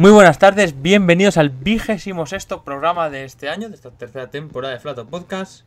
Muy 0.00 0.12
buenas 0.12 0.38
tardes, 0.38 0.80
bienvenidos 0.80 1.36
al 1.36 1.50
vigésimo 1.50 2.24
sexto 2.24 2.64
programa 2.64 3.10
de 3.10 3.24
este 3.24 3.50
año, 3.50 3.68
de 3.68 3.74
esta 3.74 3.90
tercera 3.90 4.28
temporada 4.28 4.72
de 4.72 4.80
Flato 4.80 5.06
Podcast. 5.06 5.66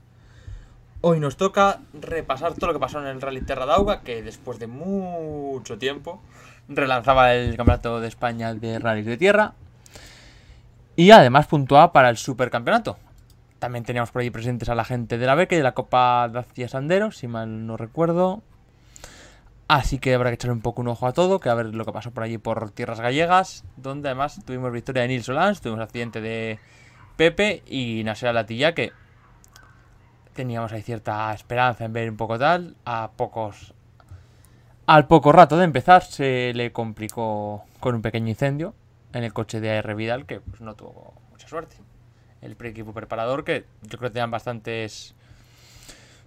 Hoy 1.02 1.20
nos 1.20 1.38
toca 1.38 1.82
repasar 1.94 2.56
todo 2.56 2.66
lo 2.66 2.74
que 2.74 2.80
pasó 2.80 3.00
en 3.00 3.06
el 3.06 3.22
Rally 3.22 3.42
Terra 3.42 3.68
d'Auga, 3.68 4.02
que 4.02 4.24
después 4.24 4.58
de 4.58 4.66
mucho 4.66 5.78
tiempo 5.78 6.20
relanzaba 6.68 7.36
el 7.36 7.56
Campeonato 7.56 8.00
de 8.00 8.08
España 8.08 8.56
de 8.56 8.80
Rallys 8.80 9.06
de 9.06 9.18
Tierra. 9.18 9.54
Y 10.96 11.12
además 11.12 11.46
puntuaba 11.46 11.94
para 11.94 12.10
el 12.10 12.18
Supercampeonato. 12.18 12.98
También 13.60 13.86
teníamos 13.86 14.10
por 14.10 14.24
ahí 14.24 14.32
presentes 14.32 14.68
a 14.68 14.74
la 14.74 14.84
gente 14.84 15.20
de 15.20 15.28
la 15.28 15.36
beca 15.36 15.54
y 15.54 15.60
de 15.60 15.64
la 15.64 15.76
Copa 15.76 16.28
Dacia 16.28 16.68
Sandero, 16.68 17.12
si 17.12 17.28
mal 17.28 17.68
no 17.68 17.78
recuerdo. 17.78 18.42
Así 19.68 19.98
que 19.98 20.14
habrá 20.14 20.30
que 20.30 20.36
echarle 20.36 20.54
un 20.54 20.62
poco 20.62 20.82
un 20.82 20.90
ojo 20.90 21.08
a 21.08 21.14
todo, 21.14 21.40
que 21.40 21.50
a 21.50 21.54
ver 21.54 21.68
lo 21.68 21.86
que 21.86 21.92
pasó 21.92 22.12
por 22.12 22.24
allí 22.24 22.38
por 22.38 22.72
tierras 22.72 23.00
gallegas, 23.00 23.64
donde 23.78 24.10
además 24.10 24.42
tuvimos 24.46 24.72
victoria 24.72 25.04
de 25.04 25.08
Nils 25.08 25.26
Solans, 25.26 25.62
tuvimos 25.62 25.82
accidente 25.82 26.22
de 26.22 26.60
Pepe 27.16 27.64
y 27.66 28.04
Nasser 28.04 28.34
Latilla, 28.34 28.74
que 28.74 28.92
teníamos 30.34 30.72
ahí 30.74 30.82
cierta 30.82 31.34
esperanza 31.34 31.86
en 31.86 31.94
ver 31.94 32.10
un 32.10 32.18
poco 32.18 32.38
tal. 32.38 32.76
A 32.86 33.12
pocos. 33.16 33.74
Al 34.86 35.08
poco 35.08 35.32
rato 35.32 35.58
de 35.58 35.64
empezar 35.64 36.04
se 36.04 36.52
le 36.54 36.74
complicó 36.74 37.64
con 37.80 37.96
un 37.96 38.02
pequeño 38.02 38.28
incendio 38.28 38.74
en 39.14 39.24
el 39.24 39.32
coche 39.32 39.62
de 39.62 39.78
AR 39.78 39.96
Vidal, 39.96 40.26
que 40.26 40.42
pues, 40.42 40.60
no 40.60 40.76
tuvo 40.76 41.14
mucha 41.32 41.48
suerte. 41.48 41.78
El 42.42 42.58
pre-equipo 42.58 42.94
preparador, 42.94 43.46
que 43.46 43.66
yo 43.84 43.98
creo 43.98 44.10
que 44.10 44.14
tenían 44.16 44.32
bastantes. 44.32 45.16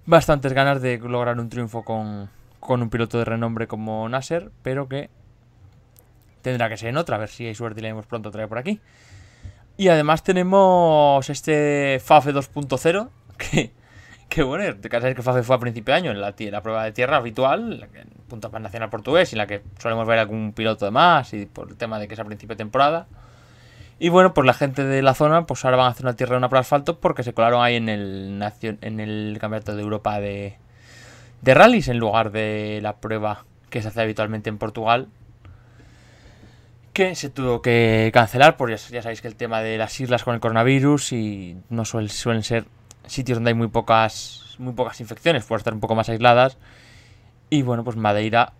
Bastantes 0.06 0.52
ganas 0.52 0.80
de 0.80 0.98
lograr 0.98 1.38
un 1.38 1.48
triunfo 1.50 1.84
con, 1.84 2.30
con 2.66 2.82
un 2.82 2.90
piloto 2.90 3.18
de 3.18 3.24
renombre 3.24 3.66
como 3.66 4.08
Nasser, 4.08 4.50
pero 4.62 4.88
que 4.88 5.08
tendrá 6.42 6.68
que 6.68 6.76
ser 6.76 6.90
en 6.90 6.96
otra, 6.96 7.16
a 7.16 7.18
ver 7.18 7.28
si 7.28 7.46
hay 7.46 7.54
suerte 7.54 7.80
y 7.80 7.82
le 7.82 7.88
vemos 7.88 8.06
pronto 8.06 8.28
otra 8.28 8.46
por 8.48 8.58
aquí. 8.58 8.80
Y 9.76 9.88
además 9.88 10.22
tenemos 10.22 11.28
este 11.28 12.00
FAFE 12.02 12.34
2.0, 12.34 13.08
que, 13.38 13.72
que 14.28 14.42
bueno, 14.42 14.64
ya 14.64 15.00
sabéis 15.00 15.16
que 15.16 15.22
FAFE 15.22 15.42
fue 15.42 15.56
a 15.56 15.58
principio 15.58 15.92
de 15.92 15.98
año 15.98 16.10
en 16.10 16.20
la, 16.20 16.34
la 16.38 16.62
prueba 16.62 16.84
de 16.84 16.92
tierra 16.92 17.16
habitual, 17.16 17.80
la 17.80 17.86
en 17.86 18.08
Punta 18.28 18.50
Pan 18.50 18.62
Nacional 18.62 18.90
Portugués, 18.90 19.32
en 19.32 19.38
la 19.38 19.46
que 19.46 19.62
solemos 19.78 20.06
ver 20.06 20.18
algún 20.18 20.52
piloto 20.52 20.84
de 20.84 20.90
más, 20.90 21.32
y 21.34 21.46
por 21.46 21.68
el 21.68 21.76
tema 21.76 21.98
de 21.98 22.08
que 22.08 22.14
es 22.14 22.20
a 22.20 22.24
principio 22.24 22.54
de 22.54 22.58
temporada. 22.58 23.06
Y 23.98 24.10
bueno, 24.10 24.34
pues 24.34 24.46
la 24.46 24.54
gente 24.54 24.84
de 24.84 25.02
la 25.02 25.14
zona, 25.14 25.46
pues 25.46 25.64
ahora 25.64 25.78
van 25.78 25.86
a 25.86 25.90
hacer 25.90 26.04
una 26.04 26.16
tierra 26.16 26.32
de 26.32 26.38
una 26.38 26.48
prueba 26.48 26.60
de 26.60 26.66
asfalto 26.66 27.00
porque 27.00 27.22
se 27.22 27.32
colaron 27.32 27.62
ahí 27.62 27.76
en 27.76 27.88
el, 27.88 28.42
en 28.62 29.00
el 29.00 29.38
Campeonato 29.40 29.74
de 29.74 29.82
Europa 29.82 30.20
de, 30.20 30.58
de 31.42 31.54
rallies 31.54 31.88
en 31.88 31.98
lugar 31.98 32.32
de 32.32 32.80
la 32.82 32.96
prueba 32.96 33.44
que 33.70 33.82
se 33.82 33.88
hace 33.88 34.00
habitualmente 34.00 34.48
en 34.48 34.58
Portugal. 34.58 35.08
Que 36.92 37.14
se 37.14 37.28
tuvo 37.28 37.60
que 37.60 38.10
cancelar, 38.14 38.56
porque 38.56 38.76
ya, 38.76 39.02
sabéis 39.02 39.20
que 39.20 39.28
el 39.28 39.36
tema 39.36 39.60
de 39.60 39.76
las 39.76 40.00
islas 40.00 40.24
con 40.24 40.34
el 40.34 40.40
coronavirus 40.40 41.12
y 41.12 41.58
no 41.68 41.84
suel- 41.84 42.08
suelen 42.08 42.42
ser 42.42 42.64
sitios 43.06 43.36
donde 43.36 43.50
hay 43.50 43.54
muy 43.54 43.68
pocas, 43.68 44.56
muy 44.58 44.72
pocas 44.72 45.00
infecciones, 45.00 45.44
por 45.44 45.58
estar 45.58 45.74
un 45.74 45.80
poco 45.80 45.94
más 45.94 46.08
aisladas. 46.08 46.56
Y 47.50 47.62
bueno, 47.62 47.84
pues 47.84 47.96
Madeira 47.96 48.54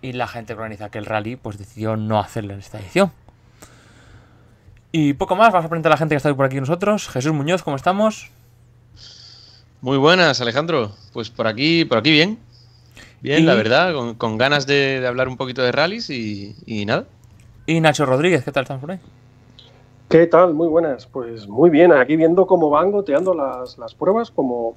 y 0.00 0.12
la 0.12 0.28
gente 0.28 0.54
que 0.54 0.58
organiza 0.60 0.86
aquel 0.86 1.06
rally, 1.06 1.36
pues 1.36 1.58
decidió 1.58 1.96
no 1.96 2.20
hacerlo 2.20 2.54
en 2.54 2.60
esta 2.60 2.78
edición. 2.78 3.12
Y 4.92 5.14
poco 5.14 5.36
más, 5.36 5.52
vamos 5.52 5.66
a 5.66 5.68
presentar 5.68 5.90
a 5.90 5.94
la 5.94 5.98
gente 5.98 6.14
que 6.14 6.18
está 6.18 6.28
hoy 6.28 6.34
por 6.34 6.46
aquí 6.46 6.60
nosotros. 6.60 7.08
Jesús 7.08 7.32
Muñoz, 7.32 7.62
¿cómo 7.62 7.76
estamos? 7.76 8.30
Muy 9.82 9.98
buenas, 9.98 10.40
Alejandro. 10.40 10.92
Pues 11.12 11.28
por 11.30 11.46
aquí, 11.46 11.84
por 11.84 11.98
aquí 11.98 12.10
bien. 12.12 12.38
Bien, 13.20 13.42
Y- 13.42 13.46
la 13.46 13.54
verdad, 13.54 13.92
con, 13.94 14.14
con 14.14 14.38
ganas 14.38 14.66
de, 14.66 15.00
de 15.00 15.06
hablar 15.06 15.28
un 15.28 15.36
poquito 15.36 15.62
de 15.62 15.72
rallies 15.72 16.08
y, 16.10 16.54
y 16.66 16.86
nada. 16.86 17.04
Y 17.66 17.80
Nacho 17.80 18.06
Rodríguez, 18.06 18.44
¿qué 18.44 18.52
tal 18.52 18.62
estamos 18.62 18.80
por 18.80 18.92
ahí? 18.92 18.98
¿Qué 20.08 20.26
tal? 20.26 20.54
Muy 20.54 20.68
buenas. 20.68 21.06
Pues 21.06 21.48
muy 21.48 21.70
bien, 21.70 21.92
aquí 21.92 22.16
viendo 22.16 22.46
cómo 22.46 22.70
van 22.70 22.90
goteando 22.90 23.34
las, 23.34 23.78
las 23.78 23.94
pruebas, 23.94 24.30
como 24.30 24.74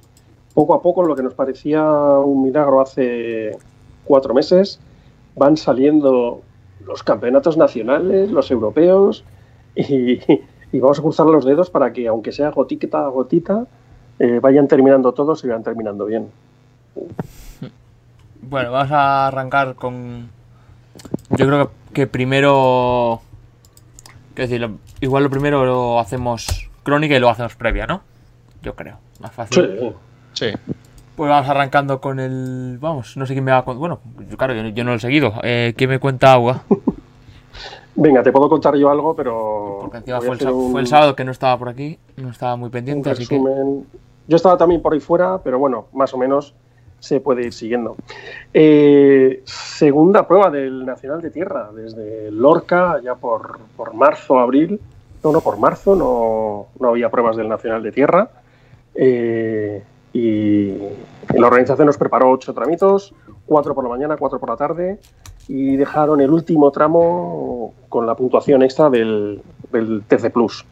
poco 0.54 0.74
a 0.74 0.82
poco 0.82 1.02
lo 1.02 1.14
que 1.14 1.22
nos 1.22 1.34
parecía 1.34 1.84
un 1.84 2.42
milagro 2.42 2.80
hace 2.80 3.56
cuatro 4.04 4.32
meses, 4.32 4.80
van 5.34 5.56
saliendo 5.56 6.40
los 6.86 7.02
campeonatos 7.02 7.56
nacionales, 7.56 8.30
los 8.30 8.50
europeos, 8.50 9.24
y, 9.74 10.12
y 10.72 10.80
vamos 10.80 10.98
a 10.98 11.02
cruzar 11.02 11.26
los 11.26 11.44
dedos 11.44 11.68
para 11.70 11.92
que, 11.92 12.06
aunque 12.08 12.32
sea 12.32 12.50
gotita 12.50 13.04
a 13.04 13.08
gotita, 13.08 13.66
eh, 14.18 14.38
vayan 14.40 14.68
terminando 14.68 15.12
todos 15.12 15.44
y 15.44 15.48
vayan 15.48 15.62
terminando 15.62 16.06
bien. 16.06 16.28
Bueno, 18.42 18.70
vamos 18.72 18.92
a 18.92 19.26
arrancar 19.28 19.74
con. 19.74 20.28
Yo 21.30 21.46
creo 21.46 21.70
que, 21.92 22.06
primero. 22.06 23.20
Quiero 24.34 24.48
decir, 24.48 24.60
lo- 24.60 24.78
igual 25.00 25.24
lo 25.24 25.30
primero 25.30 25.64
lo 25.64 25.98
hacemos 25.98 26.70
crónica 26.82 27.16
y 27.16 27.18
luego 27.18 27.32
hacemos 27.32 27.56
previa, 27.56 27.86
¿no? 27.86 28.02
Yo 28.62 28.74
creo. 28.74 28.98
Más 29.20 29.32
fácil. 29.32 29.94
Sí. 30.34 30.46
Sí. 30.52 30.58
Pues 31.16 31.30
vamos 31.30 31.48
arrancando 31.48 32.00
con 32.00 32.20
el. 32.20 32.78
Vamos, 32.80 33.16
no 33.16 33.26
sé 33.26 33.32
quién 33.32 33.44
me 33.44 33.50
va 33.52 33.58
a. 33.58 33.62
Bueno, 33.62 34.00
yo, 34.30 34.36
claro, 34.36 34.54
yo, 34.54 34.68
yo 34.68 34.84
no 34.84 34.90
lo 34.90 34.96
he 34.96 35.00
seguido. 35.00 35.34
Eh, 35.42 35.74
¿Quién 35.76 35.90
me 35.90 35.98
cuenta 35.98 36.32
agua? 36.32 36.62
Venga, 37.96 38.22
te 38.22 38.30
puedo 38.30 38.48
contar 38.48 38.76
yo 38.76 38.90
algo, 38.90 39.14
pero. 39.16 39.78
Porque 39.80 39.98
encima 39.98 40.18
fue 40.18 40.26
el, 40.28 40.32
hacer 40.34 40.48
sa- 40.48 40.52
un- 40.54 40.70
fue 40.72 40.80
el 40.82 40.86
sábado 40.86 41.16
que 41.16 41.24
no 41.24 41.30
estaba 41.32 41.58
por 41.58 41.68
aquí. 41.70 41.98
No 42.16 42.30
estaba 42.30 42.56
muy 42.56 42.68
pendiente, 42.70 43.10
así 43.10 43.26
que. 43.26 43.40
Yo 44.28 44.36
estaba 44.36 44.56
también 44.58 44.82
por 44.82 44.92
ahí 44.92 45.00
fuera, 45.00 45.38
pero 45.42 45.58
bueno, 45.58 45.86
más 45.92 46.12
o 46.12 46.18
menos 46.18 46.54
se 46.98 47.20
puede 47.20 47.44
ir 47.46 47.52
siguiendo. 47.52 47.96
Eh, 48.52 49.42
segunda 49.44 50.26
prueba 50.26 50.50
del 50.50 50.84
Nacional 50.84 51.20
de 51.22 51.30
Tierra, 51.30 51.70
desde 51.74 52.30
Lorca, 52.32 53.00
ya 53.02 53.14
por, 53.14 53.58
por 53.76 53.94
marzo, 53.94 54.38
abril. 54.38 54.80
No, 55.22 55.32
no, 55.32 55.40
por 55.40 55.58
marzo 55.58 55.94
no, 55.96 56.66
no 56.80 56.88
había 56.90 57.08
pruebas 57.10 57.36
del 57.36 57.48
Nacional 57.48 57.82
de 57.82 57.92
Tierra. 57.92 58.28
Eh, 58.94 59.82
y 60.12 60.70
la 61.34 61.46
organización 61.46 61.86
nos 61.86 61.98
preparó 61.98 62.30
ocho 62.30 62.52
tramitos, 62.54 63.14
cuatro 63.44 63.74
por 63.74 63.84
la 63.84 63.90
mañana, 63.90 64.16
cuatro 64.16 64.38
por 64.38 64.48
la 64.48 64.56
tarde, 64.56 64.98
y 65.48 65.76
dejaron 65.76 66.20
el 66.20 66.30
último 66.30 66.70
tramo 66.70 67.74
con 67.88 68.06
la 68.06 68.14
puntuación 68.14 68.62
extra 68.62 68.90
del, 68.90 69.40
del 69.72 70.02
TC 70.06 70.30
Plus. 70.32 70.64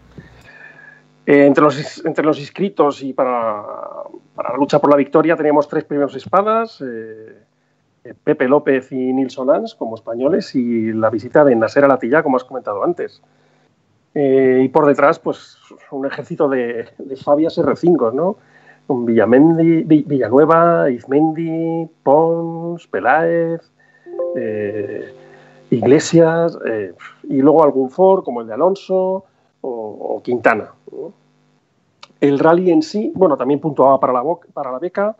Eh, 1.27 1.47
entre, 1.47 1.65
los, 1.65 2.05
entre 2.05 2.25
los 2.25 2.39
inscritos 2.39 3.03
y 3.03 3.13
para, 3.13 3.63
para 4.35 4.51
la 4.53 4.57
lucha 4.57 4.79
por 4.79 4.91
la 4.91 4.97
victoria 4.97 5.37
teníamos 5.37 5.69
tres 5.69 5.85
primeros 5.85 6.15
espadas, 6.17 6.83
eh, 6.87 7.39
eh, 8.05 8.15
Pepe 8.23 8.47
López 8.47 8.93
y 8.93 9.13
Nilson 9.13 9.47
Lans 9.47 9.75
como 9.75 9.95
españoles 9.95 10.55
y 10.55 10.93
la 10.93 11.09
visita 11.09 11.45
de 11.45 11.57
Nasser 11.57 11.85
Alatilla, 11.85 12.23
como 12.23 12.37
has 12.37 12.45
comentado 12.45 12.85
antes. 12.85 13.23
Eh, 14.15 14.61
y 14.65 14.69
por 14.69 14.87
detrás, 14.87 15.19
pues 15.19 15.57
un 15.91 16.05
ejército 16.07 16.49
de, 16.49 16.89
de 16.99 17.17
Fabias 17.17 17.57
R5, 17.59 18.13
¿no? 18.13 18.37
Villamendi, 18.87 19.83
Vi- 19.85 20.05
Villanueva, 20.07 20.91
Izmendi, 20.91 21.89
Pons, 22.03 22.87
Peláez, 22.87 23.73
eh, 24.37 25.13
Iglesias, 25.71 26.59
eh, 26.67 26.93
y 27.25 27.39
luego 27.39 27.65
algún 27.65 27.91
Ford 27.91 28.25
como 28.25 28.41
el 28.41 28.47
de 28.47 28.55
Alonso, 28.55 29.25
o, 29.61 30.21
Quintana. 30.23 30.73
El 32.21 32.39
rally 32.39 32.71
en 32.71 32.83
sí, 32.83 33.13
bueno, 33.15 33.37
también 33.37 33.61
puntuaba 33.61 33.99
para 33.99 34.13
la, 34.13 34.79
beca, 34.79 35.17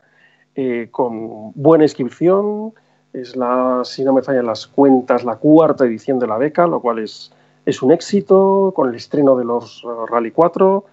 eh, 0.55 0.89
con 0.91 1.53
buena 1.55 1.85
inscripción, 1.85 2.73
es 3.13 3.37
la, 3.37 3.81
si 3.85 4.05
no 4.05 4.13
me 4.13 4.23
fallan 4.23 4.47
las 4.47 4.67
cuentas, 4.67 5.25
la 5.25 5.37
cuarta 5.37 5.85
edición 5.85 6.19
de 6.19 6.27
la 6.27 6.37
beca, 6.37 6.67
lo 6.67 6.81
cual 6.81 6.99
es, 6.99 7.33
es 7.65 7.83
un 7.83 7.93
éxito, 7.93 8.73
con 8.75 8.91
el 8.91 8.97
estreno 8.97 9.37
de 9.37 9.45
los 9.45 9.83
Rally 10.09 10.31
4. 10.31 10.85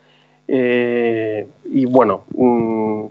Eh, 0.54 1.48
y 1.66 1.86
bueno, 1.86 2.26
mm, 2.36 3.06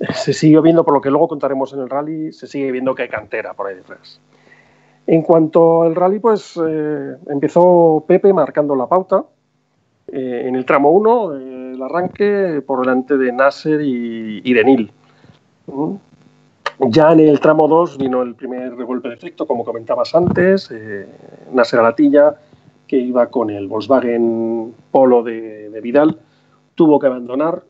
se 0.14 0.32
sigue 0.32 0.60
viendo, 0.60 0.84
por 0.84 0.94
lo 0.94 1.00
que 1.00 1.10
luego 1.10 1.28
contaremos 1.28 1.72
en 1.74 1.80
el 1.80 1.90
rally, 1.90 2.32
se 2.32 2.46
sigue 2.46 2.72
viendo 2.72 2.94
que 2.94 3.02
hay 3.02 3.08
cantera 3.08 3.52
por 3.52 3.66
ahí 3.66 3.76
detrás. 3.76 4.20
En 5.08 5.22
cuanto 5.22 5.84
al 5.84 5.94
rally, 5.94 6.18
pues 6.18 6.60
eh, 6.62 7.16
empezó 7.28 8.04
Pepe 8.06 8.30
marcando 8.34 8.76
la 8.76 8.86
pauta. 8.86 9.24
Eh, 10.06 10.42
en 10.44 10.54
el 10.54 10.66
tramo 10.66 10.90
1, 10.90 11.32
el 11.32 11.82
arranque 11.82 12.62
por 12.66 12.80
delante 12.80 13.16
de 13.16 13.32
Nasser 13.32 13.80
y, 13.80 14.52
de 14.52 14.64
Nil. 14.64 14.92
Ya 16.90 17.12
en 17.12 17.20
el 17.20 17.40
tramo 17.40 17.68
2 17.68 17.96
vino 17.96 18.20
el 18.20 18.34
primer 18.34 18.74
golpe 18.84 19.08
de 19.08 19.14
efecto, 19.14 19.46
como 19.46 19.64
comentabas 19.64 20.14
antes, 20.14 20.70
eh, 20.70 21.08
Nasser 21.54 21.80
Alatilla, 21.80 22.34
que 22.86 22.98
iba 22.98 23.28
con 23.28 23.48
el 23.48 23.66
Volkswagen 23.66 24.74
Polo 24.90 25.22
de, 25.22 25.70
de 25.70 25.80
Vidal, 25.80 26.18
tuvo 26.74 26.98
que 26.98 27.06
abandonar 27.06 27.62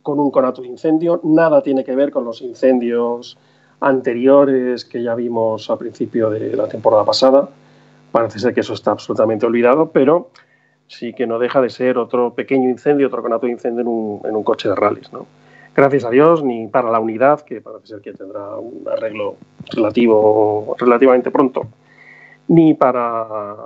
con 0.00 0.18
un 0.18 0.30
conato 0.30 0.62
de 0.62 0.68
incendio. 0.68 1.20
Nada 1.24 1.62
tiene 1.62 1.84
que 1.84 1.94
ver 1.94 2.10
con 2.10 2.24
los 2.24 2.40
incendios 2.40 3.36
anteriores 3.86 4.84
que 4.84 5.02
ya 5.02 5.14
vimos 5.14 5.70
al 5.70 5.78
principio 5.78 6.30
de 6.30 6.56
la 6.56 6.68
temporada 6.68 7.04
pasada. 7.04 7.48
Parece 8.12 8.38
ser 8.38 8.54
que 8.54 8.60
eso 8.60 8.74
está 8.74 8.92
absolutamente 8.92 9.46
olvidado, 9.46 9.90
pero 9.90 10.30
sí 10.86 11.12
que 11.12 11.26
no 11.26 11.38
deja 11.38 11.60
de 11.60 11.70
ser 11.70 11.98
otro 11.98 12.34
pequeño 12.34 12.68
incendio, 12.68 13.06
otro 13.08 13.22
conato 13.22 13.46
de 13.46 13.52
incendio 13.52 13.82
en 13.82 13.88
un, 13.88 14.20
en 14.24 14.36
un 14.36 14.42
coche 14.42 14.68
de 14.68 14.74
rallies. 14.74 15.12
¿no? 15.12 15.26
gracias 15.74 16.04
a 16.04 16.10
Dios, 16.10 16.42
ni 16.42 16.68
para 16.68 16.90
la 16.90 17.00
unidad, 17.00 17.40
que 17.40 17.60
parece 17.60 17.86
ser 17.88 18.00
que 18.00 18.12
tendrá 18.12 18.56
un 18.56 18.84
arreglo 18.90 19.36
relativo, 19.72 20.76
relativamente 20.78 21.30
pronto, 21.30 21.66
ni 22.48 22.74
para 22.74 23.56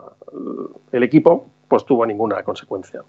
el 0.93 1.03
equipo, 1.03 1.47
pues 1.69 1.85
tuvo 1.85 2.07
ninguna 2.07 2.43
consecuencia. 2.43 3.03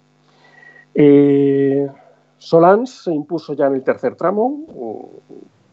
Eh, 0.94 1.88
Solans 2.36 2.90
se 3.04 3.12
impuso 3.12 3.54
ya 3.54 3.66
en 3.66 3.74
el 3.74 3.82
tercer 3.82 4.16
tramo, 4.16 5.10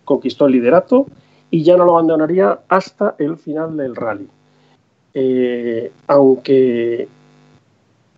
conquistó 0.05 0.45
el 0.45 0.53
liderato 0.53 1.07
y 1.49 1.63
ya 1.63 1.77
no 1.77 1.85
lo 1.85 1.93
abandonaría 1.93 2.59
hasta 2.67 3.15
el 3.19 3.37
final 3.37 3.77
del 3.77 3.95
rally. 3.95 4.27
Eh, 5.13 5.91
aunque, 6.07 7.07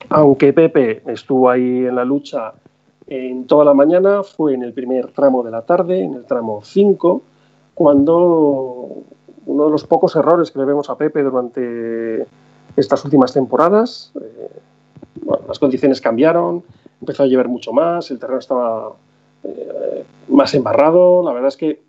aunque 0.10 0.54
Pepe 0.54 1.02
estuvo 1.08 1.50
ahí 1.50 1.86
en 1.86 1.96
la 1.96 2.06
lucha 2.06 2.54
en 3.08 3.46
toda 3.48 3.66
la 3.66 3.74
mañana, 3.74 4.24
fue 4.24 4.54
en 4.54 4.64
el 4.64 4.74
primer 4.74 5.08
tramo 5.08 5.44
de 5.44 5.52
la 5.52 5.62
tarde, 5.64 6.04
en 6.04 6.14
el 6.14 6.26
tramo 6.26 6.62
5, 6.64 7.22
cuando 7.74 9.04
uno 9.46 9.66
de 9.66 9.72
los 9.72 9.84
pocos 9.86 10.16
errores 10.16 10.52
que 10.52 10.60
le 10.60 10.66
vemos 10.66 10.90
a 10.90 10.98
Pepe 10.98 11.24
durante 11.24 12.28
estas 12.76 13.04
últimas 13.04 13.34
temporadas, 13.34 14.12
eh, 14.22 14.50
las 15.48 15.58
condiciones 15.58 16.02
cambiaron, 16.02 16.64
empezó 17.02 17.24
a 17.24 17.28
llover 17.28 17.48
mucho 17.48 17.74
más, 17.74 18.12
el 18.12 18.20
terreno 18.20 18.40
estaba 18.40 18.94
eh, 19.44 20.04
más 20.28 20.54
embarrado, 20.54 21.24
la 21.24 21.32
verdad 21.32 21.48
es 21.48 21.58
que 21.58 21.82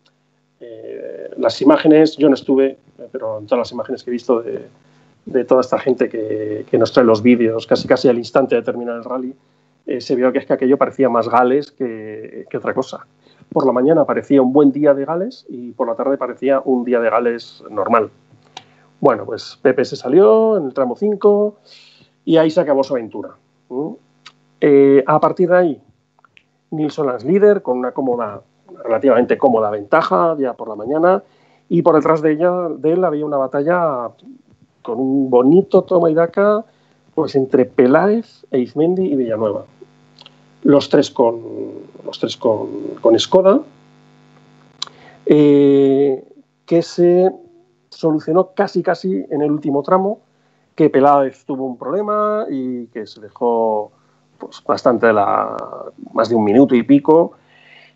eh, 0.60 1.30
las 1.36 1.60
imágenes, 1.62 2.16
yo 2.16 2.28
no 2.28 2.34
estuve, 2.34 2.78
pero 3.12 3.38
en 3.38 3.46
todas 3.46 3.58
las 3.58 3.72
imágenes 3.72 4.02
que 4.02 4.10
he 4.10 4.12
visto 4.12 4.42
de, 4.42 5.44
toda 5.44 5.60
esta 5.60 5.78
gente 5.78 6.08
que, 6.08 6.64
que 6.70 6.78
nos 6.78 6.92
trae 6.92 7.04
los 7.04 7.22
vídeos 7.22 7.66
casi 7.66 7.86
casi 7.86 8.08
al 8.08 8.18
instante 8.18 8.56
de 8.56 8.62
terminar 8.62 8.96
el 8.96 9.04
rally, 9.04 9.34
eh, 9.86 10.00
se 10.00 10.14
vio 10.14 10.32
que 10.32 10.38
es 10.38 10.46
que 10.46 10.52
aquello 10.52 10.78
parecía 10.78 11.08
más 11.08 11.28
Gales 11.28 11.72
que, 11.72 12.46
otra 12.56 12.74
cosa. 12.74 13.06
Por 13.52 13.66
la 13.66 13.72
mañana 13.72 14.04
parecía 14.04 14.40
un 14.42 14.52
buen 14.52 14.70
día 14.70 14.94
de 14.94 15.04
Gales 15.04 15.46
y 15.48 15.72
por 15.72 15.88
la 15.88 15.96
tarde 15.96 16.16
parecía 16.16 16.62
un 16.64 16.84
día 16.84 17.00
de 17.00 17.10
Gales 17.10 17.64
normal. 17.68 18.10
Bueno, 19.00 19.24
pues 19.24 19.58
Pepe 19.60 19.84
se 19.84 19.96
salió 19.96 20.56
en 20.58 20.66
el 20.66 20.74
tramo 20.74 20.94
5 20.94 21.56
y 22.24 22.36
ahí 22.36 22.50
se 22.50 22.60
acabó 22.60 22.84
su 22.84 22.94
aventura. 22.94 23.30
Eh, 24.60 25.02
a 25.06 25.18
partir 25.18 25.48
de 25.48 25.56
ahí, 25.56 25.82
Nilsson 26.70 27.12
es 27.16 27.24
líder 27.24 27.62
con 27.62 27.78
una 27.78 27.92
cómoda, 27.92 28.42
relativamente 28.84 29.38
cómoda 29.38 29.70
ventaja 29.70 30.36
ya 30.38 30.54
por 30.54 30.68
la 30.68 30.74
mañana 30.74 31.22
y 31.68 31.82
por 31.82 31.94
detrás 31.94 32.20
de, 32.22 32.32
ella, 32.32 32.68
de 32.68 32.92
él 32.92 33.04
había 33.04 33.24
una 33.24 33.36
batalla 33.36 34.10
con 34.82 34.98
un 34.98 35.30
bonito 35.30 35.82
toma 35.82 36.10
y 36.10 36.14
daca 36.14 36.64
pues 37.14 37.34
entre 37.34 37.64
Peláez, 37.64 38.46
Eizmendi 38.50 39.04
y 39.04 39.16
Villanueva. 39.16 39.64
Los 40.62 40.88
tres 40.88 41.10
con, 41.10 41.40
los 42.04 42.18
tres 42.18 42.36
con, 42.36 42.68
con 43.00 43.18
Skoda, 43.18 43.60
eh, 45.26 46.24
que 46.66 46.82
se 46.82 47.30
solucionó 47.90 48.50
casi 48.54 48.82
casi 48.82 49.24
en 49.30 49.42
el 49.42 49.50
último 49.50 49.82
tramo, 49.82 50.20
que 50.74 50.90
Peláez 50.90 51.44
tuvo 51.44 51.66
un 51.66 51.76
problema 51.76 52.46
y 52.48 52.86
que 52.86 53.06
se 53.06 53.20
dejó 53.20 53.92
pues, 54.38 54.62
bastante 54.64 55.12
la, 55.12 55.56
más 56.12 56.28
de 56.28 56.34
un 56.34 56.44
minuto 56.44 56.74
y 56.74 56.82
pico. 56.82 57.32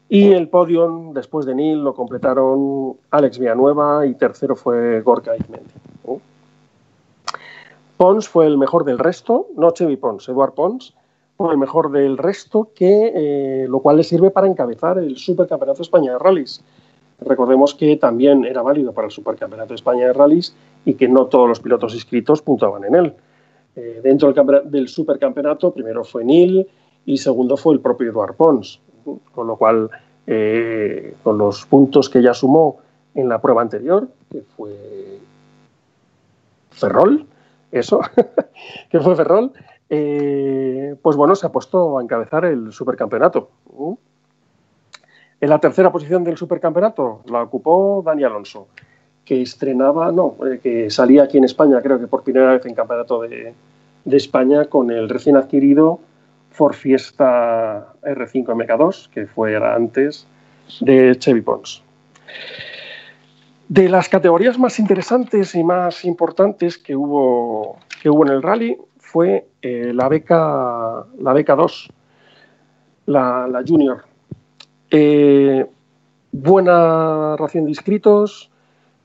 Y 0.09 0.33
el 0.33 0.49
podio 0.49 1.11
después 1.15 1.47
de 1.47 1.55
Nil 1.55 1.83
lo 1.83 1.95
completaron 1.95 2.97
Alex 3.11 3.39
Villanueva 3.39 4.07
y 4.07 4.15
tercero 4.15 4.55
fue 4.55 5.01
Gorka 5.01 5.35
Eizmendi. 5.35 5.71
Pons 7.97 8.29
fue 8.29 8.47
el 8.47 8.59
mejor 8.59 8.85
del 8.85 8.99
resto, 8.99 9.47
no 9.57 9.71
Chevy 9.71 9.97
Pons, 9.97 10.29
Eduard 10.29 10.53
Pons 10.53 10.95
fue 11.37 11.53
el 11.53 11.59
mejor 11.59 11.91
del 11.91 12.17
resto, 12.19 12.71
que, 12.75 13.13
eh, 13.15 13.67
lo 13.69 13.81
cual 13.81 13.97
le 13.97 14.05
sirve 14.05 14.31
para 14.31 14.47
encabezar 14.47 14.99
el 14.99 15.17
Supercampeonato 15.17 15.83
España 15.83 16.13
de 16.13 16.19
Rallys. 16.19 16.63
Recordemos 17.21 17.75
que 17.75 17.97
también 17.97 18.45
era 18.45 18.63
válido 18.63 18.93
para 18.93 19.07
el 19.07 19.11
Supercampeonato 19.11 19.71
de 19.71 19.77
España 19.77 20.07
de 20.07 20.13
Rallys 20.13 20.55
y 20.85 20.95
que 20.95 21.09
no 21.09 21.27
todos 21.27 21.49
los 21.49 21.61
pilotos 21.61 21.95
inscritos 21.95 22.43
puntuaban 22.43 22.85
en 22.85 22.95
él. 22.95 23.15
Eh, 23.77 24.01
dentro 24.03 24.33
del, 24.33 24.71
del, 24.71 24.89
Supercampeonato, 24.89 25.73
primero 25.73 26.05
fue 26.05 26.25
Neil 26.25 26.69
y 27.07 27.17
segundo 27.17 27.57
fue 27.57 27.75
el 27.75 27.81
propio 27.81 28.11
Eduard 28.11 28.35
Pons, 28.37 28.81
con 29.35 29.47
lo 29.47 29.57
cual, 29.57 29.91
eh, 30.27 31.15
con 31.23 31.39
los 31.39 31.67
puntos 31.67 32.09
que 32.09 32.23
ya 32.23 32.35
sumó 32.35 32.79
en 33.15 33.29
la 33.29 33.41
prueba 33.41 33.63
anterior, 33.63 34.09
que 34.31 34.43
fue 34.57 35.19
Ferrol, 36.71 37.27
eso, 37.71 38.01
que 38.91 39.01
fue 39.01 39.17
Ferrol, 39.17 39.53
eh, 39.91 40.97
pues 41.03 41.17
bueno, 41.17 41.35
se 41.35 41.47
ha 41.47 41.53
puesto 41.53 41.99
a 41.99 42.03
encabezar 42.03 42.45
el 42.45 42.73
supercampeonato. 42.73 43.51
En 45.41 45.51
la 45.51 45.59
tercera 45.59 45.93
posición 45.93 46.25
del 46.25 46.37
supercampeonato 46.37 47.21
la 47.27 47.43
ocupó 47.43 48.03
Dani 48.05 48.25
Alonso, 48.25 48.69
que 49.25 49.43
estrenaba, 49.43 50.11
no, 50.11 50.37
eh, 50.47 50.59
que 50.63 50.91
salía 50.91 51.25
aquí 51.25 51.39
en 51.39 51.45
España, 51.45 51.81
creo 51.83 51.99
que 51.99 52.07
por 52.07 52.23
primera 52.23 52.53
vez 52.53 52.67
en 52.67 52.75
campeonato 52.75 53.23
de, 53.23 53.55
de 54.05 54.17
España, 54.17 54.67
con 54.67 54.91
el 54.91 55.09
recién 55.09 55.37
adquirido 55.37 56.01
Ford 56.55 56.75
Fiesta 56.75 57.95
R5 58.03 58.47
MK2, 58.47 59.11
que 59.11 59.27
fue 59.27 59.57
antes 59.57 60.27
de 60.81 61.17
Chevy 61.19 61.41
Pons. 61.41 61.83
De 63.69 63.89
las 63.89 64.09
categorías 64.09 64.57
más 64.57 64.79
interesantes 64.79 65.57
y 65.57 65.65
más 65.65 66.05
importantes 66.05 66.79
que 66.79 66.95
hubo, 66.95 67.79
que 68.01 68.09
hubo 68.09 68.25
en 68.25 68.33
el 68.33 68.43
rally 68.43 68.79
fue 68.99 69.49
eh, 69.63 69.93
la, 69.93 70.09
beca, 70.09 71.05
la 71.19 71.33
beca 71.33 71.57
2, 71.57 71.89
la, 73.07 73.63
junior. 73.67 74.05
Eh, 74.91 75.67
buena 76.31 77.37
ración 77.37 77.65
de 77.65 77.71
inscritos, 77.71 78.51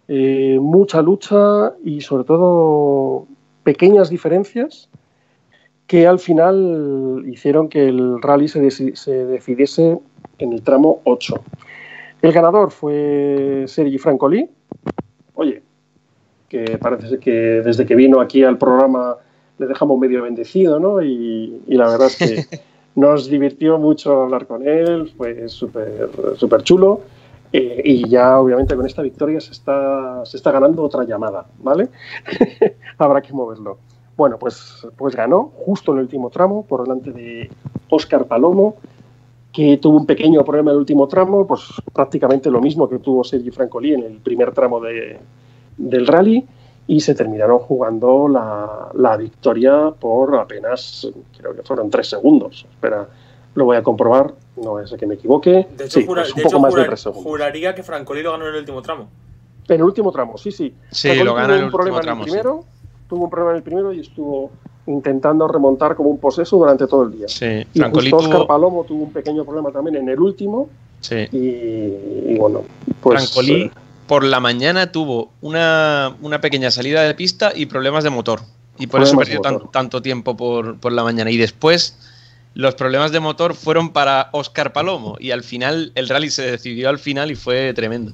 eh, 0.08 0.60
mucha 0.62 1.01
lucha 1.01 1.74
y 1.84 2.01
sobre 2.01 2.25
todo 2.25 3.25
pequeñas 3.63 4.12
diferencias 4.12 4.88
que 5.89 6.05
al 6.05 6.19
final 6.19 7.24
hicieron 7.25 7.67
que 7.67 7.88
el 7.88 8.22
rally 8.22 8.48
se, 8.48 8.69
se 8.96 9.25
decidiese 9.25 9.98
en 10.38 10.53
el 10.53 10.62
tramo 10.62 11.01
8. 11.03 11.34
El 12.22 12.31
ganador 12.31 12.69
fue 12.69 13.63
Sergi 13.65 13.98
Francolí. 13.98 14.48
Oye, 15.34 15.63
que 16.48 16.77
parece 16.77 17.17
que 17.17 17.31
desde 17.31 17.88
que 17.88 17.96
vino 17.96 18.22
aquí 18.22 18.43
al 18.43 18.60
programa 18.60 19.17
le 19.58 19.65
dejamos 19.65 19.98
medio 19.98 20.22
bendecido, 20.22 20.79
¿no? 20.79 21.01
Y, 21.01 21.60
la 21.65 21.89
verdad 21.89 22.05
es 22.05 22.17
que 22.17 22.60
nos 22.96 23.27
divirtió 23.27 23.79
mucho 23.79 24.22
hablar 24.22 24.46
con 24.46 24.67
él, 24.67 25.12
fue 25.17 25.50
súper 25.50 26.12
super 26.36 26.62
chulo. 26.62 27.01
Eh, 27.51 27.81
y 27.84 28.08
ya 28.08 28.39
obviamente 28.39 28.75
con 28.75 28.86
esta 28.86 29.01
victoria 29.01 29.41
se 29.41 29.53
está, 29.53 30.24
se 30.24 30.38
está 30.38 30.51
ganando 30.51 30.84
otra 30.84 31.03
llamada, 31.03 31.48
¿vale? 31.58 31.89
Habrá 33.00 33.24
que 33.24 33.34
moverlo. 33.34 33.79
Bueno, 34.19 34.38
pues, 34.38 34.85
pues 34.97 35.15
ganó 35.15 35.49
justo 35.65 35.93
en 35.93 35.99
el 35.99 36.03
último 36.03 36.29
tramo 36.29 36.65
por 36.65 36.83
delante 36.83 37.13
de 37.13 37.49
Óscar 37.89 38.25
Palomo, 38.25 38.75
que 39.53 39.77
tuvo 39.77 39.95
un 39.95 40.05
pequeño 40.05 40.43
problema 40.43 40.71
en 40.71 40.75
el 40.75 40.79
último 40.81 41.07
tramo, 41.07 41.47
pues 41.47 41.61
prácticamente 41.93 42.51
lo 42.51 42.59
mismo 42.59 42.89
que 42.89 42.99
tuvo 42.99 43.23
Sergi 43.23 43.49
Francolí 43.49 43.93
en 43.93 44.03
el 44.03 44.17
primer 44.17 44.51
tramo 44.51 44.81
de, 44.81 45.17
del 45.77 46.05
rally, 46.05 46.45
y 46.85 46.99
se 46.99 47.15
terminaron 47.15 47.59
jugando 47.59 48.27
la, 48.27 48.89
la 48.95 49.15
victoria 49.15 49.91
por 49.97 50.35
apenas, 50.35 51.07
creo 51.38 51.55
que 51.55 51.63
fueron 51.63 51.89
tres 51.89 52.09
segundos. 52.09 52.65
Espera, 52.69 53.07
lo 53.55 53.63
voy 53.63 53.77
a 53.77 53.83
comprobar, 53.83 54.33
no 54.57 54.81
es 54.81 54.91
que 54.99 55.07
me 55.07 55.13
equivoque. 55.15 55.65
De 55.77 55.85
hecho, 55.85 56.01
Sí, 56.01 56.05
jura- 56.05 56.23
pues 56.23 56.33
un 56.33 56.38
de 56.39 56.43
poco 56.43 56.55
hecho, 56.55 56.59
más 56.59 56.73
de 56.73 56.75
jurar- 56.81 56.88
tres 56.89 56.99
segundos. 56.99 57.23
juraría 57.23 57.73
que 57.73 57.83
Francolí 57.83 58.21
lo 58.21 58.33
ganó 58.33 58.47
en 58.49 58.53
el 58.55 58.59
último 58.59 58.81
tramo. 58.81 59.07
En 59.69 59.75
el 59.75 59.83
último 59.83 60.11
tramo, 60.11 60.38
sí, 60.38 60.51
sí. 60.51 60.73
Sí, 60.91 61.07
Francolí 61.07 61.23
lo 61.25 61.35
gana 61.35 61.53
en 61.55 61.59
el 61.59 61.65
último 61.73 62.01
tramo, 62.01 62.01
en 62.01 62.03
sí. 62.03 62.09
el 62.09 62.41
primero, 62.41 62.65
tuvo 63.09 63.23
un 63.25 63.29
problema 63.29 63.51
en 63.51 63.57
el 63.57 63.63
primero 63.63 63.91
y 63.91 63.99
estuvo 64.01 64.51
intentando 64.87 65.47
remontar 65.47 65.95
como 65.95 66.09
un 66.09 66.19
poseso 66.19 66.57
durante 66.57 66.87
todo 66.87 67.03
el 67.03 67.11
día. 67.11 67.27
Sí, 67.27 67.65
Y 67.73 67.79
Francolí 67.79 68.09
justo 68.11 68.25
Oscar 68.25 68.37
tuvo- 68.41 68.47
Palomo 68.47 68.83
tuvo 68.85 69.03
un 69.03 69.11
pequeño 69.11 69.43
problema 69.43 69.71
también 69.71 69.95
en 69.97 70.09
el 70.09 70.19
último 70.19 70.69
sí. 71.01 71.27
y, 71.31 71.37
y 72.33 72.37
bueno, 72.39 72.61
pues 73.01 73.19
Francolí 73.31 73.63
eh, 73.63 73.71
por 74.07 74.23
la 74.23 74.39
mañana 74.39 74.91
tuvo 74.91 75.29
una, 75.41 76.15
una 76.21 76.41
pequeña 76.41 76.71
salida 76.71 77.03
de 77.03 77.13
pista 77.15 77.51
y 77.55 77.65
problemas 77.67 78.03
de 78.03 78.09
motor. 78.09 78.39
Y 78.79 78.87
por 78.87 79.01
eso 79.03 79.17
perdió 79.17 79.41
tan- 79.41 79.69
tanto 79.71 80.01
tiempo 80.01 80.37
por, 80.37 80.79
por 80.79 80.93
la 80.93 81.03
mañana. 81.03 81.29
Y 81.29 81.37
después 81.37 81.97
los 82.53 82.75
problemas 82.75 83.11
de 83.11 83.19
motor 83.19 83.53
fueron 83.53 83.89
para 83.91 84.29
Oscar 84.31 84.71
Palomo. 84.71 85.17
Y 85.19 85.31
al 85.31 85.43
final 85.43 85.91
el 85.95 86.07
rally 86.07 86.29
se 86.31 86.43
decidió 86.49 86.87
al 86.89 86.97
final 86.97 87.29
y 87.29 87.35
fue 87.35 87.73
tremendo. 87.73 88.13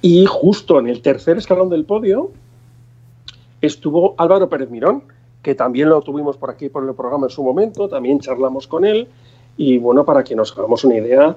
Y 0.00 0.24
justo 0.26 0.78
en 0.80 0.88
el 0.88 1.02
tercer 1.02 1.36
escalón 1.36 1.68
del 1.68 1.84
podio 1.84 2.30
estuvo 3.66 4.14
Álvaro 4.18 4.48
Pérez 4.48 4.70
Mirón, 4.70 5.02
que 5.42 5.54
también 5.54 5.88
lo 5.88 6.00
tuvimos 6.02 6.36
por 6.36 6.50
aquí 6.50 6.68
por 6.68 6.86
el 6.88 6.94
programa 6.94 7.26
en 7.26 7.30
su 7.30 7.42
momento, 7.42 7.88
también 7.88 8.20
charlamos 8.20 8.66
con 8.66 8.84
él. 8.84 9.08
Y 9.56 9.78
bueno, 9.78 10.04
para 10.04 10.22
que 10.24 10.34
nos 10.34 10.52
hagamos 10.56 10.84
una 10.84 10.96
idea, 10.96 11.36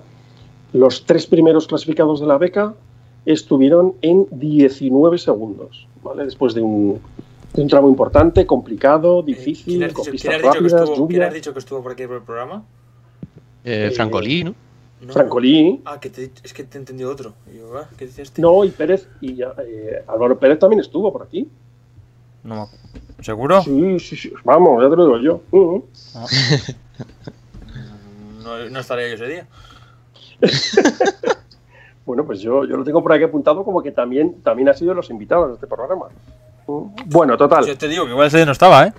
los 0.74 1.05
tres 1.05 1.25
primeros 1.27 1.67
clasificados 1.67 2.19
de 2.19 2.27
la 2.27 2.38
beca 2.38 2.74
estuvieron 3.25 3.93
en 4.01 4.27
19 4.31 5.17
segundos, 5.17 5.88
¿vale? 6.03 6.25
Después 6.25 6.53
de 6.53 6.62
un, 6.62 7.00
de 7.53 7.62
un 7.62 7.67
tramo 7.67 7.88
importante, 7.89 8.45
complicado, 8.45 9.19
Eh, 9.19 9.24
difícil, 9.25 9.77
¿Quién 9.77 9.83
has 9.83 9.93
con 9.93 10.03
dicho, 10.03 10.12
pistas 10.12 10.36
quién 10.36 10.36
has 10.36 10.41
dicho 10.41 10.51
que 10.51 10.69
rápidas, 10.69 10.89
estuvo, 10.89 11.07
quién 11.07 11.24
has 11.24 11.33
dicho 11.33 11.53
que 11.53 11.59
estuvo 11.59 11.83
por 11.83 11.91
aquí 11.91 12.07
por 12.07 12.15
el 12.17 12.24
programa? 12.24 12.63
Eh, 13.63 13.88
Eh, 13.88 13.91
Francolí, 13.91 14.43
¿no? 14.43 14.55
No. 15.01 15.13
Francolí, 15.13 15.81
Ah, 15.86 15.98
que 16.00 16.09
te, 16.09 16.29
es 16.43 16.53
que 16.53 16.63
te 16.63 16.77
he 16.77 16.81
entendido 16.81 17.09
otro. 17.12 17.33
Y 17.53 17.57
yo, 17.57 17.77
ah, 17.77 17.88
¿Qué 17.98 18.05
este? 18.05 18.41
no, 18.41 18.65
y 18.65 18.69
Pérez, 18.69 19.07
y 19.21 19.36
ya, 19.36 19.53
eh, 19.65 20.03
Álvaro 20.07 20.38
Pérez 20.38 20.59
también 20.59 20.81
estuvo 20.81 21.12
por 21.13 21.24
aquí. 21.24 21.48
No 22.43 22.55
me 22.55 22.62
acuerdo. 22.62 22.89
¿Seguro? 23.22 23.62
Sí, 23.62 24.00
sí, 24.00 24.15
sí, 24.15 24.34
vamos, 24.43 24.81
ya 24.81 24.89
te 24.89 24.96
lo 24.96 25.05
digo 25.05 25.19
yo. 25.19 25.41
Ujú. 25.51 25.86
No, 28.43 28.69
no 28.69 28.79
estaría 28.79 29.10
yo 29.10 29.15
ese 29.15 29.27
día. 29.27 29.48
Bueno, 32.10 32.25
pues 32.25 32.39
yo, 32.39 32.65
yo 32.65 32.75
lo 32.75 32.84
tengo 32.84 33.03
por 33.03 33.13
aquí 33.13 33.24
apuntado 33.24 33.63
como 33.63 33.84
que 33.84 33.91
también, 33.91 34.41
también 34.41 34.67
ha 34.67 34.74
sido 34.74 34.96
los 34.96 35.12
invitados 35.12 35.50
de 35.50 35.53
este 35.53 35.67
programa. 35.67 36.08
Mm. 36.65 36.86
Bueno, 37.05 37.38
total. 37.38 37.63
Yo 37.63 37.77
te 37.77 37.88
digo 37.88 38.05
que 38.05 38.10
igual 38.10 38.25
ese 38.25 38.38
día 38.38 38.48
no 38.48 38.51
estaba, 38.53 38.88
¿eh? 38.88 38.93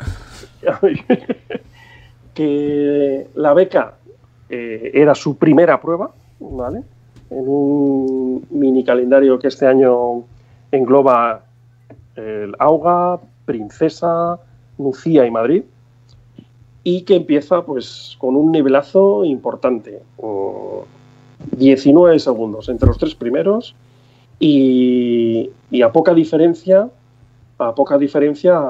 que 2.34 3.26
la 3.34 3.52
beca 3.52 3.94
eh, 4.48 4.92
era 4.94 5.16
su 5.16 5.36
primera 5.36 5.80
prueba, 5.80 6.12
¿vale? 6.38 6.84
En 7.30 7.44
un 7.48 8.46
mini 8.50 8.84
calendario 8.84 9.40
que 9.40 9.48
este 9.48 9.66
año 9.66 10.22
engloba 10.70 11.42
el 12.14 12.54
Auga, 12.60 13.18
Princesa, 13.50 14.38
Lucía 14.78 15.26
y 15.26 15.30
Madrid, 15.30 15.64
y 16.84 17.02
que 17.02 17.16
empieza 17.16 17.64
pues 17.64 18.16
con 18.18 18.36
un 18.36 18.52
nivelazo 18.52 19.24
importante. 19.24 20.02
Mm, 20.22 20.60
19 21.56 22.18
segundos 22.18 22.68
entre 22.68 22.86
los 22.88 22.98
tres 22.98 23.14
primeros 23.14 23.74
y, 24.38 25.50
a 25.82 25.92
poca 25.92 26.14
diferencia, 26.14 26.88
a 27.58 27.74
poca 27.74 27.98
diferencia, 27.98 28.60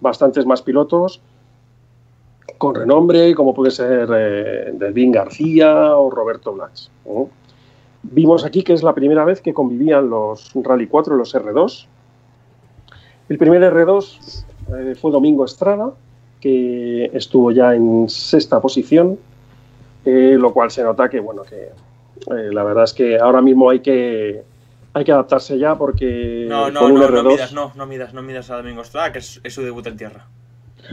bastantes 0.00 0.46
más 0.46 0.62
pilotos 0.62 1.20
con 2.56 2.74
renombre, 2.74 3.34
como 3.34 3.54
puede 3.54 3.70
ser 3.70 4.08
eh, 4.12 4.72
Delvin 4.74 5.12
García 5.12 5.96
o 5.96 6.10
Roberto 6.10 6.52
Blas. 6.52 6.90
Vimos 8.02 8.44
aquí 8.44 8.62
que 8.62 8.72
es 8.72 8.82
la 8.82 8.94
primera 8.94 9.24
vez 9.24 9.40
que 9.40 9.54
convivían 9.54 10.08
los 10.10 10.52
Rally 10.54 10.86
4 10.86 11.14
y 11.14 11.18
los 11.18 11.34
R2. 11.34 11.86
El 13.28 13.38
primer 13.38 13.62
R2 13.62 14.44
eh, 14.78 14.94
fue 14.94 15.10
Domingo 15.10 15.44
Estrada, 15.44 15.92
que 16.40 17.10
estuvo 17.12 17.50
ya 17.50 17.74
en 17.74 18.08
sexta 18.08 18.60
posición, 18.60 19.18
eh, 20.04 20.36
lo 20.38 20.52
cual 20.52 20.70
se 20.70 20.82
nota 20.82 21.08
que, 21.08 21.20
bueno, 21.20 21.42
que 21.42 21.56
eh, 21.56 22.50
la 22.52 22.62
verdad 22.64 22.84
es 22.84 22.94
que 22.94 23.18
ahora 23.18 23.42
mismo 23.42 23.68
hay 23.70 23.80
que, 23.80 24.42
hay 24.94 25.04
que 25.04 25.12
adaptarse 25.12 25.58
ya 25.58 25.76
porque 25.76 26.46
No, 26.48 26.70
no, 26.70 26.80
con 26.80 26.92
un 26.92 27.00
no, 27.00 27.08
R2... 27.08 27.22
no 27.22 27.30
midas, 27.30 27.52
no, 27.52 27.72
no 27.74 27.86
midas, 27.86 28.14
no 28.14 28.22
midas 28.22 28.50
a 28.50 28.56
Domingo 28.56 28.82
Estrada, 28.82 29.12
que 29.12 29.18
es, 29.18 29.40
es 29.42 29.52
su 29.52 29.62
debut 29.62 29.86
en 29.86 29.96
tierra. 29.96 30.26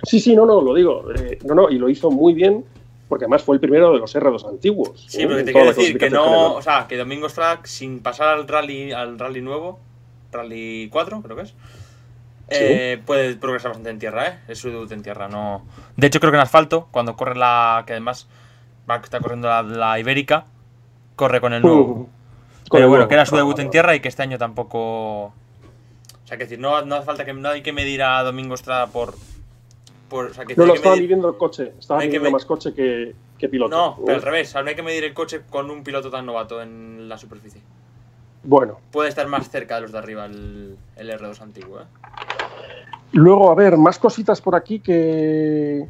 Sí, 0.03 0.19
sí, 0.19 0.35
no, 0.35 0.45
no, 0.45 0.61
lo 0.61 0.73
digo. 0.73 1.05
no, 1.45 1.55
no, 1.55 1.69
y 1.69 1.77
lo 1.77 1.89
hizo 1.89 2.11
muy 2.11 2.33
bien, 2.33 2.65
porque 3.07 3.25
además 3.25 3.43
fue 3.43 3.55
el 3.55 3.61
primero 3.61 3.93
de 3.93 3.99
los 3.99 4.13
R2 4.13 4.49
antiguos. 4.49 5.05
Sí, 5.07 5.21
¿eh? 5.21 5.27
pero 5.27 5.37
que 5.37 5.43
te 5.43 5.53
quiero 5.53 5.67
decir 5.67 5.97
que 5.97 6.09
no, 6.09 6.23
general. 6.23 6.51
o 6.55 6.61
sea, 6.61 6.85
que 6.87 6.97
Domingo 6.97 7.27
Estrada, 7.27 7.61
sin 7.63 7.99
pasar 7.99 8.29
al 8.29 8.47
rally, 8.47 8.91
al 8.91 9.17
rally 9.17 9.41
nuevo, 9.41 9.79
rally 10.31 10.89
4, 10.91 11.21
creo 11.21 11.35
que 11.37 11.43
es, 11.43 11.53
eh, 12.49 13.01
puede 13.05 13.35
progresar 13.35 13.69
bastante 13.71 13.89
en 13.89 13.99
tierra, 13.99 14.27
¿eh? 14.27 14.39
Es 14.47 14.59
su 14.59 14.69
debut 14.69 14.91
en 14.91 15.01
tierra, 15.03 15.27
no. 15.27 15.65
De 15.97 16.07
hecho, 16.07 16.19
creo 16.19 16.31
que 16.31 16.37
en 16.37 16.43
asfalto, 16.43 16.87
cuando 16.91 17.15
corre 17.15 17.35
la. 17.35 17.83
que 17.87 17.93
además 17.93 18.27
va, 18.89 18.97
está 18.97 19.19
corriendo 19.19 19.47
la, 19.47 19.63
la 19.63 19.99
ibérica, 19.99 20.45
corre 21.15 21.41
con 21.41 21.53
el 21.53 21.61
nuevo. 21.61 21.81
Uh, 21.83 22.07
Pero 22.71 22.87
bueno, 22.89 23.07
que 23.07 23.13
era 23.15 23.25
su 23.25 23.35
debut 23.35 23.57
Ah, 23.59 23.61
en 23.63 23.69
tierra 23.69 23.95
y 23.95 23.99
que 23.99 24.07
este 24.09 24.21
año 24.23 24.37
tampoco. 24.37 25.25
O 25.25 25.33
sea, 26.27 26.37
que 26.37 26.45
decir, 26.45 26.59
no, 26.59 26.81
no 26.83 26.95
hace 26.95 27.05
falta 27.05 27.25
que 27.25 27.33
no 27.33 27.49
hay 27.49 27.61
que 27.61 27.71
medir 27.73 28.01
a 28.03 28.23
Domingo 28.23 28.55
Estrada 28.55 28.87
por. 28.87 29.15
por 30.09 30.25
o 30.27 30.33
sea, 30.33 30.45
que 30.45 30.55
No, 30.55 30.65
lo 30.65 30.73
estaba 30.75 30.95
medir- 30.95 31.03
midiendo 31.03 31.29
el 31.29 31.37
coche, 31.37 31.73
estaba 31.79 31.99
hay 31.99 32.07
que 32.07 32.19
midiendo 32.19 32.29
me- 32.29 32.33
más 32.33 32.45
coche 32.45 32.73
que, 32.73 33.13
que 33.37 33.49
piloto. 33.49 33.75
No, 33.75 33.97
pero 34.05 34.17
al 34.17 34.21
revés, 34.23 34.53
no 34.55 34.61
hay 34.67 34.75
que 34.75 34.83
medir 34.83 35.03
el 35.03 35.13
coche 35.13 35.41
con 35.49 35.69
un 35.71 35.83
piloto 35.83 36.09
tan 36.11 36.25
novato 36.25 36.61
en 36.61 37.07
la 37.09 37.17
superficie. 37.17 37.61
Bueno, 38.47 38.79
Puede 38.91 39.09
estar 39.09 39.27
más 39.27 39.49
cerca 39.49 39.75
de 39.75 39.81
los 39.81 39.91
de 39.91 39.97
arriba 39.97 40.25
el, 40.25 40.77
el 40.97 41.09
R2 41.09 41.41
antiguo, 41.41 41.79
¿eh? 41.81 41.85
Luego, 43.15 43.49
a 43.49 43.55
ver, 43.55 43.77
más 43.77 43.97
cositas 43.97 44.41
por 44.41 44.55
aquí 44.55 44.79
que, 44.79 45.87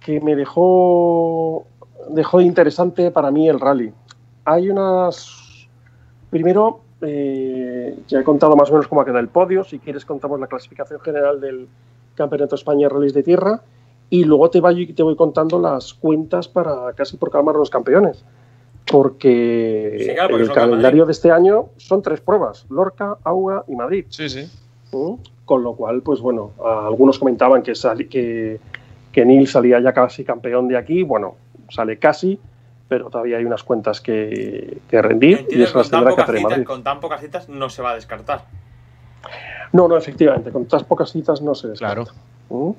que 0.00 0.20
me 0.20 0.34
dejó, 0.34 1.66
dejó 2.10 2.40
interesante 2.40 3.10
para 3.10 3.30
mí 3.30 3.48
el 3.48 3.60
rally. 3.60 3.92
Hay 4.44 4.70
unas. 4.70 5.68
Primero, 6.30 6.80
eh, 7.02 7.98
ya 8.08 8.20
he 8.20 8.24
contado 8.24 8.56
más 8.56 8.70
o 8.70 8.72
menos 8.72 8.88
cómo 8.88 9.00
ha 9.00 9.04
quedado 9.04 9.20
el 9.20 9.28
podio. 9.28 9.64
Si 9.64 9.78
quieres, 9.78 10.04
contamos 10.04 10.40
la 10.40 10.46
clasificación 10.46 11.00
general 11.00 11.40
del 11.40 11.68
Campeonato 12.14 12.56
de 12.56 12.60
España 12.60 12.88
de 12.88 12.94
Rallys 12.94 13.14
de 13.14 13.22
Tierra. 13.22 13.62
Y 14.08 14.24
luego 14.24 14.50
te 14.50 14.60
voy, 14.60 14.92
te 14.92 15.02
voy 15.02 15.16
contando 15.16 15.58
las 15.60 15.92
cuentas 15.94 16.48
para 16.48 16.92
casi 16.94 17.16
proclamar 17.16 17.56
los 17.56 17.70
campeones. 17.70 18.24
Porque 18.90 19.96
Sí, 19.98 20.14
claro, 20.14 20.30
porque 20.30 20.44
el 20.44 20.52
calendario 20.52 21.06
de 21.06 21.12
este 21.12 21.32
año 21.32 21.70
son 21.76 22.02
tres 22.02 22.20
pruebas: 22.20 22.66
Lorca, 22.70 23.18
Auga 23.24 23.64
y 23.66 23.74
Madrid. 23.74 24.06
Sí, 24.08 24.28
sí. 24.28 24.48
¿Mm? 24.92 25.14
Con 25.46 25.62
lo 25.62 25.72
cual, 25.74 26.02
pues 26.02 26.20
bueno, 26.20 26.50
algunos 26.86 27.18
comentaban 27.18 27.62
que, 27.62 27.74
sali- 27.74 28.08
que, 28.08 28.60
que 29.12 29.24
Neil 29.24 29.46
salía 29.48 29.80
ya 29.80 29.92
casi 29.94 30.24
campeón 30.24 30.68
de 30.68 30.76
aquí. 30.76 31.02
Bueno, 31.04 31.36
sale 31.70 31.98
casi, 31.98 32.38
pero 32.88 33.08
todavía 33.10 33.38
hay 33.38 33.44
unas 33.44 33.62
cuentas 33.62 34.00
que, 34.00 34.78
que 34.90 35.00
rendir 35.00 35.38
y 35.38 35.40
Entiendo 35.42 35.64
eso 35.64 35.72
con 35.72 35.78
las 35.82 35.90
tan, 35.90 36.00
tendrá 36.00 36.10
que 36.10 36.14
pocas 36.14 36.24
hacer 36.24 36.34
en 36.34 36.40
citas, 36.42 36.50
Madrid. 36.50 36.66
con 36.66 36.82
tan 36.82 37.00
pocas 37.00 37.20
citas 37.20 37.48
no 37.48 37.70
se 37.70 37.80
va 37.82 37.90
a 37.92 37.94
descartar. 37.94 38.44
No, 39.72 39.88
no, 39.88 39.96
efectivamente, 39.96 40.50
con 40.50 40.66
tan 40.66 40.84
pocas 40.84 41.10
citas 41.12 41.40
no 41.40 41.54
se 41.54 41.68
descarta. 41.68 41.94
Claro. 42.04 42.12
¿Mm? 42.50 42.72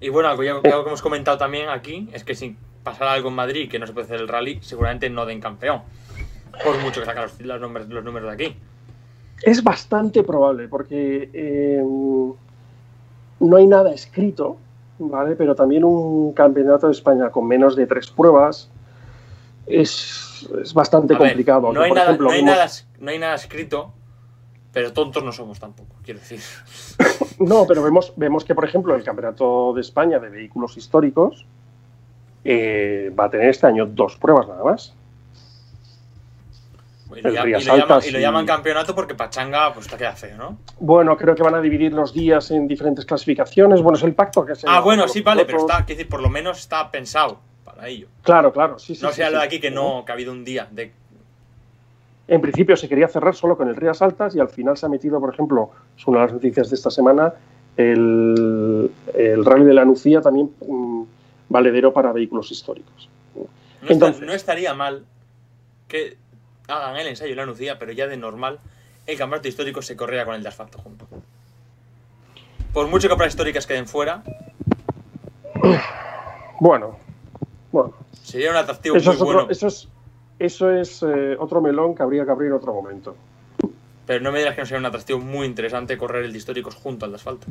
Y 0.00 0.08
bueno, 0.08 0.28
algo, 0.30 0.42
ya- 0.42 0.52
algo 0.52 0.82
que 0.82 0.88
hemos 0.88 1.02
comentado 1.02 1.38
también 1.38 1.68
aquí 1.68 2.08
es 2.12 2.24
que 2.24 2.34
si 2.34 2.56
pasara 2.82 3.12
algo 3.12 3.28
en 3.28 3.34
Madrid 3.34 3.70
que 3.70 3.78
no 3.78 3.86
se 3.86 3.92
puede 3.92 4.06
hacer 4.06 4.20
el 4.20 4.28
rally, 4.28 4.58
seguramente 4.62 5.10
no 5.10 5.26
den 5.26 5.40
campeón. 5.40 5.82
Por 6.64 6.78
mucho 6.80 7.00
que 7.00 7.06
sacan 7.06 7.24
los, 7.24 7.40
los 7.40 7.60
números, 7.60 7.88
los 7.88 8.04
números 8.04 8.28
de 8.28 8.34
aquí. 8.34 8.56
Es 9.42 9.62
bastante 9.64 10.22
probable 10.22 10.68
porque 10.68 11.30
eh, 11.32 11.82
no 13.40 13.56
hay 13.56 13.66
nada 13.66 13.92
escrito, 13.92 14.56
¿vale? 14.98 15.34
Pero 15.36 15.54
también 15.54 15.84
un 15.84 16.32
campeonato 16.32 16.86
de 16.86 16.92
España 16.92 17.30
con 17.30 17.46
menos 17.46 17.74
de 17.76 17.86
tres 17.86 18.10
pruebas 18.10 18.70
es, 19.66 20.48
es 20.62 20.74
bastante 20.74 21.14
ver, 21.14 21.18
complicado. 21.28 21.60
no, 21.60 21.66
aunque, 21.68 21.82
hay 21.84 21.88
por 21.90 21.96
nada, 21.96 22.08
ejemplo, 22.10 22.26
no, 22.26 22.32
hay 22.32 22.40
vimos- 22.40 22.54
nada, 22.56 22.68
no 22.98 23.10
hay 23.10 23.18
nada 23.18 23.34
escrito, 23.34 23.92
pero 24.72 24.92
tontos 24.92 25.24
no 25.24 25.32
somos 25.32 25.58
tampoco, 25.58 25.94
quiero 26.04 26.20
decir. 26.20 26.40
No, 27.38 27.66
pero 27.66 27.82
vemos, 27.82 28.12
vemos 28.16 28.44
que, 28.44 28.54
por 28.54 28.66
ejemplo, 28.66 28.94
el 28.94 29.02
Campeonato 29.02 29.72
de 29.72 29.80
España 29.80 30.18
de 30.18 30.28
Vehículos 30.28 30.76
Históricos 30.76 31.46
eh, 32.44 33.10
va 33.18 33.24
a 33.24 33.30
tener 33.30 33.48
este 33.48 33.66
año 33.66 33.86
dos 33.86 34.16
pruebas 34.16 34.46
nada 34.46 34.62
más. 34.62 34.94
Y 37.16 37.26
El 37.26 37.42
Rías 37.42 37.62
y 37.62 37.66
lo 37.66 37.72
llaman, 37.76 37.80
Altas 37.82 38.06
y 38.06 38.10
lo 38.12 38.18
llaman 38.20 38.46
campeonato 38.46 38.94
porque 38.94 39.14
Pachanga 39.14 39.72
pues 39.74 39.86
te 39.88 39.96
queda 39.96 40.12
feo, 40.14 40.36
¿no? 40.36 40.58
Bueno, 40.78 41.16
creo 41.16 41.34
que 41.34 41.42
van 41.42 41.54
a 41.54 41.60
dividir 41.60 41.92
los 41.92 42.12
días 42.14 42.50
en 42.50 42.68
diferentes 42.68 43.04
clasificaciones. 43.04 43.82
Bueno, 43.82 43.96
es 43.98 44.04
el 44.04 44.14
pacto 44.14 44.44
que 44.44 44.54
se 44.54 44.66
Ah, 44.68 44.80
bueno, 44.80 45.08
sí, 45.08 45.20
vale, 45.22 45.44
pero 45.44 45.58
está, 45.58 45.76
quiero 45.84 45.98
decir, 45.98 46.08
por 46.08 46.20
lo 46.22 46.28
menos 46.30 46.58
está 46.58 46.90
pensado 46.90 47.40
para 47.64 47.88
ello. 47.88 48.06
Claro, 48.22 48.52
claro, 48.52 48.78
sí, 48.78 48.94
sí. 48.94 49.02
No 49.02 49.10
sí, 49.10 49.16
sea 49.16 49.30
lo 49.30 49.36
de 49.36 49.42
sí. 49.42 49.46
aquí 49.46 49.60
que 49.60 49.70
no, 49.70 50.04
que 50.04 50.12
ha 50.12 50.14
habido 50.14 50.32
un 50.32 50.44
día 50.44 50.68
de. 50.70 50.92
En 52.28 52.40
principio 52.40 52.76
se 52.76 52.88
quería 52.88 53.08
cerrar 53.08 53.34
solo 53.34 53.56
con 53.56 53.68
el 53.68 53.74
Rías 53.74 54.00
Altas 54.02 54.36
y 54.36 54.40
al 54.40 54.48
final 54.48 54.76
se 54.76 54.86
ha 54.86 54.88
metido, 54.88 55.18
por 55.18 55.34
ejemplo, 55.34 55.70
es 55.98 56.06
una 56.06 56.20
de 56.20 56.24
las 56.26 56.32
noticias 56.34 56.70
de 56.70 56.76
esta 56.76 56.90
semana, 56.90 57.34
el, 57.76 58.90
el 59.14 59.44
Rally 59.44 59.64
de 59.64 59.74
la 59.74 59.84
Nucía 59.84 60.20
también 60.20 60.50
mm, 60.66 61.02
valedero 61.48 61.92
para 61.92 62.12
vehículos 62.12 62.52
históricos. 62.52 63.08
No, 63.34 63.42
está- 63.82 63.92
Entonces- 63.92 64.22
no 64.26 64.32
estaría 64.32 64.74
mal 64.74 65.04
que 65.88 66.16
hagan 66.70 66.96
el 66.96 67.08
ensayo 67.08 67.32
y 67.32 67.34
la 67.34 67.46
Nucía, 67.46 67.78
pero 67.78 67.92
ya 67.92 68.06
de 68.06 68.16
normal 68.16 68.58
el 69.06 69.18
campeonato 69.18 69.48
histórico 69.48 69.82
se 69.82 69.96
corría 69.96 70.24
con 70.24 70.34
el 70.34 70.42
de 70.42 70.48
asfalto 70.48 70.78
junto. 70.78 71.06
Por 72.72 72.86
mucho 72.86 73.08
que 73.08 73.14
pruebas 73.14 73.34
históricas 73.34 73.66
queden 73.66 73.86
fuera, 73.86 74.22
Bueno, 76.60 76.96
bueno, 77.72 77.94
sería 78.12 78.50
un 78.50 78.56
atractivo 78.56 78.96
eso 78.96 79.10
muy 79.10 79.16
es, 79.16 79.22
otro, 79.22 79.34
bueno. 79.34 79.50
eso 79.50 79.66
es, 79.66 79.88
eso 80.38 80.70
es 80.70 81.02
eh, 81.02 81.36
otro 81.38 81.60
melón 81.60 81.94
que 81.94 82.02
habría 82.02 82.24
que 82.24 82.30
abrir 82.30 82.48
en 82.48 82.54
otro 82.54 82.74
momento. 82.74 83.16
Pero 84.06 84.22
no 84.22 84.32
me 84.32 84.40
digas 84.40 84.54
que 84.54 84.60
no 84.60 84.66
sería 84.66 84.80
un 84.80 84.86
atractivo 84.86 85.20
muy 85.20 85.46
interesante 85.46 85.96
correr 85.96 86.24
el 86.24 86.32
de 86.32 86.38
históricos 86.38 86.74
junto 86.74 87.04
al 87.04 87.12
de 87.12 87.16
asfalto. 87.16 87.46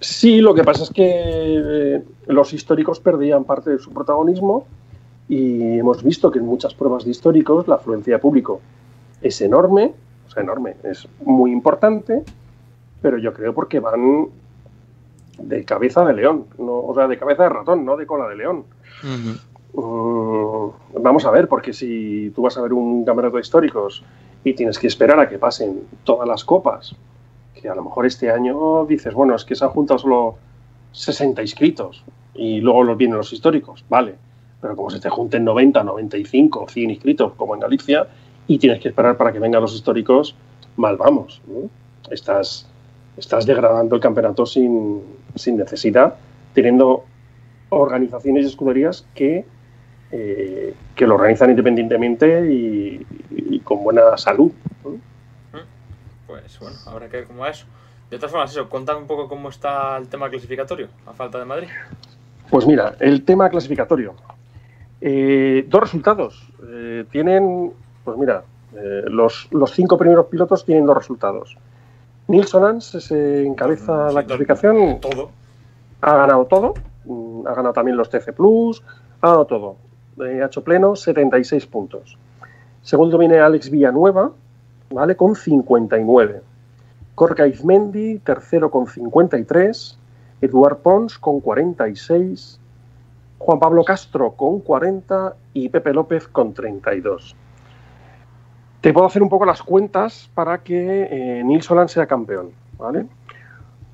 Sí, 0.00 0.40
lo 0.40 0.54
que 0.54 0.64
pasa 0.64 0.82
es 0.82 0.90
que 0.90 1.04
eh, 1.06 2.02
los 2.26 2.52
históricos 2.52 3.00
perdían 3.00 3.44
parte 3.44 3.70
de 3.70 3.78
su 3.78 3.90
protagonismo 3.90 4.66
y 5.28 5.78
hemos 5.78 6.02
visto 6.02 6.30
que 6.30 6.38
en 6.38 6.46
muchas 6.46 6.74
pruebas 6.74 7.04
de 7.04 7.10
históricos 7.10 7.66
la 7.66 7.76
afluencia 7.76 8.14
de 8.14 8.18
público 8.18 8.60
es 9.22 9.40
enorme, 9.40 9.94
o 10.26 10.30
sea, 10.30 10.42
enorme, 10.42 10.76
es 10.82 11.08
muy 11.24 11.50
importante, 11.50 12.22
pero 13.00 13.18
yo 13.18 13.32
creo 13.32 13.54
porque 13.54 13.80
van 13.80 14.28
de 15.38 15.64
cabeza 15.64 16.04
de 16.04 16.14
león, 16.14 16.46
no, 16.58 16.78
o 16.80 16.94
sea, 16.94 17.08
de 17.08 17.18
cabeza 17.18 17.44
de 17.44 17.48
ratón, 17.48 17.84
no 17.84 17.96
de 17.96 18.06
cola 18.06 18.28
de 18.28 18.36
león. 18.36 18.64
Mm, 19.02 19.32
vamos 21.02 21.24
a 21.24 21.30
ver, 21.30 21.48
porque 21.48 21.72
si 21.72 22.30
tú 22.34 22.42
vas 22.42 22.56
a 22.56 22.62
ver 22.62 22.72
un 22.72 23.04
campeonato 23.04 23.36
de 23.36 23.42
históricos 23.42 24.04
y 24.44 24.54
tienes 24.54 24.78
que 24.78 24.86
esperar 24.86 25.18
a 25.18 25.28
que 25.28 25.38
pasen 25.38 25.82
todas 26.04 26.28
las 26.28 26.44
copas, 26.44 26.94
que 27.54 27.68
a 27.68 27.74
lo 27.74 27.82
mejor 27.82 28.06
este 28.06 28.30
año 28.30 28.84
dices, 28.86 29.14
bueno, 29.14 29.34
es 29.34 29.44
que 29.44 29.54
se 29.54 29.64
han 29.64 29.70
juntado 29.70 29.98
solo 29.98 30.36
60 30.92 31.42
inscritos 31.42 32.04
y 32.34 32.60
luego 32.60 32.84
los 32.84 32.96
vienen 32.96 33.16
los 33.16 33.32
históricos, 33.32 33.84
vale, 33.88 34.16
pero 34.64 34.76
como 34.76 34.88
se 34.88 34.98
te 34.98 35.10
junten 35.10 35.44
90, 35.44 35.84
95, 35.84 36.68
100 36.70 36.90
inscritos, 36.92 37.34
como 37.34 37.52
en 37.52 37.60
Galicia, 37.60 38.06
y 38.46 38.56
tienes 38.56 38.80
que 38.80 38.88
esperar 38.88 39.18
para 39.18 39.30
que 39.30 39.38
vengan 39.38 39.60
los 39.60 39.74
históricos, 39.74 40.34
mal 40.76 40.96
vamos. 40.96 41.42
¿no? 41.46 41.68
Estás, 42.10 42.66
estás 43.18 43.44
degradando 43.44 43.94
el 43.94 44.00
campeonato 44.00 44.46
sin, 44.46 45.02
sin 45.34 45.58
necesidad, 45.58 46.14
teniendo 46.54 47.04
organizaciones 47.68 48.46
y 48.46 48.48
escuderías 48.48 49.06
que, 49.14 49.44
eh, 50.10 50.74
que 50.94 51.06
lo 51.06 51.16
organizan 51.16 51.50
independientemente 51.50 52.50
y, 52.50 53.06
y 53.36 53.60
con 53.60 53.84
buena 53.84 54.16
salud. 54.16 54.50
¿no? 54.82 54.96
Pues 56.26 56.58
bueno, 56.58 56.76
habrá 56.86 57.10
que 57.10 57.18
ver 57.18 57.26
cómo 57.26 57.40
va 57.40 57.50
eso. 57.50 57.66
De 58.10 58.16
todas 58.16 58.32
formas, 58.32 58.50
eso, 58.50 58.66
contame 58.70 59.00
un 59.00 59.06
poco 59.06 59.28
cómo 59.28 59.50
está 59.50 59.98
el 59.98 60.08
tema 60.08 60.30
clasificatorio, 60.30 60.88
a 61.04 61.12
falta 61.12 61.38
de 61.38 61.44
Madrid. 61.44 61.68
Pues 62.48 62.66
mira, 62.66 62.94
el 63.00 63.26
tema 63.26 63.50
clasificatorio. 63.50 64.14
Eh, 65.06 65.66
dos 65.68 65.82
resultados. 65.82 66.48
Eh, 66.66 67.04
tienen, 67.10 67.74
pues 68.04 68.16
mira, 68.16 68.42
eh, 68.74 69.02
los, 69.06 69.48
los 69.50 69.70
cinco 69.72 69.98
primeros 69.98 70.26
pilotos 70.26 70.64
tienen 70.64 70.86
dos 70.86 70.96
resultados. 70.96 71.58
Nils 72.26 72.54
Lance 72.54 73.02
se 73.02 73.44
encabeza 73.44 74.08
Sí, 74.08 74.14
la 74.14 74.22
clasificación, 74.22 75.00
Todo. 75.00 75.28
ha 76.00 76.16
ganado 76.16 76.46
todo, 76.46 76.72
mm, 77.04 77.46
ha 77.46 77.52
ganado 77.52 77.74
también 77.74 77.98
los 77.98 78.08
TC 78.08 78.32
Plus, 78.32 78.82
ha 79.20 79.26
ganado 79.26 79.44
todo. 79.44 79.76
Ha 80.20 80.46
hecho 80.46 80.64
pleno 80.64 80.96
76 80.96 81.66
puntos. 81.66 82.16
Segundo 82.80 83.18
viene 83.18 83.40
Alex 83.40 83.68
Villanueva, 83.68 84.30
¿vale? 84.88 85.16
Con 85.16 85.36
59. 85.36 86.40
Corca 87.14 87.46
Izmendi, 87.46 88.20
tercero 88.20 88.70
con 88.70 88.86
53. 88.86 89.98
Eduard 90.40 90.78
Pons 90.78 91.18
con 91.18 91.40
46. 91.40 92.58
Juan 93.44 93.58
Pablo 93.58 93.84
Castro 93.84 94.32
con 94.32 94.60
40 94.60 95.36
y 95.52 95.68
Pepe 95.68 95.92
López 95.92 96.28
con 96.28 96.54
32. 96.54 97.36
Te 98.80 98.90
puedo 98.90 99.06
hacer 99.06 99.22
un 99.22 99.28
poco 99.28 99.44
las 99.44 99.62
cuentas 99.62 100.30
para 100.34 100.62
que 100.62 101.42
eh, 101.42 101.60
Holland 101.68 101.90
sea 101.90 102.06
campeón, 102.06 102.52
¿vale? 102.78 103.04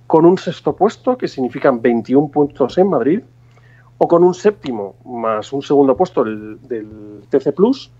Con 0.06 0.24
un 0.24 0.38
sexto 0.38 0.76
puesto, 0.76 1.18
que 1.18 1.26
significan 1.26 1.82
21 1.82 2.28
puntos 2.28 2.78
en 2.78 2.90
Madrid, 2.90 3.22
o 3.98 4.06
con 4.06 4.22
un 4.22 4.34
séptimo 4.34 4.94
más 5.04 5.52
un 5.52 5.62
segundo 5.62 5.96
puesto 5.96 6.22
del, 6.22 6.58
TC 7.28 7.52
Plus, 7.52 7.90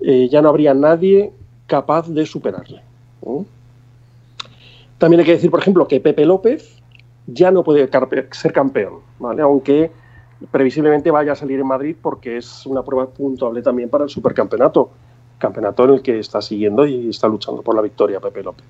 eh, 0.00 0.28
ya 0.30 0.42
no 0.42 0.50
habría 0.50 0.74
nadie 0.74 1.32
capaz 1.66 2.08
de 2.08 2.26
superarle. 2.26 2.82
También 4.98 5.20
hay 5.20 5.26
que 5.26 5.32
decir, 5.32 5.50
por 5.50 5.60
ejemplo, 5.60 5.88
que 5.88 5.98
Pepe 5.98 6.26
López 6.26 6.82
ya 7.26 7.50
no 7.50 7.64
puede 7.64 7.88
ser 8.32 8.52
campeón, 8.52 8.96
¿vale? 9.18 9.40
aunque 9.40 9.90
previsiblemente 10.50 11.10
vaya 11.10 11.32
a 11.32 11.36
salir 11.36 11.60
en 11.60 11.66
Madrid 11.66 11.96
porque 12.00 12.36
es 12.36 12.66
una 12.66 12.82
prueba 12.82 13.08
puntuable 13.08 13.62
también 13.62 13.90
para 13.90 14.04
el 14.04 14.10
supercampeonato, 14.10 14.90
campeonato 15.38 15.84
en 15.84 15.90
el 15.90 16.02
que 16.02 16.18
está 16.18 16.40
siguiendo 16.40 16.86
y 16.86 17.10
está 17.10 17.28
luchando 17.28 17.62
por 17.62 17.74
la 17.74 17.82
victoria 17.82 18.20
Pepe 18.20 18.42
López. 18.42 18.64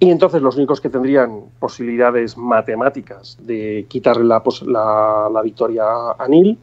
Y 0.00 0.10
entonces 0.10 0.40
los 0.40 0.56
únicos 0.56 0.80
que 0.80 0.90
tendrían 0.90 1.42
posibilidades 1.58 2.36
matemáticas 2.36 3.36
de 3.40 3.86
quitarle 3.88 4.24
la, 4.24 5.28
la 5.32 5.42
victoria 5.42 5.84
a 6.16 6.28
Nil 6.28 6.56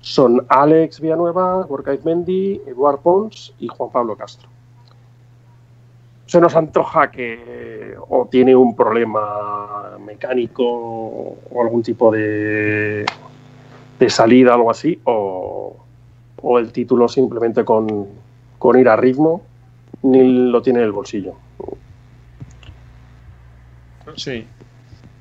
son 0.00 0.44
Alex 0.48 1.00
Villanueva, 1.00 1.62
Gorka 1.64 1.94
Izmendi, 1.94 2.60
Eduard 2.66 2.98
Pons 2.98 3.54
y 3.58 3.68
Juan 3.68 3.90
Pablo 3.90 4.14
Castro. 4.16 4.48
Se 6.26 6.40
nos 6.40 6.54
antoja 6.56 7.10
que 7.10 7.94
o 8.08 8.26
tiene 8.30 8.54
un 8.54 8.74
problema 8.74 9.96
mecánico 10.04 10.64
o 10.64 11.62
algún 11.62 11.82
tipo 11.82 12.10
de, 12.10 13.06
de 13.98 14.10
salida 14.10 14.54
algo 14.54 14.70
así, 14.70 14.98
o, 15.04 15.76
o 16.42 16.58
el 16.58 16.72
título 16.72 17.08
simplemente 17.08 17.64
con, 17.64 18.06
con 18.58 18.78
ir 18.78 18.88
a 18.88 18.96
ritmo, 18.96 19.42
Nil 20.02 20.50
lo 20.50 20.62
tiene 20.62 20.80
en 20.80 20.86
el 20.86 20.92
bolsillo. 20.92 21.34
Sí. 24.16 24.46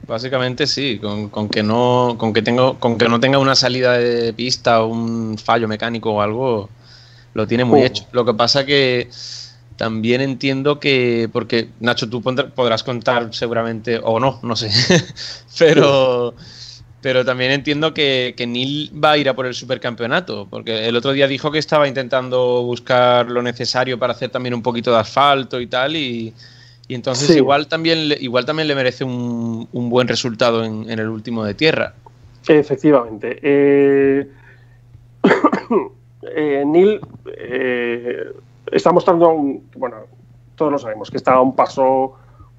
Básicamente 0.08 0.68
sí, 0.68 1.00
con, 1.00 1.30
con 1.30 1.50
que 1.50 1.64
no 1.64 2.16
con 2.20 2.32
que 2.32 2.44
tengo 2.44 2.78
con 2.80 2.98
que 2.98 3.10
no 3.10 3.20
tenga 3.20 3.40
una 3.40 3.56
salida 3.56 3.94
de 3.94 4.34
pista 4.34 4.84
o 4.84 4.88
un 4.88 5.36
fallo 5.38 5.68
mecánico 5.68 6.12
o 6.12 6.22
algo 6.22 6.70
lo 7.34 7.48
tiene 7.48 7.66
muy 7.66 7.82
Oh. 7.82 7.86
hecho. 7.86 8.06
Lo 8.12 8.24
que 8.24 8.36
pasa 8.36 8.66
que 8.66 9.08
también 9.76 10.22
entiendo 10.22 10.80
que 10.80 11.30
porque 11.32 11.70
Nacho 11.80 12.10
tú 12.10 12.22
podrás 12.22 12.84
contar 12.84 13.34
seguramente 13.34 14.00
o 14.02 14.20
no, 14.20 14.40
no 14.44 14.56
sé. 14.56 14.70
pero 15.60 16.36
pero 17.02 17.24
también 17.24 17.52
entiendo 17.52 17.94
que, 17.94 18.34
que 18.36 18.48
Neil 18.48 18.92
va 18.92 19.12
a 19.12 19.18
ir 19.20 19.30
a 19.30 19.36
por 19.36 19.46
el 19.46 19.54
supercampeonato, 19.54 20.48
porque 20.50 20.88
el 20.88 20.96
otro 20.96 21.12
día 21.12 21.28
dijo 21.28 21.52
que 21.52 21.60
estaba 21.60 21.88
intentando 21.88 22.64
buscar 22.64 23.30
lo 23.30 23.44
necesario 23.44 24.00
para 24.00 24.14
hacer 24.14 24.32
también 24.32 24.56
un 24.56 24.64
poquito 24.64 24.92
de 24.92 24.98
asfalto 24.98 25.62
y 25.62 25.68
tal, 25.68 25.96
y, 25.96 26.34
y 26.88 26.96
entonces 26.96 27.28
Sí. 27.28 27.38
igual, 27.38 27.68
también, 27.68 28.08
le- 28.10 28.18
igual 28.20 28.46
también 28.46 28.68
le 28.68 28.74
merece 28.74 29.04
un, 29.04 29.68
un 29.72 29.90
buen 29.90 30.08
resultado 30.08 30.64
en, 30.64 30.90
en 30.90 30.98
el 30.98 31.08
último 31.10 31.46
de 31.46 31.54
tierra. 31.54 31.94
Efectivamente. 32.48 33.38
Eh, 33.44 34.28
eh, 36.36 36.64
Neil 36.66 37.02
eh, 37.38 38.32
está 38.72 38.92
mostrando, 38.92 39.30
un, 39.30 39.70
bueno, 39.76 39.98
todos 40.56 40.72
lo 40.72 40.78
sabemos, 40.80 41.12
que 41.12 41.18
está 41.18 41.34
a 41.34 41.42
un 41.42 41.56
paso, 41.56 42.16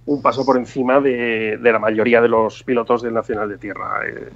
un 0.06 0.22
paso 0.22 0.44
por 0.44 0.56
encima 0.56 1.00
de, 1.00 1.58
de 1.58 1.72
la 1.72 1.78
mayoría 1.78 2.20
de 2.20 2.28
los 2.28 2.62
pilotos 2.62 3.02
del 3.02 3.14
Nacional 3.14 3.48
de 3.48 3.58
Tierra. 3.58 4.00
Eh, 4.06 4.28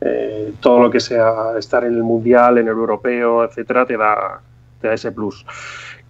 eh, 0.00 0.52
todo 0.60 0.80
lo 0.80 0.90
que 0.90 1.00
sea 1.00 1.58
estar 1.58 1.84
en 1.84 1.94
el 1.94 2.04
Mundial, 2.04 2.58
en 2.58 2.66
el 2.68 2.72
Europeo, 2.74 3.44
etcétera, 3.44 3.84
te 3.84 3.96
da, 3.96 4.40
te 4.80 4.88
da 4.88 4.94
ese 4.94 5.10
plus. 5.10 5.44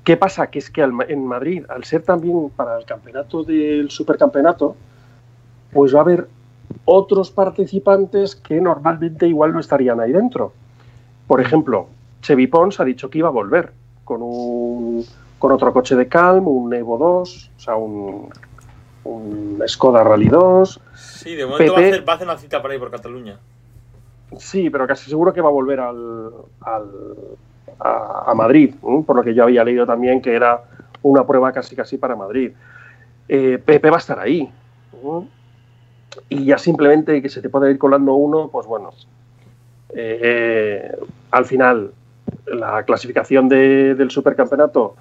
¿Qué 0.04 0.16
pasa? 0.16 0.48
Que 0.48 0.58
es 0.58 0.70
que 0.70 0.82
al- 0.82 0.94
en 1.08 1.26
Madrid, 1.26 1.64
al 1.68 1.84
ser 1.84 2.02
también 2.02 2.50
para 2.50 2.78
el 2.78 2.84
campeonato 2.84 3.44
del 3.44 3.90
supercampeonato, 3.90 4.76
pues 5.72 5.94
va 5.94 5.98
a 5.98 6.02
haber 6.02 6.28
otros 6.84 7.30
participantes 7.30 8.36
que 8.36 8.60
normalmente 8.60 9.26
igual 9.26 9.52
no 9.52 9.60
estarían 9.60 10.00
ahí 10.00 10.12
dentro. 10.12 10.52
Por 11.26 11.40
ejemplo, 11.40 11.88
Chevy 12.22 12.46
Pons 12.46 12.80
ha 12.80 12.84
dicho 12.84 13.08
que 13.10 13.18
iba 13.18 13.28
a 13.28 13.32
volver 13.32 13.72
con 14.08 14.22
un 14.22 15.04
con 15.38 15.52
otro 15.52 15.70
coche 15.72 15.94
de 15.94 16.08
Calm, 16.08 16.48
un 16.48 16.72
Evo 16.74 16.96
2, 16.98 17.50
o 17.56 17.60
sea, 17.60 17.76
un, 17.76 18.28
un 19.04 19.62
Skoda 19.68 20.02
Rally 20.02 20.28
2. 20.28 20.80
Sí, 20.96 21.36
de 21.36 21.44
momento 21.46 21.72
va 21.74 21.78
a, 21.78 21.82
hacer, 21.82 22.08
va 22.08 22.12
a 22.14 22.16
hacer 22.16 22.26
una 22.26 22.38
cita 22.38 22.60
por 22.62 22.70
ahí 22.70 22.78
por 22.78 22.90
Cataluña. 22.90 23.38
Sí, 24.38 24.68
pero 24.70 24.86
casi 24.86 25.08
seguro 25.10 25.32
que 25.32 25.40
va 25.40 25.48
a 25.48 25.52
volver 25.52 25.78
al, 25.80 26.30
al- 26.62 27.16
a, 27.78 28.24
a 28.30 28.34
Madrid, 28.34 28.74
¿no? 28.82 29.02
por 29.02 29.14
lo 29.16 29.22
que 29.22 29.34
yo 29.34 29.44
había 29.44 29.62
leído 29.62 29.86
también 29.86 30.20
que 30.20 30.34
era 30.34 30.62
una 31.02 31.24
prueba 31.24 31.52
casi 31.52 31.76
casi 31.76 31.98
para 31.98 32.16
Madrid. 32.16 32.50
Eh, 33.28 33.58
Pepe 33.64 33.90
va 33.90 33.96
a 33.96 34.00
estar 34.00 34.18
ahí. 34.18 34.50
¿no? 35.04 35.26
Y 36.30 36.46
ya 36.46 36.58
simplemente 36.58 37.22
que 37.22 37.28
se 37.28 37.40
te 37.42 37.48
pueda 37.48 37.70
ir 37.70 37.78
colando 37.78 38.14
uno, 38.14 38.48
pues 38.48 38.66
bueno. 38.66 38.90
eh, 39.94 40.90
al 41.30 41.44
final, 41.44 41.92
la 42.52 42.82
clasificación 42.84 43.48
de- 43.48 43.94
del 43.94 44.10
supercampeonato 44.10 44.96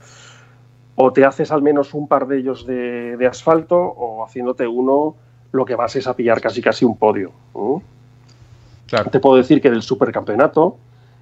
o 0.95 1.13
te 1.13 1.25
haces 1.25 1.51
al 1.51 1.62
menos 1.62 1.93
un 1.93 2.07
par 2.07 2.27
de 2.27 2.39
ellos 2.39 2.65
de, 2.65 3.17
de 3.17 3.27
asfalto 3.27 3.77
o 3.77 4.25
haciéndote 4.25 4.67
uno 4.67 5.15
lo 5.51 5.63
que 5.65 5.75
vas 5.75 5.95
es 5.95 6.07
a 6.07 6.15
pillar 6.15 6.41
casi 6.41 6.62
casi 6.62 6.86
un 6.86 6.97
podio. 6.97 7.31
Te 9.12 9.19
puedo 9.19 9.36
decir 9.38 9.62
que 9.62 9.69
del 9.69 9.81
supercampeonato, 9.81 10.77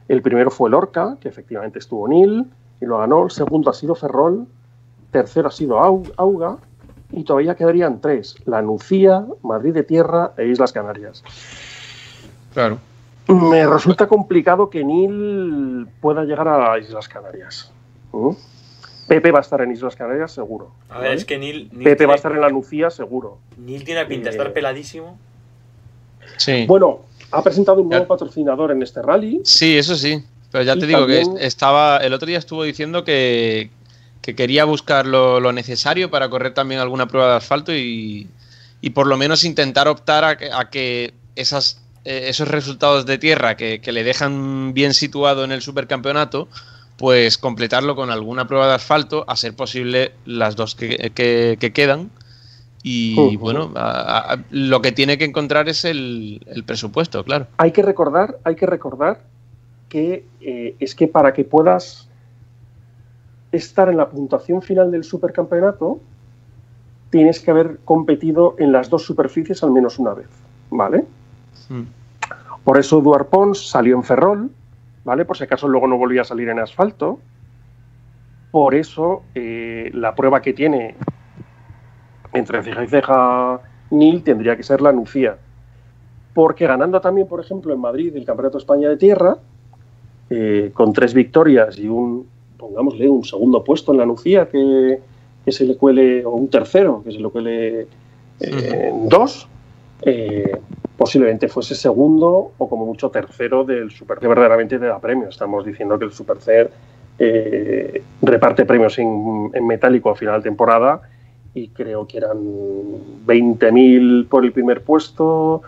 el 0.07 0.21
primero 0.21 0.51
fue 0.51 0.69
Lorca, 0.69 1.17
que 1.19 1.27
efectivamente 1.29 1.79
estuvo 1.79 2.07
Nil 2.07 2.45
y 2.79 2.85
lo 2.85 2.99
ganó. 2.99 3.23
El 3.23 3.31
segundo 3.31 3.69
ha 3.69 3.73
sido 3.73 3.95
Ferrol. 3.95 4.45
Tercero 5.11 5.47
ha 5.47 5.51
sido 5.51 5.79
Au- 5.79 6.11
Auga. 6.17 6.57
Y 7.11 7.23
todavía 7.23 7.55
quedarían 7.55 8.01
tres: 8.01 8.35
La 8.45 8.61
Nucía, 8.61 9.25
Madrid 9.41 9.73
de 9.73 9.83
Tierra 9.83 10.31
e 10.38 10.47
Islas 10.47 10.73
Canarias. 10.73 11.23
Claro. 12.53 12.77
Me 13.27 13.65
resulta 13.65 14.07
complicado 14.07 14.69
que 14.69 14.83
Nil 14.83 15.88
pueda 16.01 16.23
llegar 16.23 16.47
a 16.47 16.77
Islas 16.79 17.07
Canarias. 17.07 17.71
¿Mm? 18.11 18.31
Pepe 19.07 19.31
va 19.31 19.39
a 19.39 19.41
estar 19.41 19.61
en 19.61 19.71
Islas 19.71 19.95
Canarias, 19.95 20.31
seguro. 20.31 20.71
A 20.89 20.95
ver, 20.99 21.03
¿vale? 21.09 21.15
es 21.15 21.25
que 21.25 21.38
Neil, 21.38 21.69
Neil 21.71 21.83
Pepe 21.83 21.95
tiene, 21.97 22.07
va 22.07 22.13
a 22.13 22.15
estar 22.15 22.31
en 22.31 22.41
la 22.41 22.49
Nucía, 22.49 22.89
seguro. 22.89 23.38
Neil 23.57 23.83
tiene 23.83 24.05
pinta 24.05 24.29
de 24.29 24.35
Eh, 24.35 24.38
estar 24.39 24.53
peladísimo. 24.53 25.17
Sí. 26.38 26.65
Bueno, 26.67 27.01
ha 27.31 27.43
presentado 27.43 27.81
un 27.81 27.89
nuevo 27.89 28.07
patrocinador 28.07 28.71
en 28.71 28.81
este 28.81 29.01
rally. 29.01 29.41
Sí, 29.43 29.77
eso 29.77 29.95
sí. 29.95 30.23
Pero 30.51 30.63
ya 30.63 30.75
te 30.75 30.88
digo 30.88 31.05
que 31.05 31.21
también- 31.21 31.43
estaba. 31.45 31.97
El 31.97 32.13
otro 32.13 32.25
día 32.27 32.38
estuvo 32.39 32.63
diciendo 32.63 33.03
que, 33.03 33.69
que 34.21 34.35
quería 34.35 34.65
buscar 34.65 35.05
lo, 35.05 35.39
lo 35.39 35.51
necesario 35.51 36.09
para 36.09 36.29
correr 36.29 36.53
también 36.53 36.79
alguna 36.81 37.07
prueba 37.07 37.31
de 37.31 37.35
asfalto 37.38 37.73
y, 37.73 38.27
y 38.81 38.89
por 38.91 39.05
lo 39.07 39.17
menos 39.17 39.43
intentar 39.43 39.88
optar 39.88 40.23
a 40.23 40.38
que, 40.38 40.49
a 40.51 40.69
que 40.69 41.13
esas, 41.35 41.81
eh, 42.05 42.29
esos 42.29 42.47
resultados 42.47 43.05
de 43.05 43.17
tierra 43.17 43.57
que, 43.57 43.81
que 43.81 43.91
le 43.91 44.03
dejan 44.03 44.73
bien 44.73 44.93
situado 44.93 45.43
en 45.43 45.51
el 45.51 45.61
supercampeonato, 45.61 46.47
pues 46.97 47.37
completarlo 47.37 47.95
con 47.95 48.09
alguna 48.09 48.47
prueba 48.47 48.67
de 48.67 48.75
asfalto, 48.75 49.25
a 49.27 49.35
ser 49.35 49.53
posible 49.55 50.13
las 50.25 50.55
dos 50.55 50.75
que, 50.75 51.11
que- 51.13 51.57
que 51.59 51.73
quedan. 51.73 52.09
Y 52.87 53.35
bueno, 53.37 53.71
a- 53.75 54.33
a- 54.33 54.43
lo 54.51 54.81
que 54.81 54.91
tiene 54.91 55.17
que 55.17 55.25
encontrar 55.25 55.67
es 55.67 55.85
el, 55.85 56.39
el 56.45 56.63
presupuesto, 56.63 57.23
claro. 57.23 57.47
Hay 57.57 57.71
que 57.71 57.81
recordar, 57.81 58.37
hay 58.43 58.55
que 58.55 58.67
recordar 58.67 59.23
que 59.89 60.23
eh, 60.41 60.75
es 60.79 60.93
que 60.93 61.07
para 61.07 61.33
que 61.33 61.43
puedas 61.43 62.07
estar 63.51 63.89
en 63.89 63.97
la 63.97 64.09
puntuación 64.09 64.61
final 64.61 64.91
del 64.91 65.03
supercampeonato, 65.03 65.99
tienes 67.09 67.39
que 67.39 67.51
haber 67.51 67.79
competido 67.85 68.55
en 68.59 68.71
las 68.71 68.89
dos 68.89 69.03
superficies 69.03 69.63
al 69.63 69.71
menos 69.71 69.97
una 69.99 70.13
vez, 70.13 70.27
¿vale? 70.69 71.05
Mm. 71.69 71.84
Por 72.63 72.80
eso 72.80 72.99
Eduard 72.99 73.28
Pons 73.28 73.69
salió 73.69 73.95
en 73.95 74.04
Ferrol, 74.04 74.49
¿vale? 75.04 75.25
Por 75.25 75.38
si 75.38 75.43
acaso 75.43 75.67
luego 75.67 75.88
no 75.88 75.97
volvía 75.97 76.21
a 76.21 76.25
salir 76.25 76.49
en 76.49 76.60
asfalto. 76.60 77.19
Por 78.51 78.73
eso 78.73 79.23
eh, 79.36 79.91
la 79.93 80.15
prueba 80.15 80.41
que 80.41 80.54
tiene 80.54 80.95
entre 82.34 82.63
ceja 82.63 82.84
y 82.84 82.88
ceja 82.88 83.60
Nil 83.91 84.23
tendría 84.23 84.56
que 84.56 84.63
ser 84.63 84.82
la 84.82 84.91
Nucía. 84.91 85.38
Porque 86.34 86.67
ganando 86.67 86.99
también, 86.99 87.28
por 87.28 87.39
ejemplo, 87.39 87.73
en 87.73 87.80
Madrid 87.80 88.15
el 88.15 88.25
Campeonato 88.25 88.58
de 88.58 88.62
España 88.62 88.89
de 88.89 88.97
Tierra, 88.97 89.38
eh, 90.30 90.71
con 90.73 90.91
tres 90.91 91.13
victorias 91.13 91.78
y 91.78 91.88
un, 91.88 92.28
pongámosle, 92.58 93.08
un 93.08 93.23
segundo 93.23 93.63
puesto 93.63 93.91
en 93.91 93.99
la 93.99 94.06
Nucía 94.06 94.49
que, 94.49 94.99
que 95.45 95.51
se 95.51 95.65
le 95.65 95.78
cuele, 95.78 96.25
o 96.25 96.32
un 96.32 96.49
tercero 96.49 97.04
que 97.04 97.12
se 97.12 97.19
le 97.19 97.30
cuele 97.30 97.88
eh, 98.39 98.91
dos, 99.08 99.47
eh, 100.01 100.58
posiblemente 100.97 101.47
fuese 101.47 101.75
segundo 101.75 102.51
o 102.58 102.69
como 102.69 102.86
mucho 102.86 103.10
tercero 103.10 103.63
del 103.63 103.91
Super 103.91 104.17
que 104.19 104.27
verdaderamente 104.27 104.79
te 104.79 104.86
da 104.86 104.99
premio. 104.99 105.29
Estamos 105.29 105.65
diciendo 105.65 105.97
que 105.99 106.05
el 106.05 106.12
Supercer 106.12 106.71
eh, 107.17 108.03
reparte 108.21 108.65
premios 108.65 108.97
en, 108.99 109.51
en 109.53 109.67
metálico 109.67 110.10
a 110.10 110.15
final 110.15 110.41
de 110.41 110.49
temporada 110.49 111.01
y 111.53 111.69
creo 111.69 112.05
que 112.05 112.17
eran 112.17 112.38
20.000 113.25 114.27
por 114.27 114.43
el 114.43 114.51
primer 114.51 114.84
puesto, 114.84 115.62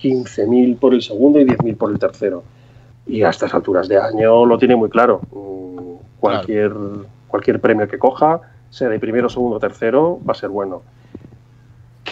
15.000 0.00 0.78
por 0.78 0.94
el 0.94 1.02
segundo 1.02 1.38
y 1.38 1.44
10.000 1.44 1.76
por 1.76 1.90
el 1.90 1.98
tercero. 1.98 2.42
Y 3.06 3.22
a 3.22 3.28
estas 3.28 3.52
alturas 3.52 3.86
de 3.86 3.98
año 3.98 4.46
lo 4.46 4.58
tiene 4.58 4.76
muy 4.76 4.88
claro. 4.88 5.20
Mm, 5.30 5.64
Cualquier, 6.24 6.72
cualquier 7.28 7.60
premio 7.60 7.86
que 7.86 7.98
coja, 7.98 8.40
sea 8.70 8.88
de 8.88 8.98
primero, 8.98 9.28
segundo 9.28 9.56
o 9.56 9.60
tercero, 9.60 10.18
va 10.26 10.32
a 10.32 10.34
ser 10.34 10.48
bueno. 10.48 10.80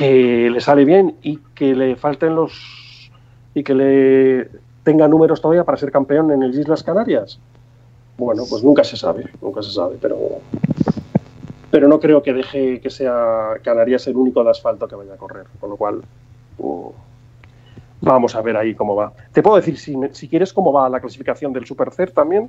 Que 0.03 0.51
le 0.51 0.61
sale 0.61 0.85
bien 0.85 1.15
y 1.23 1.37
que 1.55 1.77
le 1.77 1.95
falten 1.95 2.35
los. 2.35 3.09
y 3.55 3.63
que 3.63 3.73
le 3.73 4.49
tenga 4.83 5.07
números 5.07 5.41
todavía 5.41 5.63
para 5.63 5.79
ser 5.79 5.93
campeón 5.93 6.33
en 6.33 6.43
el 6.43 6.59
Islas 6.59 6.83
Canarias. 6.83 7.39
Bueno, 8.19 8.43
pues 8.51 8.65
nunca 8.65 8.83
se 8.83 8.97
sabe, 8.97 9.29
nunca 9.41 9.63
se 9.63 9.71
sabe, 9.71 9.99
pero. 10.01 10.19
Pero 11.71 11.87
no 11.87 12.01
creo 12.01 12.21
que 12.21 12.33
deje 12.33 12.81
que 12.81 12.91
sea 12.91 13.51
Canarias 13.63 14.05
el 14.09 14.17
único 14.17 14.43
de 14.43 14.51
asfalto 14.51 14.89
que 14.89 14.97
vaya 14.97 15.15
a 15.15 15.17
correr, 15.17 15.47
con 15.61 15.71
lo 15.71 15.77
cual. 15.77 16.03
mm, 16.59 16.89
Vamos 18.01 18.35
a 18.35 18.43
ver 18.43 18.57
ahí 18.57 18.75
cómo 18.75 18.97
va. 18.97 19.13
Te 19.33 19.41
puedo 19.41 19.55
decir, 19.55 19.79
si, 19.79 19.95
si 20.11 20.29
quieres, 20.29 20.53
cómo 20.53 20.73
va 20.73 20.89
la 20.89 20.99
clasificación 20.99 21.53
del 21.53 21.65
Supercer 21.65 22.11
también, 22.11 22.49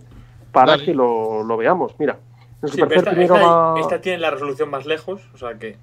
para 0.52 0.80
que 0.80 0.96
lo, 0.96 1.44
lo 1.44 1.56
veamos. 1.56 1.94
Mira, 2.00 2.18
el 2.64 2.70
Sí, 2.72 2.78
pero 2.82 2.90
Supercer 2.90 2.98
esta, 2.98 3.12
primero 3.12 3.36
esta- 3.36 3.48
va. 3.48 3.80
esta 3.80 4.02
tiene 4.02 4.18
la 4.18 4.32
resolución 4.32 4.72
más 4.72 4.88
lejos, 4.88 5.22
o 5.36 5.38
sea 5.38 5.54
que 5.60 5.78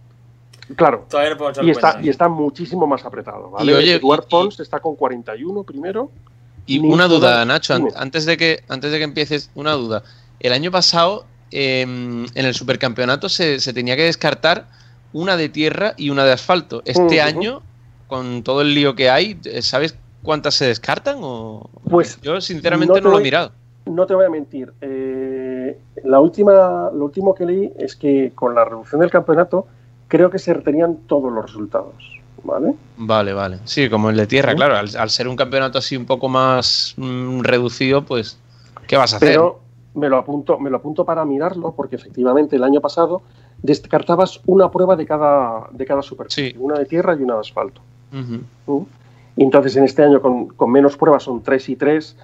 Claro, 0.76 1.06
todavía 1.08 1.30
no 1.32 1.36
podemos 1.38 1.58
echar 1.58 1.64
y 1.66 1.70
está, 1.70 1.98
y 2.02 2.08
está 2.08 2.28
muchísimo 2.28 2.86
más 2.86 3.04
apretado. 3.04 3.50
¿vale? 3.50 3.72
Y 3.72 3.74
oye, 3.74 3.94
Eduard 3.96 4.22
y- 4.22 4.26
y- 4.26 4.30
Pons 4.30 4.60
está 4.60 4.80
con 4.80 4.94
41 4.96 5.62
primero. 5.64 6.10
Y 6.66 6.78
Ni 6.80 6.92
una 6.92 7.08
duda, 7.08 7.44
Nacho, 7.44 7.76
dime. 7.76 7.90
antes 7.96 8.26
de 8.26 8.36
que 8.36 8.60
antes 8.68 8.92
de 8.92 8.98
que 8.98 9.04
empieces, 9.04 9.50
una 9.54 9.72
duda. 9.72 10.02
El 10.38 10.52
año 10.52 10.70
pasado, 10.70 11.24
eh, 11.50 11.80
en 11.82 12.26
el 12.34 12.54
supercampeonato 12.54 13.28
se, 13.28 13.58
se 13.60 13.72
tenía 13.72 13.96
que 13.96 14.04
descartar 14.04 14.66
una 15.12 15.36
de 15.36 15.48
tierra 15.48 15.94
y 15.96 16.10
una 16.10 16.24
de 16.24 16.32
asfalto. 16.32 16.82
Este 16.84 17.20
año, 17.20 17.62
con 18.06 18.42
todo 18.44 18.60
el 18.60 18.74
lío 18.74 18.94
que 18.94 19.10
hay, 19.10 19.40
¿sabes 19.62 19.96
cuántas 20.22 20.54
se 20.54 20.66
descartan? 20.66 21.18
O... 21.22 21.68
Pues, 21.88 22.20
yo 22.20 22.40
sinceramente 22.40 23.00
no 23.00 23.10
lo 23.10 23.18
he 23.18 23.22
mirado. 23.22 23.52
No 23.86 24.06
te 24.06 24.14
voy 24.14 24.26
a 24.26 24.30
mentir. 24.30 24.72
eh, 24.82 25.76
la 26.04 26.20
última, 26.20 26.90
lo 26.94 27.04
último 27.06 27.34
que 27.34 27.44
leí 27.46 27.72
es 27.78 27.96
que 27.96 28.30
con 28.34 28.54
la 28.54 28.64
reducción 28.64 29.00
del 29.00 29.10
campeonato 29.10 29.66
creo 30.10 30.28
que 30.28 30.38
se 30.38 30.52
retenían 30.52 30.96
todos 31.06 31.32
los 31.32 31.46
resultados. 31.46 31.94
¿Vale? 32.42 32.74
Vale, 32.96 33.32
vale. 33.34 33.58
Sí, 33.64 33.90
como 33.90 34.08
el 34.10 34.16
de 34.16 34.26
tierra, 34.26 34.50
Sí. 34.52 34.56
claro. 34.56 34.76
Al, 34.76 34.88
al 34.96 35.10
ser 35.10 35.28
un 35.28 35.36
campeonato 35.36 35.78
así 35.78 35.94
un 35.96 36.06
poco 36.06 36.28
más 36.28 36.94
mm, 36.96 37.40
reducido, 37.40 38.02
pues, 38.06 38.38
¿qué 38.86 38.96
vas 38.96 39.12
a 39.12 39.16
hacer? 39.16 39.28
Pero 39.30 39.60
me 39.94 40.08
lo 40.08 40.16
apunto, 40.16 40.58
me 40.58 40.70
lo 40.70 40.78
apunto 40.78 41.04
para 41.04 41.24
mirarlo, 41.26 41.72
porque 41.76 41.96
efectivamente 41.96 42.56
el 42.56 42.64
año 42.64 42.80
pasado 42.80 43.20
descartabas 43.62 44.40
una 44.46 44.70
prueba 44.70 44.96
de 44.96 45.04
cada, 45.04 45.68
de 45.72 45.84
cada 45.84 46.00
superficie, 46.00 46.52
Sí. 46.52 46.56
una 46.58 46.78
de 46.78 46.86
tierra 46.86 47.14
y 47.14 47.22
una 47.22 47.34
de 47.34 47.40
asfalto. 47.40 47.82
¿Mm? 48.12 48.78
Y 49.36 49.42
entonces 49.44 49.76
en 49.76 49.84
este 49.84 50.02
año 50.02 50.22
con, 50.22 50.48
con 50.48 50.70
menos 50.72 50.96
pruebas 50.96 51.22
son 51.24 51.42
tres 51.42 51.68
y 51.68 51.76
tres. 51.76 52.16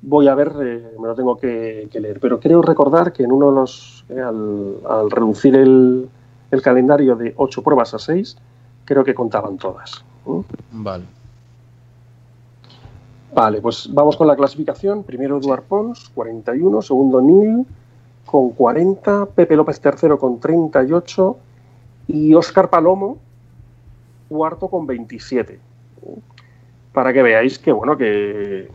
Voy 0.00 0.26
a 0.28 0.34
ver, 0.34 0.52
eh, 0.62 0.92
me 0.98 1.06
lo 1.06 1.14
tengo 1.14 1.36
que, 1.36 1.86
que 1.92 2.00
leer. 2.00 2.18
Pero 2.18 2.40
creo 2.40 2.62
recordar 2.62 3.12
que 3.12 3.24
en 3.24 3.32
uno 3.32 3.50
de 3.50 3.54
los, 3.56 4.06
eh, 4.08 4.18
al, 4.20 4.76
al 4.88 5.10
reducir 5.10 5.54
el, 5.54 6.08
el 6.50 6.62
calendario 6.62 7.16
de 7.16 7.34
ocho 7.36 7.62
pruebas 7.62 7.94
a 7.94 7.98
seis, 7.98 8.36
creo 8.84 9.04
que 9.04 9.14
contaban 9.14 9.56
todas. 9.56 10.04
Vale. 10.72 11.04
Vale, 13.32 13.60
pues 13.60 13.88
vamos 13.92 14.16
con 14.16 14.26
la 14.26 14.34
clasificación. 14.34 15.04
Primero 15.04 15.38
Eduard 15.38 15.62
Pons, 15.62 16.10
41. 16.14 16.82
Segundo 16.82 17.20
Nil, 17.20 17.64
con 18.26 18.50
40. 18.50 19.26
Pepe 19.26 19.56
López 19.56 19.80
tercero 19.80 20.18
con 20.18 20.40
38. 20.40 21.36
Y 22.08 22.34
Óscar 22.34 22.70
Palomo, 22.70 23.18
cuarto 24.28 24.68
con 24.68 24.86
27. 24.86 25.60
Para 26.92 27.12
que 27.12 27.22
veáis 27.22 27.58
que, 27.58 27.70
bueno, 27.70 27.96
que, 27.96 28.68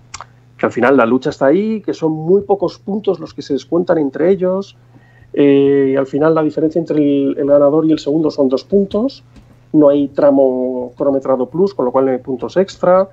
que 0.58 0.66
al 0.66 0.72
final 0.72 0.96
la 0.96 1.06
lucha 1.06 1.32
está 1.32 1.48
ahí, 1.48 1.82
que 1.82 1.94
son 1.94 2.14
muy 2.14 2.44
pocos 2.44 2.80
puntos 2.80 3.20
los 3.20 3.34
que 3.34 3.42
se 3.42 3.54
descuentan 3.54 3.98
entre 3.98 4.30
ellos. 4.30 4.78
Eh, 5.38 5.92
y 5.92 5.96
al 5.98 6.08
final 6.08 6.34
la 6.34 6.42
diferencia 6.42 6.80
entre 6.80 6.98
el, 6.98 7.36
el 7.38 7.46
ganador 7.46 7.86
y 7.86 7.92
el 7.92 8.00
segundo 8.00 8.32
son 8.32 8.48
dos 8.48 8.64
puntos. 8.64 9.24
No 9.74 9.90
hay 9.90 10.08
tramo 10.08 10.94
cronometrado 10.98 11.50
plus, 11.50 11.74
con 11.74 11.84
lo 11.84 11.92
cual 11.92 12.06
no 12.06 12.12
hay 12.12 12.20
puntos 12.20 12.56
extra. 12.56 13.10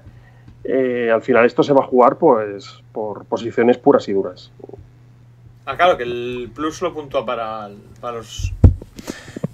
Eh, 0.63 1.11
al 1.13 1.23
final 1.23 1.45
esto 1.45 1.65
se 1.65 1.73
va 1.73 1.83
a 1.83 1.87
jugar 1.89 2.19
pues 2.19 2.81
por 2.93 3.25
posiciones 3.25 3.79
puras 3.79 4.09
y 4.09 4.13
duras. 4.13 4.53
Ah, 5.67 5.77
claro, 5.77 5.97
que 5.97 6.05
el 6.05 6.53
plus 6.55 6.81
lo 6.81 6.95
puntúa 6.95 7.27
para, 7.27 7.69
para 8.01 8.19
los 8.19 8.53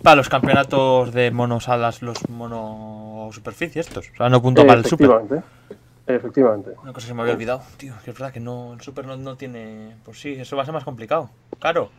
para 0.02 0.16
los 0.16 0.28
campeonatos 0.28 1.12
de 1.14 1.30
monosalas, 1.30 2.02
los 2.02 2.28
mono 2.28 3.30
superficie 3.32 3.80
estos. 3.80 4.10
O 4.12 4.16
sea, 4.16 4.28
no 4.28 4.42
puntúa 4.42 4.66
para 4.66 4.80
el 4.80 4.84
super. 4.84 5.06
efectivamente. 5.06 5.46
Efectivamente. 6.06 6.70
Una 6.82 6.92
cosa 6.92 7.06
que 7.06 7.08
se 7.08 7.14
me 7.14 7.22
había 7.22 7.34
olvidado, 7.34 7.62
tío, 7.78 7.94
que 8.04 8.10
es 8.10 8.18
verdad 8.18 8.32
que 8.32 8.40
no, 8.40 8.74
el 8.74 8.80
super 8.82 9.06
no, 9.06 9.16
no 9.16 9.36
tiene. 9.36 9.96
Pues 10.04 10.20
sí, 10.20 10.32
eso 10.32 10.56
va 10.56 10.62
a 10.62 10.64
ser 10.66 10.74
más 10.74 10.84
complicado. 10.84 11.30
Claro. 11.58 11.90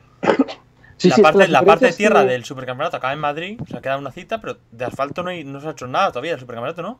Sí, 0.97 1.07
la, 1.09 1.15
sí, 1.15 1.21
parte, 1.21 1.47
la 1.47 1.63
parte 1.63 1.85
de 1.85 1.93
tierra 1.93 2.23
que- 2.25 2.31
del 2.31 2.43
supercampeonato 2.43 2.97
acaba 2.97 3.13
en 3.13 3.19
Madrid, 3.19 3.59
o 3.61 3.65
sea, 3.65 3.79
queda 3.81 3.97
una 3.97 4.11
cita, 4.11 4.41
pero 4.41 4.57
de 4.71 4.83
asfalto 4.85 5.23
no, 5.23 5.29
hay, 5.29 5.45
no 5.45 5.61
se 5.61 5.67
ha 5.67 5.71
hecho 5.71 5.87
nada 5.87 6.09
todavía 6.11 6.31
del 6.31 6.39
supercampeonato, 6.41 6.81
¿no? 6.81 6.99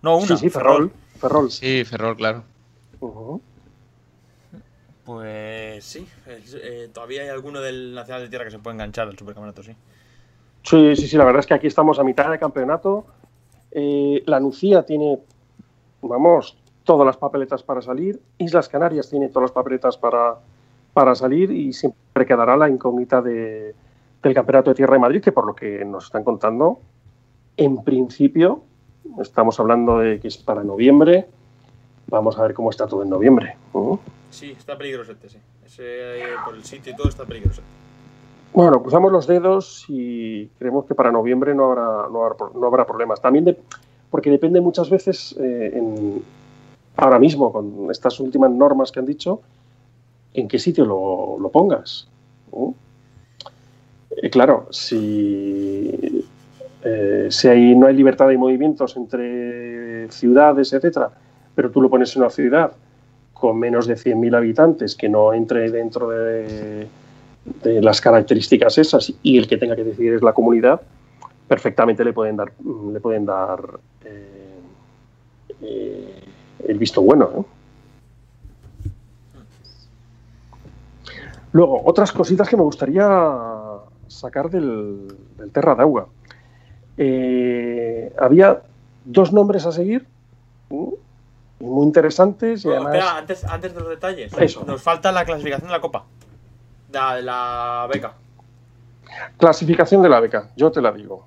No, 0.00 0.16
una. 0.16 0.26
Sí, 0.28 0.36
sí, 0.38 0.50
Ferrol. 0.50 0.90
Ferrol. 1.20 1.50
Sí, 1.50 1.84
Ferrol, 1.84 2.16
claro. 2.16 2.44
Pues 5.04 5.84
sí, 5.84 6.08
eh, 6.26 6.88
todavía 6.92 7.22
hay 7.22 7.28
alguno 7.28 7.60
del 7.60 7.94
Nacional 7.94 8.22
de 8.22 8.28
Tierra 8.30 8.46
que 8.46 8.50
se 8.50 8.58
puede 8.58 8.74
enganchar 8.76 9.06
al 9.08 9.18
supercampeonato, 9.18 9.62
sí. 9.62 9.76
Sí, 10.62 10.96
sí, 10.96 11.06
sí, 11.08 11.16
la 11.18 11.24
verdad 11.24 11.40
es 11.40 11.46
que 11.46 11.52
aquí 11.52 11.66
estamos 11.66 11.98
a 11.98 12.04
mitad 12.04 12.30
de 12.30 12.38
campeonato. 12.38 13.04
Eh, 13.70 14.22
la 14.24 14.40
Nucía 14.40 14.82
tiene, 14.84 15.18
vamos, 16.00 16.56
todas 16.84 17.04
las 17.04 17.18
papeletas 17.18 17.62
para 17.62 17.82
salir. 17.82 18.18
Islas 18.38 18.70
Canarias 18.70 19.10
tiene 19.10 19.28
todas 19.28 19.42
las 19.50 19.52
papeletas 19.52 19.98
para, 19.98 20.36
para 20.94 21.14
salir 21.14 21.50
y 21.50 21.72
siempre 21.72 22.24
quedará 22.24 22.56
la 22.56 22.68
incógnita 22.70 23.20
de- 23.20 23.74
del 24.22 24.32
campeonato 24.34 24.70
de 24.70 24.76
Tierra 24.76 24.94
de 24.94 25.00
Madrid, 25.00 25.20
que 25.20 25.32
por 25.32 25.44
lo 25.46 25.54
que 25.54 25.84
nos 25.84 26.04
están 26.06 26.24
contando, 26.24 26.78
en 27.56 27.82
principio, 27.84 28.62
estamos 29.20 29.60
hablando 29.60 29.98
de 29.98 30.18
que 30.20 30.28
es 30.28 30.38
para 30.38 30.62
noviembre. 30.64 31.26
Vamos 32.06 32.38
a 32.38 32.42
ver 32.42 32.54
cómo 32.54 32.70
está 32.70 32.86
todo 32.86 33.02
en 33.02 33.10
noviembre. 33.10 33.56
¿no? 33.74 34.00
Sí, 34.30 34.52
está 34.52 34.78
peligrosete, 34.78 35.28
sí. 35.28 35.38
Ese, 35.66 35.82
eh, 35.84 36.26
por 36.44 36.54
el 36.54 36.64
sitio 36.64 36.92
y 36.92 36.96
todo 36.96 37.08
está 37.08 37.24
peligrosete. 37.24 37.66
Bueno, 38.52 38.80
cruzamos 38.80 39.10
los 39.10 39.26
dedos 39.26 39.84
y 39.88 40.46
creemos 40.58 40.84
que 40.86 40.94
para 40.94 41.10
noviembre 41.10 41.54
no 41.54 41.72
habrá, 41.72 42.08
no 42.08 42.24
habrá, 42.24 42.36
no 42.54 42.66
habrá 42.66 42.86
problemas. 42.86 43.20
También 43.20 43.44
de- 43.46 43.58
porque 44.10 44.30
depende 44.30 44.60
muchas 44.60 44.88
veces, 44.88 45.34
eh, 45.40 45.72
en- 45.74 46.22
ahora 46.96 47.18
mismo, 47.18 47.52
con 47.52 47.88
estas 47.90 48.20
últimas 48.20 48.50
normas 48.52 48.92
que 48.92 49.00
han 49.00 49.06
dicho, 49.06 49.40
en 50.34 50.48
qué 50.48 50.58
sitio 50.58 50.84
lo, 50.84 51.38
lo 51.40 51.50
pongas. 51.50 52.08
Eh, 54.10 54.30
claro, 54.30 54.68
si, 54.70 56.24
eh, 56.82 57.28
si 57.30 57.74
no 57.74 57.86
hay 57.86 57.94
libertad 57.94 58.28
de 58.28 58.38
movimientos 58.38 58.96
entre 58.96 60.10
ciudades, 60.10 60.72
etcétera, 60.72 61.10
pero 61.54 61.70
tú 61.70 61.80
lo 61.80 61.88
pones 61.88 62.14
en 62.14 62.22
una 62.22 62.30
ciudad 62.30 62.72
con 63.32 63.58
menos 63.58 63.86
de 63.86 63.94
100.000 63.94 64.36
habitantes 64.36 64.94
que 64.94 65.08
no 65.08 65.32
entre 65.32 65.70
dentro 65.70 66.08
de 66.08 66.88
las 67.64 68.00
características 68.00 68.78
esas 68.78 69.12
y 69.22 69.38
el 69.38 69.46
que 69.46 69.56
tenga 69.56 69.76
que 69.76 69.84
decidir 69.84 70.14
es 70.14 70.22
la 70.22 70.32
comunidad, 70.32 70.80
perfectamente 71.48 72.04
le 72.04 72.12
pueden 72.12 72.36
dar, 72.36 72.52
le 72.92 73.00
pueden 73.00 73.26
dar 73.26 73.60
eh, 75.60 76.22
el 76.66 76.78
visto 76.78 77.02
bueno. 77.02 77.46
Luego, 81.54 81.80
otras 81.84 82.10
cositas 82.10 82.48
que 82.48 82.56
me 82.56 82.64
gustaría 82.64 83.06
sacar 84.08 84.50
del, 84.50 85.06
del 85.38 85.52
Terra 85.52 85.76
d'Agua. 85.76 86.08
Eh, 86.98 88.12
había 88.18 88.60
dos 89.04 89.32
nombres 89.32 89.64
a 89.64 89.70
seguir, 89.70 90.04
y 91.60 91.64
muy 91.64 91.86
interesantes 91.86 92.64
y 92.64 92.68
Bueno, 92.68 92.88
además... 92.88 92.98
espera, 93.04 93.18
antes, 93.18 93.44
antes 93.44 93.72
de 93.72 93.80
los 93.80 93.88
detalles, 93.88 94.32
Eso. 94.36 94.64
nos 94.66 94.82
falta 94.82 95.12
la 95.12 95.24
clasificación 95.24 95.68
de 95.68 95.72
la 95.72 95.80
Copa. 95.80 96.04
De 96.90 96.98
la, 96.98 97.14
de 97.14 97.22
la 97.22 97.88
beca. 97.92 98.14
Clasificación 99.36 100.02
de 100.02 100.08
la 100.08 100.18
beca, 100.18 100.50
yo 100.56 100.72
te 100.72 100.82
la 100.82 100.90
digo. 100.90 101.24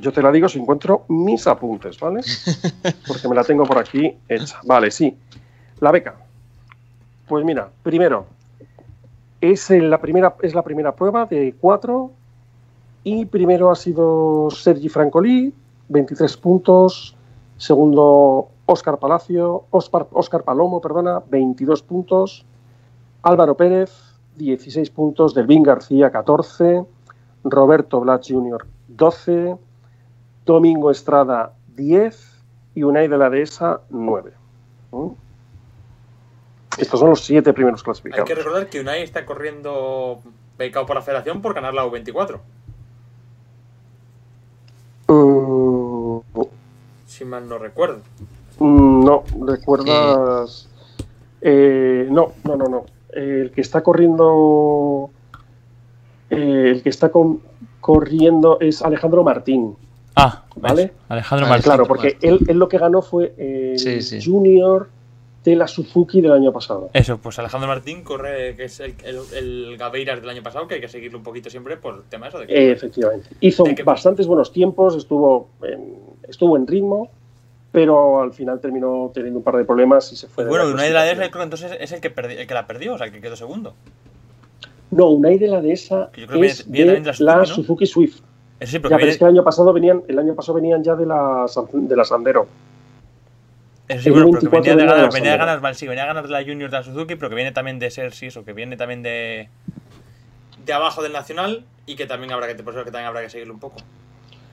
Yo 0.00 0.12
te 0.12 0.20
la 0.20 0.32
digo 0.32 0.48
si 0.48 0.58
encuentro 0.58 1.04
mis 1.06 1.46
apuntes, 1.46 2.00
¿vale? 2.00 2.22
Porque 3.06 3.28
me 3.28 3.36
la 3.36 3.44
tengo 3.44 3.64
por 3.64 3.78
aquí 3.78 4.18
hecha. 4.28 4.58
Vale, 4.64 4.90
sí. 4.90 5.16
La 5.78 5.92
beca. 5.92 6.16
Pues 7.28 7.44
mira, 7.44 7.68
primero, 7.84 8.26
es 9.40 9.70
la 9.70 10.00
primera, 10.00 10.36
es 10.42 10.54
la 10.54 10.62
primera 10.62 10.94
prueba 10.94 11.26
de 11.26 11.54
cuatro. 11.60 12.12
Y 13.02 13.24
primero 13.24 13.70
ha 13.70 13.76
sido 13.76 14.48
Sergi 14.50 14.88
Francolí, 14.88 15.54
23 15.88 16.36
puntos. 16.36 17.16
Segundo, 17.56 18.48
Óscar 18.66 18.98
Palacio, 18.98 19.64
Óscar 19.70 20.44
Palomo, 20.44 20.80
perdona, 20.80 21.22
22 21.30 21.82
puntos. 21.82 22.44
Álvaro 23.22 23.56
Pérez, 23.56 23.90
16 24.36 24.90
puntos. 24.90 25.34
Delvin 25.34 25.62
García, 25.62 26.10
14. 26.10 26.84
Roberto 27.44 28.00
Blas 28.00 28.20
Jr., 28.28 28.66
12. 28.88 29.56
Domingo 30.44 30.90
Estrada, 30.90 31.54
10. 31.76 32.42
Y 32.74 32.82
Unai 32.82 33.08
de 33.08 33.18
la 33.18 33.30
Dehesa, 33.30 33.80
9. 33.90 34.32
¿Mm? 34.92 35.29
Estos 36.78 37.00
son 37.00 37.10
los 37.10 37.24
siete 37.24 37.52
primeros 37.52 37.80
Hay 37.80 37.84
clasificados. 37.84 38.26
que 38.28 38.34
recordar 38.34 38.68
que 38.68 38.80
Unai 38.80 39.02
está 39.02 39.26
corriendo 39.26 40.20
becado 40.58 40.86
por 40.86 40.96
la 40.96 41.02
federación 41.02 41.42
por 41.42 41.54
ganar 41.54 41.74
la 41.74 41.84
U24. 41.86 42.40
Mm, 45.08 46.18
Si 47.06 47.24
mal 47.24 47.48
no 47.48 47.58
recuerdo. 47.58 48.00
Mm, 48.58 49.04
No, 49.04 49.24
recuerdas. 49.46 50.68
Eh, 51.40 52.06
no, 52.10 52.32
no, 52.44 52.56
no, 52.56 52.66
no. 52.66 52.84
El 53.12 53.50
que 53.50 53.60
está 53.60 53.82
corriendo. 53.82 55.10
eh, 56.32 56.70
el 56.76 56.82
que 56.84 56.90
está 56.90 57.08
con- 57.08 57.40
corriendo 57.80 58.58
es 58.60 58.82
Alejandro 58.82 59.24
Martín. 59.24 59.74
Ah, 60.14 60.44
¿Vale? 60.54 60.92
Alejandro 61.08 61.46
Ah, 61.46 61.50
Martín. 61.50 61.64
Claro, 61.64 61.86
porque 61.86 62.16
él, 62.22 62.38
él 62.46 62.56
lo 62.58 62.68
que 62.68 62.78
ganó 62.78 63.02
fue 63.02 63.34
el 63.36 63.78
Sí, 63.78 64.00
sí. 64.02 64.20
Junior 64.24 64.88
de 65.44 65.56
la 65.56 65.66
Suzuki 65.66 66.20
del 66.20 66.32
año 66.32 66.52
pasado. 66.52 66.90
Eso, 66.92 67.16
pues 67.18 67.38
Alejandro 67.38 67.66
Martín 67.68 68.02
corre, 68.02 68.54
que 68.56 68.64
es 68.64 68.78
el, 68.80 68.94
el, 69.04 69.18
el 69.36 69.76
Gaveiras 69.78 70.20
del 70.20 70.28
año 70.30 70.42
pasado, 70.42 70.66
que 70.68 70.74
hay 70.74 70.80
que 70.82 70.88
seguirlo 70.88 71.16
un 71.18 71.24
poquito 71.24 71.48
siempre 71.48 71.76
por 71.78 71.94
el 71.94 72.02
tema 72.02 72.28
eso 72.28 72.38
de 72.40 72.46
que 72.46 72.52
Eh, 72.54 72.72
efectivamente. 72.72 73.28
Hizo 73.40 73.64
De 73.64 73.74
que- 73.74 73.82
bastantes 73.82 74.26
buenos 74.26 74.52
tiempos, 74.52 74.96
estuvo 74.96 75.48
en, 75.62 75.94
estuvo 76.28 76.56
en 76.58 76.66
ritmo, 76.66 77.10
pero 77.72 78.20
al 78.20 78.32
final 78.34 78.60
terminó 78.60 79.10
teniendo 79.14 79.38
un 79.38 79.44
par 79.44 79.56
de 79.56 79.64
problemas 79.64 80.12
y 80.12 80.16
se 80.16 80.26
fue. 80.26 80.44
Pues 80.44 80.48
bueno, 80.48 80.74
Unai 80.74 80.88
de 80.88 80.92
la 80.94 81.00
clasificación. 81.04 81.30
creo 81.30 81.40
que 81.40 81.44
entonces 81.44 81.78
es 81.80 81.92
el 81.92 82.00
que, 82.00 82.14
perdi- 82.14 82.36
el 82.40 82.46
que 82.46 82.54
la 82.54 82.66
perdió, 82.66 82.94
o 82.94 82.98
sea, 82.98 83.06
el 83.06 83.12
que 83.12 83.20
quedó 83.22 83.36
segundo. 83.36 83.74
No, 84.90 85.08
Unai 85.08 85.38
de 85.38 85.46
la 85.48 85.60
es 85.60 85.88
viene- 86.16 86.52
viene 86.66 86.92
de 86.94 87.00
de 87.00 87.06
la 87.06 87.12
Suzuki, 87.14 87.38
¿no? 87.38 87.46
Suzuki 87.46 87.86
Swift. 87.86 88.20
Ya, 88.60 88.78
pero 88.82 88.96
viene, 88.98 89.12
es 89.12 89.16
que 89.18 89.24
el 89.24 89.30
año 89.30 89.42
pasado 89.44 89.72
venían, 89.72 90.02
el 90.06 90.18
año 90.18 90.34
pasado 90.34 90.56
venían 90.56 90.82
ya 90.84 90.94
de 90.96 91.06
la, 91.06 91.46
de 91.72 91.96
la 91.96 92.04
Sandero. 92.04 92.46
Eso 93.90 94.02
sí, 94.02 94.10
bueno, 94.10 94.28
pero 94.30 94.40
que 94.40 94.48
24 94.48 94.76
venía 94.76 94.94
de 94.94 95.00
de 95.00 95.02
la 95.02 95.08
venía 95.08 95.32
de 95.32 95.38
ganar, 95.38 95.60
vale, 95.60 95.74
sí, 95.74 95.86
venía 95.86 96.02
de 96.04 96.08
ganar 96.08 96.24
de 96.24 96.30
la 96.30 96.42
Junior 96.42 96.70
de 96.70 96.76
la 96.76 96.82
Suzuki, 96.82 97.16
pero 97.16 97.28
que 97.28 97.34
viene 97.34 97.52
también 97.52 97.78
de 97.78 97.90
ser, 97.90 98.12
sí, 98.12 98.26
eso, 98.26 98.44
que 98.44 98.52
viene 98.52 98.76
también 98.76 99.02
de 99.02 99.48
de 100.64 100.72
abajo 100.72 101.02
del 101.02 101.12
Nacional 101.12 101.64
y 101.86 101.96
que 101.96 102.06
también 102.06 102.32
habrá 102.32 102.46
que, 102.46 102.62
por 102.62 102.74
eso 102.74 102.84
que 102.84 102.90
también 102.90 103.08
habrá 103.08 103.22
que 103.22 103.30
seguirlo 103.30 103.54
un 103.54 103.60
poco. 103.60 103.78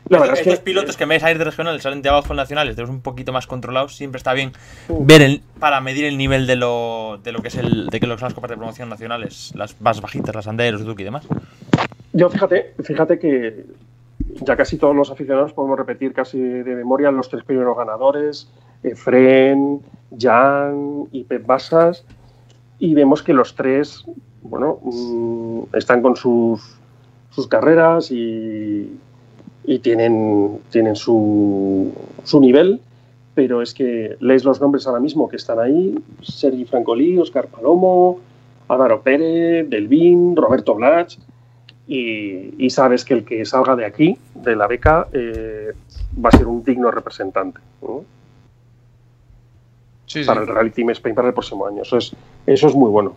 La 0.10 0.20
verdad 0.20 0.36
es 0.36 0.42
Estos 0.42 0.60
que 0.60 0.64
pilotos 0.64 0.96
que 0.96 1.04
en 1.04 1.10
vez 1.10 1.18
de 1.18 1.20
salir 1.22 1.38
de 1.38 1.44
regional 1.44 1.82
salen 1.82 2.02
de 2.02 2.08
abajo 2.10 2.30
del 2.30 2.38
nacional, 2.38 2.70
estos 2.70 2.90
un 2.90 3.02
poquito 3.02 3.34
más 3.34 3.46
controlados, 3.46 3.96
siempre 3.96 4.18
está 4.18 4.34
bien 4.34 4.54
Mm. 4.88 5.06
ver 5.06 5.22
el, 5.22 5.42
para 5.60 5.82
medir 5.82 6.06
el 6.06 6.18
nivel 6.18 6.48
de 6.48 6.56
lo, 6.56 7.20
de 7.22 7.34
lo 7.34 7.42
que 7.42 7.50
es 7.50 7.56
el 7.56 7.88
de 7.88 8.00
que 8.00 8.08
lo 8.08 8.16
que 8.16 8.22
son 8.22 8.28
las 8.28 8.34
copas 8.34 8.50
de 8.50 8.58
promoción 8.58 8.90
nacionales, 8.90 9.52
las 9.56 9.80
más 9.82 10.00
bajitas, 10.00 10.34
las 10.34 10.48
Anderos, 10.48 10.82
Suzuki 10.82 11.02
y 11.02 11.06
demás. 11.06 11.28
yo 12.14 12.30
fíjate, 12.30 12.74
fíjate 12.84 13.20
que 13.20 13.66
ya 14.42 14.56
casi 14.56 14.78
todos 14.78 14.96
los 14.96 15.12
aficionados 15.12 15.54
podemos 15.54 15.78
repetir 15.78 16.14
casi 16.14 16.40
de 16.40 16.76
memoria 16.76 17.12
los 17.12 17.30
tres 17.30 17.44
primeros 17.44 17.78
ganadores, 17.78 18.50
Efren, 18.84 19.82
Jan 20.18 21.08
y 21.12 21.24
Pep 21.24 21.46
Basas, 21.46 22.04
y 22.80 22.94
vemos 22.94 23.24
que 23.24 23.34
los 23.34 23.56
tres, 23.56 24.04
bueno, 24.42 24.80
mm, 24.84 25.76
están 25.76 26.02
con 26.02 26.16
sus, 26.16 26.78
sus 27.32 27.48
carreras 27.48 28.12
y, 28.12 29.00
tienen, 29.82 30.60
tienen 30.70 30.96
su, 30.96 31.92
su 32.24 32.40
nivel, 32.40 32.80
pero 33.36 33.62
es 33.62 33.74
que 33.74 34.16
lees 34.22 34.46
los 34.46 34.62
nombres 34.62 34.88
ahora 34.88 35.02
mismo 35.02 35.28
que 35.28 35.36
están 35.36 35.60
ahí, 35.60 36.00
Sergi 36.24 36.66
Francolí, 36.66 37.18
Oscar 37.20 37.48
Palomo, 37.48 38.20
Álvaro 38.68 39.02
Pérez, 39.02 39.70
Delvin, 39.70 40.36
Roberto 40.36 40.74
Blach, 40.74 41.18
y, 41.88 42.70
sabes 42.70 43.06
que 43.06 43.14
el 43.14 43.24
que 43.24 43.46
salga 43.46 43.76
de 43.76 43.86
aquí, 43.86 44.18
de 44.36 44.56
la 44.56 44.68
beca, 44.68 45.08
eh, 45.14 45.72
va 46.24 46.30
a 46.30 46.38
ser 46.38 46.48
un 46.48 46.64
digno 46.64 46.92
representante. 46.92 47.60
Sí, 50.08 50.22
sí. 50.22 50.26
para 50.26 50.42
el 50.42 50.48
Rally 50.48 50.72
Team 50.72 50.90
Spain 50.92 51.14
para 51.14 51.28
el 51.28 51.34
próximo 51.36 51.68
año. 51.68 51.84
Eso 51.84 51.98
es, 51.98 52.12
eso 52.48 52.68
es 52.68 52.74
muy 52.74 52.90
bueno. 52.90 53.16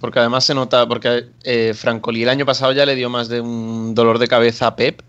Porque 0.00 0.18
además 0.18 0.44
se 0.44 0.54
nota, 0.54 0.86
porque 0.88 1.26
eh, 1.44 1.72
Francolí 1.74 2.22
el 2.24 2.28
año 2.28 2.44
pasado 2.44 2.72
ya 2.72 2.84
le 2.84 2.94
dio 2.96 3.08
más 3.08 3.28
de 3.28 3.40
un 3.40 3.94
dolor 3.94 4.18
de 4.18 4.26
cabeza 4.28 4.66
a 4.66 4.76
Pep. 4.76 5.02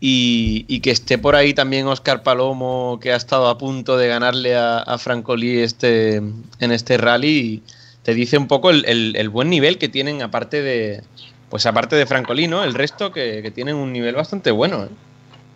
Y, 0.00 0.64
y 0.68 0.78
que 0.80 0.92
esté 0.92 1.18
por 1.18 1.34
ahí 1.34 1.54
también 1.54 1.88
Oscar 1.88 2.22
Palomo, 2.22 3.00
que 3.02 3.12
ha 3.12 3.16
estado 3.16 3.48
a 3.48 3.58
punto 3.58 3.96
de 3.96 4.06
ganarle 4.06 4.54
a, 4.56 4.78
a 4.78 4.96
Francolí 4.98 5.58
este, 5.58 6.16
en 6.16 6.70
este 6.72 6.96
rally, 6.98 7.64
te 8.04 8.14
dice 8.14 8.38
un 8.38 8.46
poco 8.46 8.70
el, 8.70 8.84
el- 8.86 9.16
el 9.16 9.28
buen 9.28 9.50
nivel 9.50 9.76
que 9.78 9.88
tienen, 9.88 10.22
aparte 10.22 10.62
de. 10.62 11.02
Pues 11.50 11.66
aparte 11.66 11.96
de 11.96 12.06
Francolí, 12.06 12.46
¿no? 12.46 12.62
El 12.62 12.74
resto 12.74 13.10
que, 13.10 13.40
que 13.42 13.50
tienen 13.50 13.74
un 13.74 13.92
nivel 13.92 14.14
bastante 14.14 14.52
bueno. 14.52 14.84
¿eh? 14.84 14.88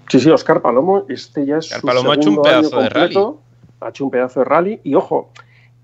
Sí, 0.08 0.18
sí, 0.18 0.30
Oscar 0.30 0.60
Palomo, 0.60 1.04
este 1.08 1.46
ya 1.46 1.58
es 1.58 1.66
Oscar 1.66 1.80
su 1.80 1.86
Palomo 1.86 2.10
ha 2.10 2.14
hecho 2.16 2.30
un 2.30 2.42
pedazo 2.42 2.68
de 2.80 2.88
completo, 2.88 3.40
Ha 3.84 3.88
hecho 3.90 4.04
un 4.04 4.10
pedazo 4.10 4.40
de 4.40 4.44
rally 4.44 4.80
y 4.84 4.94
ojo, 4.94 5.30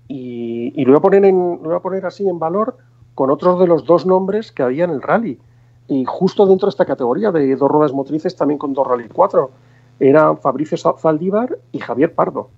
y, 0.07 0.83
lo, 0.85 0.93
voy 0.93 0.97
a 0.97 1.01
poner 1.01 1.33
lo 1.33 1.57
voy 1.57 1.75
a 1.75 1.79
poner 1.79 2.05
así 2.05 2.27
en 2.27 2.39
valor 2.39 2.77
con 3.13 3.29
otros 3.29 3.59
de 3.59 3.67
los 3.67 3.85
dos 3.85 4.05
nombres 4.05 4.51
que 4.51 4.63
había 4.63 4.85
en 4.85 4.91
el 4.91 5.01
rally. 5.01 5.39
Y 5.87 6.05
justo 6.05 6.45
dentro 6.45 6.67
de 6.67 6.71
esta 6.71 6.85
categoría 6.85 7.31
de 7.31 7.55
dos 7.55 7.69
ruedas 7.69 7.93
motrices, 7.93 8.35
también 8.35 8.57
con 8.57 8.73
dos 8.73 8.87
rally 8.87 9.07
4, 9.07 9.49
eran 9.99 10.37
Fabricio 10.37 10.77
Zaldívar 10.77 11.57
y 11.71 11.79
Javier 11.79 12.13
Pardo. 12.13 12.49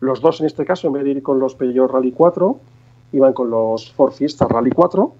Los 0.00 0.20
dos 0.20 0.40
en 0.40 0.46
este 0.46 0.64
caso, 0.64 0.88
en 0.88 0.94
vez 0.94 1.04
de 1.04 1.10
ir 1.10 1.22
con 1.22 1.38
los 1.38 1.54
Peugeot 1.54 1.90
Rally 1.90 2.10
4, 2.10 2.58
iban 3.12 3.32
con 3.32 3.50
los 3.50 3.92
Ford 3.92 4.12
Fiesta 4.12 4.48
Rally 4.48 4.72
4 4.72 5.12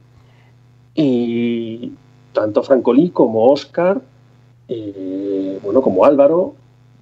y 0.95 1.93
tanto 2.33 2.63
Francolí 2.63 3.11
como 3.11 3.47
Oscar, 3.47 4.03
eh, 4.69 5.59
bueno, 5.63 5.83
como 5.83 6.05
Álvaro, 6.05 6.55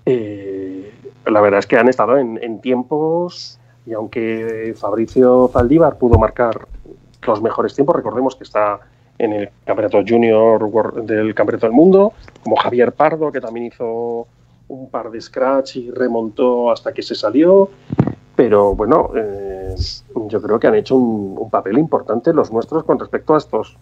eh, 0.05 0.80
la 1.27 1.41
verdad 1.41 1.59
es 1.59 1.67
que 1.67 1.77
han 1.77 1.89
estado 1.89 2.17
en, 2.19 2.61
tiempos 2.61 3.59
y 3.87 3.93
aunque 3.93 4.75
Fabricio 4.77 5.51
Zaldívar 5.53 5.99
pudo 5.99 6.19
marcar 6.19 6.67
los 7.27 7.43
mejores 7.43 7.75
tiempos, 7.75 7.97
recordemos 7.97 8.37
que 8.37 8.45
está 8.45 8.81
en 9.19 9.33
el 9.33 9.51
campeonato 9.65 10.03
junior 10.07 11.05
del 11.05 11.35
campeonato 11.35 11.67
del 11.67 11.75
mundo, 11.75 12.13
como 12.43 12.57
Javier 12.57 12.93
Pardo, 12.93 13.31
que 13.31 13.41
también 13.41 13.67
hizo 13.67 14.27
un 14.69 14.89
par 14.89 15.11
de 15.11 15.21
scratch 15.21 15.77
y 15.77 15.91
remontó 15.91 16.71
hasta 16.71 16.93
que 16.93 17.03
se 17.03 17.15
salió. 17.15 17.69
Pero 18.35 18.75
bueno, 18.75 19.11
eh, 19.15 19.75
yo 20.29 20.41
creo 20.41 20.59
que 20.59 20.67
han 20.67 20.77
hecho 20.77 20.97
un, 20.97 21.37
un, 21.39 21.51
papel 21.51 21.77
importante 21.77 22.33
los 22.33 22.51
nuestros 22.51 22.85
con 22.85 22.99
respecto 22.99 23.35
a 23.35 23.39
estos 23.39 23.77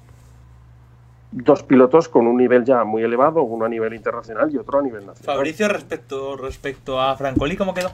dos 1.31 1.63
pilotos 1.63 2.09
con 2.09 2.27
un 2.27 2.37
nivel 2.37 2.65
ya 2.65 2.85
muy 2.85 3.03
elevado, 3.03 3.43
uno 3.43 3.65
a 3.65 3.69
nivel 3.69 3.95
internacional 3.95 4.51
y 4.53 4.57
otro 4.57 4.79
a 4.79 4.83
nivel 4.83 5.07
nacional. 5.07 5.37
Fabricio, 5.37 5.69
respecto, 5.69 6.37
respecto 6.37 7.01
a 7.01 7.17
Francolí, 7.17 7.57
¿cómo 7.57 7.75
quedó? 7.75 7.91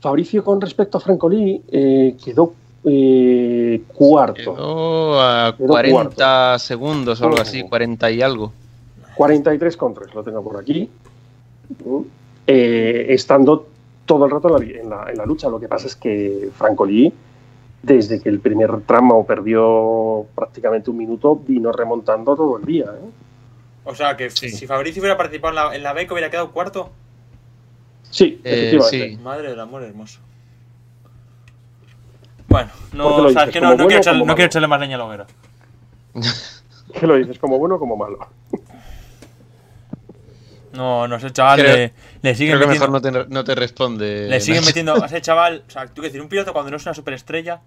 Fabricio, 0.00 0.42
con 0.42 0.60
respecto 0.60 0.98
a 0.98 1.00
Francolí, 1.00 1.62
eh, 1.70 2.16
quedó 2.22 2.54
eh, 2.84 3.82
cuarto. 3.88 4.54
Quedó 4.54 5.20
a 5.20 5.54
quedó 5.56 5.68
40 5.68 6.14
cuarto. 6.14 6.58
segundos 6.58 7.20
o 7.20 7.24
algo 7.26 7.40
así, 7.40 7.62
40 7.62 8.10
y 8.10 8.22
algo. 8.22 8.52
43 9.14 9.76
con 9.76 9.92
3, 9.92 10.14
lo 10.14 10.24
tengo 10.24 10.42
por 10.42 10.56
aquí. 10.56 10.88
Eh, 12.46 13.06
estando 13.10 13.66
todo 14.06 14.24
el 14.24 14.30
rato 14.30 14.48
en 14.48 14.54
la, 14.54 14.80
en, 14.80 14.90
la, 14.90 15.10
en 15.10 15.18
la, 15.18 15.26
lucha. 15.26 15.50
Lo 15.50 15.60
que 15.60 15.68
pasa 15.68 15.86
es 15.86 15.94
que 15.94 16.48
Francolí, 16.56 17.12
desde 17.82 18.20
que 18.20 18.28
el 18.28 18.40
primer 18.40 18.82
tramo 18.82 19.26
perdió 19.26 20.26
prácticamente 20.34 20.90
un 20.90 20.98
minuto, 20.98 21.36
vino 21.36 21.72
remontando 21.72 22.36
todo 22.36 22.58
el 22.58 22.64
día. 22.64 22.84
¿eh? 22.84 23.10
O 23.84 23.94
sea, 23.94 24.16
que 24.16 24.30
sí. 24.30 24.50
si 24.50 24.66
Fabricio 24.66 25.00
hubiera 25.00 25.16
participado 25.16 25.50
en 25.50 25.56
la, 25.56 25.76
en 25.76 25.82
la 25.82 25.92
beca, 25.92 26.12
hubiera 26.12 26.30
quedado 26.30 26.52
cuarto. 26.52 26.90
Sí, 28.10 28.40
efectivamente. 28.44 29.10
sí. 29.10 29.16
Madre 29.22 29.50
del 29.50 29.60
amor 29.60 29.82
hermoso. 29.82 30.20
Bueno, 32.48 32.70
no, 32.92 33.16
o 33.16 33.30
sea, 33.30 33.44
es 33.44 33.50
que 33.50 33.60
no, 33.60 33.68
no, 33.70 33.74
bueno 33.74 33.86
quiero 33.86 34.00
echarle, 34.02 34.24
no 34.24 34.34
quiero 34.34 34.46
echarle 34.46 34.68
más 34.68 34.80
leña 34.80 34.96
a 34.96 34.98
la 34.98 35.04
hoguera. 35.04 35.26
¿Qué 36.98 37.06
lo 37.06 37.14
dices? 37.14 37.38
¿Como 37.38 37.58
bueno 37.58 37.76
o 37.76 37.78
como 37.78 37.96
malo? 37.96 38.18
No, 40.72 41.08
no, 41.08 41.16
ese 41.16 41.30
chaval 41.32 41.60
Creo- 41.60 41.74
le, 41.76 41.92
le 42.22 42.34
siguen 42.34 42.56
Creo 42.56 42.68
que 42.68 42.74
mejor 42.74 42.90
no 42.90 43.00
te, 43.00 43.10
no 43.28 43.44
te 43.44 43.54
responde. 43.54 44.28
Le 44.28 44.40
siguen 44.40 44.64
metiendo 44.64 44.94
a 45.02 45.06
ese 45.06 45.20
chaval. 45.20 45.64
O 45.66 45.70
sea, 45.70 45.86
tú 45.86 46.00
que 46.02 46.08
decir, 46.08 46.20
un 46.20 46.28
piloto 46.28 46.52
cuando 46.52 46.70
no 46.70 46.76
es 46.76 46.84
una 46.86 46.94
superestrella, 46.94 47.60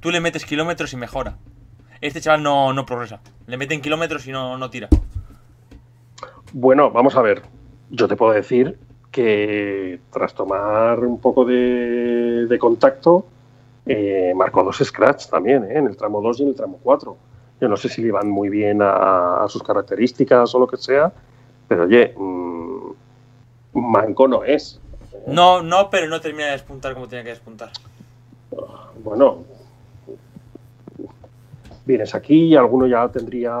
tú 0.00 0.10
le 0.10 0.20
metes 0.20 0.44
kilómetros 0.44 0.92
y 0.92 0.96
mejora. 0.96 1.36
Este 2.00 2.20
chaval 2.20 2.42
no, 2.42 2.72
no 2.74 2.84
progresa. 2.84 3.20
Le 3.46 3.56
meten 3.56 3.80
kilómetros 3.80 4.26
y 4.26 4.32
no, 4.32 4.58
no 4.58 4.68
tira. 4.68 4.88
Bueno, 6.52 6.90
vamos 6.90 7.16
a 7.16 7.22
ver. 7.22 7.42
Yo 7.90 8.08
te 8.08 8.16
puedo 8.16 8.32
decir 8.32 8.78
que 9.10 10.00
tras 10.12 10.34
tomar 10.34 10.98
un 11.00 11.20
poco 11.20 11.44
de, 11.44 12.46
de 12.46 12.58
contacto, 12.58 13.26
eh, 13.86 14.32
marcó 14.34 14.64
dos 14.64 14.78
scratch 14.82 15.26
también, 15.28 15.64
¿eh? 15.64 15.78
en 15.78 15.86
el 15.86 15.96
tramo 15.96 16.20
2 16.20 16.40
y 16.40 16.42
en 16.42 16.48
el 16.50 16.54
tramo 16.54 16.78
4. 16.82 17.16
Yo 17.60 17.68
no 17.68 17.76
sé 17.76 17.88
si 17.88 18.02
le 18.02 18.08
iban 18.08 18.28
muy 18.28 18.48
bien 18.48 18.82
a, 18.82 19.44
a 19.44 19.48
sus 19.48 19.62
características 19.62 20.52
o 20.54 20.58
lo 20.58 20.66
que 20.66 20.76
sea, 20.76 21.12
pero 21.74 21.86
oye, 21.86 22.14
mmm, 22.16 22.92
manco 23.72 24.28
no 24.28 24.44
es. 24.44 24.80
No, 25.26 25.60
no, 25.60 25.90
pero 25.90 26.06
no 26.06 26.20
termina 26.20 26.46
de 26.46 26.52
despuntar 26.52 26.94
como 26.94 27.08
tenía 27.08 27.24
que 27.24 27.30
despuntar. 27.30 27.70
Bueno, 29.02 29.38
vienes 31.84 32.14
aquí, 32.14 32.54
alguno 32.54 32.86
ya 32.86 33.08
tendría 33.08 33.52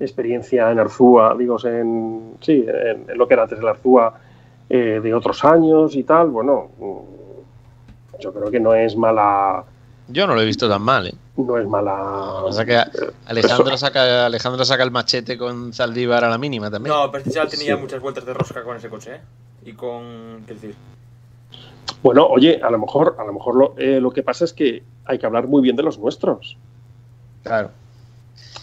experiencia 0.00 0.70
en 0.70 0.78
Arzúa, 0.78 1.36
digo, 1.38 1.58
en, 1.64 2.36
sí, 2.40 2.64
en, 2.66 3.10
en 3.10 3.18
lo 3.18 3.28
que 3.28 3.34
era 3.34 3.42
antes 3.42 3.58
el 3.58 3.68
Arzúa 3.68 4.14
eh, 4.70 5.00
de 5.02 5.14
otros 5.14 5.44
años 5.44 5.94
y 5.94 6.04
tal. 6.04 6.30
Bueno, 6.30 6.70
mm, 6.78 8.20
yo 8.20 8.32
creo 8.32 8.50
que 8.50 8.58
no 8.60 8.74
es 8.74 8.96
mala, 8.96 9.64
Yo 10.08 10.26
no 10.26 10.34
lo 10.34 10.40
he 10.40 10.46
visto 10.46 10.66
tan 10.66 10.80
mal, 10.80 11.08
¿eh? 11.08 11.14
No 11.36 11.58
es 11.58 11.66
mala. 11.66 11.94
O 12.44 12.52
sea 12.52 12.64
que 12.64 12.82
Alejandro 13.26 13.76
saca, 13.76 14.26
Alejandro 14.26 14.64
saca 14.64 14.82
el 14.82 14.90
machete 14.90 15.38
con 15.38 15.72
Zaldívar 15.72 16.24
a 16.24 16.28
la 16.30 16.38
mínima 16.38 16.70
también. 16.70 16.94
No, 16.94 17.10
pero 17.10 17.24
este 17.24 17.56
tenía 17.56 17.76
Sí. 17.76 17.80
muchas 17.80 18.00
vueltas 18.00 18.24
de 18.26 18.34
rosca 18.34 18.62
con 18.62 18.76
ese 18.76 18.88
coche, 18.88 19.16
¿eh? 19.16 19.20
Y 19.64 19.72
con. 19.72 20.44
¿Qué 20.46 20.54
decir? 20.54 20.74
Bueno, 22.02 22.26
oye, 22.26 22.60
a 22.62 22.70
lo 22.70 22.78
mejor, 22.78 23.16
a 23.18 23.24
lo 23.24 23.32
mejor 23.32 23.54
lo, 23.54 23.74
eh, 23.78 24.00
lo 24.00 24.10
que 24.10 24.22
pasa 24.22 24.44
es 24.44 24.52
que 24.52 24.82
hay 25.04 25.18
que 25.18 25.26
hablar 25.26 25.46
muy 25.46 25.62
bien 25.62 25.76
de 25.76 25.82
los 25.82 25.98
nuestros. 25.98 26.56
Claro. 27.44 27.70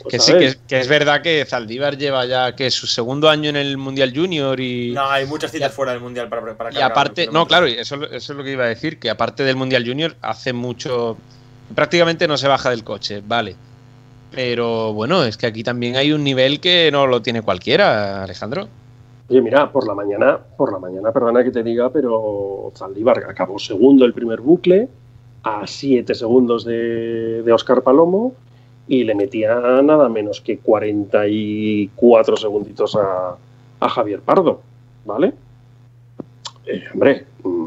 Pues, 0.01 0.13
Que 0.13 0.19
sí, 0.19 0.31
que, 0.33 0.55
que 0.67 0.79
es 0.79 0.87
verdad 0.87 1.21
que 1.21 1.45
Zaldívar 1.45 1.97
lleva 1.97 2.25
ya 2.25 2.55
que 2.55 2.71
su 2.71 2.87
segundo 2.87 3.29
año 3.29 3.49
en 3.49 3.57
el 3.57 3.77
Mundial 3.77 4.13
Junior 4.15 4.57
y, 4.59 4.91
No, 4.93 5.09
hay 5.09 5.25
muchas 5.25 5.51
citas 5.51 5.73
fuera 5.73 5.91
del 5.91 6.01
mundial 6.01 6.29
para, 6.29 6.55
para 6.55 6.73
y 6.73 6.81
aparte, 6.81 7.27
no, 7.31 7.45
claro, 7.47 7.65
eso, 7.65 7.95
eso 8.05 8.15
es 8.33 8.37
lo 8.37 8.43
que 8.43 8.51
iba 8.51 8.63
a 8.63 8.67
decir, 8.69 8.99
que 8.99 9.09
aparte 9.09 9.43
del 9.43 9.57
Mundial 9.57 9.85
Junior 9.85 10.15
hace 10.21 10.53
mucho, 10.53 11.17
prácticamente 11.75 12.27
no 12.27 12.37
se 12.37 12.47
baja 12.47 12.69
del 12.69 12.83
coche, 12.83 13.21
vale. 13.25 13.55
Pero 14.31 14.93
bueno, 14.93 15.23
es 15.23 15.37
que 15.37 15.47
aquí 15.47 15.63
también 15.63 15.95
hay 15.95 16.11
un 16.11 16.23
nivel 16.23 16.59
que 16.59 16.89
no 16.91 17.07
lo 17.07 17.21
tiene 17.21 17.41
cualquiera, 17.41 18.23
Alejandro. 18.23 18.67
Oye, 19.29 19.41
mira, 19.41 19.71
por 19.71 19.87
la 19.87 19.93
mañana, 19.93 20.39
por 20.57 20.71
la 20.71 20.79
mañana, 20.79 21.11
perdona 21.11 21.43
que 21.43 21.51
te 21.51 21.63
diga, 21.63 21.91
pero 21.91 22.71
Zaldívar 22.75 23.25
acabó 23.29 23.59
segundo 23.59 24.05
el 24.05 24.13
primer 24.13 24.41
bucle, 24.41 24.89
a 25.43 25.65
7 25.65 26.13
segundos 26.15 26.65
de, 26.65 27.49
Oscar 27.51 27.81
Palomo, 27.81 28.33
y 28.87 29.03
le 29.03 29.13
metía 29.13 29.81
nada 29.83 30.09
menos 30.09 30.41
que 30.41 30.57
44 30.57 32.37
segunditos 32.37 32.95
a, 32.95 33.35
a 33.79 33.89
Javier 33.89 34.21
Pardo, 34.21 34.61
¿vale? 35.05 35.33
Eh, 36.65 36.83
hombre, 36.93 37.25
mm, 37.43 37.58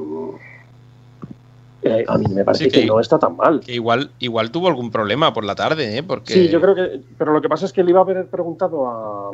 eh, 1.83 2.05
a 2.07 2.18
mí 2.18 2.27
me 2.29 2.45
parece 2.45 2.64
Sí, 2.64 2.71
que, 2.71 2.81
que- 2.83 2.87
no 2.87 3.01
está 3.01 3.18
tan 3.18 3.37
mal. 3.37 3.61
Que 3.61 3.75
igual, 3.75 4.11
igual 4.18 4.51
tuvo 4.51 4.68
algún 4.68 4.90
problema 4.90 5.33
por 5.33 5.45
la 5.45 5.55
tarde, 5.55 5.99
¿eh? 5.99 6.03
Porque 6.03 6.33
Sí, 6.33 6.49
yo 6.49 6.61
creo 6.61 6.75
que, 6.75 7.01
pero 7.18 7.33
lo 7.33 7.40
que 7.42 7.49
pasa 7.49 7.66
es 7.66 7.73
que 7.73 7.83
le 7.83 7.90
iba 7.90 8.01
a 8.01 8.03
haber 8.03 8.27
preguntado 8.27 8.87
a, 8.88 9.31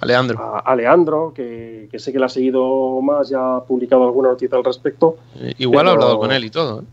Alejandro, 0.00 0.38
a, 0.38 0.58
a 0.60 0.76
Leandro, 0.76 1.32
que, 1.34 1.88
que 1.90 1.98
sé 1.98 2.12
que 2.12 2.18
le 2.18 2.26
ha 2.26 2.28
seguido 2.28 3.00
más, 3.00 3.30
ya 3.30 3.56
ha 3.56 3.64
publicado 3.64 4.04
alguna 4.04 4.28
noticia 4.28 4.58
al 4.58 4.64
respecto, 4.64 5.16
eh, 5.40 5.54
igual 5.58 5.88
ha 5.88 5.92
hablado 5.92 6.18
con 6.18 6.30
él 6.32 6.44
y 6.44 6.50
todo, 6.50 6.80
¿eh? 6.80 6.84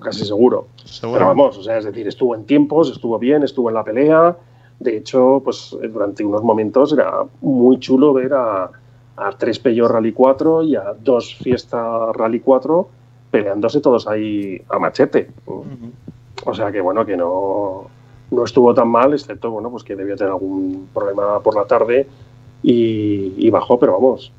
casi 0.00 0.24
seguro. 0.24 0.66
Seguro. 0.84 1.18
Pero 1.18 1.28
vamos, 1.28 1.56
o 1.58 1.62
sea, 1.62 1.78
es 1.78 1.84
decir, 1.84 2.06
estuvo 2.08 2.34
en 2.34 2.44
tiempos, 2.44 2.90
estuvo 2.90 3.18
bien, 3.18 3.42
estuvo 3.42 3.68
en 3.68 3.74
la 3.74 3.84
pelea. 3.84 4.36
De 4.78 4.96
hecho, 4.96 5.40
pues 5.44 5.76
eh, 5.82 5.88
durante 5.88 6.24
unos 6.24 6.42
momentos 6.42 6.92
era 6.92 7.22
muy 7.40 7.78
chulo 7.78 8.12
ver 8.12 8.34
a, 8.34 8.70
a 9.16 9.32
tres 9.38 9.58
Peugeot 9.60 9.90
Rally 9.90 10.12
4 10.12 10.62
y 10.64 10.74
a 10.76 10.94
dos 11.00 11.34
Fiesta 11.36 12.12
Rally 12.12 12.40
4 12.40 12.88
peleándose 13.32 13.80
todos 13.80 14.06
ahí 14.06 14.62
a 14.68 14.78
machete. 14.78 15.30
O 16.44 16.54
sea 16.54 16.70
que 16.70 16.80
bueno, 16.80 17.04
que 17.04 17.16
no, 17.16 17.86
no 18.30 18.44
estuvo 18.44 18.72
tan 18.74 18.88
mal, 18.88 19.12
excepto 19.14 19.50
bueno, 19.50 19.70
pues 19.70 19.82
que 19.82 19.96
debió 19.96 20.14
tener 20.16 20.30
algún 20.32 20.88
problema 20.94 21.40
por 21.40 21.56
la 21.56 21.64
tarde 21.64 22.06
y, 22.62 23.34
y 23.36 23.50
bajó, 23.50 23.78
pero 23.80 23.94
vamos. 23.94 24.32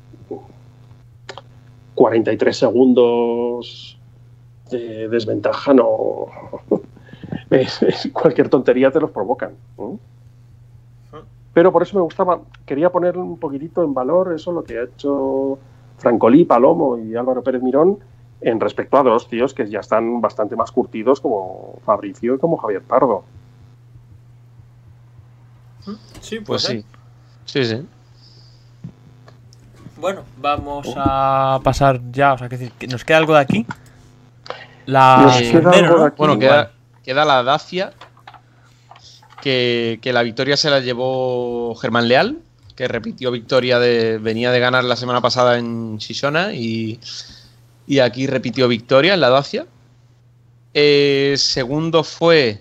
43 1.94 2.56
segundos 2.56 3.98
de 4.70 5.08
desventaja 5.08 5.74
no. 5.74 6.26
es- 7.50 7.82
es- 7.82 8.10
cualquier 8.12 8.48
tontería 8.48 8.90
te 8.90 9.00
los 9.00 9.10
provocan. 9.10 9.52
¿no? 9.78 9.98
Pero 11.52 11.70
por 11.70 11.82
eso 11.82 11.96
me 11.96 12.02
gustaba, 12.02 12.40
quería 12.66 12.90
poner 12.90 13.16
un 13.16 13.38
poquitito 13.38 13.84
en 13.84 13.94
valor 13.94 14.32
eso 14.34 14.50
lo 14.50 14.64
que 14.64 14.78
ha 14.78 14.82
hecho 14.84 15.58
Francolí, 15.98 16.44
Palomo 16.44 16.98
y 16.98 17.14
Álvaro 17.14 17.42
Pérez 17.44 17.62
Mirón 17.62 17.98
en 18.44 18.60
respecto 18.60 18.98
a 18.98 19.02
dos 19.02 19.28
tíos 19.28 19.54
que 19.54 19.68
ya 19.68 19.80
están 19.80 20.20
bastante 20.20 20.54
más 20.54 20.70
curtidos 20.70 21.20
como 21.20 21.78
Fabricio 21.84 22.34
y 22.34 22.38
como 22.38 22.58
Javier 22.58 22.82
Pardo. 22.82 23.24
Sí, 26.20 26.40
Pues 26.40 26.62
sí. 26.62 26.84
Sí, 27.46 27.64
sí. 27.64 27.86
Bueno, 29.96 30.22
vamos 30.38 30.86
a 30.96 31.60
pasar 31.62 32.00
ya. 32.10 32.34
O 32.34 32.38
sea, 32.38 32.48
que 32.48 32.86
nos 32.86 33.04
queda 33.04 33.18
algo 33.18 33.34
de 33.34 33.40
aquí. 33.40 33.66
La 34.86 35.22
Nos 35.22 35.36
queda 35.38 35.50
Sendero, 35.50 35.86
algo 35.86 35.94
de 35.94 36.00
¿no? 36.00 36.04
aquí. 36.04 36.16
Bueno, 36.18 36.38
queda, 36.38 36.72
queda 37.02 37.24
la 37.24 37.42
Dacia, 37.42 37.92
que, 39.40 39.98
que 40.02 40.12
la 40.12 40.22
victoria 40.22 40.56
se 40.56 40.68
la 40.68 40.80
llevó 40.80 41.74
Germán 41.76 42.08
Leal, 42.08 42.38
que 42.76 42.88
repitió 42.88 43.30
victoria 43.30 43.78
de. 43.78 44.18
venía 44.18 44.50
de 44.50 44.60
ganar 44.60 44.84
la 44.84 44.96
semana 44.96 45.20
pasada 45.20 45.58
en 45.58 45.96
Shishona 45.98 46.52
y, 46.52 47.00
y 47.86 47.98
aquí 48.00 48.26
repitió 48.26 48.68
victoria 48.68 49.14
en 49.14 49.20
la 49.20 49.30
Dacia. 49.30 49.66
Eh, 50.72 51.34
segundo 51.36 52.02
fue. 52.04 52.60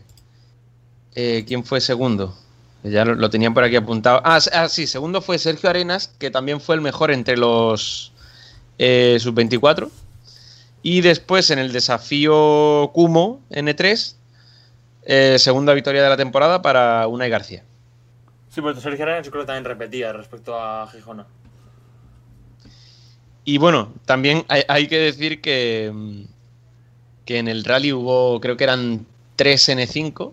eh, 1.15 1.43
¿Quién 1.47 1.63
fue 1.63 1.81
segundo? 1.81 2.35
Ya 2.83 3.05
lo, 3.05 3.29
tenían 3.29 3.53
por 3.53 3.63
aquí 3.63 3.77
apuntado. 3.77 4.21
Ah, 4.25 4.39
ah, 4.51 4.67
sí, 4.67 4.87
segundo 4.87 5.21
fue 5.21 5.39
Sergio 5.39 5.69
Arenas, 5.69 6.09
que 6.19 6.29
también 6.29 6.59
fue 6.59 6.75
el 6.75 6.81
mejor 6.81 7.11
entre 7.11 7.37
los 7.37 8.11
eh, 8.77 9.17
sub-24. 9.19 9.89
Y 10.81 10.99
después 10.99 11.49
en 11.49 11.59
el 11.59 11.71
desafío 11.71 12.91
Kumo 12.93 13.41
N3, 13.51 14.15
eh, 15.05 15.37
segunda 15.39 15.73
victoria 15.73 16.03
de 16.03 16.09
la 16.09 16.17
temporada 16.17 16.61
para 16.61 17.07
Unai 17.07 17.29
García. 17.29 17.63
Sí, 18.49 18.59
pues 18.61 18.77
Sergio 18.79 19.05
Arena 19.05 19.21
yo 19.21 19.31
creo 19.31 19.43
que 19.43 19.47
también 19.47 19.63
repetía 19.63 20.11
respecto 20.11 20.59
a 20.59 20.85
Gijona. 20.91 21.25
Y 23.45 23.57
bueno, 23.57 23.93
también 24.05 24.45
hay, 24.47 24.63
hay 24.67 24.87
que 24.87 24.97
decir 24.99 25.41
que, 25.41 25.91
mm, 25.93 26.21
que 27.25 27.37
en 27.39 27.47
el 27.47 27.63
rally 27.63 27.91
hubo, 27.93 28.39
creo 28.39 28.55
que 28.57 28.63
eran 28.63 29.05
3 29.35 29.69
N5, 29.69 30.31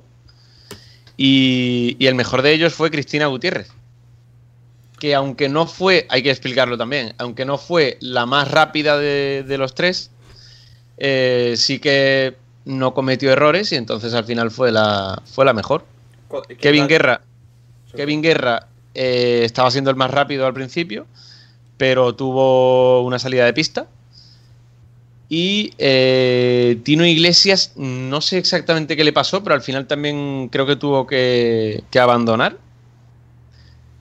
y, 1.17 1.97
y 1.99 2.07
el 2.07 2.15
mejor 2.15 2.43
de 2.43 2.53
ellos 2.53 2.75
fue 2.75 2.91
Cristina 2.91 3.27
Gutiérrez. 3.27 3.69
Que 4.99 5.15
aunque 5.15 5.49
no 5.49 5.67
fue, 5.67 6.07
hay 6.11 6.23
que 6.23 6.31
explicarlo 6.31 6.77
también, 6.77 7.15
aunque 7.19 7.45
no 7.45 7.59
fue 7.59 7.97
la 8.01 8.27
más 8.27 8.51
rápida 8.51 8.99
de, 8.99 9.45
de 9.47 9.59
los 9.59 9.75
tres, 9.75 10.11
eh, 10.99 11.55
sí 11.57 11.79
que 11.79 12.37
no 12.67 12.93
cometió 12.93 13.33
errores 13.33 13.73
y 13.73 13.77
entonces 13.77 14.13
al 14.13 14.25
final 14.25 14.51
fue 14.51 14.71
la, 14.71 15.23
fue 15.25 15.45
la 15.47 15.55
mejor. 15.55 15.85
Co- 16.29 16.43
¿qué 16.43 16.57
Kevin? 16.57 16.87
Guerra. 16.87 17.23
Kevin 17.97 18.23
Guerra 18.23 18.69
eh, 18.95 19.41
estaba 19.45 19.71
siendo 19.71 19.91
el 19.91 19.97
más 19.97 20.11
rápido 20.11 20.47
al 20.47 20.53
principio, 20.55 21.07
pero 21.81 22.15
tuvo 22.15 23.01
una 23.05 23.19
salida 23.19 23.47
de 23.47 23.55
pista. 23.55 23.87
Y 25.31 25.73
eh, 25.79 26.79
Tino 26.83 27.07
Iglesias, 27.07 27.73
no 27.75 28.21
sé 28.21 28.37
exactamente 28.37 28.99
qué 28.99 29.03
le 29.03 29.15
pasó, 29.15 29.43
pero 29.43 29.55
al 29.55 29.63
final 29.63 29.87
también 29.87 30.51
creo 30.53 30.67
que 30.67 30.77
tuvo 30.77 31.07
que, 31.07 31.83
que 31.91 31.99
abandonar. 31.99 32.59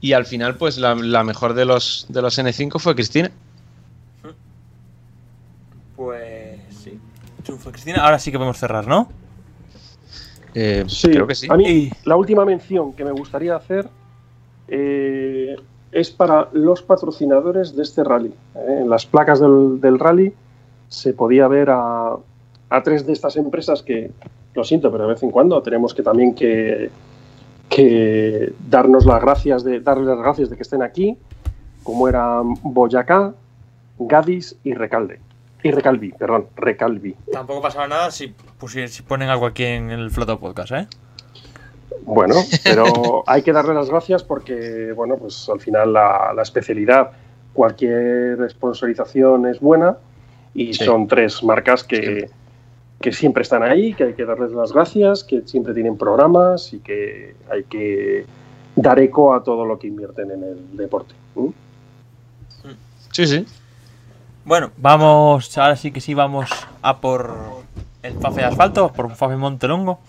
Y 0.02 0.12
al 0.12 0.26
final, 0.26 0.58
pues 0.58 0.78
la, 0.78 0.94
la 0.94 1.24
mejor 1.24 1.54
de 1.54 1.64
los, 1.64 2.06
de 2.10 2.22
los 2.22 2.38
N5 2.38 2.80
fue 2.80 2.96
Cristina. 2.96 3.32
Pues 5.96 6.60
sí. 6.84 7.00
Triunfo 7.44 7.72
Cristina. 7.72 8.04
Ahora 8.04 8.20
sí 8.20 8.30
que 8.30 8.38
podemos 8.38 8.58
cerrar, 8.58 8.88
¿no? 8.88 9.10
Eh, 10.54 10.84
Sí, 10.86 11.12
creo 11.12 11.28
que 11.28 11.36
sí. 11.36 11.48
A 11.50 11.56
mí, 11.56 11.90
la 12.04 12.18
última 12.18 12.44
mención 12.44 12.92
que 12.92 13.06
me 13.06 13.12
gustaría 13.12 13.56
hacer 13.56 13.88
eh, 14.68 15.56
es 15.92 16.12
para 16.12 16.50
los 16.54 16.82
patrocinadores 16.82 17.76
de 17.76 17.84
este 17.84 18.04
rally. 18.04 18.34
¿eh? 18.56 18.80
En 18.82 18.90
las 18.90 19.06
placas 19.06 19.40
del, 19.40 19.80
del 19.82 19.98
rally 20.00 20.34
se 20.88 21.14
podía 21.14 21.48
ver 21.48 21.70
a, 21.72 22.16
a 22.70 22.84
tres 22.84 23.06
de 23.06 23.14
estas 23.14 23.36
empresas 23.38 23.82
que, 23.84 24.12
lo 24.56 24.64
siento, 24.64 24.92
pero 24.92 25.06
de 25.06 25.14
vez 25.14 25.24
en 25.24 25.32
cuando 25.32 25.62
tenemos 25.62 25.94
que 25.94 26.02
también 26.04 26.34
que, 26.36 26.90
que 27.70 28.52
darnos 28.68 29.06
las 29.06 29.22
gracias 29.22 29.64
de 29.64 29.80
darles 29.80 30.08
las 30.08 30.18
gracias 30.18 30.50
de 30.50 30.56
que 30.56 30.64
estén 30.64 30.82
aquí, 30.82 31.18
como 31.84 32.08
eran 32.08 32.56
Boyacá, 32.64 33.34
Gadis 34.00 34.58
y 34.64 34.74
Recalde. 34.74 35.20
Y 35.62 35.72
Recalvi, 35.72 36.14
perdón, 36.14 36.48
Recalvi. 36.56 37.16
Tampoco 37.32 37.62
pasaba 37.62 37.88
nada 37.88 38.12
si, 38.12 38.34
pusi- 38.60 38.88
si 38.88 39.04
ponen 39.04 39.30
algo 39.30 39.46
aquí 39.46 39.66
en 39.66 39.92
el 39.92 40.10
Floto 40.10 40.40
Podcast, 40.40 40.72
¿eh? 40.72 40.88
Bueno, 42.04 42.36
pero 42.64 43.24
hay 43.28 43.42
que 43.42 43.52
darle 43.54 43.74
las 43.74 43.90
gracias 43.90 44.24
porque, 44.24 44.92
bueno, 44.96 45.18
pues 45.18 45.48
al 45.50 45.60
final 45.60 45.94
la, 45.94 46.32
la 46.36 46.42
especialidad, 46.42 47.12
cualquier 47.54 48.50
sponsorización 48.50 49.46
es 49.48 49.60
buena 49.60 49.98
y 50.54 50.74
Sí. 50.74 50.86
son 50.86 51.08
tres 51.08 51.44
marcas 51.44 51.84
que, 51.84 52.02
Siempre. 52.02 52.30
que 53.02 53.12
siempre 53.12 53.44
están 53.44 53.64
ahí, 53.64 53.94
que 53.94 54.04
hay 54.06 54.14
que 54.14 54.26
darles 54.26 54.52
las 54.52 54.72
gracias, 54.74 55.24
que 55.24 55.42
siempre 55.46 55.74
tienen 55.74 55.98
programas 55.98 56.74
y 56.74 56.80
que 56.80 57.36
hay 57.52 57.64
que 57.66 58.26
dar 58.76 59.00
eco 59.00 59.34
a 59.34 59.44
todo 59.44 59.66
lo 59.66 59.78
que 59.78 59.88
invierten 59.88 60.32
en 60.32 60.44
el 60.44 60.78
deporte. 60.78 61.14
¿Mm? 61.36 61.48
Sí, 63.12 63.26
sí. 63.28 63.46
Bueno, 64.46 64.72
vamos, 64.78 65.56
ahora 65.58 65.76
sí 65.76 65.92
que 65.92 66.00
sí 66.02 66.14
vamos 66.14 66.50
a 66.82 66.98
por 66.98 67.36
el 68.04 68.14
Fafe 68.14 68.42
de 68.42 68.48
asfalto, 68.48 68.92
por 68.94 69.14
Fafe 69.16 69.36
Montelongo. 69.36 70.00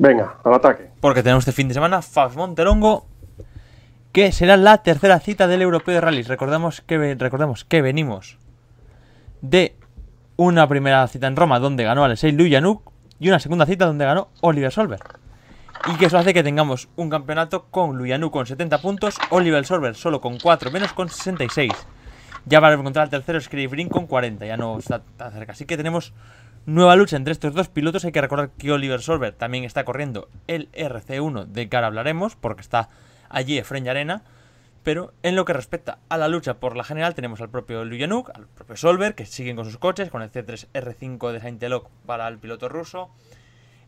Venga, 0.00 0.36
al 0.44 0.54
ataque. 0.54 0.88
Porque 1.02 1.22
tenemos 1.22 1.42
este 1.42 1.52
fin 1.52 1.68
de 1.68 1.74
semana 1.74 2.00
Fafe 2.00 2.38
Montelongo, 2.38 3.06
que 4.12 4.32
será 4.32 4.56
la 4.56 4.78
tercera 4.78 5.20
cita 5.20 5.46
del 5.46 5.60
Europeo 5.60 5.94
de 5.94 6.00
Rallys. 6.00 6.26
Recordemos 6.26 6.80
que, 6.80 7.18
que 7.68 7.82
venimos 7.82 8.38
de 9.42 9.76
una 10.36 10.66
primera 10.66 11.06
cita 11.06 11.26
en 11.26 11.36
Roma 11.36 11.58
donde 11.58 11.84
ganó 11.84 12.02
Alexei 12.02 12.32
Lujanuk 12.32 12.90
y 13.18 13.28
una 13.28 13.40
segunda 13.40 13.66
cita 13.66 13.84
donde 13.84 14.06
ganó 14.06 14.28
Oliver 14.40 14.72
Solver. 14.72 15.00
Y 15.92 15.98
que 15.98 16.06
eso 16.06 16.16
hace 16.16 16.32
que 16.32 16.42
tengamos 16.42 16.88
un 16.96 17.10
campeonato 17.10 17.66
con 17.70 17.98
Lujanuk 17.98 18.32
con 18.32 18.46
70 18.46 18.80
puntos, 18.80 19.16
Oliver 19.28 19.66
Solver 19.66 19.94
solo 19.94 20.22
con 20.22 20.38
4 20.38 20.70
menos 20.70 20.94
con 20.94 21.10
66. 21.10 21.72
Ya 22.46 22.58
para 22.62 22.74
encontrar 22.74 23.04
al 23.04 23.10
tercero 23.10 23.36
es 23.36 23.50
Brin 23.70 23.90
con 23.90 24.06
40, 24.06 24.46
ya 24.46 24.56
no 24.56 24.78
está 24.78 25.02
tan 25.18 25.32
cerca. 25.32 25.52
Así 25.52 25.66
que 25.66 25.76
tenemos 25.76 26.14
nueva 26.66 26.96
lucha 26.96 27.16
entre 27.16 27.32
estos 27.32 27.54
dos 27.54 27.68
pilotos. 27.68 28.04
Hay 28.04 28.12
que 28.12 28.20
recordar 28.20 28.50
que 28.50 28.72
Oliver 28.72 29.00
Solver 29.00 29.32
también 29.32 29.64
está 29.64 29.84
corriendo 29.84 30.28
el 30.46 30.70
RC1, 30.72 31.46
de 31.46 31.68
ahora 31.72 31.88
hablaremos, 31.88 32.36
porque 32.36 32.62
está 32.62 32.88
allí 33.28 33.58
Efren 33.58 33.88
Arena. 33.88 34.22
Pero 34.82 35.12
en 35.22 35.36
lo 35.36 35.44
que 35.44 35.52
respecta 35.52 35.98
a 36.08 36.16
la 36.16 36.28
lucha 36.28 36.54
por 36.54 36.76
la 36.76 36.84
general, 36.84 37.14
tenemos 37.14 37.40
al 37.42 37.50
propio 37.50 37.84
Lujanuk, 37.84 38.30
al 38.34 38.46
propio 38.46 38.76
Solver, 38.76 39.14
que 39.14 39.26
siguen 39.26 39.56
con 39.56 39.66
sus 39.66 39.76
coches, 39.76 40.10
con 40.10 40.22
el 40.22 40.32
C3 40.32 40.68
R5 40.72 41.32
de 41.32 41.40
Saint-Eloc 41.40 41.90
para 42.06 42.26
el 42.28 42.38
piloto 42.38 42.68
ruso, 42.70 43.10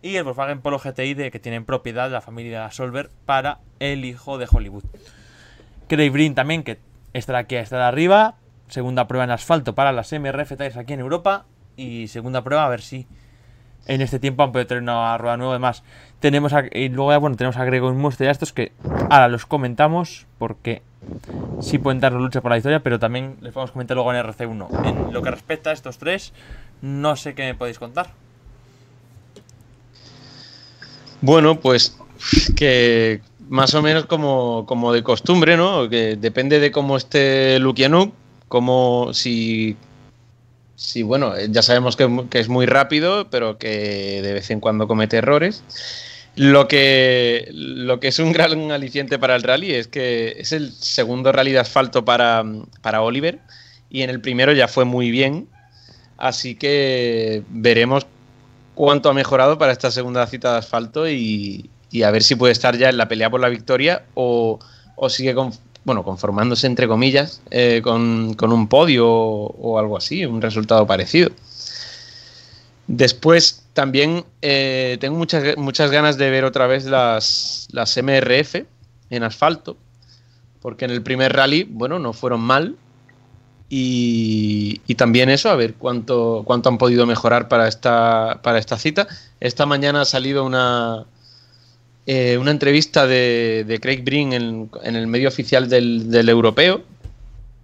y 0.03 0.17
el 0.17 0.25
Volkswagen 0.25 0.61
Polo 0.61 0.79
GTI 0.79 1.15
de 1.15 1.31
que 1.31 1.39
tienen 1.39 1.65
propiedad 1.65 2.11
la 2.11 2.21
familia 2.21 2.71
Solver 2.71 3.11
para 3.25 3.61
el 3.79 4.05
hijo 4.05 4.37
de 4.37 4.47
Hollywood. 4.51 4.85
Craig 5.89 6.11
Brin 6.11 6.35
también, 6.35 6.63
que 6.63 6.79
estará 7.15 7.39
aquí, 7.39 7.57
estará 7.57 7.89
arriba. 7.89 8.35
Segunda 8.69 9.07
prueba 9.07 9.25
en 9.25 9.31
asfalto 9.31 9.75
para 9.75 9.93
las 9.93 10.13
MRF 10.13 10.57
Tires 10.57 10.77
aquí 10.77 10.93
en 10.93 11.01
Europa. 11.01 11.47
Y 11.77 12.09
segunda 12.09 12.43
prueba, 12.43 12.67
a 12.67 12.69
ver 12.69 12.83
si 12.83 13.07
en 13.87 14.01
este 14.01 14.19
tiempo 14.19 14.43
han 14.43 14.53
podido 14.53 14.67
tener 14.67 14.83
una 14.83 15.17
rueda 15.19 15.37
nueva. 15.37 15.53
Además, 15.53 15.83
tenemos 16.21 16.53
a, 16.53 16.65
y 16.73 16.89
luego 16.89 17.19
bueno, 17.21 17.37
tenemos 17.37 17.57
a 17.57 17.65
Gregor 17.65 17.95
Muster 17.95 18.27
y 18.27 18.29
a 18.29 18.31
estos 18.31 18.53
que 18.53 18.73
ahora 19.11 19.29
los 19.29 19.47
comentamos 19.47 20.27
porque 20.39 20.83
sí 21.61 21.79
pueden 21.79 22.01
dar 22.01 22.13
lucha 22.13 22.41
por 22.41 22.51
la 22.51 22.59
historia, 22.59 22.81
pero 22.81 22.99
también 22.99 23.37
les 23.41 23.53
podemos 23.53 23.73
comentar 23.73 23.97
luego 23.97 24.13
en 24.13 24.25
RC1. 24.25 24.87
En 24.87 25.13
lo 25.13 25.23
que 25.23 25.31
respecta 25.31 25.71
a 25.71 25.73
estos 25.73 25.99
tres, 25.99 26.33
no 26.81 27.17
sé 27.17 27.35
qué 27.35 27.43
me 27.43 27.55
podéis 27.55 27.79
contar. 27.79 28.11
Bueno, 31.21 31.61
pues 31.61 31.99
que 32.57 33.21
más 33.49 33.75
o 33.75 33.83
menos 33.83 34.07
como, 34.07 34.65
como 34.67 34.93
de 34.93 35.03
costumbre, 35.03 35.57
¿no? 35.57 35.89
Que 35.89 36.17
depende 36.17 36.59
de 36.59 36.71
cómo 36.71 36.97
esté 36.97 37.59
Lukianuk, 37.59 38.15
como 38.49 39.13
si, 39.13 39.77
si, 40.83 41.03
bueno, 41.05 41.35
ya 41.49 41.63
sabemos 41.63 41.97
que, 41.97 42.27
que 42.29 42.41
es 42.41 42.49
muy 42.49 42.67
rápido, 42.67 43.29
pero 43.31 43.57
que 43.57 44.21
de 44.21 44.33
vez 44.33 44.51
en 44.51 44.59
cuando 44.59 44.89
comete 44.89 45.17
errores. 45.17 45.63
Lo 46.35 46.67
que, 46.67 47.49
lo 47.53 48.01
que 48.01 48.09
es 48.09 48.19
un 48.19 48.33
gran 48.33 48.73
aliciente 48.73 49.19
para 49.19 49.37
el 49.37 49.43
rally 49.43 49.73
es 49.73 49.87
que 49.87 50.35
es 50.39 50.53
el 50.53 50.73
segundo 50.73 51.31
rally 51.31 51.53
de 51.53 51.61
asfalto 51.61 52.05
para, 52.05 52.43
para 52.81 53.03
Oliver 53.03 53.39
y 53.91 54.03
en 54.03 54.11
el 54.11 54.21
primero 54.21 54.53
ya 54.53 54.67
fue 54.67 54.85
muy 54.87 55.11
bien, 55.11 55.47
así 56.17 56.55
que 56.55 57.43
veremos 57.51 58.07
cuánto 58.75 59.11
ha 59.11 59.15
mejorado 59.15 59.59
para 59.59 59.73
esta 59.73 59.91
segunda 59.91 60.27
cita 60.27 60.53
de 60.53 60.59
asfalto 60.59 61.09
y, 61.09 61.69
y 61.91 62.03
a 62.03 62.11
ver 62.11 62.23
si 62.23 62.35
puede 62.35 62.55
estar 62.55 62.77
ya 62.79 62.89
en 62.89 62.97
la 62.97 63.09
pelea 63.09 63.31
por 63.31 63.41
la 63.41 63.51
victoria 63.51 64.05
o, 64.15 64.59
o 64.97 65.11
sigue 65.11 65.35
con, 65.35 65.53
bueno, 65.85 66.05
conformándose 66.05 66.67
entre 66.67 66.87
comillas 66.87 67.41
eh, 67.51 67.81
con, 67.83 68.35
con, 68.35 68.53
un 68.53 68.69
podio 68.69 69.09
o, 69.09 69.79
algo 69.79 69.97
así, 69.97 70.25
un 70.25 70.41
resultado 70.41 70.87
parecido. 70.87 71.31
Después 72.87 73.65
también 73.73 74.25
eh, 74.43 74.99
tengo 75.01 75.17
muchas, 75.17 75.57
muchas 75.57 75.91
ganas 75.91 76.19
de 76.19 76.31
ver 76.31 76.45
otra 76.45 76.67
vez 76.67 76.85
las, 76.85 77.69
las 77.73 77.97
MRF 77.97 78.57
en 79.11 79.23
asfalto, 79.23 79.77
porque 80.61 80.85
en 80.85 80.91
el 80.91 81.03
primer 81.03 81.33
rally, 81.33 81.65
bueno, 81.65 81.99
no 81.99 82.13
fueron 82.13 82.41
mal, 82.41 82.77
y, 83.75 84.83
y, 84.87 84.97
también 84.97 85.31
eso, 85.31 85.49
a 85.49 85.57
ver 85.57 85.75
cuánto, 85.75 86.43
cuánto 86.45 86.69
han 86.69 86.77
podido 86.77 87.07
mejorar 87.07 87.49
para 87.49 87.69
esta, 87.69 88.41
para 88.43 88.59
esta 88.59 88.77
cita. 88.77 89.09
Esta 89.41 89.65
mañana 89.65 90.03
ha 90.03 90.05
salido 90.05 90.45
una, 90.45 91.07
eh, 92.07 92.37
una 92.39 92.51
entrevista 92.51 93.07
de, 93.07 93.65
de 93.67 93.79
Craig 93.79 94.03
Brin 94.03 94.33
en, 94.33 94.71
en, 94.83 94.97
el 94.97 95.07
medio 95.07 95.29
oficial 95.29 95.69
del, 95.69 96.11
del, 96.11 96.29
europeo 96.29 96.83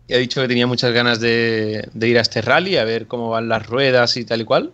y 0.07 0.15
ha 0.15 0.19
dicho 0.19 0.41
que 0.41 0.49
tenía 0.49 0.67
muchas 0.67 0.93
ganas 0.93 1.19
de, 1.19 1.89
de, 1.93 2.09
ir 2.09 2.19
a 2.19 2.21
este 2.21 2.41
rally, 2.41 2.77
a 2.77 2.85
ver 2.85 3.07
cómo 3.07 3.31
van 3.31 3.49
las 3.49 3.67
ruedas 3.67 4.17
y 4.17 4.25
tal 4.25 4.41
y 4.41 4.45
cual. 4.45 4.73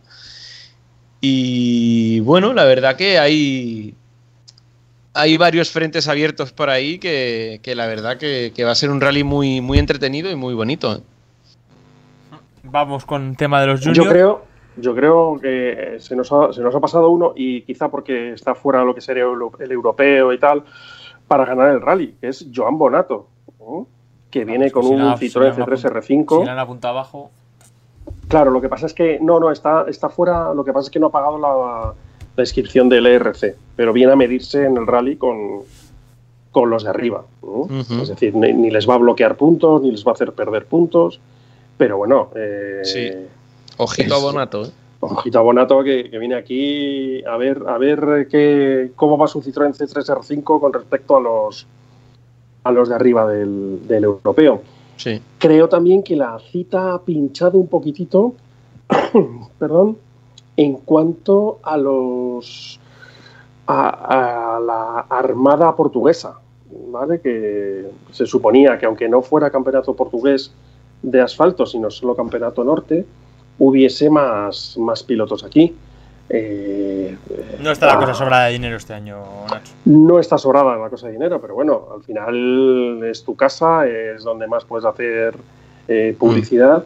Y 1.20 2.20
bueno, 2.20 2.52
la 2.52 2.64
verdad 2.64 2.96
que 2.96 3.18
hay, 3.18 3.94
hay 5.14 5.36
varios 5.38 5.70
frentes 5.70 6.08
abiertos 6.08 6.52
por 6.52 6.68
ahí 6.68 6.98
que, 6.98 7.60
que 7.62 7.74
la 7.74 7.86
verdad 7.86 8.18
que, 8.18 8.52
que, 8.54 8.64
va 8.64 8.72
a 8.72 8.74
ser 8.74 8.90
un 8.90 9.00
rally 9.00 9.24
muy, 9.24 9.62
muy 9.62 9.78
entretenido 9.78 10.30
y 10.30 10.36
muy 10.36 10.52
bonito. 10.52 11.02
Vamos 12.62 13.06
con 13.06 13.30
el 13.30 13.36
tema 13.38 13.62
de 13.62 13.68
los 13.68 13.80
juniors. 13.80 14.04
Yo 14.04 14.10
creo, 14.10 14.46
yo 14.76 14.94
creo 14.94 15.38
que 15.40 15.96
se 16.00 16.16
nos, 16.16 16.32
ha, 16.32 16.52
se 16.52 16.60
nos 16.62 16.74
ha 16.74 16.80
pasado 16.80 17.10
uno 17.10 17.32
y 17.36 17.62
quizá 17.62 17.90
porque 17.90 18.32
está 18.32 18.54
fuera 18.54 18.80
de 18.80 18.86
lo 18.86 18.94
que 18.94 19.00
sería 19.00 19.24
el 19.24 19.72
europeo 19.72 20.32
y 20.32 20.38
tal, 20.38 20.64
para 21.28 21.44
ganar 21.44 21.70
el 21.70 21.80
rally, 21.80 22.14
que 22.20 22.28
es 22.28 22.46
Joan 22.54 22.78
Bonato, 22.78 23.28
¿no? 23.60 23.86
que 24.30 24.44
viene 24.44 24.70
con 24.70 24.84
si 24.84 24.90
un 24.90 24.98
la, 24.98 25.16
Citroën 25.16 25.54
si 25.54 25.60
C3 25.60 25.92
R5. 25.92 26.44
Si 26.44 26.48
apuntado 26.50 26.94
abajo. 26.98 27.30
Claro, 28.28 28.50
lo 28.50 28.60
que 28.60 28.68
pasa 28.68 28.86
es 28.86 28.94
que 28.94 29.18
no, 29.20 29.38
no, 29.38 29.50
está, 29.50 29.86
está 29.88 30.08
fuera, 30.08 30.52
lo 30.52 30.64
que 30.64 30.72
pasa 30.72 30.86
es 30.88 30.90
que 30.90 30.98
no 30.98 31.06
ha 31.06 31.10
pagado 31.10 31.38
la, 31.38 31.94
la 32.36 32.42
inscripción 32.42 32.88
del 32.88 33.06
ERC, 33.06 33.56
pero 33.76 33.92
viene 33.92 34.12
a 34.12 34.16
medirse 34.16 34.64
en 34.64 34.76
el 34.76 34.86
rally 34.86 35.16
con, 35.16 35.60
con 36.50 36.68
los 36.68 36.82
de 36.84 36.90
arriba. 36.90 37.24
Es 38.02 38.08
decir, 38.08 38.34
ni, 38.34 38.52
ni 38.52 38.70
les 38.70 38.88
va 38.88 38.94
a 38.94 38.98
bloquear 38.98 39.36
puntos, 39.36 39.82
ni 39.82 39.90
les 39.90 40.04
va 40.04 40.10
a 40.10 40.14
hacer 40.14 40.32
perder 40.32 40.66
puntos, 40.66 41.20
pero 41.76 41.96
bueno, 41.96 42.30
eh, 42.34 42.80
Sí. 42.82 43.10
Ojito 43.76 44.14
a 44.14 44.18
Bonato, 44.18 44.64
¿eh? 44.64 44.70
ojito 45.00 45.38
a 45.38 45.42
Bonato 45.42 45.82
que, 45.82 46.10
que 46.10 46.18
viene 46.18 46.34
aquí 46.34 47.24
a 47.24 47.36
ver, 47.36 47.62
a 47.66 47.78
ver 47.78 48.28
qué, 48.30 48.92
cómo 48.96 49.18
va 49.18 49.26
su 49.26 49.42
Citroën 49.42 49.74
C3R5 49.74 50.60
con 50.60 50.72
respecto 50.72 51.16
a 51.16 51.20
los, 51.20 51.66
a 52.62 52.72
los 52.72 52.88
de 52.88 52.94
arriba 52.94 53.26
del, 53.26 53.86
del 53.86 54.04
europeo. 54.04 54.62
Sí. 54.96 55.20
Creo 55.38 55.68
también 55.68 56.02
que 56.02 56.16
la 56.16 56.38
cita 56.50 56.94
ha 56.94 57.02
pinchado 57.02 57.58
un 57.58 57.68
poquitito, 57.68 58.34
perdón, 59.58 59.98
en 60.56 60.74
cuanto 60.74 61.58
a 61.62 61.76
los 61.76 62.78
a, 63.66 64.56
a 64.56 64.60
la 64.60 65.00
armada 65.08 65.74
portuguesa, 65.74 66.38
¿vale? 66.88 67.20
Que 67.20 67.90
se 68.12 68.26
suponía 68.26 68.78
que 68.78 68.86
aunque 68.86 69.08
no 69.08 69.20
fuera 69.22 69.50
campeonato 69.50 69.94
portugués 69.94 70.52
de 71.02 71.20
asfalto, 71.20 71.66
sino 71.66 71.90
solo 71.90 72.14
campeonato 72.14 72.62
norte, 72.62 73.04
hubiese 73.58 74.10
más, 74.10 74.76
más 74.78 75.02
pilotos 75.02 75.44
aquí. 75.44 75.74
Eh, 76.28 77.16
No 77.60 77.70
está 77.70 77.86
la 77.86 77.94
ah, 77.94 77.98
cosa 77.98 78.14
sobrada 78.14 78.46
de 78.46 78.52
dinero 78.52 78.76
este 78.76 78.94
año, 78.94 79.18
Nacho. 79.50 79.72
no 79.84 80.18
está 80.18 80.38
sobrada 80.38 80.76
la 80.76 80.88
cosa 80.88 81.06
de 81.06 81.12
dinero, 81.12 81.40
pero 81.40 81.54
bueno, 81.54 81.88
al 81.94 82.02
final 82.02 83.02
es 83.04 83.22
tu 83.24 83.36
casa, 83.36 83.86
es 83.86 84.24
donde 84.24 84.46
más 84.46 84.64
puedes 84.64 84.86
hacer 84.86 85.34
eh, 85.86 86.16
publicidad. 86.18 86.84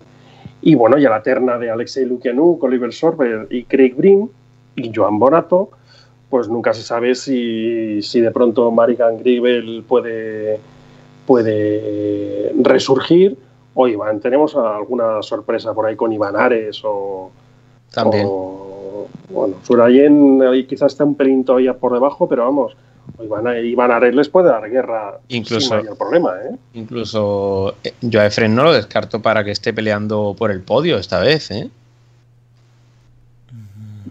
Y 0.60 0.74
bueno, 0.74 0.98
ya 0.98 1.08
la 1.08 1.22
terna 1.22 1.56
de 1.56 1.70
Alexei 1.70 2.04
Lukianuk, 2.04 2.62
Oliver 2.64 2.92
Sorber 2.92 3.46
y 3.50 3.62
Craig 3.62 3.94
Breen 3.96 4.28
y 4.74 4.92
Joan 4.94 5.18
Bonato, 5.20 5.70
pues 6.30 6.48
nunca 6.48 6.74
se 6.74 6.82
sabe 6.82 7.14
si, 7.14 8.02
si 8.02 8.20
de 8.20 8.30
pronto 8.32 8.70
Marigan 8.72 9.18
Gribel 9.18 9.84
puede, 9.86 10.58
puede 11.26 12.52
resurgir. 12.60 13.38
O 13.80 13.86
Iván, 13.86 14.18
tenemos 14.18 14.56
alguna 14.56 15.22
sorpresa 15.22 15.72
por 15.72 15.86
ahí 15.86 15.94
con 15.94 16.12
Iván 16.12 16.34
Ares 16.34 16.80
o, 16.82 17.30
También. 17.92 18.26
o, 18.28 19.06
bueno, 19.30 19.54
Surayen 19.62 20.42
ahí 20.42 20.64
quizás 20.66 20.90
está 20.92 21.04
un 21.04 21.14
pelín 21.14 21.44
todavía 21.44 21.74
por 21.74 21.92
debajo, 21.92 22.28
pero 22.28 22.42
vamos, 22.44 22.76
Iván, 23.22 23.46
Iván 23.64 23.92
Ares 23.92 24.16
les 24.16 24.28
puede 24.28 24.48
dar 24.48 24.68
guerra 24.68 25.20
Incluso- 25.28 25.68
sin 25.68 25.76
mayor 25.78 25.96
problema, 25.96 26.32
¿eh? 26.42 26.56
Incluso 26.74 27.76
eh, 27.84 27.94
yo 28.00 28.20
a 28.20 28.26
Efren 28.26 28.52
no 28.56 28.64
lo 28.64 28.72
descarto 28.72 29.22
para 29.22 29.44
que 29.44 29.52
esté 29.52 29.72
peleando 29.72 30.34
por 30.36 30.50
el 30.50 30.60
podio 30.62 30.98
esta 30.98 31.20
vez, 31.20 31.48
¿eh? 31.52 31.70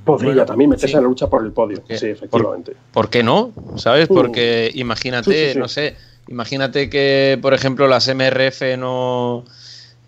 Podría 0.06 0.30
Bueno, 0.32 0.46
también 0.46 0.70
meterse 0.70 0.88
sí. 0.88 0.96
en 0.96 1.04
la 1.04 1.10
lucha 1.10 1.28
por 1.28 1.44
el 1.44 1.52
podio, 1.52 1.84
sí, 1.90 2.06
efectivamente. 2.08 2.74
¿Por 2.94 3.10
qué 3.10 3.22
no? 3.24 3.52
¿Sabes? 3.76 4.10
Mm. 4.10 4.14
Porque 4.14 4.72
imagínate, 4.76 5.32
Sí, 5.32 5.46
sí, 5.48 5.54
sí. 5.54 5.60
no 5.60 5.68
sé, 5.68 5.96
imagínate 6.30 6.90
que, 6.90 7.38
por 7.42 7.54
ejemplo, 7.54 7.88
las 7.90 8.08
MRF 8.08 8.78
no, 8.78 9.44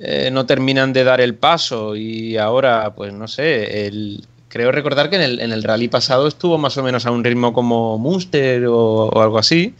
eh, 0.01 0.29
no 0.31 0.45
terminan 0.45 0.93
de 0.93 1.03
dar 1.03 1.21
el 1.21 1.35
paso 1.35 1.95
y 1.95 2.37
ahora, 2.37 2.93
pues 2.95 3.13
no 3.13 3.27
sé, 3.27 3.87
el, 3.87 4.25
creo 4.47 4.71
recordar 4.71 5.09
que 5.09 5.17
en 5.17 5.21
el, 5.21 5.39
en 5.39 5.51
el 5.51 5.63
rally 5.63 5.87
pasado 5.89 6.27
estuvo 6.27 6.57
más 6.57 6.77
o 6.77 6.83
menos 6.83 7.05
a 7.05 7.11
un 7.11 7.23
ritmo 7.23 7.51
como 7.53 7.97
Munster 7.97 8.65
o, 8.67 9.07
o 9.09 9.21
algo 9.21 9.37
así. 9.37 9.75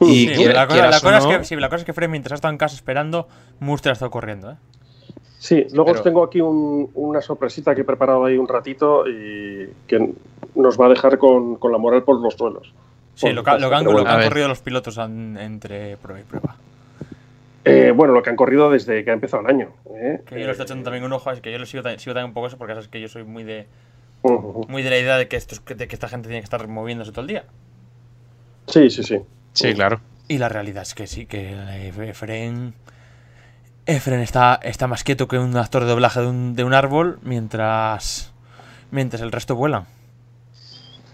Y 0.00 0.26
Sí, 0.26 0.32
quiera- 0.34 0.54
la, 0.54 0.66
cosa, 0.66 0.90
la 0.90 1.18
es 1.18 1.26
que, 1.26 1.44
sí, 1.44 1.54
la 1.56 1.68
cosa 1.68 1.78
es 1.78 1.84
que 1.84 1.92
Fred, 1.92 2.08
mientras 2.08 2.32
ha 2.32 2.34
estado 2.34 2.52
en 2.52 2.58
casa 2.58 2.74
esperando, 2.74 3.28
Muster 3.60 3.90
ha 3.90 3.92
estado 3.92 4.10
corriendo, 4.10 4.50
¿eh? 4.50 4.56
Sí, 5.38 5.66
luego 5.70 5.86
pero- 5.86 5.98
os 5.98 6.02
tengo 6.02 6.24
aquí 6.24 6.40
un- 6.40 6.90
una 6.94 7.20
sorpresita 7.20 7.74
que 7.74 7.82
he 7.82 7.84
preparado 7.84 8.24
ahí 8.24 8.36
un 8.36 8.48
ratito 8.48 9.06
y 9.08 9.68
que 9.86 10.12
nos 10.56 10.80
va 10.80 10.86
a 10.86 10.88
dejar 10.88 11.16
con, 11.18 11.56
con 11.56 11.70
la 11.70 11.78
moral 11.78 12.02
por 12.02 12.20
los 12.20 12.34
suelos. 12.34 12.72
Sí, 13.14 13.26
Por 13.26 13.34
lo 13.34 13.44
que, 13.44 13.50
lo 13.60 13.68
que 13.68 13.74
han, 13.76 13.84
lo 13.84 14.04
que 14.04 14.24
corrido 14.24 14.48
los 14.48 14.60
pilotos 14.60 14.98
entre 14.98 15.96
prueba 15.98 16.20
y 16.20 16.24
prueba. 16.24 16.56
Eh, 17.64 17.92
bueno, 17.92 18.12
lo 18.12 18.22
que 18.22 18.30
han 18.30 18.36
corrido 18.36 18.70
desde 18.70 19.04
que 19.04 19.10
ha 19.10 19.14
empezado 19.14 19.42
el 19.42 19.48
año. 19.48 19.72
¿eh? 19.96 20.20
Que 20.26 20.38
yo 20.38 20.46
le 20.46 20.50
estoy 20.52 20.64
echando 20.64 20.84
también 20.84 21.02
un 21.04 21.12
ojo, 21.12 21.30
es 21.30 21.40
que 21.40 21.50
yo 21.50 21.58
lo 21.58 21.66
sigo, 21.66 21.82
ta- 21.82 21.98
sigo 21.98 22.12
también 22.14 22.28
un 22.30 22.34
poco 22.34 22.46
eso, 22.48 22.58
porque 22.58 22.74
sabes 22.74 22.88
que 22.88 23.00
yo 23.00 23.08
soy 23.08 23.24
muy 23.24 23.42
de 23.44 23.66
muy 24.68 24.82
de 24.82 24.90
la 24.90 24.98
idea 24.98 25.16
de 25.18 25.28
que, 25.28 25.36
estos, 25.36 25.62
de 25.64 25.86
que 25.88 25.94
esta 25.94 26.08
gente 26.08 26.28
tiene 26.28 26.40
que 26.40 26.44
estar 26.44 26.66
moviéndose 26.68 27.10
todo 27.10 27.20
el 27.22 27.26
día. 27.28 27.44
Sí, 28.66 28.88
sí, 28.90 29.02
sí. 29.02 29.20
Sí, 29.52 29.74
claro. 29.74 30.00
Y 30.28 30.38
la 30.38 30.48
realidad 30.48 30.82
es 30.82 30.94
que 30.94 31.06
sí, 31.06 31.26
que 31.26 31.54
Efren. 32.08 32.74
Efren 33.86 34.20
está, 34.20 34.58
está 34.62 34.86
más 34.86 35.04
quieto 35.04 35.28
que 35.28 35.38
un 35.38 35.54
actor 35.58 35.84
de 35.84 35.90
doblaje 35.90 36.20
de 36.20 36.26
un, 36.26 36.56
de 36.56 36.64
un 36.64 36.72
árbol 36.72 37.18
mientras. 37.22 38.32
mientras 38.90 39.20
el 39.22 39.30
resto 39.32 39.54
vuelan. 39.56 39.84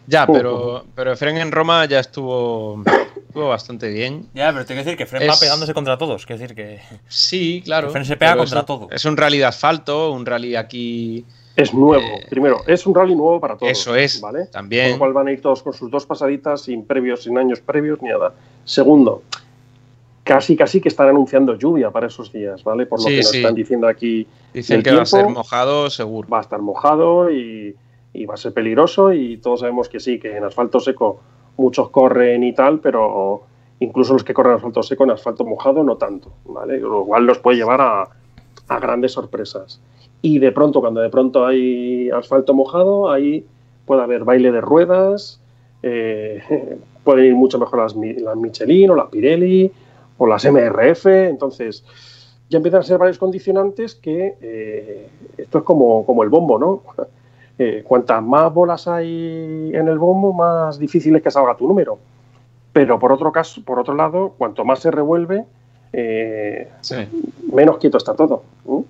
Ya, 0.06 0.26
pero, 0.26 0.84
pero 0.94 1.12
Efren 1.12 1.36
en 1.38 1.50
Roma 1.52 1.84
ya 1.86 1.98
estuvo, 2.00 2.84
estuvo 3.30 3.48
bastante 3.48 3.88
bien. 3.88 4.26
Ya, 4.34 4.52
pero 4.52 4.64
tengo 4.66 4.80
que 4.80 4.84
decir 4.84 4.96
que 4.96 5.04
Efren 5.04 5.28
va 5.28 5.32
Es- 5.34 5.40
pegándose 5.40 5.72
contra 5.74 5.96
todos. 5.96 6.26
Quiero 6.26 6.40
decir 6.40 6.54
que. 6.56 6.80
Sí, 7.08 7.62
claro. 7.64 7.88
Efren 7.88 8.04
se 8.04 8.16
pega 8.16 8.36
contra 8.36 8.58
es 8.58 8.62
un- 8.62 8.66
todo. 8.66 8.88
Es 8.90 9.04
un 9.04 9.16
rally 9.16 9.38
de 9.38 9.44
asfalto, 9.46 10.12
un 10.12 10.26
rally 10.26 10.54
aquí. 10.56 11.24
Es 11.56 11.74
nuevo. 11.74 12.02
Eh, 12.02 12.26
Primero, 12.30 12.62
es 12.66 12.86
un 12.86 12.94
rally 12.94 13.14
nuevo 13.14 13.40
para 13.40 13.56
todos. 13.56 13.70
Eso 13.72 13.94
es, 13.96 14.20
¿vale? 14.20 14.46
también. 14.46 14.84
Con 14.90 14.92
lo 14.92 14.98
cual 14.98 15.12
van 15.12 15.28
a 15.28 15.32
ir 15.32 15.40
todos 15.42 15.62
con 15.62 15.72
sus 15.72 15.90
dos 15.90 16.06
pasaditas, 16.06 16.62
sin 16.62 16.84
previos, 16.84 17.22
sin 17.24 17.36
años 17.38 17.60
previos, 17.60 18.00
ni 18.00 18.08
nada. 18.08 18.32
Segundo, 18.64 19.22
casi 20.24 20.56
casi 20.56 20.80
que 20.80 20.88
están 20.88 21.08
anunciando 21.08 21.56
lluvia 21.56 21.90
para 21.90 22.06
esos 22.06 22.32
días, 22.32 22.62
¿vale? 22.62 22.86
Por 22.86 23.00
lo 23.00 23.04
Sí, 23.04 23.10
que 23.10 23.16
nos 23.18 23.30
sí. 23.30 23.36
están 23.38 23.54
diciendo 23.54 23.88
aquí, 23.88 24.26
Dicen 24.54 24.82
que 24.82 24.92
va 24.92 25.02
a 25.02 25.06
ser 25.06 25.26
mojado, 25.28 25.90
seguro. 25.90 26.28
va 26.28 26.38
a 26.38 26.42
estar 26.42 26.60
mojado 26.60 27.30
y, 27.30 27.74
y 28.12 28.26
va 28.26 28.34
a 28.34 28.36
ser 28.36 28.52
peligroso 28.54 29.12
y 29.12 29.36
todos 29.38 29.60
sabemos 29.60 29.88
que 29.88 29.98
sí, 30.00 30.18
que 30.20 30.36
en 30.36 30.44
asfalto 30.44 30.78
seco 30.80 31.20
muchos 31.60 31.90
corren 31.90 32.42
y 32.42 32.52
tal, 32.52 32.80
pero 32.80 33.42
incluso 33.78 34.14
los 34.14 34.24
que 34.24 34.34
corren 34.34 34.52
en 34.52 34.56
asfalto 34.56 34.82
seco 34.82 35.04
en 35.04 35.10
asfalto 35.10 35.44
mojado 35.44 35.84
no 35.84 35.96
tanto, 35.96 36.32
¿vale? 36.46 36.78
Lo 36.78 37.04
cual 37.04 37.26
los 37.26 37.38
puede 37.38 37.58
llevar 37.58 37.80
a, 37.80 38.08
a 38.68 38.80
grandes 38.80 39.12
sorpresas. 39.12 39.80
Y 40.22 40.38
de 40.38 40.52
pronto, 40.52 40.80
cuando 40.80 41.00
de 41.00 41.10
pronto 41.10 41.46
hay 41.46 42.10
asfalto 42.10 42.54
mojado, 42.54 43.10
ahí 43.10 43.44
puede 43.86 44.02
haber 44.02 44.24
baile 44.24 44.52
de 44.52 44.60
ruedas, 44.60 45.40
eh, 45.82 46.78
pueden 47.04 47.24
ir 47.26 47.34
mucho 47.34 47.58
mejor 47.58 47.80
las 47.80 47.96
Michelin 47.96 48.90
o 48.90 48.94
las 48.94 49.08
Pirelli 49.08 49.70
o 50.18 50.26
las 50.26 50.44
MRF, 50.44 51.06
entonces 51.06 51.84
ya 52.50 52.58
empiezan 52.58 52.80
a 52.80 52.84
ser 52.84 52.98
varios 52.98 53.18
condicionantes 53.18 53.94
que 53.94 54.34
eh, 54.40 55.08
esto 55.38 55.58
es 55.58 55.64
como, 55.64 56.04
como 56.04 56.22
el 56.22 56.28
bombo, 56.28 56.58
¿no? 56.58 56.82
Eh, 57.62 57.84
cuantas 57.86 58.22
más 58.22 58.50
bolas 58.54 58.88
hay 58.88 59.70
en 59.74 59.86
el 59.86 59.98
bombo, 59.98 60.32
más 60.32 60.78
difícil 60.78 61.14
es 61.16 61.22
que 61.22 61.30
salga 61.30 61.54
tu 61.54 61.68
número. 61.68 61.98
Pero 62.72 62.98
por 62.98 63.12
otro 63.12 63.30
caso, 63.32 63.62
por 63.62 63.78
otro 63.78 63.94
lado, 63.94 64.32
cuanto 64.38 64.64
más 64.64 64.78
se 64.78 64.90
revuelve, 64.90 65.44
eh, 65.92 66.70
Sí. 66.80 66.96
menos 67.52 67.76
quieto 67.76 67.98
está 67.98 68.14
todo. 68.14 68.44
¿no? 68.64 68.84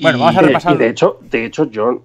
Bueno, 0.00 0.18
vamos 0.18 0.36
a 0.36 0.40
Eh, 0.40 0.46
repasar. 0.46 0.74
y 0.74 0.78
de 0.78 0.88
hecho, 0.88 1.18
de 1.30 1.44
hecho, 1.44 1.64
yo, 1.64 2.00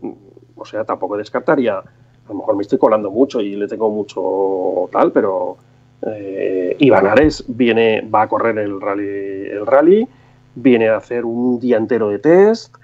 o 0.57 0.65
sea, 0.65 0.83
tampoco 0.83 1.15
descartaría, 1.17 1.77
a 1.77 1.83
lo 2.27 2.35
mejor 2.35 2.55
me 2.55 2.61
estoy 2.63 2.77
colando 2.77 3.09
mucho 3.09 3.39
y 3.41 3.55
le 3.55 3.67
tengo 3.67 3.89
mucho 3.89 4.89
tal, 4.91 5.11
pero 5.11 5.57
eh, 6.05 6.75
Iván 6.79 7.07
Ares 7.07 7.43
viene, 7.47 8.01
va 8.01 8.23
a 8.23 8.27
correr 8.27 8.57
el 8.59 8.79
rally, 8.79 9.07
el 9.49 9.65
rally, 9.65 10.07
viene 10.55 10.89
a 10.89 10.97
hacer 10.97 11.25
un 11.25 11.59
día 11.59 11.77
entero 11.77 12.09
de 12.09 12.19
test. 12.19 12.75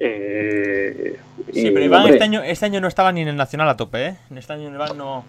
Eh, 0.00 1.18
Sí, 1.52 1.68
y, 1.68 1.70
pero 1.70 1.84
Iván 1.84 2.00
hombre, 2.02 2.14
este 2.14 2.24
año, 2.24 2.42
este 2.42 2.64
año 2.66 2.80
no 2.80 2.88
estaba 2.88 3.12
ni 3.12 3.20
en 3.22 3.28
el 3.28 3.36
Nacional 3.36 3.68
a 3.68 3.76
tope, 3.76 4.06
¿eh? 4.06 4.16
Este 4.34 4.52
año 4.52 4.68
Iván 4.74 4.96
no. 4.98 5.24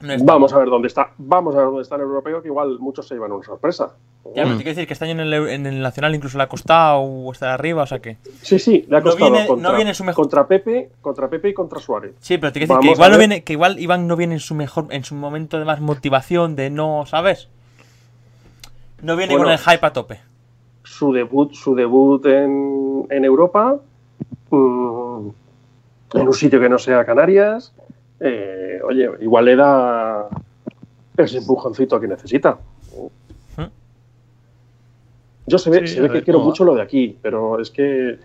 no 0.00 0.12
estaba. 0.12 0.34
Vamos 0.34 0.52
a 0.52 0.58
ver 0.58 0.68
dónde 0.68 0.88
está, 0.88 1.10
vamos 1.18 1.54
a 1.54 1.58
ver 1.58 1.66
dónde 1.66 1.82
está 1.82 1.96
el 1.96 2.02
europeo, 2.02 2.40
que 2.42 2.48
igual 2.48 2.78
muchos 2.78 3.06
se 3.08 3.14
llevan 3.14 3.32
una 3.32 3.44
sorpresa. 3.44 3.92
Ya, 4.34 4.42
pero 4.44 4.48
Mm. 4.50 4.58
te 4.58 4.64
quiero 4.64 4.74
decir 4.76 4.86
que 4.86 4.92
este 4.92 5.04
año 5.06 5.12
en 5.12 5.20
el, 5.20 5.32
en 5.48 5.66
el 5.66 5.80
Nacional 5.80 6.14
incluso 6.14 6.36
le 6.38 6.44
ha 6.44 6.48
costado 6.48 6.98
o 7.00 7.32
está 7.32 7.52
arriba, 7.54 7.82
o 7.82 7.86
sea 7.86 7.98
que. 8.00 8.18
Sí, 8.42 8.58
sí, 8.58 8.84
le 8.88 8.96
ha 8.96 9.00
No 9.00 9.04
costado 9.06 9.30
viene- 9.30 9.44
no 9.46 9.54
contra, 9.54 9.72
viene 9.72 9.94
su 9.94 10.04
mejor- 10.04 10.22
contra 10.24 10.46
Pepe, 10.46 10.90
contra 11.00 11.28
Pepe 11.28 11.48
y 11.48 11.54
contra 11.54 11.80
Suárez. 11.80 12.12
Sí, 12.20 12.36
pero 12.38 12.52
te 12.52 12.60
quiero 12.60 12.74
decir 12.76 12.90
que 12.90 12.94
igual, 12.94 13.12
no 13.12 13.18
viene, 13.18 13.42
que 13.44 13.52
igual 13.54 13.78
Iván 13.80 14.06
no 14.06 14.16
viene 14.16 14.34
en 14.34 14.40
su 14.40 14.54
mejor, 14.54 14.86
en 14.90 15.04
su 15.04 15.14
momento 15.14 15.58
de 15.58 15.64
más 15.64 15.80
motivación, 15.80 16.54
de 16.54 16.70
no, 16.70 17.04
¿sabes? 17.06 17.48
No 19.02 19.16
viene 19.16 19.32
Bueno. 19.34 19.46
con 19.46 19.52
el 19.52 19.58
hype 19.58 19.86
a 19.86 19.92
tope. 19.92 20.20
Su 20.90 21.12
debut, 21.12 21.54
su 21.54 21.76
debut 21.76 22.26
en, 22.26 23.06
en 23.10 23.24
Europa, 23.24 23.78
mm, 24.50 25.28
en 26.14 26.26
un 26.26 26.34
sitio 26.34 26.58
que 26.58 26.68
no 26.68 26.78
sea 26.78 27.04
Canarias, 27.04 27.72
eh, 28.18 28.80
oye, 28.84 29.08
igual 29.20 29.44
le 29.44 29.56
da 29.56 30.28
ese 31.16 31.38
empujoncito 31.38 32.00
que 32.00 32.08
necesita. 32.08 32.58
Yo 35.46 35.58
se 35.58 35.70
ve, 35.70 35.86
Sí, 35.86 35.94
se 35.94 36.00
ve 36.00 36.08
ver 36.08 36.18
que 36.18 36.24
quiero 36.24 36.40
mucho 36.40 36.64
lo 36.64 36.74
de 36.74 36.82
aquí, 36.82 37.16
pero 37.22 37.60
es 37.60 37.70
que 37.70 38.18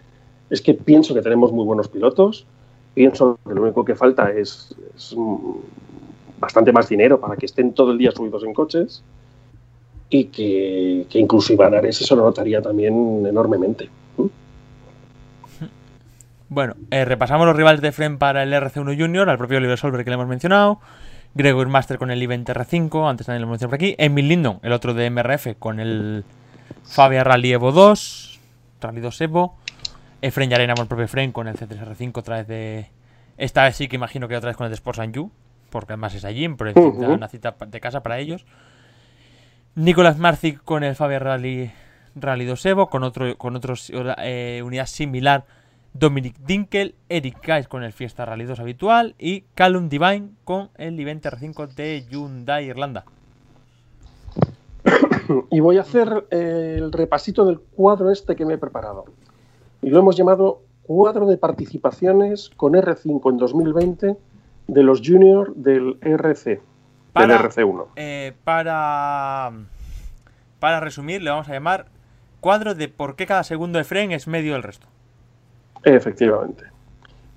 es 0.49 0.61
que 0.61 0.73
pienso 0.73 1.13
que 1.13 1.21
tenemos 1.21 1.51
muy 1.51 1.65
buenos 1.65 1.87
pilotos, 1.87 2.47
pienso 2.95 3.37
que 3.47 3.53
lo 3.53 3.61
único 3.61 3.85
que 3.85 3.95
falta 3.95 4.31
es, 4.31 4.75
es, 4.95 5.15
mm, 5.15 6.39
bastante 6.39 6.71
más 6.71 6.89
dinero 6.89 7.19
para 7.19 7.35
que 7.35 7.45
estén 7.45 7.73
todo 7.73 7.91
el 7.91 7.99
día 7.99 8.11
subidos 8.11 8.43
en 8.43 8.53
coches 8.55 9.03
y 10.09 10.25
que, 10.25 11.05
que 11.09 11.19
incluso 11.19 11.53
Iván 11.53 11.73
Ares 11.73 12.01
eso 12.01 12.15
lo 12.15 12.23
notaría 12.23 12.61
también 12.61 13.25
enormemente. 13.25 13.89
Bueno, 16.47 16.75
eh, 16.91 17.05
repasamos 17.05 17.47
los 17.47 17.55
rivales 17.55 17.81
de 17.81 17.91
Fren 17.91 18.17
para 18.17 18.43
el 18.43 18.53
RC1 18.53 18.97
Junior, 18.99 19.29
al 19.29 19.37
propio 19.37 19.57
Oliver 19.57 19.77
Solver 19.77 20.03
que 20.03 20.11
le 20.11 20.13
hemos 20.13 20.27
mencionado, 20.27 20.79
Gregor 21.33 21.67
Master 21.67 21.97
con 21.97 22.11
el 22.11 22.21
I-20 22.21 22.45
R5, 22.45 23.09
antes 23.09 23.25
también 23.25 23.41
lo 23.41 23.47
mencioné 23.47 23.69
por 23.69 23.75
aquí, 23.75 23.95
Emil 23.97 24.27
Lindon, 24.27 24.59
el 24.61 24.71
otro 24.71 24.93
de 24.93 25.09
MRF, 25.09 25.57
con 25.57 25.79
el 25.79 26.23
Fabia 26.83 27.23
Rally 27.23 27.53
Evo 27.53 27.71
2, 27.71 28.39
Rally 28.79 29.01
2 29.01 29.21
Evo, 29.21 29.57
Efren 30.21 30.49
Yarena, 30.49 30.75
el 30.77 30.87
propio 30.87 31.05
Efren, 31.05 31.31
con 31.31 31.47
el 31.47 31.55
C3R5 31.55 32.17
otra 32.17 32.37
vez 32.37 32.47
de... 32.47 32.89
Esta 33.37 33.63
vez 33.63 33.75
sí 33.75 33.87
que 33.87 33.95
imagino 33.95 34.27
que 34.27 34.37
otra 34.37 34.49
vez 34.49 34.55
con 34.55 34.65
el 34.65 34.71
de 34.71 34.75
Sports 34.75 35.01
You, 35.11 35.29
porque 35.71 35.93
además 35.93 36.13
es 36.13 36.23
allí, 36.23 36.47
pero 36.49 36.71
Ujú. 36.79 37.05
una 37.05 37.27
cita 37.27 37.55
de 37.67 37.79
casa 37.81 38.01
para 38.01 38.19
ellos. 38.19 38.45
Nicolás 39.77 40.17
Marcic 40.17 40.63
con 40.63 40.85
el 40.85 40.95
Fabia 40.95 41.19
Rally, 41.19 41.69
Rally 42.15 42.45
2 42.45 42.65
Evo, 42.67 42.87
con 42.87 43.03
otro 43.03 43.37
con 43.37 43.57
otros 43.57 43.91
eh, 44.19 44.61
unidad 44.63 44.85
similar 44.85 45.43
Dominic 45.93 46.37
Dinkel, 46.37 46.95
Eric 47.09 47.41
Kais 47.41 47.67
con 47.67 47.83
el 47.83 47.91
Fiesta 47.91 48.23
Rally 48.23 48.45
2 48.45 48.61
habitual 48.61 49.15
y 49.19 49.41
Callum 49.53 49.89
Divine 49.89 50.29
con 50.45 50.69
el 50.75 50.97
I-20 50.97 51.21
R5 51.23 51.75
de 51.75 52.05
Hyundai 52.09 52.67
Irlanda. 52.67 53.03
Y 55.51 55.59
voy 55.59 55.77
a 55.77 55.81
hacer 55.81 56.25
eh, 56.31 56.75
el 56.77 56.93
repasito 56.93 57.43
del 57.43 57.59
cuadro 57.59 58.11
este 58.11 58.37
que 58.37 58.45
me 58.45 58.53
he 58.53 58.57
preparado. 58.57 59.03
Y 59.81 59.89
lo 59.89 59.99
hemos 59.99 60.15
llamado 60.15 60.61
cuadro 60.83 61.25
de 61.25 61.35
participaciones 61.35 62.49
con 62.55 62.75
R5 62.75 63.29
en 63.29 63.37
2020 63.37 64.15
de 64.67 64.83
los 64.83 65.01
juniors 65.03 65.51
del 65.55 65.97
RC, 66.01 66.61
Para- 67.15 67.27
del 67.27 67.37
RC1. 67.37 67.87
Eh, 67.95 68.33
para, 68.43 69.51
para 70.59 70.79
resumir, 70.81 71.21
le 71.21 71.29
vamos 71.31 71.47
a 71.49 71.53
llamar 71.53 71.85
cuadro 72.41 72.75
de 72.75 72.87
por 72.89 73.15
qué 73.15 73.25
cada 73.25 73.43
segundo 73.43 73.77
de 73.77 73.83
Fren 73.85 74.11
es 74.11 74.27
medio 74.27 74.53
del 74.53 74.63
resto. 74.63 74.87
Efectivamente. 75.83 76.65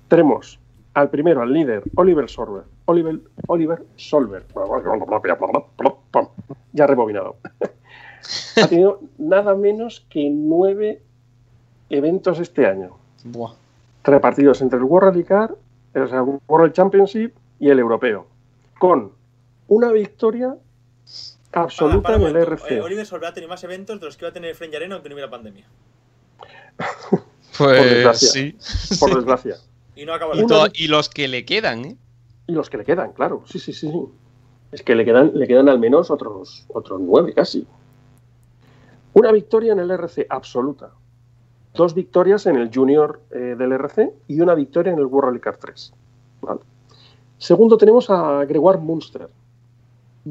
Tenemos 0.07 0.59
al 0.93 1.09
primero, 1.09 1.41
al 1.41 1.53
líder, 1.53 1.83
Oliver 1.95 2.29
Solver. 2.29 2.63
Oliver, 2.85 3.19
Oliver 3.47 3.85
Solver. 3.95 4.43
Ya 6.73 6.87
rebobinado. 6.87 7.37
ha 8.61 8.67
tenido 8.67 8.99
nada 9.17 9.55
menos 9.55 10.05
que 10.09 10.29
nueve 10.31 11.01
eventos 11.89 12.39
este 12.39 12.67
año. 12.67 12.97
Buah. 13.23 13.53
repartidos 14.03 14.61
entre 14.61 14.79
el 14.79 14.85
World 14.85 15.11
Rally 15.11 15.23
Car, 15.23 15.55
o 15.95 16.07
sea, 16.07 16.23
World 16.23 16.73
Championship 16.73 17.33
y 17.59 17.69
el 17.69 17.79
europeo, 17.79 18.27
con 18.79 19.11
una 19.69 19.91
victoria 19.91 20.55
absoluta 21.53 22.15
en 22.15 22.23
el 22.23 22.35
RC. 22.35 22.81
Oliver 22.81 23.05
Solver 23.05 23.29
ha 23.29 23.33
tenido 23.33 23.49
más 23.49 23.63
eventos 23.63 23.99
de 23.99 24.05
los 24.05 24.17
que 24.17 24.25
iba 24.25 24.29
a 24.29 24.33
tener 24.33 24.55
Fren 24.55 24.71
Yarena 24.71 24.95
aunque 24.95 25.09
no 25.09 25.15
hubiera 25.15 25.29
pandemia. 25.29 25.65
Pues 27.57 27.83
desgracia. 27.83 28.29
sí. 28.29 28.55
por 28.99 29.15
desgracia. 29.15 29.57
Y 29.95 30.05
no 30.05 30.13
los 30.87 31.09
que 31.09 31.27
le 31.27 31.43
quedan, 31.43 31.83
¿eh? 31.83 31.97
Y 32.47 32.53
los 32.53 32.69
que 32.69 32.77
le 32.77 32.85
quedan, 32.85 33.11
claro. 33.11 33.43
Sí, 33.47 33.59
sí, 33.59 33.73
sí, 33.73 33.91
sí. 33.91 34.05
Es 34.71 34.81
que 34.81 34.95
le 34.95 35.03
quedan, 35.03 35.31
le 35.33 35.45
quedan 35.45 35.67
al 35.67 35.77
menos 35.77 36.09
otros, 36.09 36.65
otros 36.69 37.01
nueve 37.01 37.33
casi. 37.33 37.67
Una 39.13 39.33
victoria 39.33 39.73
en 39.73 39.79
el 39.79 39.91
RC 39.91 40.27
absoluta. 40.29 40.91
Dos 41.73 41.93
victorias 41.95 42.45
en 42.45 42.55
el 42.55 42.73
Junior 42.73 43.21
eh, 43.31 43.55
del 43.57 43.73
RC 43.73 44.13
y 44.29 44.39
una 44.39 44.55
victoria 44.55 44.93
en 44.93 44.99
el 44.99 45.05
World 45.07 45.29
Rally 45.29 45.39
Car 45.41 45.57
3. 45.57 45.93
¿vale? 46.41 46.61
Segundo 47.39 47.77
tenemos 47.77 48.09
a 48.09 48.45
Gregoire 48.45 48.79
Munster. 48.79 49.29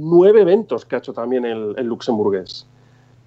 Nueve 0.00 0.42
eventos 0.42 0.84
que 0.84 0.94
ha 0.94 0.98
hecho 0.98 1.12
también 1.12 1.44
el, 1.44 1.74
luxemburgués. 1.86 2.66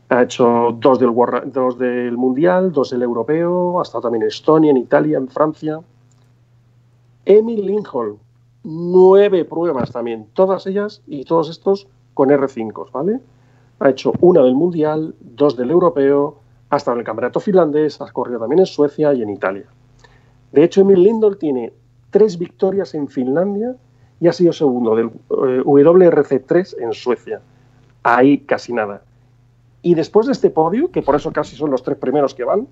Ha 0.07 0.23
hecho 0.23 0.77
dos 0.79 0.99
del, 0.99 1.13
dos 1.47 1.77
del 1.77 2.17
Mundial, 2.17 2.71
dos 2.71 2.91
del 2.91 3.01
Europeo, 3.01 3.79
ha 3.79 3.83
estado 3.83 4.03
también 4.03 4.23
en 4.23 4.27
Estonia, 4.29 4.71
en 4.71 4.77
Italia, 4.77 5.17
en 5.17 5.27
Francia. 5.27 5.81
Emil 7.25 7.65
Lindholm, 7.65 8.17
nueve 8.63 9.43
pruebas 9.43 9.91
también, 9.91 10.27
todas 10.33 10.65
ellas 10.65 11.01
y 11.07 11.25
todos 11.25 11.49
estos 11.49 11.87
con 12.13 12.29
R5, 12.29 12.91
¿vale? 12.91 13.19
Ha 13.79 13.89
hecho 13.89 14.13
una 14.21 14.41
del 14.41 14.55
Mundial, 14.55 15.13
dos 15.19 15.57
del 15.57 15.71
Europeo, 15.71 16.37
ha 16.69 16.77
estado 16.77 16.95
en 16.95 16.99
el 16.99 17.05
Campeonato 17.05 17.41
Finlandés, 17.41 17.99
ha 17.99 18.09
corrido 18.11 18.39
también 18.39 18.59
en 18.59 18.65
Suecia 18.65 19.13
y 19.13 19.21
en 19.21 19.29
Italia. 19.29 19.65
De 20.53 20.63
hecho, 20.63 20.81
Emil 20.81 21.03
Lindholm 21.03 21.37
tiene 21.37 21.73
tres 22.11 22.37
victorias 22.37 22.93
en 22.93 23.09
Finlandia 23.09 23.75
y 24.21 24.27
ha 24.27 24.33
sido 24.33 24.53
segundo 24.53 24.95
del 24.95 25.07
eh, 25.07 25.63
WRC3 25.65 26.75
en 26.79 26.93
Suecia. 26.93 27.41
Ahí 28.03 28.37
casi 28.37 28.71
nada. 28.71 29.01
Y 29.81 29.95
después 29.95 30.27
de 30.27 30.33
este 30.33 30.51
podio, 30.51 30.91
que 30.91 31.01
por 31.01 31.15
eso 31.15 31.33
casi 31.33 31.55
son 31.55 31.71
los 31.71 31.81
tres 31.81 31.97
primeros 31.97 32.35
que 32.35 32.43
van, 32.43 32.67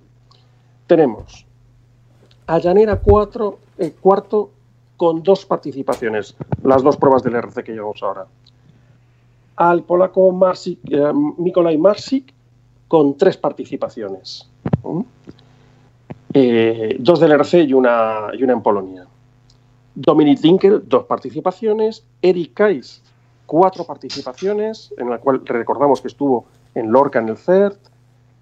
tenemos 0.86 1.46
a 2.46 2.60
Llanera 2.60 3.00
4, 3.00 3.60
eh, 3.80 3.96
cuarto 4.00 4.52
con 4.96 5.24
dos 5.24 5.46
participaciones, 5.46 6.36
las 6.64 6.84
dos 6.84 6.98
pruebas 6.98 7.24
del 7.24 7.36
RC 7.36 7.64
que 7.64 7.74
llevamos 7.74 8.02
ahora. 8.04 8.26
Al 9.56 9.84
polaco 9.84 10.32
Marsik, 10.32 10.80
eh, 10.90 11.78
Marsik 11.78 12.34
con 12.88 13.18
tres 13.18 13.38
participaciones. 13.38 14.50
Dos 17.00 17.20
del 17.20 17.32
RC 17.32 17.64
y 17.64 17.74
una, 17.74 18.30
y 18.34 18.44
una 18.44 18.54
en 18.54 18.62
Polonia. 18.62 19.09
Dominic 20.00 20.40
Dinkel, 20.40 20.82
dos 20.88 21.04
participaciones. 21.04 22.06
Eric 22.22 22.54
Kais, 22.54 23.02
cuatro 23.46 23.84
participaciones, 23.84 24.94
en 24.98 25.10
la 25.10 25.18
cual 25.18 25.42
recordamos 25.46 26.00
que 26.00 26.08
estuvo 26.08 26.46
en 26.74 26.90
Lorca 26.90 27.20
en 27.20 27.28
el 27.28 27.36
CERT, 27.36 27.78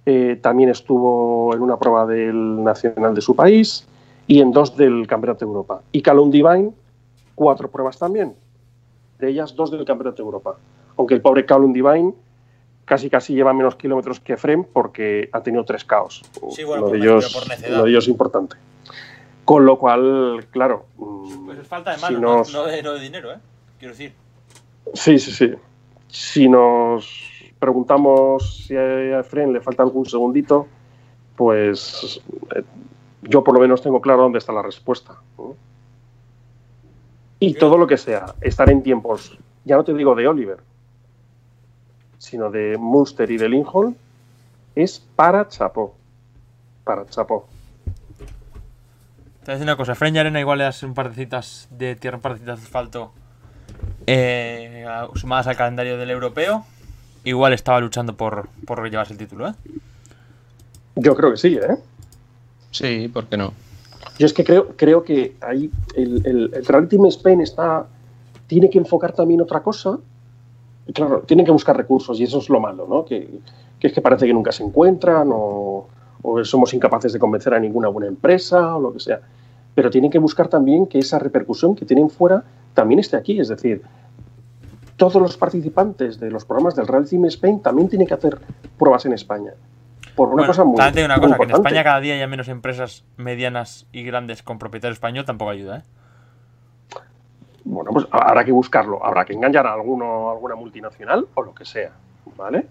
eh, 0.06 0.38
también 0.40 0.70
estuvo 0.70 1.54
en 1.56 1.62
una 1.62 1.78
prueba 1.78 2.06
del 2.06 2.64
nacional 2.64 3.16
de 3.16 3.22
su 3.22 3.36
país 3.36 3.88
y 4.28 4.40
en 4.40 4.52
dos 4.52 4.78
del 4.78 5.08
Campeonato 5.08 5.46
de 5.46 5.50
Europa. 5.50 5.82
Y 5.92 6.04
Calum 6.04 6.30
Divine, 6.30 6.72
cuatro 7.34 7.72
pruebas 7.72 7.98
también, 7.98 8.36
de 9.18 9.30
ellas 9.30 9.56
dos 9.56 9.72
del 9.72 9.84
Campeonato 9.84 10.18
de 10.18 10.28
Europa. 10.28 10.58
Aunque 10.96 11.16
el 11.16 11.22
pobre 11.22 11.44
Calum 11.46 11.74
Divine 11.74 12.14
casi 12.86 13.10
casi 13.10 13.34
lleva 13.34 13.52
menos 13.52 13.76
kilómetros 13.76 14.20
que 14.20 14.38
Frem 14.38 14.64
porque 14.64 15.28
ha 15.34 15.42
tenido 15.42 15.66
tres 15.66 15.84
caos. 15.84 16.22
Sí, 16.52 16.64
bueno, 16.64 16.84
uno, 16.84 16.92
por 16.92 17.00
de 17.00 17.06
ellos, 17.06 17.50
uno 17.68 17.84
de 17.84 17.90
ellos 17.90 18.08
importante. 18.08 18.58
Con 19.48 19.66
lo 19.66 19.80
cual, 19.80 20.46
claro. 20.52 20.88
mm, 20.98 21.46
Pues 21.46 21.60
es 21.60 21.68
falta 21.68 21.92
de 21.92 21.98
si 22.00 22.02
manos, 22.04 22.22
nos- 22.22 22.54
no, 22.54 22.64
de, 22.66 22.84
no 22.84 22.92
de 22.96 23.00
dinero, 23.00 23.32
¿eh? 23.32 23.38
Quiero 23.80 23.94
decir. 23.94 24.14
Sí, 24.94 25.18
sí, 25.20 25.32
sí. 25.32 25.54
Si 26.10 26.50
nos 26.50 27.10
preguntamos 27.58 28.66
si 28.66 28.76
a 28.76 29.20
Efren 29.22 29.54
le 29.54 29.62
falta 29.62 29.84
algún 29.84 30.06
segundito, 30.06 30.68
pues 31.38 32.20
eh, 32.56 32.64
yo 33.22 33.42
por 33.42 33.54
lo 33.54 33.62
menos 33.62 33.82
tengo 33.82 34.02
claro 34.02 34.24
dónde 34.24 34.40
está 34.40 34.52
la 34.52 34.62
respuesta. 34.64 35.16
¿no? 35.38 35.56
Y 37.40 37.54
todo 37.54 37.78
lo 37.78 37.88
que 37.88 37.96
sea, 37.98 38.36
estar 38.42 38.70
en 38.70 38.84
tiempos, 38.84 39.38
ya 39.64 39.78
no 39.78 39.86
te 39.86 39.94
digo 39.94 40.14
de 40.14 40.28
Oliver, 40.28 40.58
sino 42.18 42.50
de 42.52 42.78
Munster 42.78 43.32
y 43.32 43.38
de 43.38 43.48
Lindholm, 43.48 43.96
es 44.76 45.00
para 45.16 45.48
chapó. 45.48 45.94
Para 46.84 47.06
chapó. 47.06 47.48
Te 49.48 49.52
voy 49.52 49.56
a 49.56 49.60
decir 49.60 49.70
una 49.70 49.78
cosa, 49.78 49.96
Fren 49.96 50.18
Arena 50.18 50.42
igual 50.42 50.58
le 50.58 50.66
das 50.66 50.84
un 50.84 50.94
par 50.94 51.08
de 51.08 51.16
citas 51.16 51.70
de 51.72 51.96
tierra, 51.96 52.18
un 52.18 52.22
par 52.22 52.34
de 52.34 52.40
citas 52.40 52.60
de 52.60 52.66
asfalto 52.66 53.14
eh, 54.06 54.86
sumadas 55.16 55.48
al 55.48 55.56
calendario 55.56 55.98
del 55.98 56.10
europeo. 56.10 56.66
Igual 57.24 57.54
estaba 57.54 57.80
luchando 57.80 58.18
por, 58.18 58.50
por 58.66 58.84
llevarse 58.90 59.14
el 59.14 59.20
título, 59.20 59.48
¿eh? 59.48 59.54
Yo 60.98 61.16
creo 61.16 61.32
que 61.32 61.38
sí, 61.38 61.56
¿eh? 61.56 61.78
Sí, 62.72 63.08
¿por 63.08 63.28
qué 63.28 63.38
no? 63.38 63.54
Yo 64.20 64.26
es 64.26 64.34
que 64.34 64.44
creo, 64.44 64.76
creo 64.76 65.06
que 65.06 65.38
ahí 65.40 65.72
el, 65.96 66.28
el, 66.28 66.52
el 66.54 66.66
Rally 66.66 66.88
Team 66.88 67.06
Spain 67.06 67.40
está, 67.40 67.86
tiene 68.48 68.70
que 68.70 68.80
enfocar 68.80 69.14
también 69.14 69.40
otra 69.40 69.62
cosa. 69.62 69.98
Y 70.88 70.92
claro, 70.92 71.22
tienen 71.22 71.46
que 71.46 71.54
buscar 71.54 71.78
recursos 71.78 72.20
y 72.20 72.24
eso 72.24 72.40
es 72.40 72.50
lo 72.50 72.60
malo, 72.60 72.86
¿no? 72.86 73.06
Que, 73.06 73.40
que 73.80 73.88
es 73.88 73.94
que 73.94 74.02
parece 74.02 74.26
que 74.26 74.34
nunca 74.34 74.52
se 74.52 74.64
encuentran 74.64 75.30
o, 75.32 75.88
o 76.22 76.44
somos 76.44 76.74
incapaces 76.74 77.14
de 77.14 77.20
convencer 77.20 77.54
a 77.54 77.60
ninguna 77.62 77.88
buena 77.88 78.10
empresa 78.10 78.76
o 78.76 78.82
lo 78.82 78.92
que 78.92 79.00
sea. 79.00 79.22
Pero 79.78 79.92
tienen 79.92 80.10
que 80.10 80.18
buscar 80.18 80.48
también 80.48 80.88
que 80.88 80.98
esa 80.98 81.20
repercusión 81.20 81.76
que 81.76 81.86
tienen 81.86 82.10
fuera 82.10 82.44
también 82.74 83.00
esté 83.00 83.16
aquí. 83.16 83.40
Es 83.40 83.48
decir, 83.48 83.84
todos 84.96 85.22
los 85.22 85.38
participantes 85.38 86.20
de 86.20 86.32
los 86.32 86.46
programas 86.46 86.76
del 86.76 86.88
Rally 86.88 87.08
Team 87.08 87.26
Spain 87.26 87.62
también 87.62 87.88
tienen 87.88 88.08
que 88.08 88.16
hacer 88.16 88.40
pruebas 88.80 89.06
en 89.06 89.14
España. 89.14 89.52
Por 90.16 90.30
una 90.30 90.38
Bueno, 90.38 90.48
cosa 90.48 90.64
muy, 90.64 90.78
también 90.78 91.06
una 91.06 91.18
muy 91.18 91.26
cosa, 91.26 91.36
que 91.38 91.44
en 91.44 91.50
importante. 91.50 91.70
España 91.70 91.84
cada 91.84 92.00
día 92.00 92.16
hay 92.16 92.28
menos 92.28 92.48
empresas 92.48 93.04
medianas 93.18 93.86
y 93.92 94.02
grandes 94.02 94.42
con 94.42 94.58
propietario 94.58 94.94
español, 94.94 95.26
tampoco 95.26 95.52
ayuda, 95.52 95.78
¿eh? 95.78 95.84
Bueno, 97.64 97.92
pues 97.92 98.08
habrá 98.10 98.44
que 98.44 98.52
buscarlo, 98.52 99.06
habrá 99.06 99.26
que 99.26 99.34
engañar 99.34 99.68
a 99.68 99.74
alguno, 99.74 100.32
alguna 100.32 100.56
multinacional 100.56 101.28
o 101.36 101.44
lo 101.44 101.54
que 101.54 101.66
sea, 101.66 101.92
¿vale? 102.36 102.66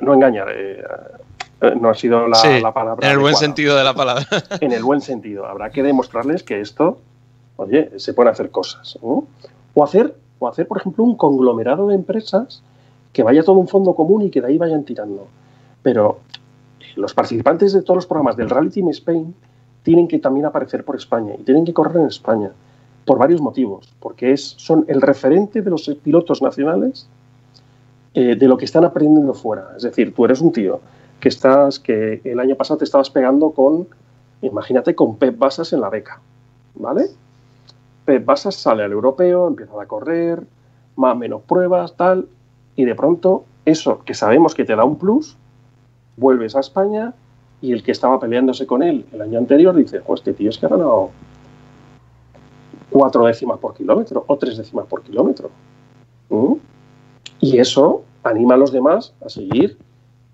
No 0.00 0.14
engañar, 0.14 0.48
eh, 0.50 0.82
no 1.60 1.88
ha 1.88 1.94
sido 1.94 2.28
la, 2.28 2.36
Sí, 2.36 2.60
la 2.60 2.72
palabra. 2.72 3.06
en 3.06 3.12
el 3.12 3.18
buen 3.18 3.34
sentido 3.34 3.76
de 3.76 3.84
la 3.84 3.94
palabra. 3.94 4.26
En 4.60 4.72
el 4.72 4.82
buen 4.82 5.00
sentido, 5.00 5.46
habrá 5.46 5.70
que 5.70 5.82
demostrarles 5.82 6.42
que 6.42 6.60
esto, 6.60 6.98
oye, 7.56 7.90
se 7.98 8.14
pueden 8.14 8.32
hacer 8.32 8.50
cosas, 8.50 8.98
¿no? 9.02 9.26
O 9.74 9.84
hacer, 9.84 10.14
o 10.38 10.48
hacer, 10.48 10.66
por 10.68 10.78
ejemplo, 10.78 11.04
un 11.04 11.16
conglomerado 11.16 11.88
de 11.88 11.94
empresas 11.94 12.62
que 13.12 13.22
vaya 13.22 13.42
todo 13.42 13.58
un 13.58 13.68
fondo 13.68 13.94
común 13.94 14.22
y 14.22 14.30
que 14.30 14.40
de 14.40 14.48
ahí 14.48 14.58
vayan 14.58 14.84
tirando. 14.84 15.26
Pero 15.82 16.20
los 16.96 17.14
participantes 17.14 17.72
de 17.72 17.82
todos 17.82 17.96
los 17.96 18.06
programas 18.06 18.36
del 18.36 18.50
Rally 18.50 18.70
Team 18.70 18.88
Spain 18.90 19.34
tienen 19.82 20.06
que 20.08 20.18
también 20.18 20.46
aparecer 20.46 20.84
por 20.84 20.96
España 20.96 21.34
y 21.38 21.42
tienen 21.42 21.64
que 21.64 21.72
correr 21.72 21.96
en 21.96 22.08
España 22.08 22.50
por 23.04 23.18
varios 23.18 23.40
motivos, 23.40 23.88
porque 24.00 24.32
es, 24.32 24.54
son 24.58 24.84
el 24.86 25.00
referente 25.00 25.62
de 25.62 25.70
los 25.70 25.88
pilotos 26.02 26.42
nacionales 26.42 27.08
eh, 28.14 28.36
de 28.36 28.48
lo 28.48 28.58
que 28.58 28.66
están 28.66 28.84
aprendiendo 28.84 29.32
fuera. 29.32 29.70
Es 29.76 29.82
decir, 29.82 30.14
tú 30.14 30.24
eres 30.24 30.40
un 30.40 30.52
tío 30.52 30.80
que 31.20 31.28
estás, 31.28 31.78
que 31.78 32.20
el 32.24 32.40
año 32.40 32.56
pasado 32.56 32.78
te 32.78 32.84
estabas 32.84 33.10
pegando 33.10 33.50
con, 33.50 33.88
imagínate, 34.42 34.94
con 34.94 35.16
Pep 35.16 35.38
Basas 35.38 35.72
en 35.72 35.80
la 35.80 35.90
beca, 35.90 36.20
¿vale? 36.74 37.06
Pep 38.04 38.24
Basas 38.24 38.54
sale 38.54 38.84
al 38.84 38.92
europeo, 38.92 39.48
empieza 39.48 39.80
a 39.80 39.86
correr, 39.86 40.42
más 40.96 41.16
menos 41.16 41.42
pruebas, 41.42 41.96
tal, 41.96 42.28
y 42.76 42.84
de 42.84 42.94
pronto 42.94 43.44
eso 43.64 44.00
que 44.04 44.14
sabemos 44.14 44.54
que 44.54 44.64
te 44.64 44.76
da 44.76 44.84
un 44.84 44.96
plus, 44.96 45.36
vuelves 46.16 46.56
a 46.56 46.60
España 46.60 47.14
y 47.60 47.72
el 47.72 47.82
que 47.82 47.92
estaba 47.92 48.20
peleándose 48.20 48.66
con 48.66 48.82
él 48.82 49.04
el 49.12 49.20
año 49.20 49.38
anterior 49.38 49.74
dice, 49.74 50.00
pues 50.00 50.22
tío 50.22 50.50
es 50.50 50.58
que 50.58 50.66
ha 50.66 50.68
ganado 50.68 51.10
cuatro 52.90 53.26
décimas 53.26 53.58
por 53.58 53.74
kilómetro 53.74 54.24
o 54.26 54.36
tres 54.38 54.56
décimas 54.56 54.86
por 54.86 55.02
kilómetro. 55.02 55.50
¿Mm? 56.28 56.54
Y 57.40 57.58
eso 57.58 58.02
anima 58.22 58.54
a 58.54 58.56
los 58.56 58.72
demás 58.72 59.14
a 59.24 59.28
seguir 59.28 59.78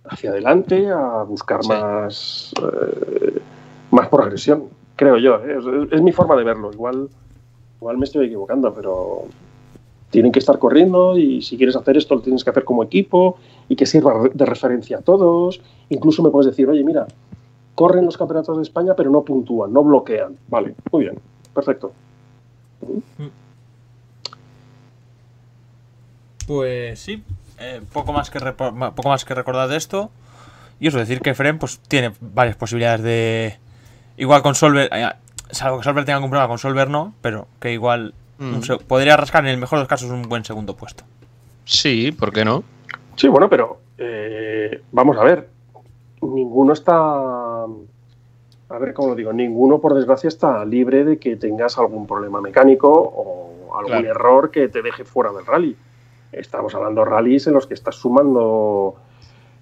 hacia 0.08 0.30
adelante, 0.30 0.88
a 0.90 1.22
buscar 1.22 1.64
más, 1.66 2.52
eh, 2.62 3.40
más 3.90 4.08
progresión, 4.08 4.64
creo 4.96 5.18
yo. 5.18 5.36
¿eh? 5.36 5.88
Es, 5.90 6.02
mi 6.02 6.12
forma 6.12 6.36
de 6.36 6.44
verlo. 6.44 6.72
Igual, 6.72 7.08
igual 7.80 7.98
me 7.98 8.04
estoy 8.04 8.26
equivocando, 8.26 8.72
pero 8.74 9.24
tienen 10.10 10.30
que 10.30 10.38
estar 10.38 10.58
corriendo 10.58 11.18
y 11.18 11.42
si 11.42 11.56
quieres 11.56 11.74
hacer 11.74 11.96
esto 11.96 12.14
lo 12.14 12.20
tienes 12.20 12.44
que 12.44 12.50
hacer 12.50 12.64
como 12.64 12.84
equipo 12.84 13.38
y 13.68 13.76
que 13.76 13.86
sirva 13.86 14.28
de 14.32 14.46
referencia 14.46 14.98
a 14.98 15.00
todos. 15.00 15.60
Incluso 15.88 16.22
me 16.22 16.30
puedes 16.30 16.46
decir, 16.46 16.68
oye, 16.68 16.84
mira, 16.84 17.06
corren 17.74 18.04
los 18.04 18.16
campeonatos 18.16 18.56
de 18.56 18.62
España 18.62 18.94
pero 18.94 19.10
no 19.10 19.22
puntúan, 19.22 19.72
no 19.72 19.82
bloquean. 19.82 20.36
Vale, 20.48 20.74
muy 20.92 21.04
bien, 21.04 21.18
perfecto. 21.52 21.92
Pues 26.46 27.00
sí, 27.00 27.24
eh, 27.58 27.80
poco, 27.92 28.12
más 28.12 28.30
que 28.30 28.40
poco 28.40 29.08
más 29.08 29.24
que 29.24 29.34
recordar 29.34 29.68
de 29.68 29.76
esto. 29.76 30.10
Y 30.80 30.88
eso, 30.88 30.98
decir 30.98 31.20
que 31.20 31.34
Fren 31.34 31.58
pues, 31.58 31.78
tiene 31.78 32.12
varias 32.20 32.56
posibilidades 32.56 33.02
de. 33.02 33.58
Igual 34.16 34.42
con 34.42 34.54
Solver, 34.54 34.88
eh, 34.92 35.08
salvo 35.50 35.78
que 35.78 35.84
Solver 35.84 36.04
tenga 36.04 36.16
algún 36.16 36.30
problema 36.30 36.48
con 36.48 36.58
Solver, 36.58 36.88
no, 36.88 37.14
pero 37.20 37.46
que 37.60 37.72
igual 37.72 38.14
mm. 38.38 38.84
podría 38.86 39.16
rascar 39.16 39.44
en 39.44 39.50
el 39.50 39.58
mejor 39.58 39.78
de 39.78 39.82
los 39.82 39.88
casos 39.88 40.10
un 40.10 40.22
buen 40.22 40.44
segundo 40.44 40.76
puesto. 40.76 41.04
Sí, 41.64 42.12
¿por 42.12 42.32
qué 42.32 42.44
no? 42.44 42.62
Sí, 43.16 43.28
bueno, 43.28 43.48
pero 43.48 43.78
eh, 43.98 44.82
vamos 44.92 45.16
a 45.16 45.24
ver. 45.24 45.48
Ninguno 46.22 46.72
está. 46.72 46.94
A 46.94 48.78
ver 48.78 48.94
cómo 48.94 49.08
lo 49.10 49.14
digo. 49.14 49.32
Ninguno, 49.32 49.78
por 49.78 49.94
desgracia, 49.94 50.28
está 50.28 50.64
libre 50.64 51.04
de 51.04 51.18
que 51.18 51.36
tengas 51.36 51.78
algún 51.78 52.06
problema 52.06 52.40
mecánico 52.40 52.90
o 52.90 53.76
algún 53.78 54.06
error 54.06 54.50
que 54.50 54.68
te 54.68 54.82
deje 54.82 55.04
fuera 55.04 55.32
del 55.32 55.46
rally. 55.46 55.76
Estamos 56.38 56.74
hablando 56.74 57.04
de 57.04 57.10
rallies 57.10 57.46
en 57.46 57.54
los 57.54 57.66
que 57.66 57.74
estás 57.74 57.96
sumando 57.96 58.96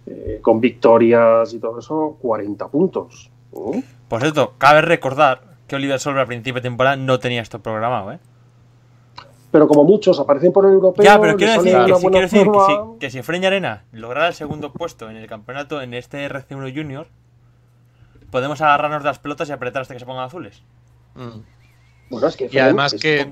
eh, 0.06 0.38
con 0.42 0.60
victorias 0.60 1.52
y 1.52 1.58
todo 1.58 1.78
eso 1.78 2.16
40 2.20 2.68
puntos. 2.68 3.30
Por 4.08 4.20
cierto, 4.20 4.54
cabe 4.58 4.82
recordar 4.82 5.42
que 5.66 5.76
Oliver 5.76 6.00
Solver 6.00 6.22
a 6.22 6.26
principio 6.26 6.54
de 6.54 6.62
temporada 6.62 6.96
no 6.96 7.18
tenía 7.18 7.42
esto 7.42 7.60
programado, 7.60 8.12
¿eh? 8.12 8.18
Pero 9.50 9.68
como 9.68 9.84
muchos 9.84 10.18
aparecen 10.18 10.50
por 10.50 10.64
el 10.64 10.72
europeo. 10.72 11.04
Ya, 11.04 11.20
pero 11.20 11.36
quiero 11.36 11.52
decir, 11.62 11.76
que, 11.84 11.94
si, 11.94 12.06
quiero 12.08 12.20
decir 12.22 12.46
que, 12.98 13.10
si, 13.10 13.20
que 13.20 13.46
Arena 13.46 13.84
lograra 13.92 14.28
el 14.28 14.34
segundo 14.34 14.72
puesto 14.72 15.10
en 15.10 15.16
el 15.16 15.26
campeonato 15.26 15.82
en 15.82 15.92
este 15.92 16.26
RC1 16.26 16.74
Junior, 16.74 17.06
podemos 18.30 18.62
agarrarnos 18.62 19.02
de 19.02 19.10
las 19.10 19.18
pelotas 19.18 19.50
y 19.50 19.52
apretar 19.52 19.82
hasta 19.82 19.92
que 19.92 20.00
se 20.00 20.06
pongan 20.06 20.24
azules. 20.24 20.62
Mm 21.14 21.40
y 22.50 22.58
además 22.58 22.94
que, 22.94 23.26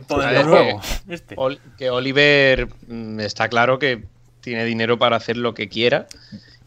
este. 1.08 1.36
que 1.76 1.90
Oliver 1.90 2.68
mm, 2.88 3.20
está 3.20 3.48
claro 3.48 3.78
que 3.78 4.04
tiene 4.40 4.64
dinero 4.64 4.98
para 4.98 5.16
hacer 5.16 5.36
lo 5.36 5.54
que 5.54 5.68
quiera. 5.68 6.06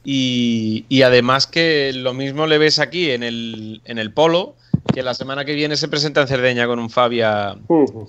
Y, 0.06 1.02
además 1.02 1.48
que 1.48 1.92
lo 1.94 2.14
mismo 2.14 2.46
le 2.46 2.58
ves 2.58 2.80
aquí 2.80 3.12
en 3.12 3.24
el, 3.24 3.82
en 3.86 3.98
el 3.98 4.12
Polo, 4.12 4.56
que 4.94 5.02
la 5.02 5.14
semana 5.14 5.46
que 5.46 5.54
viene 5.54 5.78
se 5.78 5.88
presenta 5.88 6.22
en 6.22 6.28
Cerdeña 6.28 6.68
con 6.68 6.80
un 6.80 6.90
Fabia 6.90 7.56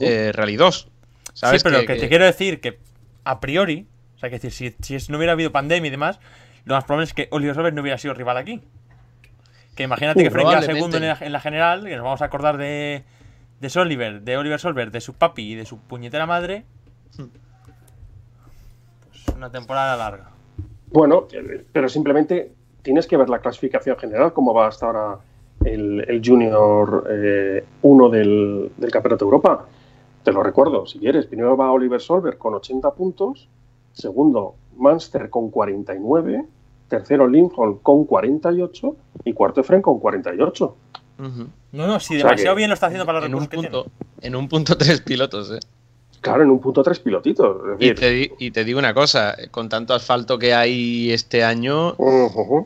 eh, 0.01 0.33
Rally 0.35 0.57
2. 0.57 0.89
¿sabes? 1.35 1.63
Sí, 1.63 1.69
pero 1.69 1.87
que, 1.87 1.97
te 1.97 2.09
quiero 2.09 2.25
decir 2.25 2.61
que 2.61 2.79
a 3.25 3.41
priori, 3.41 3.87
o 4.17 4.19
sea, 4.19 4.29
que 4.29 4.39
decir, 4.39 4.75
si, 4.81 5.01
si 5.01 5.13
no 5.13 5.19
hubiera 5.19 5.33
habido 5.33 5.53
pandemia 5.53 5.89
y 5.89 5.91
demás, 5.91 6.19
lo 6.65 6.75
más 6.75 6.85
probable 6.85 7.05
es 7.05 7.15
que 7.15 7.29
Oliver 7.31 7.55
Solver 7.55 7.73
no 7.73 7.83
hubiera 7.83 7.99
sido 7.99 8.15
rival 8.15 8.37
aquí. 8.37 8.61
Que 9.77 9.85
imagínate 9.85 10.23
que 10.23 10.31
Frank 10.31 10.63
segundo 10.63 10.97
en 10.97 11.09
la, 11.09 11.19
en 11.21 11.33
la, 11.33 11.41
general, 11.41 11.85
que 11.85 11.97
nos 11.97 12.05
vamos 12.05 12.23
a 12.23 12.27
acordar 12.27 12.57
de, 12.57 13.05
de 13.61 13.81
Oliver, 13.81 14.23
de 14.23 14.37
Oliver 14.37 14.61
Solver, 14.61 14.91
de 14.91 15.01
su 15.01 15.15
papi 15.15 15.53
y 15.53 15.55
de 15.55 15.65
su 15.65 15.79
puñetera 15.79 16.27
madre. 16.27 16.65
Pues 17.17 17.29
una 19.37 19.51
temporada 19.51 19.97
larga. 19.97 20.31
Bueno, 20.93 21.27
pero 21.73 21.89
simplemente 21.89 22.53
tienes 22.83 23.07
que 23.07 23.17
ver 23.17 23.29
la 23.29 23.41
clasificación 23.41 23.97
general, 23.97 24.33
cómo 24.33 24.55
va 24.55 24.69
hasta 24.69 24.87
ahora 24.87 25.19
el, 25.65 26.23
Junior 26.25 27.05
1 27.83 28.15
eh, 28.15 28.17
del, 28.17 28.91
Campeonato 28.93 29.25
de 29.25 29.29
Europa. 29.29 29.67
Te 30.23 30.33
lo 30.33 30.43
recuerdo, 30.43 30.87
si 30.87 30.99
quieres. 30.99 31.27
Primero 31.27 31.57
va 31.57 31.73
Oliver 31.73 32.01
Solver 32.01 32.39
con 32.39 32.55
80 32.55 32.93
puntos. 32.93 33.49
Segundo, 33.93 34.55
Munster 34.77 35.31
con 35.31 35.51
49. 35.51 36.47
Tercero, 36.89 37.27
Lincoln 37.27 37.79
con 37.79 38.05
48. 38.05 38.97
Y 39.25 39.33
cuarto, 39.33 39.61
Efren 39.63 39.83
con 39.83 39.99
48. 39.99 40.77
No, 41.19 41.87
no, 41.87 42.01
si 42.01 42.17
demasiado 42.17 42.57
bien 42.57 42.69
lo 42.71 42.75
está 42.75 42.87
haciendo 42.87 43.07
para 43.07 43.21
los 43.21 43.29
en 43.29 43.35
un 43.35 43.47
punto, 43.47 43.87
En 44.21 44.37
un 44.37 44.49
punto 44.49 44.77
tres 44.77 45.01
pilotos, 45.01 45.51
¿eh? 45.53 45.61
Claro, 46.21 46.43
en 46.43 46.51
un 46.51 46.61
punto 46.61 46.83
tres 46.83 46.99
pilotitos. 47.01 47.57
y, 47.79 48.51
te, 48.51 48.65
digo 48.65 48.79
una 48.79 48.95
cosa, 48.95 49.37
con 49.51 49.69
tanto 49.69 49.93
asfalto 49.93 50.39
que 50.39 50.55
hay 50.55 51.13
este 51.13 51.45
año, 51.45 51.95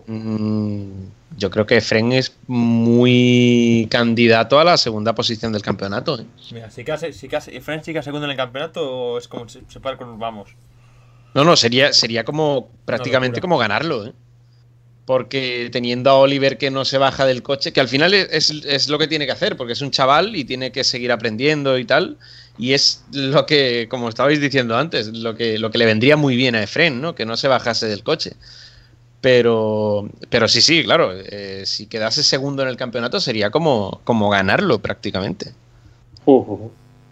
mm, 0.06 0.90
yo 1.36 1.50
creo 1.50 1.66
que 1.66 1.80
Fren 1.80 2.12
es 2.12 2.36
muy 2.46 3.88
candidato 3.90 4.60
a 4.60 4.64
la 4.64 4.76
segunda 4.76 5.14
posición 5.14 5.52
del 5.52 5.62
campeonato. 5.62 6.20
¿eh? 6.20 6.26
Mira, 6.52 6.70
si, 6.70 6.84
casi, 6.84 7.12
si 7.12 7.28
Fren 7.60 7.82
sigue 7.82 8.02
segundo 8.02 8.26
en 8.26 8.30
el 8.30 8.36
campeonato, 8.36 9.18
es 9.18 9.26
como 9.26 9.48
se, 9.48 9.62
se 9.66 9.80
puede 9.80 9.96
con 9.96 10.18
vamos. 10.20 10.50
No, 11.34 11.44
no, 11.44 11.56
sería, 11.56 11.92
sería 11.92 12.24
como 12.24 12.68
prácticamente 12.84 13.40
como 13.40 13.58
ganarlo, 13.58 14.06
¿eh? 14.06 14.12
Porque 15.08 15.70
teniendo 15.72 16.10
a 16.10 16.18
Oliver 16.18 16.58
que 16.58 16.70
no 16.70 16.84
se 16.84 16.98
baja 16.98 17.24
del 17.24 17.42
coche, 17.42 17.72
que 17.72 17.80
al 17.80 17.88
final 17.88 18.12
es, 18.12 18.88
lo 18.90 18.98
que 18.98 19.08
tiene 19.08 19.24
que 19.24 19.32
hacer, 19.32 19.56
porque 19.56 19.72
es 19.72 19.80
un 19.80 19.90
chaval 19.90 20.36
y 20.36 20.44
tiene 20.44 20.70
que 20.70 20.84
seguir 20.84 21.12
aprendiendo 21.12 21.78
y 21.78 21.86
tal, 21.86 22.18
y 22.58 22.74
es 22.74 23.02
lo 23.12 23.46
que, 23.46 23.86
como 23.88 24.10
estabais 24.10 24.38
diciendo 24.38 24.76
antes, 24.76 25.08
lo 25.08 25.34
que, 25.34 25.58
lo 25.58 25.70
que 25.70 25.78
le 25.78 25.86
vendría 25.86 26.18
muy 26.18 26.36
bien 26.36 26.54
a 26.56 26.62
Efren, 26.62 27.00
¿no? 27.00 27.14
Que 27.14 27.24
no 27.24 27.38
se 27.38 27.48
bajase 27.48 27.86
del 27.86 28.02
coche. 28.02 28.34
Pero, 29.22 30.10
pero 30.28 30.46
sí, 30.46 30.60
sí, 30.60 30.84
claro, 30.84 31.10
eh, 31.14 31.62
si 31.64 31.86
quedase 31.86 32.22
segundo 32.22 32.62
en 32.62 32.68
el 32.68 32.76
campeonato 32.76 33.18
sería 33.18 33.50
como, 33.50 34.02
como 34.04 34.28
ganarlo 34.28 34.80
prácticamente. 34.80 35.54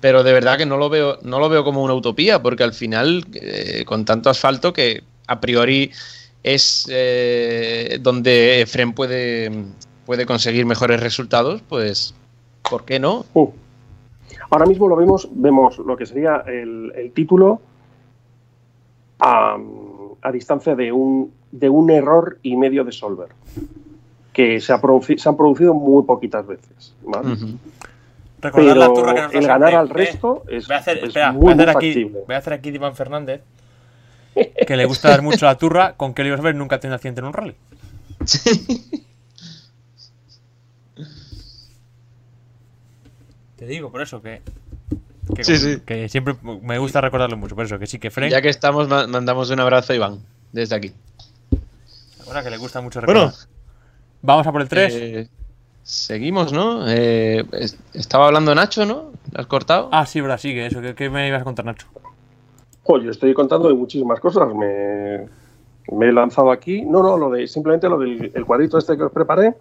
Pero 0.03 0.23
de 0.23 0.35
verdad 0.35 0.59
que 0.59 0.67
no 0.67 0.77
lo 0.77 0.91
veo, 0.91 1.19
no 1.23 1.39
lo 1.39 1.49
veo 1.49 1.65
como 1.65 1.83
una 1.83 1.95
utopía, 1.95 2.43
porque 2.43 2.63
al 2.63 2.75
final, 2.75 3.25
eh, 3.33 3.85
con 3.87 4.05
tanto 4.05 4.29
asfalto 4.29 4.75
que 4.75 5.03
a 5.27 5.41
priori 5.41 5.93
es 6.47 6.87
eh, 6.89 7.99
donde 8.01 8.63
Efren 8.63 8.93
puede, 8.93 9.51
puede 10.07 10.27
conseguir 10.27 10.65
mejores 10.65 11.01
resultados, 11.01 11.61
pues, 11.69 12.15
¿por 12.71 12.85
qué 12.85 13.01
no? 13.01 13.27
Uh. 13.35 13.51
Ahora 14.51 14.65
mismo 14.65 14.87
lo 14.87 14.95
vemos, 14.95 15.29
vemos 15.33 15.79
lo 15.79 15.97
que 15.97 16.07
sería 16.07 16.45
el, 16.47 17.11
título 17.15 17.61
a, 19.19 19.59
distancia 20.33 20.77
de 20.77 20.93
un, 20.93 21.33
de 21.51 21.69
un 21.69 21.91
error 21.91 22.39
y 22.45 22.57
medio 22.57 22.85
de 22.85 22.93
Solver, 22.93 23.31
que 24.33 24.61
se, 24.61 24.73
ha 24.73 24.81
se 25.17 25.29
han 25.29 25.37
producido 25.37 25.75
muy 25.75 26.05
poquitas 26.05 26.47
veces. 26.47 26.95
Pero 28.41 28.75
la 28.77 28.87
turra 28.95 29.15
que 29.15 29.21
nos 29.23 29.35
el 29.35 29.47
ganar 29.49 29.75
al 29.75 29.89
resto 29.89 30.45
es, 30.49 30.69
voy 30.69 30.77
a 30.77 30.79
hacer, 30.79 31.01
muy, 31.33 31.43
voy 31.43 31.51
a 31.51 31.55
hacer 31.55 31.71
aquí, 31.71 32.05
voy 32.05 32.35
a 32.35 32.39
hacer 32.39 32.53
aquí 32.53 32.69
Iván 32.69 32.95
Fernández 32.95 33.43
que 34.67 34.77
le 34.77 34.85
gusta 34.85 35.09
dar 35.11 35.23
mucho 35.23 35.47
la 35.47 35.57
turra, 35.57 35.95
con 35.97 36.15
que 36.15 36.23
Oliver 36.23 36.55
nunca 36.55 36.81
tiene 36.81 36.95
accidente 36.95 37.21
en 37.21 37.27
un 37.27 37.33
rally. 37.33 37.55
Te 43.57 43.67
digo, 43.67 43.91
por 43.91 44.03
eso 44.03 44.23
que. 44.23 44.43
Que, 45.35 46.09
siempre 46.09 46.37
me 46.63 46.79
gusta 46.79 47.01
recordarlo 47.01 47.37
mucho, 47.37 47.57
por 47.57 47.65
eso 47.65 47.81
que 47.81 47.89
sí 47.89 47.99
que 47.99 48.11
Frank. 48.11 48.31
Ya 48.31 48.41
que 48.41 48.49
estamos, 48.49 48.87
mandamos 48.89 49.51
un 49.51 49.59
abrazo 49.59 49.93
a 49.93 49.97
Iván, 49.97 50.21
desde 50.53 50.77
aquí. 50.77 50.93
Ahora 52.27 52.45
que 52.45 52.51
le 52.51 52.59
gusta 52.59 52.81
mucho 52.81 53.01
recordar. 53.01 53.25
Bueno, 53.25 53.37
vamos 54.23 54.47
a 54.47 54.53
por 54.53 54.63
el 54.63 54.69
3. 54.69 54.95
Eh, 54.95 55.29
seguimos, 55.83 56.53
¿no? 56.53 56.89
Eh, 56.89 57.45
estaba 57.93 58.27
hablando 58.27 58.55
Nacho, 58.55 58.87
¿no? 58.87 59.13
¿Lo 59.33 59.41
has 59.41 59.47
cortado? 59.47 59.89
Ah, 59.91 60.07
sí, 60.07 60.21
verdad, 60.21 60.39
sigue 60.39 60.67
eso. 60.67 60.81
¿Qué, 60.95 61.11
me 61.11 61.27
ibas 61.27 61.41
a 61.41 61.45
contar, 61.45 61.65
Nacho? 61.65 61.89
Jo, 62.87 62.99
yo 62.99 63.11
estoy 63.11 63.35
contando 63.35 63.69
de 63.69 63.75
muchísimas 63.75 64.21
cosas. 64.21 64.55
Me, 64.55 65.27
me 65.93 66.09
he 66.09 66.13
lanzado 66.13 66.51
aquí. 66.53 66.83
No, 66.83 67.03
no, 67.03 67.17
lo 67.17 67.31
de 67.31 67.47
simplemente 67.49 67.89
lo 67.89 67.99
del 67.99 68.31
el 68.33 68.45
cuadrito 68.47 68.79
este 68.79 68.97
que 68.97 69.03
os 69.05 69.13
preparé. 69.13 69.55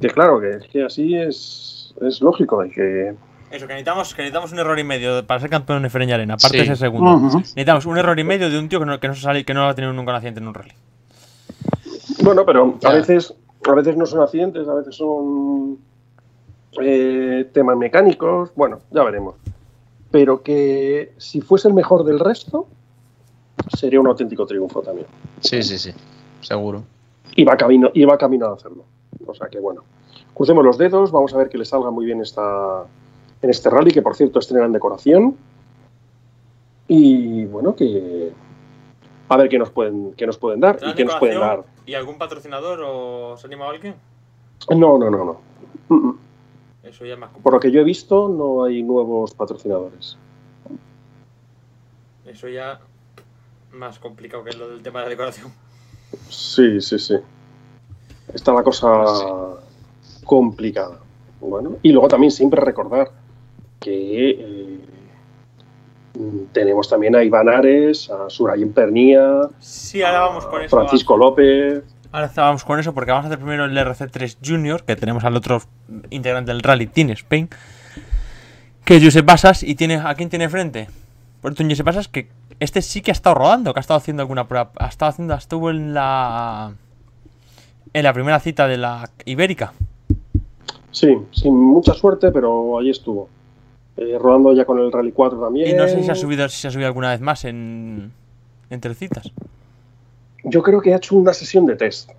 Que 0.00 0.08
claro, 0.08 0.40
que, 0.40 0.50
es 0.50 0.66
que 0.68 0.82
así 0.84 1.14
es, 1.14 1.94
es 2.00 2.20
lógico. 2.22 2.60
Hay 2.60 2.70
que. 2.70 3.14
Eso, 3.50 3.66
que 3.66 3.74
necesitamos, 3.74 4.14
que 4.14 4.22
necesitamos 4.22 4.52
un 4.52 4.58
error 4.58 4.78
y 4.78 4.84
medio 4.84 5.24
para 5.26 5.40
ser 5.40 5.50
campeón 5.50 5.82
de 5.82 5.90
Fereña 5.90 6.14
Arena, 6.14 6.34
aparte 6.34 6.56
Sí. 6.58 6.64
ese 6.64 6.76
segundo. 6.76 7.18
Necesitamos 7.38 7.86
un 7.86 7.98
error 7.98 8.18
y 8.18 8.24
medio 8.24 8.50
de 8.50 8.58
un 8.58 8.68
tío 8.68 8.80
que 8.80 8.86
no, 8.86 8.98
que 8.98 9.08
no, 9.08 9.14
se 9.14 9.20
sale, 9.20 9.44
que 9.44 9.54
no 9.54 9.68
ha 9.68 9.74
tenido 9.74 9.92
nunca 9.92 10.10
un 10.10 10.16
accidente 10.16 10.40
en 10.40 10.48
un 10.48 10.54
rally. 10.54 10.72
Bueno, 12.22 12.44
pero 12.46 12.78
a 12.82 12.92
veces, 12.92 13.34
a 13.68 13.72
veces 13.74 13.96
no 13.96 14.06
son 14.06 14.22
accidentes, 14.22 14.66
a 14.66 14.74
veces 14.74 14.96
son 14.96 15.78
eh, 16.82 17.48
temas 17.52 17.76
mecánicos. 17.76 18.50
Bueno, 18.56 18.80
ya 18.90 19.04
veremos. 19.04 19.34
Pero 20.14 20.44
que 20.44 21.12
si 21.16 21.40
fuese 21.40 21.66
el 21.66 21.74
mejor 21.74 22.04
del 22.04 22.20
resto, 22.20 22.68
sería 23.76 23.98
un 23.98 24.06
auténtico 24.06 24.46
triunfo 24.46 24.80
también. 24.80 25.08
Sí, 25.40 25.60
sí, 25.60 25.76
sí. 25.76 25.90
Seguro. 26.40 26.84
Y 27.34 27.42
va 27.42 27.56
camino, 27.56 27.90
va 28.08 28.16
camino 28.16 28.46
a 28.46 28.52
hacerlo. 28.54 28.84
O 29.26 29.34
sea 29.34 29.48
que 29.48 29.58
bueno. 29.58 29.82
Crucemos 30.32 30.64
los 30.64 30.78
dedos, 30.78 31.10
vamos 31.10 31.34
a 31.34 31.38
ver 31.38 31.48
que 31.48 31.58
le 31.58 31.64
salga 31.64 31.90
muy 31.90 32.06
bien 32.06 32.20
esta, 32.20 32.84
en 33.42 33.50
este 33.50 33.68
rally, 33.68 33.90
que 33.90 34.02
por 34.02 34.14
cierto 34.14 34.38
estrenan 34.38 34.70
decoración. 34.70 35.36
Y 36.86 37.46
bueno, 37.46 37.74
que 37.74 38.30
a 39.28 39.36
ver 39.36 39.48
qué 39.48 39.58
nos 39.58 39.70
pueden, 39.70 40.12
qué 40.12 40.28
nos 40.28 40.38
pueden 40.38 40.60
dar 40.60 40.78
y 40.80 40.94
qué 40.94 41.04
nos 41.04 41.16
pueden 41.16 41.40
dar. 41.40 41.64
¿Y 41.86 41.94
algún 41.94 42.18
patrocinador 42.18 42.80
o 42.86 43.36
se 43.36 43.48
anima 43.48 43.66
a 43.66 43.70
alguien? 43.70 43.96
No, 44.70 44.96
no, 44.96 45.10
no, 45.10 45.24
no. 45.24 45.40
Mm, 45.88 46.06
mm. 46.06 46.18
Eso 46.84 47.06
ya 47.06 47.16
Por 47.16 47.52
lo 47.52 47.60
que 47.60 47.70
yo 47.70 47.80
he 47.80 47.84
visto, 47.84 48.28
no 48.28 48.64
hay 48.64 48.82
nuevos 48.82 49.34
patrocinadores. 49.34 50.18
Eso 52.26 52.48
ya 52.48 52.80
más 53.72 53.98
complicado 53.98 54.44
que 54.44 54.52
lo 54.52 54.68
del 54.68 54.82
tema 54.82 55.00
de 55.00 55.06
la 55.06 55.10
decoración. 55.10 55.52
Sí, 56.28 56.80
sí, 56.80 56.98
sí. 56.98 57.16
Está 58.32 58.52
la 58.52 58.62
cosa 58.62 59.56
complicada. 60.24 61.00
Bueno, 61.40 61.76
y 61.82 61.92
luego 61.92 62.08
también 62.08 62.30
siempre 62.30 62.60
recordar 62.60 63.10
que 63.80 64.30
eh, 64.30 64.78
mm, 66.14 66.44
tenemos 66.52 66.88
también 66.88 67.16
a 67.16 67.24
Iván 67.24 67.48
Ares, 67.48 68.10
a 68.10 68.28
Surayen 68.30 68.72
Pernía, 68.72 69.48
Sí, 69.58 70.02
ahora 70.02 70.20
vamos 70.20 70.46
con 70.46 70.60
a 70.60 70.64
eso. 70.64 70.76
Francisco 70.76 71.16
López. 71.16 71.84
Ahora 72.14 72.30
vamos 72.36 72.64
con 72.64 72.78
eso 72.78 72.94
porque 72.94 73.10
vamos 73.10 73.24
a 73.24 73.26
hacer 73.26 73.40
primero 73.40 73.64
el 73.64 73.76
RC3 73.76 74.36
Junior, 74.40 74.84
que 74.84 74.94
tenemos 74.94 75.24
al 75.24 75.34
otro 75.34 75.60
integrante 76.10 76.52
del 76.52 76.62
rally, 76.62 76.86
Team 76.86 77.10
Spain, 77.10 77.48
que 78.84 78.98
es 78.98 79.02
Josep 79.02 79.26
Basas, 79.26 79.64
y 79.64 79.74
tiene 79.74 79.96
¿a 79.96 80.14
quién 80.14 80.30
tiene 80.30 80.48
frente? 80.48 80.86
Por 81.42 81.60
un 81.60 81.68
Josep 81.68 81.84
Basas 81.84 82.06
que 82.06 82.28
este 82.60 82.82
sí 82.82 83.02
que 83.02 83.10
ha 83.10 83.18
estado 83.18 83.34
rodando, 83.34 83.74
que 83.74 83.80
ha 83.80 83.82
estado 83.82 83.98
haciendo 83.98 84.22
alguna 84.22 84.46
prueba, 84.46 84.70
ha 84.78 84.86
estado 84.86 85.10
haciendo, 85.10 85.34
estuvo 85.34 85.70
en 85.70 85.92
la 85.92 86.74
en 87.92 88.04
la 88.04 88.12
primera 88.12 88.38
cita 88.38 88.68
de 88.68 88.76
la 88.76 89.10
Ibérica. 89.24 89.72
Sí, 90.92 91.18
sin 91.32 91.56
mucha 91.56 91.94
suerte, 91.94 92.30
pero 92.30 92.78
ahí 92.78 92.90
estuvo. 92.90 93.28
Eh, 93.96 94.16
rodando 94.20 94.54
ya 94.54 94.64
con 94.64 94.78
el 94.78 94.92
Rally 94.92 95.10
4 95.10 95.40
también. 95.40 95.68
Y 95.68 95.72
no 95.72 95.88
sé 95.88 95.96
si 95.96 96.04
se 96.04 96.12
ha 96.12 96.14
subido, 96.14 96.48
si 96.48 96.60
se 96.60 96.68
ha 96.68 96.70
subido 96.70 96.86
alguna 96.86 97.10
vez 97.10 97.20
más 97.20 97.44
en 97.44 98.12
entre 98.70 98.94
citas. 98.94 99.32
Yo 100.44 100.62
creo 100.62 100.80
que 100.80 100.92
ha 100.92 100.96
hecho 100.96 101.16
una 101.16 101.32
sesión 101.32 101.66
de 101.66 101.76
test. 101.76 102.10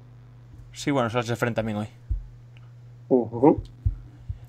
Sí, 0.73 0.91
bueno, 0.91 1.07
eso 1.07 1.19
es 1.19 1.27
de 1.27 1.35
frente 1.35 1.55
también 1.55 1.77
hoy. 1.77 1.87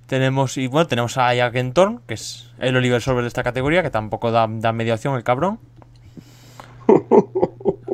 Tenemos, 0.07 0.57
y 0.57 0.67
bueno, 0.67 0.87
tenemos 0.87 1.19
a 1.19 1.35
Jack 1.35 1.73
Thorn, 1.73 2.01
que 2.07 2.15
es 2.15 2.51
el 2.59 2.77
Oliver 2.77 3.01
Solver 3.03 3.23
de 3.23 3.29
esta 3.29 3.43
categoría, 3.43 3.83
que 3.83 3.91
tampoco 3.91 4.31
da, 4.31 4.47
da 4.49 4.73
mediación 4.73 5.15
el 5.17 5.25
cabrón. 5.25 5.59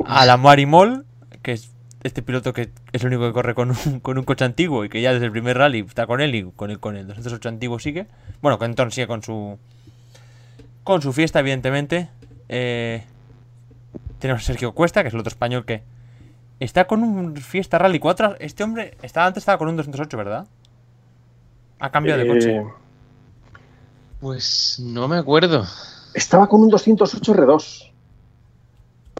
A 0.05 0.25
la 0.25 0.37
Mari 0.37 0.65
Moll, 0.65 1.05
que 1.41 1.53
es 1.53 1.71
este 2.03 2.21
piloto 2.21 2.53
que 2.53 2.69
es 2.91 3.01
el 3.01 3.07
único 3.07 3.25
que 3.25 3.33
corre 3.33 3.55
con 3.55 3.71
un, 3.71 3.99
con 4.01 4.17
un 4.17 4.25
coche 4.25 4.45
antiguo 4.45 4.83
y 4.83 4.89
que 4.89 5.01
ya 5.01 5.13
desde 5.13 5.25
el 5.25 5.31
primer 5.31 5.57
rally 5.57 5.79
está 5.79 6.05
con 6.05 6.21
él 6.21 6.35
y 6.35 6.51
con 6.51 6.69
el, 6.69 6.79
con 6.79 6.97
el 6.97 7.07
208 7.07 7.49
antiguo 7.49 7.79
sigue. 7.79 8.07
Bueno, 8.41 8.59
con 8.59 8.75
Thorn 8.75 8.91
sigue 8.91 9.07
con 9.07 9.23
su 9.23 9.57
con 10.83 11.01
su 11.01 11.13
fiesta, 11.13 11.39
evidentemente. 11.39 12.09
Eh, 12.49 13.03
tenemos 14.23 14.41
a 14.43 14.45
Sergio 14.45 14.71
Cuesta, 14.71 15.01
que 15.01 15.09
es 15.09 15.13
el 15.13 15.19
otro 15.19 15.31
español 15.31 15.65
que 15.65 15.83
está 16.57 16.87
con 16.87 17.03
un 17.03 17.35
Fiesta 17.35 17.77
Rally 17.77 17.99
4. 17.99 18.37
Este 18.39 18.63
hombre 18.63 18.95
estaba, 19.01 19.27
antes 19.27 19.41
estaba 19.41 19.57
con 19.57 19.67
un 19.67 19.75
208, 19.75 20.15
¿verdad? 20.15 20.47
Ha 21.77 21.91
cambiado 21.91 22.21
de 22.21 22.27
coche. 22.29 22.55
Eh, 22.55 22.65
Pues 24.21 24.79
no 24.81 25.09
me 25.09 25.17
acuerdo. 25.17 25.65
estaba 26.13 26.47
con 26.47 26.61
un 26.61 26.69
208 26.69 27.33
R2. 27.33 27.91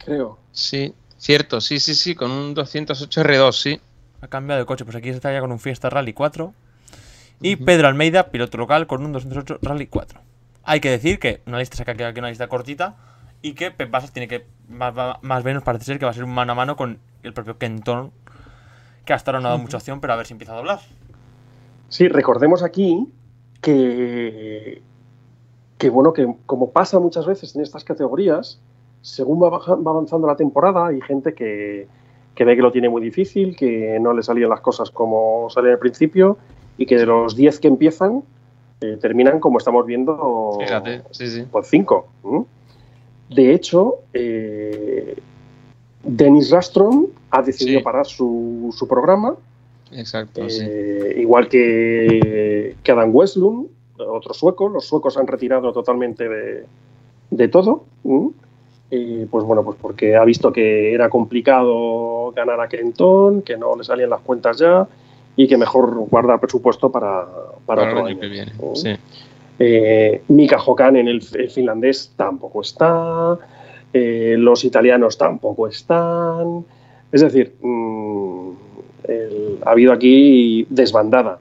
Creo. 0.05 0.39
Sí, 0.53 0.93
cierto, 1.17 1.59
sí, 1.59 1.81
sí, 1.81 1.95
sí, 1.95 2.15
con 2.15 2.31
un 2.31 2.53
208 2.53 3.23
R2, 3.23 3.51
sí. 3.51 3.81
Ha 4.21 4.29
cambiado 4.29 4.61
de 4.61 4.65
coche, 4.65 4.85
pues 4.85 4.95
aquí 4.95 5.09
está 5.09 5.33
ya 5.33 5.41
con 5.41 5.51
un 5.51 5.59
Fiesta 5.59 5.89
Rally 5.89 6.13
4. 6.13 6.53
Y 7.41 7.57
Pedro 7.57 7.89
Almeida, 7.89 8.31
piloto 8.31 8.57
local, 8.57 8.87
con 8.87 9.03
un 9.03 9.11
208 9.11 9.59
Rally 9.63 9.87
4. 9.87 10.21
Hay 10.63 10.79
que 10.79 10.89
decir 10.89 11.19
que 11.19 11.41
una 11.45 11.59
lista 11.59 11.75
se 11.75 11.81
ha 11.81 11.85
quedado 11.85 12.09
aquí 12.11 12.19
una 12.19 12.29
lista 12.29 12.47
cortita 12.47 12.95
y 13.43 13.53
que 13.53 13.69
Pep 13.69 13.91
Basas 13.91 14.11
tiene 14.11 14.27
que, 14.27 14.45
más, 14.67 14.95
más- 15.21 15.43
menos 15.43 15.61
parece 15.61 15.85
ser 15.85 15.99
que 15.99 16.05
va 16.05 16.11
a 16.11 16.13
ser 16.15 16.23
un 16.23 16.33
mano 16.33 16.53
a 16.53 16.55
mano 16.55 16.75
con 16.75 16.97
el 17.21 17.33
propio 17.33 17.59
Kenton, 17.59 18.11
que 19.05 19.13
hasta 19.13 19.29
ahora 19.29 19.41
no 19.41 19.47
ha 19.47 19.51
dado 19.51 19.61
mucha 19.61 19.77
opción, 19.77 19.99
pero 20.01 20.13
a 20.13 20.15
ver 20.15 20.25
si 20.25 20.33
empieza 20.33 20.53
a 20.53 20.57
doblar. 20.57 20.79
Sí, 21.89 22.07
recordemos 22.07 22.63
aquí 22.63 23.07
que, 23.61 24.81
que 25.77 25.89
bueno, 25.89 26.13
que 26.13 26.33
como 26.45 26.71
pasa 26.71 26.99
muchas 26.99 27.25
veces 27.25 27.55
en 27.55 27.61
estas 27.61 27.83
categorías, 27.83 28.59
según 29.01 29.41
va, 29.43 29.49
va 29.49 29.91
avanzando 29.91 30.25
la 30.27 30.35
temporada, 30.35 30.87
hay 30.87 31.01
gente 31.01 31.33
que, 31.33 31.87
que 32.35 32.45
ve 32.45 32.55
que 32.55 32.61
lo 32.61 32.71
tiene 32.71 32.89
muy 32.89 33.01
difícil, 33.01 33.55
que 33.55 33.97
no 33.99 34.13
le 34.13 34.23
salían 34.23 34.49
las 34.49 34.61
cosas 34.61 34.89
como 34.89 35.49
salían 35.49 35.73
al 35.73 35.79
principio, 35.79 36.37
y 36.77 36.85
que 36.85 36.97
de 36.97 37.05
los 37.05 37.35
10 37.35 37.59
que 37.59 37.67
empiezan, 37.67 38.23
eh, 38.81 38.97
terminan 38.99 39.39
como 39.39 39.57
estamos 39.57 39.85
viendo, 39.85 40.57
Fíjate, 40.59 41.03
sí, 41.11 41.27
sí. 41.27 41.45
pues 41.51 41.67
5. 41.67 42.07
De 43.29 43.53
hecho, 43.53 43.95
eh, 44.13 45.15
Dennis 46.03 46.51
Rastrom 46.51 47.07
ha 47.31 47.41
decidido 47.41 47.79
Sí. 47.79 47.83
parar 47.83 48.05
su, 48.05 48.73
su 48.77 48.87
programa 48.87 49.35
Exacto, 49.91 50.49
sí. 50.49 50.61
eh, 50.67 51.15
igual 51.19 51.47
que, 51.47 52.75
que 52.83 52.91
Adam 52.91 53.09
Westlund, 53.15 53.67
otro 53.97 54.33
sueco, 54.33 54.67
los 54.69 54.85
suecos 54.85 55.17
han 55.17 55.27
retirado 55.27 55.71
totalmente 55.71 56.27
de, 56.27 56.65
de 57.29 57.47
todo. 57.47 57.85
¿m? 58.03 58.31
Eh, 58.91 59.25
pues 59.31 59.43
bueno, 59.45 59.63
pues 59.63 59.77
porque 59.81 60.15
ha 60.15 60.23
visto 60.25 60.51
que 60.51 60.93
era 60.93 61.09
complicado 61.09 62.31
ganar 62.35 62.59
a 62.59 62.67
Kenton, 62.67 63.41
que 63.41 63.57
no 63.57 63.75
le 63.75 63.83
salían 63.83 64.09
las 64.09 64.21
cuentas 64.21 64.57
ya 64.59 64.87
y 65.35 65.47
que 65.47 65.57
mejor 65.57 65.95
guardar 66.09 66.39
presupuesto 66.39 66.91
para, 66.91 67.25
para, 67.65 67.81
Para 67.81 67.81
el 67.83 67.89
otro 67.89 67.99
año 68.05 68.07
año. 68.09 68.19
que 68.19 68.27
viene. 68.27 68.51
Sí. 68.75 68.95
Eh, 69.59 70.23
Mika 70.29 70.57
Hokan 70.65 70.95
en 70.95 71.07
el, 71.07 71.21
el 71.35 71.49
finlandés 71.49 72.11
tampoco 72.15 72.61
está. 72.61 73.37
eh, 73.95 74.35
los 74.39 74.65
italianos 74.65 75.17
tampoco 75.19 75.67
están. 75.67 76.65
Es 77.11 77.21
decir, 77.21 77.53
mm, 77.61 78.49
el- 79.03 79.59
ha 79.63 79.69
habido 79.69 79.93
aquí 79.93 80.65
desbandada. 80.69 81.37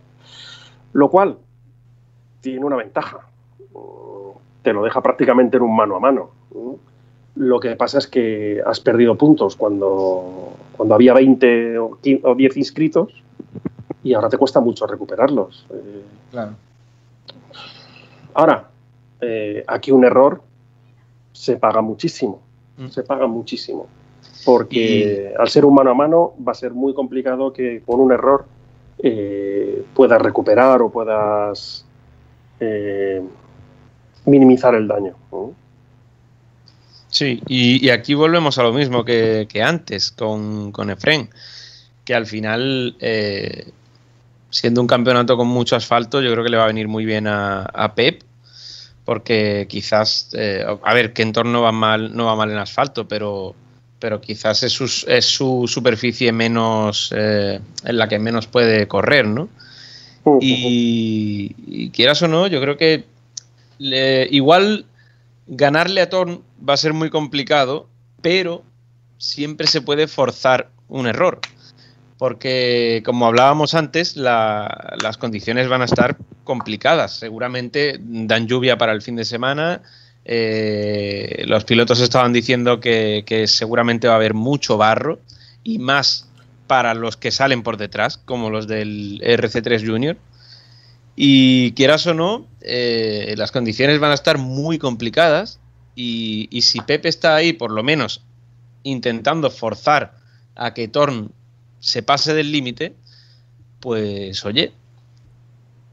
Lo 0.92 1.08
cual 1.10 1.38
tiene 2.42 2.62
una 2.64 2.76
ventaja. 2.76 3.20
Te 4.62 4.72
lo 4.74 4.84
deja 4.84 5.00
prácticamente 5.02 5.56
en 5.56 5.62
un 5.62 5.74
mano 5.74 5.96
a 5.96 6.00
mano. 6.00 6.30
¿no? 6.54 6.76
Lo 7.36 7.58
que 7.58 7.74
pasa 7.76 7.96
es 7.98 8.06
que 8.06 8.60
has 8.66 8.80
perdido 8.80 9.16
puntos 9.16 9.56
cuando, 9.56 10.52
cuando 10.76 10.94
había 10.94 11.14
20 11.14 11.78
o 11.78 11.96
15 12.02 12.26
o 12.26 12.34
10 12.34 12.54
inscritos 12.58 13.12
y 14.04 14.12
ahora 14.12 14.28
te 14.28 14.36
cuesta 14.36 14.60
mucho 14.60 14.86
recuperarlos. 14.86 15.66
Eh, 15.72 16.02
Claro. 16.30 16.52
Ahora, 18.34 18.68
eh, 19.20 19.64
aquí 19.66 19.90
un 19.92 20.04
error 20.04 20.42
se 21.32 21.56
paga 21.56 21.80
muchísimo, 21.80 22.40
Mm. 22.76 22.88
se 22.88 23.02
paga 23.02 23.26
muchísimo, 23.26 23.86
porque 24.44 25.32
al 25.38 25.48
ser 25.48 25.64
un 25.64 25.74
mano 25.74 25.90
a 25.90 25.94
mano 25.94 26.32
va 26.46 26.52
a 26.52 26.54
ser 26.54 26.72
muy 26.72 26.94
complicado 26.94 27.52
que 27.52 27.82
con 27.84 28.00
un 28.00 28.12
error 28.12 28.46
eh, 28.98 29.84
puedas 29.94 30.20
recuperar 30.22 30.80
o 30.80 30.90
puedas 30.90 31.84
eh, 32.60 33.22
minimizar 34.26 34.74
el 34.74 34.86
daño. 34.88 35.14
¿no? 35.30 35.52
Sí, 37.08 37.42
y, 37.46 37.84
y 37.84 37.90
aquí 37.90 38.14
volvemos 38.14 38.58
a 38.58 38.62
lo 38.62 38.72
mismo 38.72 39.04
que, 39.04 39.46
que 39.48 39.62
antes 39.62 40.10
con, 40.12 40.72
con 40.72 40.88
Efren, 40.90 41.28
que 42.04 42.14
al 42.14 42.26
final, 42.26 42.96
eh, 43.00 43.70
siendo 44.52 44.80
un 44.80 44.86
campeonato 44.86 45.36
con 45.36 45.48
mucho 45.48 45.74
asfalto, 45.74 46.20
yo 46.20 46.30
creo 46.30 46.44
que 46.44 46.50
le 46.50 46.58
va 46.58 46.64
a 46.64 46.68
venir 46.68 46.86
muy 46.86 47.04
bien 47.04 47.26
a, 47.26 47.62
a 47.62 47.94
Pep, 47.94 48.22
porque 49.04 49.66
quizás, 49.68 50.28
eh, 50.34 50.64
a 50.84 50.94
ver, 50.94 51.12
que 51.12 51.22
entorno 51.22 51.62
va 51.62 51.72
mal, 51.72 52.14
no 52.14 52.26
va 52.26 52.36
mal 52.36 52.50
en 52.52 52.58
asfalto, 52.58 53.08
pero, 53.08 53.54
pero 53.98 54.20
quizás 54.20 54.62
es 54.62 54.72
su, 54.72 54.84
es 55.08 55.24
su 55.24 55.64
superficie 55.66 56.30
menos, 56.32 57.12
eh, 57.16 57.58
en 57.84 57.96
la 57.96 58.06
que 58.08 58.18
menos 58.18 58.46
puede 58.46 58.86
correr, 58.86 59.26
¿no? 59.26 59.48
Y, 60.44 61.56
y 61.66 61.90
quieras 61.90 62.22
o 62.22 62.28
no, 62.28 62.46
yo 62.46 62.60
creo 62.60 62.76
que 62.76 63.06
le- 63.78 64.28
igual 64.30 64.84
ganarle 65.48 66.00
a 66.02 66.10
Thorn 66.10 66.42
va 66.68 66.74
a 66.74 66.76
ser 66.76 66.92
muy 66.92 67.10
complicado, 67.10 67.88
pero 68.20 68.62
siempre 69.18 69.66
se 69.66 69.80
puede 69.80 70.06
forzar 70.06 70.68
un 70.88 71.06
error. 71.08 71.40
Porque, 72.22 73.02
como 73.04 73.26
hablábamos 73.26 73.74
antes, 73.74 74.16
la- 74.16 74.94
las 75.02 75.16
condiciones 75.18 75.68
van 75.68 75.82
a 75.82 75.86
estar 75.86 76.16
complicadas. 76.44 77.16
Seguramente 77.18 77.98
dan 78.00 78.46
lluvia 78.46 78.78
para 78.78 78.92
el 78.92 79.02
fin 79.02 79.16
de 79.16 79.24
semana. 79.24 79.82
eh, 80.24 81.42
los 81.48 81.64
pilotos 81.64 81.98
estaban 81.98 82.32
diciendo 82.32 82.78
que, 82.78 83.24
seguramente 83.48 84.06
va 84.06 84.12
a 84.14 84.16
haber 84.18 84.34
mucho 84.34 84.76
barro 84.76 85.18
y 85.64 85.80
más 85.80 86.28
para 86.68 86.94
los 86.94 87.16
que 87.16 87.32
salen 87.32 87.64
por 87.64 87.76
detrás, 87.76 88.18
como 88.18 88.48
los 88.48 88.68
del 88.68 89.20
RC3 89.24 89.84
Junior. 89.84 90.16
Y 91.16 91.72
quieras 91.72 92.06
o 92.06 92.14
no, 92.14 92.46
eh, 92.60 93.34
las 93.36 93.50
condiciones 93.50 93.98
van 93.98 94.12
a 94.12 94.14
estar 94.14 94.38
muy 94.38 94.78
complicadas. 94.78 95.58
Y, 95.96 96.46
y 96.52 96.62
si 96.62 96.80
Pepe 96.82 97.08
está 97.08 97.34
ahí, 97.34 97.52
por 97.52 97.72
lo 97.72 97.82
menos 97.82 98.22
intentando 98.84 99.50
forzar 99.50 100.14
a 100.54 100.72
que 100.72 100.86
Thorn 100.86 101.32
se 101.82 102.02
pase 102.02 102.32
del 102.32 102.52
límite, 102.52 102.94
pues 103.80 104.46
oye, 104.46 104.72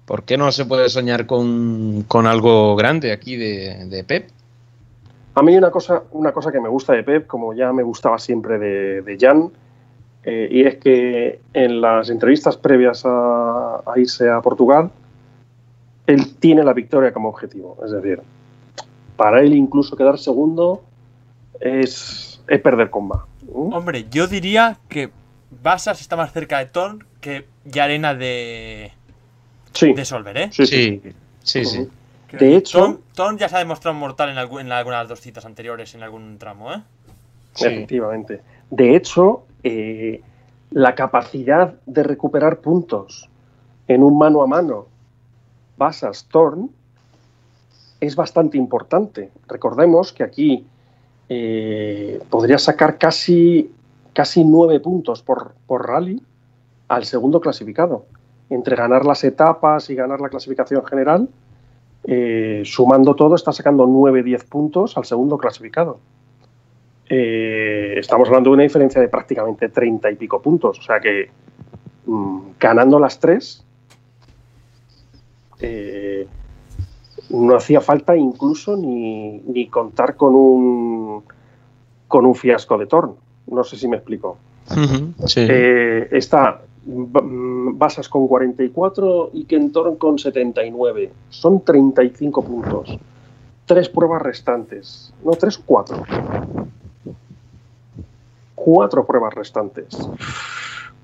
¿por 0.06 0.24
qué 0.24 0.38
no 0.38 0.52
se 0.52 0.66
puede 0.66 0.88
soñar 0.88 1.26
con, 1.26 2.06
con 2.08 2.28
algo 2.28 2.76
grande 2.76 3.12
aquí 3.12 3.36
de, 3.36 3.86
de 3.88 4.04
Pep? 4.04 4.30
A 5.34 5.42
mí 5.42 5.58
una 5.58 5.72
cosa, 5.72 6.04
una 6.12 6.32
cosa 6.32 6.52
que 6.52 6.62
me 6.62 6.70
gusta 6.70 6.94
de 6.94 7.04
Pep, 7.04 7.26
como 7.26 7.56
ya 7.56 7.74
me 7.74 7.82
gustaba 7.82 8.20
siempre 8.20 8.60
de, 8.60 9.02
de 9.02 9.18
Jan, 9.20 9.50
eh, 10.24 10.48
y 10.52 10.62
es 10.62 10.78
que 10.78 11.40
en 11.54 11.82
las 11.82 12.10
entrevistas 12.12 12.56
previas 12.56 13.04
a, 13.06 13.78
a 13.78 13.98
irse 13.98 14.30
a 14.30 14.42
Portugal, 14.42 14.92
él 16.06 16.36
tiene 16.36 16.64
la 16.64 16.74
victoria 16.74 17.12
como 17.12 17.30
objetivo. 17.30 17.78
Es 17.84 17.92
decir, 17.92 18.22
para 19.16 19.42
él 19.42 19.56
incluso 19.56 19.96
quedar 19.96 20.20
segundo 20.20 20.84
es, 21.60 22.42
es 22.48 22.62
perder 22.62 22.92
comba. 22.92 23.26
¿Mm? 23.52 23.74
Hombre, 23.74 24.06
yo 24.12 24.28
diría 24.28 24.78
que 24.88 25.10
Basas 25.52 26.00
está 26.02 26.16
más 26.16 26.32
cerca 26.32 26.60
de 26.60 26.66
Thorn 26.68 27.04
que 27.22 27.46
Yarena 27.66 28.14
de, 28.14 28.92
Sí, 29.74 29.94
de 29.94 30.06
Solver, 30.06 30.38
¿eh? 30.38 30.50
sí, 30.52 30.66
sí. 30.66 31.02
Sí, 31.44 31.66
sí, 31.66 31.88
De 32.32 32.56
hecho- 32.56 32.80
Thorn, 32.80 33.00
Thorn 33.16 33.38
ya 33.38 33.50
se 33.50 33.56
ha 33.56 33.60
demostrado 33.60 33.96
mortal 33.98 34.30
en, 34.30 34.38
algu- 34.38 34.62
en 34.62 34.72
algunas 34.72 35.08
dos 35.08 35.20
citas 35.22 35.46
anteriores, 35.46 35.96
en 35.96 36.04
algún 36.04 36.38
tramo, 36.38 36.72
¿eh? 36.74 36.82
Sí. 37.56 37.66
Efectivamente. 37.66 38.42
De 38.70 38.96
hecho, 38.96 39.46
eh, 39.64 40.22
la 40.72 40.94
capacidad 40.94 41.74
de 41.88 42.04
recuperar 42.04 42.60
puntos 42.60 43.28
en 43.88 44.04
un 44.04 44.18
mano 44.20 44.44
a 44.44 44.48
mano 44.48 44.86
Basas 45.78 46.26
Thorn 46.32 46.70
es 48.00 48.16
bastante 48.16 48.58
importante. 48.58 49.32
Recordemos 49.48 50.14
que 50.14 50.24
aquí 50.24 50.66
eh, 51.28 52.22
podría 52.30 52.58
sacar 52.60 52.98
casi, 53.00 53.72
casi 54.20 54.44
nueve 54.44 54.82
puntos 54.82 55.24
por, 55.24 55.54
por 55.66 55.88
rally 55.88 56.22
al 56.90 57.06
segundo 57.06 57.40
clasificado. 57.40 58.06
Entre 58.50 58.76
ganar 58.76 59.06
las 59.06 59.24
etapas 59.24 59.90
y 59.90 59.96
ganar 59.96 60.20
la 60.20 60.28
clasificación 60.28 60.86
general, 60.86 61.30
eh, 62.04 62.64
sumando 62.66 63.16
todo, 63.16 63.36
está 63.36 63.54
sacando 63.54 63.88
9-10 63.88 64.44
puntos 64.50 64.98
al 64.98 65.06
segundo 65.06 65.38
clasificado. 65.38 66.02
Eh, 67.08 67.94
estamos 67.96 68.28
hablando 68.28 68.50
de 68.50 68.56
una 68.56 68.64
diferencia 68.64 69.00
de 69.00 69.08
prácticamente 69.08 69.70
30 69.70 70.12
y 70.12 70.16
pico 70.18 70.42
puntos. 70.42 70.80
O 70.80 70.82
sea 70.82 71.00
que 71.00 71.30
mm, 72.06 72.40
ganando 72.60 73.00
las 73.00 73.22
tres, 73.22 73.64
eh, 75.62 76.28
no 77.30 77.56
hacía 77.56 77.80
falta 77.80 78.18
incluso 78.18 78.76
ni, 78.76 79.40
ni 79.48 79.68
contar 79.68 80.18
con 80.18 80.36
un, 80.36 81.24
con 82.10 82.26
un 82.26 82.36
fiasco 82.36 82.78
de 82.78 82.86
Torn. 82.86 83.29
No 83.52 83.64
sé 83.64 83.78
si 83.78 83.88
me 83.88 83.98
explico. 83.98 84.38
Sí. 85.26 85.46
Eh, 85.50 86.08
está 86.12 86.62
mm, 86.86 87.78
Basas 87.78 88.08
con 88.08 88.28
44 88.28 89.32
y 89.34 89.46
Kentorn 89.46 89.96
con 89.96 90.20
79. 90.20 91.12
Son 91.30 91.62
35 91.62 92.44
puntos. 92.44 92.98
Tres 93.66 93.90
pruebas 93.90 94.22
restantes. 94.22 95.14
No, 95.24 95.32
tres 95.32 95.58
o 95.58 95.62
cuatro. 95.66 96.04
Cuatro 98.56 99.06
pruebas 99.06 99.34
restantes. 99.34 99.98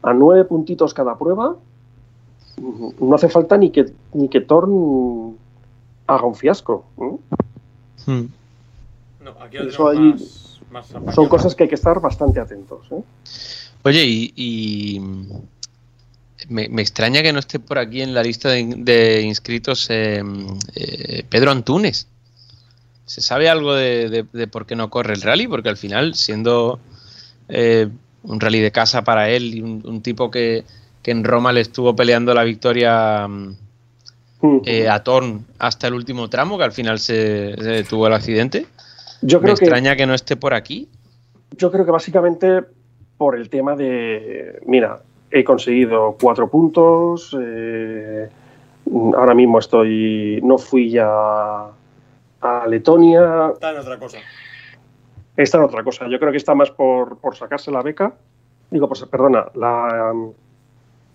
A 0.01 0.13
nueve 0.13 0.45
puntitos 0.45 0.93
cada 0.93 1.17
prueba. 1.17 1.55
mm, 2.61 2.89
No 2.99 3.15
hace 3.15 3.29
falta 3.29 3.57
ni 3.57 3.71
que, 3.71 3.85
ni 4.13 4.29
que 4.29 4.41
Torn 4.41 5.37
haga 6.07 6.25
un 6.25 6.35
fiasco. 6.35 6.85
¿eh? 6.97 7.17
Mm. 8.07 8.25
No, 9.23 9.31
aquí 9.41 9.57
Eso 9.57 9.91
más, 9.93 10.44
más. 10.83 11.15
Son 11.15 11.27
cosas 11.27 11.55
que 11.55 11.63
hay 11.63 11.69
que 11.69 11.75
estar 11.75 11.99
bastante 11.99 12.39
atentos. 12.39 12.85
¿eh? 12.91 13.01
Oye, 13.83 14.03
y, 14.05 14.33
y 14.35 14.99
me, 16.49 16.67
me 16.69 16.81
extraña 16.81 17.21
que 17.23 17.33
no 17.33 17.39
esté 17.39 17.59
por 17.59 17.77
aquí 17.79 18.01
en 18.01 18.13
la 18.13 18.23
lista 18.23 18.49
de, 18.49 18.65
de 18.77 19.21
inscritos 19.21 19.87
eh, 19.89 20.21
eh, 20.75 21.23
Pedro 21.29 21.51
Antunes. 21.51 22.07
¿Se 23.05 23.21
sabe 23.21 23.49
algo 23.49 23.73
de, 23.75 24.09
de- 24.09 24.25
de 24.31 24.47
por 24.47 24.65
qué 24.65 24.75
no 24.75 24.89
corre 24.89 25.13
el 25.13 25.21
rally? 25.21 25.47
Porque 25.47 25.69
al 25.69 25.77
final, 25.77 26.15
siendo 26.15 26.79
eh, 27.49 27.87
un 28.23 28.39
rally 28.39 28.59
de 28.59 28.71
casa 28.71 29.03
para 29.03 29.29
él 29.29 29.53
y 29.55 29.61
un, 29.61 29.81
un 29.85 30.01
tipo 30.01 30.31
que, 30.31 30.63
que 31.03 31.11
en 31.11 31.23
Roma 31.23 31.51
le 31.53 31.61
estuvo 31.61 31.95
peleando 31.95 32.33
la 32.33 32.43
victoria 32.43 33.27
mm, 33.27 33.55
eh, 34.65 34.89
a 34.89 35.03
Thorn 35.03 35.45
hasta 35.59 35.87
el 35.87 35.93
último 35.93 36.29
tramo, 36.29 36.57
que 36.57 36.63
al 36.63 36.71
final 36.71 36.97
se, 36.99 37.55
se 37.57 37.63
detuvo 37.69 38.07
el 38.07 38.13
accidente. 38.13 38.65
Yo 39.27 39.39
Me 39.39 39.45
creo 39.45 39.55
que 39.55 39.65
extraña 39.65 39.95
que 39.95 40.05
no 40.05 40.13
esté 40.13 40.35
por 40.35 40.53
aquí. 40.53 40.87
Yo 41.57 41.71
creo 41.71 41.83
que 41.85 41.91
básicamente 41.91 42.61
por 43.17 43.35
el 43.35 43.49
tema 43.49 43.75
de, 43.75 44.61
mira, 44.65 45.01
he 45.31 45.43
conseguido 45.43 46.15
cuatro 46.21 46.49
puntos, 46.49 47.35
eh, 47.41 48.29
ahora 49.15 49.33
mismo 49.33 49.57
estoy, 49.59 50.39
no 50.43 50.57
fui 50.57 50.91
ya 50.91 51.07
a 52.41 52.67
Letonia, 52.67 53.51
Está 53.53 53.71
en 53.71 53.77
otra 53.79 53.97
cosa. 53.97 54.17
está 55.37 55.57
en 55.57 55.63
otra 55.63 55.83
cosa. 55.83 56.07
Yo 56.07 56.19
creo 56.19 56.31
que 56.31 56.37
está 56.37 56.53
más 56.53 56.69
por, 56.71 57.17
por 57.17 57.35
sacarse 57.35 57.71
la 57.71 57.81
beca, 57.81 58.13
digo, 58.69 58.87
pues, 58.87 59.03
perdona, 59.05 59.45
la, 59.55 60.13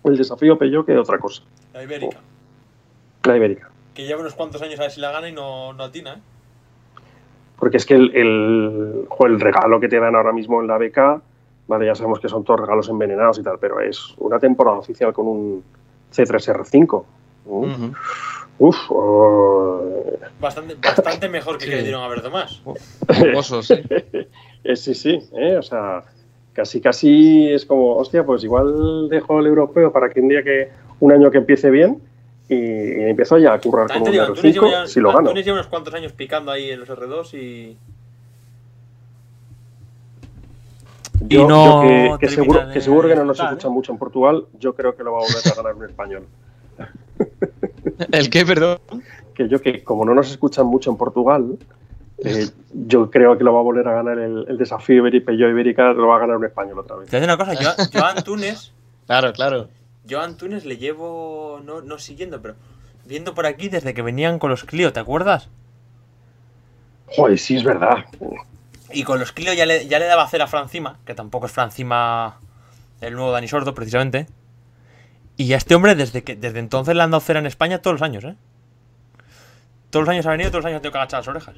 el 0.03 0.17
desafío 0.17 0.57
Pello 0.57 0.85
que 0.85 0.97
otra 0.97 1.17
cosa, 1.19 1.43
La 1.73 1.83
Ibérica. 1.83 2.17
la 3.23 3.37
ibérica. 3.37 3.69
Que 3.93 4.05
lleva 4.05 4.19
unos 4.21 4.33
cuantos 4.33 4.61
años 4.61 4.79
a 4.79 4.83
ver 4.83 4.91
si 4.91 4.99
la 4.99 5.11
gana 5.11 5.29
y 5.29 5.33
no, 5.33 5.71
no 5.73 5.83
atina, 5.83 6.15
¿eh? 6.15 6.19
Porque 7.61 7.77
es 7.77 7.85
que 7.85 7.93
el, 7.93 8.11
el, 8.15 9.05
jo, 9.07 9.27
el 9.27 9.39
regalo 9.39 9.79
que 9.79 9.87
te 9.87 9.99
dan 9.99 10.15
ahora 10.15 10.33
mismo 10.33 10.59
en 10.61 10.67
la 10.67 10.79
beca, 10.79 11.21
vale, 11.67 11.85
ya 11.85 11.93
sabemos 11.93 12.19
que 12.19 12.27
son 12.27 12.43
todos 12.43 12.59
regalos 12.59 12.89
envenenados 12.89 13.37
y 13.37 13.43
tal, 13.43 13.59
pero 13.61 13.79
es 13.79 14.15
una 14.17 14.39
temporada 14.39 14.79
oficial 14.79 15.13
con 15.13 15.27
un 15.27 15.63
C3R5. 16.11 17.03
¿no? 17.45 17.51
Ujú. 17.51 17.93
Uf, 18.57 18.77
oh, 18.89 19.83
Bastante, 20.39 20.73
bastante 20.73 21.29
mejor 21.29 21.59
que 21.59 21.65
que 21.65 21.75
le 21.75 21.83
dieron 21.83 22.01
a 22.01 22.07
Verdo 22.07 22.31
más. 22.31 22.63
Jugoso, 23.15 23.61
sí. 23.61 23.75
eh, 24.63 24.75
sí, 24.75 24.95
sí, 24.95 25.19
eh, 25.37 25.57
o 25.57 25.61
sea, 25.61 26.01
casi 26.53 26.81
casi 26.81 27.47
es 27.47 27.67
como, 27.67 27.95
hostia, 27.95 28.25
pues 28.25 28.43
igual 28.43 29.07
dejo 29.07 29.39
el 29.39 29.45
europeo 29.45 29.91
para 29.91 30.09
que 30.09 30.19
un 30.19 30.29
día 30.29 30.41
que, 30.41 30.69
un 30.99 31.11
año 31.11 31.29
que 31.29 31.37
empiece 31.37 31.69
bien 31.69 32.01
y, 32.55 33.09
empiezo 33.09 33.37
ya 33.37 33.53
a 33.53 33.59
currar 33.59 33.87
con 33.87 33.97
un 33.97 34.03
te 34.03 34.11
digo, 34.11 34.23
Antunes 34.23 34.53
lleva, 34.53 34.67
R5 34.67 34.71
ya, 34.71 34.87
si 34.87 34.99
lo 34.99 35.09
gano. 35.09 35.19
Antunes 35.19 35.45
lleva 35.45 35.57
unos 35.57 35.67
cuantos 35.67 35.93
años 35.93 36.11
picando 36.11 36.51
ahí 36.51 36.71
en 36.71 36.79
los 36.79 36.89
R2 36.89 37.33
y. 37.33 37.77
Yo, 41.21 41.41
y 41.41 41.47
no 41.47 41.83
yo 41.83 42.17
que, 42.17 42.27
que 42.27 42.33
seguro, 42.33 42.65
de 42.67 42.73
que 42.73 42.81
seguro 42.81 43.07
que 43.07 43.15
no 43.15 43.25
nos 43.25 43.39
escuchan 43.39 43.71
¿eh? 43.71 43.73
mucho 43.73 43.91
en 43.91 43.97
Portugal, 43.99 44.45
yo 44.59 44.73
creo 44.73 44.95
que 44.95 45.03
lo 45.03 45.13
va 45.13 45.19
a 45.19 45.21
volver 45.21 45.47
a 45.51 45.55
ganar 45.55 45.75
un 45.75 45.85
español. 45.85 46.25
¿El 48.11 48.29
qué, 48.29 48.45
perdón? 48.45 48.79
que 49.33 49.47
yo 49.47 49.61
que 49.61 49.83
como 49.83 50.03
no 50.05 50.13
nos 50.13 50.29
escuchan 50.29 50.65
mucho 50.65 50.89
en 50.89 50.97
Portugal, 50.97 51.57
eh, 52.17 52.47
yo 52.73 53.09
creo 53.09 53.37
que 53.37 53.43
lo 53.43 53.53
va 53.53 53.59
a 53.59 53.63
volver 53.63 53.87
a 53.87 53.93
ganar 53.93 54.19
el, 54.19 54.45
el 54.47 54.57
desafío 54.57 54.97
ibérico, 54.97 55.31
yo 55.31 55.47
ibérica 55.47 55.93
lo 55.93 56.07
va 56.07 56.17
a 56.17 56.19
ganar 56.19 56.37
un 56.37 56.45
español 56.45 56.79
otra 56.79 56.97
vez. 56.97 57.09
Te 57.09 57.23
una 57.23 57.37
cosa, 57.37 57.53
yo, 57.53 57.69
a 58.01 58.09
Antunes, 58.09 58.73
Claro, 59.07 59.33
claro. 59.33 59.67
Yo 60.05 60.19
a 60.21 60.23
Antunes 60.23 60.65
le 60.65 60.77
llevo, 60.77 61.61
no, 61.63 61.81
no 61.81 61.99
siguiendo, 61.99 62.41
pero 62.41 62.55
viendo 63.05 63.33
por 63.33 63.45
aquí 63.45 63.69
desde 63.69 63.93
que 63.93 64.01
venían 64.01 64.39
con 64.39 64.49
los 64.49 64.63
Clio, 64.63 64.93
¿te 64.93 64.99
acuerdas? 64.99 65.49
Joder, 67.07 67.37
sí 67.37 67.57
es 67.57 67.63
verdad. 67.63 68.05
Y 68.91 69.03
con 69.03 69.19
los 69.19 69.31
Clio 69.31 69.53
ya 69.53 69.65
le, 69.65 69.87
ya 69.87 69.99
le 69.99 70.05
daba 70.05 70.23
hacer 70.23 70.41
a 70.41 70.47
Francima, 70.47 70.99
que 71.05 71.13
tampoco 71.13 71.45
es 71.45 71.51
Francima 71.51 72.39
el 73.01 73.15
nuevo 73.15 73.31
Dani 73.31 73.47
Sordo, 73.47 73.73
precisamente. 73.73 74.27
Y 75.37 75.53
a 75.53 75.57
este 75.57 75.75
hombre, 75.75 75.95
desde 75.95 76.23
que 76.23 76.35
desde 76.35 76.59
entonces 76.59 76.95
le 76.95 77.01
han 77.01 77.11
dado 77.11 77.21
cera 77.21 77.39
en 77.39 77.47
España 77.47 77.81
todos 77.81 77.95
los 77.95 78.01
años, 78.01 78.23
¿eh? 78.23 78.35
Todos 79.89 80.05
los 80.05 80.13
años 80.13 80.25
ha 80.25 80.31
venido, 80.31 80.51
todos 80.51 80.63
los 80.63 80.69
años 80.69 80.77
ha 80.77 80.81
tenido 80.81 80.91
que 80.93 80.97
agachar 80.99 81.19
las 81.19 81.27
orejas. 81.27 81.55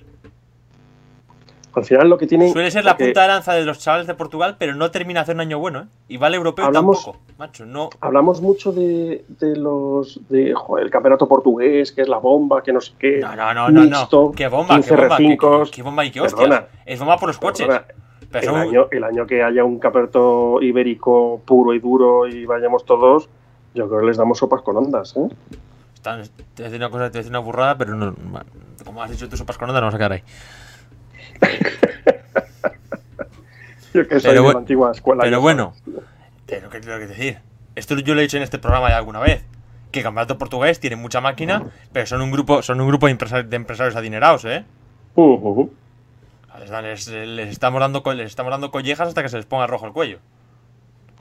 Al 1.75 1.83
final 1.85 2.07
lo 2.09 2.17
que 2.19 2.27
tienen... 2.27 2.53
Suele 2.53 2.69
ser 2.69 2.85
la 2.85 2.95
punta 2.95 3.23
de 3.23 3.27
lanza 3.27 3.53
de 3.53 3.65
los 3.65 3.79
chavales 3.79 4.05
de 4.05 4.13
Portugal, 4.13 4.57
pero 4.59 4.75
no 4.75 4.91
termina 4.91 5.19
de 5.19 5.23
hacer 5.23 5.35
un 5.35 5.41
año 5.41 5.57
bueno, 5.57 5.79
¿eh? 5.81 5.85
Y 6.07 6.17
vale 6.17 6.37
europeo 6.37 6.65
Hablamos- 6.65 7.03
tampoco, 7.03 7.23
macho. 7.39 7.65
No. 7.65 7.89
Hablamos 7.99 8.41
mucho 8.41 8.71
de, 8.71 9.25
de 9.27 9.55
los... 9.55 10.19
de 10.29 10.53
joder, 10.53 10.85
el 10.85 10.91
campeonato 10.91 11.27
portugués, 11.27 11.91
que 11.91 12.01
es 12.03 12.07
la 12.07 12.17
bomba, 12.19 12.61
que 12.61 12.71
no 12.73 12.79
sé 12.79 12.93
qué. 12.99 13.17
No, 13.19 13.35
no, 13.35 13.53
no, 13.53 13.69
no, 13.69 13.81
mixto, 13.81 14.23
no. 14.25 14.31
Qué 14.33 14.47
bomba, 14.47 14.75
15 14.75 14.89
qué 14.89 14.95
bomba, 15.01 15.17
qué, 15.17 15.23
R5s. 15.23 15.65
qué- 15.65 15.71
qué 15.71 15.81
bomba 15.81 16.05
y 16.05 16.11
qué 16.11 16.21
hostias. 16.21 16.47
Perdona. 16.49 16.67
Es 16.85 16.99
bomba 16.99 17.17
por 17.17 17.29
los 17.29 17.37
coches. 17.39 17.65
Perdona, 17.67 17.85
Pero 18.31 18.39
el, 18.39 18.45
son- 18.49 18.61
año, 18.69 18.87
el 18.91 19.03
año 19.03 19.25
que 19.25 19.41
haya 19.43 19.63
un 19.63 19.79
campeonato 19.79 20.61
ibérico 20.61 21.41
puro 21.45 21.73
y 21.73 21.79
duro 21.79 22.27
y 22.27 22.45
vayamos 22.45 22.85
todos, 22.85 23.29
yo 23.73 23.87
creo 23.87 24.01
que 24.01 24.05
les 24.07 24.17
damos 24.17 24.37
sopas 24.37 24.61
con 24.61 24.77
ondas, 24.77 25.15
¿eh? 25.17 25.27
Están, 25.95 26.21
te 26.21 26.29
voy 26.57 26.61
a 26.61 26.63
decir 26.65 26.77
una 26.77 26.89
cosa, 26.89 27.03
te 27.05 27.09
voy 27.11 27.17
a 27.17 27.19
decir 27.21 27.31
una 27.31 27.39
burrada, 27.39 27.77
pero 27.77 27.95
no. 27.95 28.13
Como 28.85 29.01
has 29.01 29.09
dicho 29.09 29.29
tú, 29.29 29.37
sopas 29.37 29.57
con 29.57 29.69
onda, 29.69 29.79
nos 29.81 29.87
vamos 29.87 29.95
a 29.95 29.97
quedar 29.97 30.11
ahí. 30.13 30.23
Yo 33.93 34.07
que 34.07 34.19
soy 34.19 34.31
Pero 34.31 34.43
de 34.47 34.53
la 34.53 34.59
antigua 34.59 34.91
escuela. 34.91 35.23
Pero 35.23 35.41
bueno, 35.41 35.73
lo 35.85 36.69
que 36.69 36.79
tengo 36.79 36.97
que 36.97 37.07
decir. 37.07 37.37
Esto 37.75 37.97
yo 37.99 38.13
lo 38.13 38.19
he 38.19 38.23
dicho 38.23 38.37
en 38.37 38.43
este 38.43 38.59
programa 38.59 38.89
ya 38.89 38.97
alguna 38.97 39.19
vez. 39.19 39.43
Que 39.91 39.99
el 39.99 40.03
campeonato 40.03 40.37
portugués 40.39 40.79
tiene 40.79 40.95
mucha 40.95 41.21
máquina, 41.21 41.63
pero 41.91 42.07
son 42.07 42.21
un 42.21 42.31
grupo, 42.31 42.63
son 42.63 42.81
un 42.81 42.87
grupo 42.87 43.05
de, 43.07 43.15
empresari- 43.17 43.47
de 43.47 43.55
empresarios 43.55 43.95
adinerados, 43.95 44.43
¿eh? 44.45 44.63
Uh, 45.15 45.21
uh, 45.21 45.61
uh. 45.61 45.73
Les, 46.81 47.07
les- 47.07 47.49
estamos 47.49 47.79
dando, 47.79 48.01
les 48.13 48.25
estamos 48.27 48.49
dando 48.51 48.71
collejas 48.71 49.07
hasta 49.07 49.21
que 49.21 49.29
se 49.29 49.37
les 49.37 49.45
ponga 49.45 49.67
rojo 49.67 49.85
el 49.85 49.93
cuello. 49.93 50.17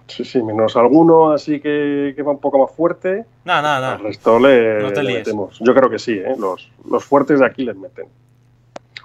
Sí, 0.06 0.24
sí, 0.24 0.42
menos 0.42 0.76
alguno 0.76 1.32
así 1.32 1.60
que, 1.60 2.12
que 2.16 2.22
va 2.22 2.32
un 2.32 2.40
poco 2.40 2.58
más 2.58 2.74
fuerte. 2.74 3.24
Nada, 3.44 3.62
nada, 3.62 3.76
Al 3.76 3.82
nada. 3.98 4.08
resto 4.08 4.38
le, 4.38 4.82
No 4.82 4.92
te 4.92 5.02
le 5.02 5.10
líes. 5.10 5.18
metemos. 5.20 5.58
Yo 5.60 5.74
creo 5.74 5.90
que 5.90 5.98
sí, 5.98 6.12
¿eh? 6.12 6.34
los, 6.38 6.70
los 6.88 7.04
fuertes 7.04 7.40
de 7.40 7.46
aquí 7.46 7.64
les 7.64 7.76
meten. 7.76 8.06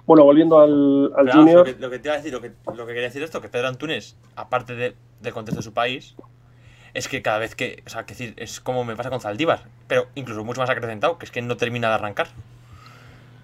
Bueno, 0.08 0.24
volviendo 0.24 0.60
al, 0.60 1.12
al 1.16 1.32
Junior. 1.32 1.58
Lo 1.60 1.64
que, 1.76 1.80
lo 1.80 1.90
que 1.92 2.00
te 2.00 2.08
iba 2.08 2.14
a 2.16 2.18
decir, 2.18 2.34
lo 2.34 2.42
que, 2.42 2.52
lo 2.66 2.86
que 2.88 2.94
quería 2.94 3.04
decir 3.10 3.22
esto, 3.22 3.42
que 3.42 3.50
Pedro 3.50 3.68
Antunes, 3.68 4.16
aparte 4.36 4.74
de- 4.74 4.96
del 5.22 5.34
contexto 5.34 5.60
de 5.60 5.64
su 5.64 5.74
país, 5.74 6.16
es 6.94 7.08
que 7.10 7.22
cada 7.22 7.38
vez 7.40 7.54
que, 7.56 7.84
o 7.86 7.90
sea, 7.90 8.06
que 8.06 8.14
decir, 8.14 8.34
es 8.38 8.60
como 8.62 8.84
me 8.86 8.96
pasa 8.96 9.10
con 9.10 9.20
Zaldívar, 9.20 9.64
pero 9.88 10.08
incluso 10.16 10.44
mucho 10.46 10.62
más 10.62 10.70
acrecentado, 10.70 11.18
que 11.20 11.26
es 11.26 11.32
que 11.32 11.42
no 11.42 11.58
termina 11.58 11.90
de 11.90 11.96
arrancar. 11.96 12.28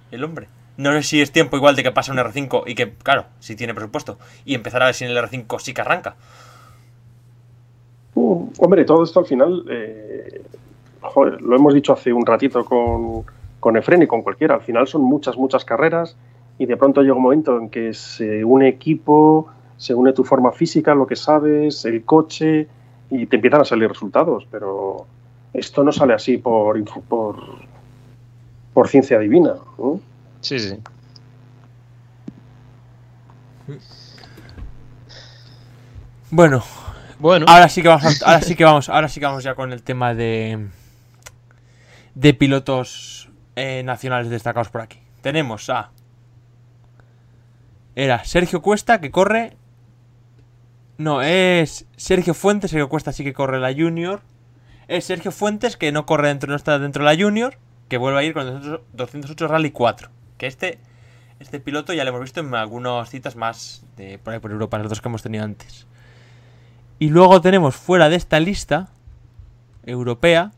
El 0.09 0.23
hombre. 0.23 0.47
No 0.77 0.91
sé 0.93 1.03
si 1.03 1.21
es 1.21 1.31
tiempo 1.31 1.57
igual 1.57 1.75
de 1.75 1.83
que 1.83 1.91
pase 1.91 2.11
un 2.11 2.17
R5 2.17 2.63
y 2.65 2.73
que, 2.75 2.93
claro, 2.93 3.25
si 3.39 3.55
tiene 3.55 3.73
presupuesto, 3.75 4.17
y 4.45 4.55
empezar 4.55 4.81
a 4.81 4.85
ver 4.85 4.95
si 4.95 5.03
en 5.03 5.11
el 5.11 5.17
R5 5.17 5.59
sí 5.59 5.73
que 5.73 5.81
arranca. 5.81 6.15
Uh, 8.15 8.49
hombre, 8.59 8.85
todo 8.85 9.03
esto 9.03 9.19
al 9.19 9.25
final, 9.25 9.65
eh, 9.69 10.41
joder, 11.01 11.41
lo 11.41 11.55
hemos 11.55 11.73
dicho 11.73 11.93
hace 11.93 12.13
un 12.13 12.25
ratito 12.25 12.63
con, 12.63 13.23
con 13.59 13.75
Efren 13.75 14.03
y 14.03 14.07
con 14.07 14.21
cualquiera, 14.21 14.55
al 14.55 14.61
final 14.61 14.87
son 14.87 15.01
muchas, 15.01 15.35
muchas 15.35 15.65
carreras 15.65 16.15
y 16.57 16.65
de 16.65 16.77
pronto 16.77 17.01
llega 17.01 17.15
un 17.15 17.21
momento 17.23 17.57
en 17.57 17.69
que 17.69 17.93
se 17.93 18.43
une 18.43 18.67
equipo, 18.67 19.49
se 19.77 19.93
une 19.93 20.13
tu 20.13 20.23
forma 20.23 20.51
física, 20.51 20.93
lo 20.95 21.05
que 21.07 21.15
sabes, 21.15 21.83
el 21.85 22.03
coche 22.05 22.67
y 23.09 23.25
te 23.25 23.35
empiezan 23.37 23.61
a 23.61 23.65
salir 23.65 23.89
resultados, 23.89 24.47
pero 24.49 25.05
esto 25.53 25.83
no 25.83 25.91
sale 25.91 26.13
así 26.13 26.37
por, 26.37 26.83
por, 27.05 27.35
por 28.73 28.87
ciencia 28.87 29.19
divina. 29.19 29.55
¿no? 29.77 29.99
Sí, 30.41 30.59
sí. 30.59 30.77
Bueno, 36.31 36.63
Bueno, 37.19 37.45
ahora 37.47 37.69
sí 37.69 37.81
que 37.81 37.87
vamos, 37.87 38.21
a- 38.21 38.25
ahora 38.25 38.41
sí 38.41 38.55
que 38.55 38.63
vamos, 38.65 38.89
ahora 38.89 39.07
sí 39.07 39.19
que 39.19 39.25
vamos 39.25 39.43
ya 39.43 39.55
con 39.55 39.71
el 39.71 39.81
tema 39.83 40.13
de 40.13 40.67
de 42.15 42.33
pilotos 42.33 43.29
eh, 43.55 43.81
nacionales 43.83 44.29
destacados 44.29 44.69
por 44.69 44.81
aquí. 44.81 44.99
Tenemos 45.21 45.69
a 45.69 45.89
era 47.95 48.23
Sergio 48.25 48.61
Cuesta 48.61 48.99
que 48.99 49.11
corre 49.11 49.55
no 50.97 51.21
es 51.21 51.85
Sergio 51.97 52.33
Fuentes, 52.33 52.71
Sergio 52.71 52.89
Cuesta 52.89 53.11
sí 53.13 53.23
que 53.23 53.33
corre 53.33 53.59
la 53.59 53.73
Junior. 53.73 54.21
Es 54.87 55.05
Sergio 55.05 55.31
Fuentes 55.31 55.75
que 55.75 55.91
no 55.91 56.05
corre 56.05 56.27
dentro 56.27 56.49
no 56.49 56.55
está 56.55 56.77
dentro 56.77 57.03
de 57.03 57.15
la 57.15 57.21
Junior, 57.21 57.57
que 57.89 57.97
vuelve 57.97 58.19
a 58.19 58.23
ir 58.23 58.33
con 58.33 58.47
el 58.47 58.53
208 58.53 58.83
208 58.93 59.47
Rally 59.47 59.71
4, 59.71 60.09
que 60.37 60.47
este 60.47 60.79
este 61.39 61.59
piloto 61.59 61.93
ya 61.93 62.03
lo 62.03 62.09
hemos 62.11 62.21
visto 62.21 62.39
en 62.39 62.53
algunas 62.55 63.09
citas 63.09 63.35
más 63.35 63.85
de 63.97 64.17
por 64.17 64.33
ahí 64.33 64.39
por 64.39 64.51
Europa, 64.51 64.77
las 64.77 64.89
dos 64.89 65.01
que 65.01 65.09
hemos 65.09 65.23
tenido 65.23 65.43
antes. 65.43 65.87
Y 66.99 67.09
luego 67.09 67.41
tenemos 67.41 67.75
fuera 67.75 68.07
de 68.07 68.15
esta 68.15 68.39
lista 68.39 68.89
europea 69.85 70.51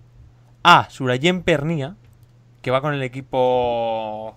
a 0.63 0.89
Surayen 0.89 1.41
Pernia, 1.41 1.95
que 2.61 2.71
va 2.71 2.81
con 2.81 2.93
el 2.93 3.01
equipo 3.01 4.35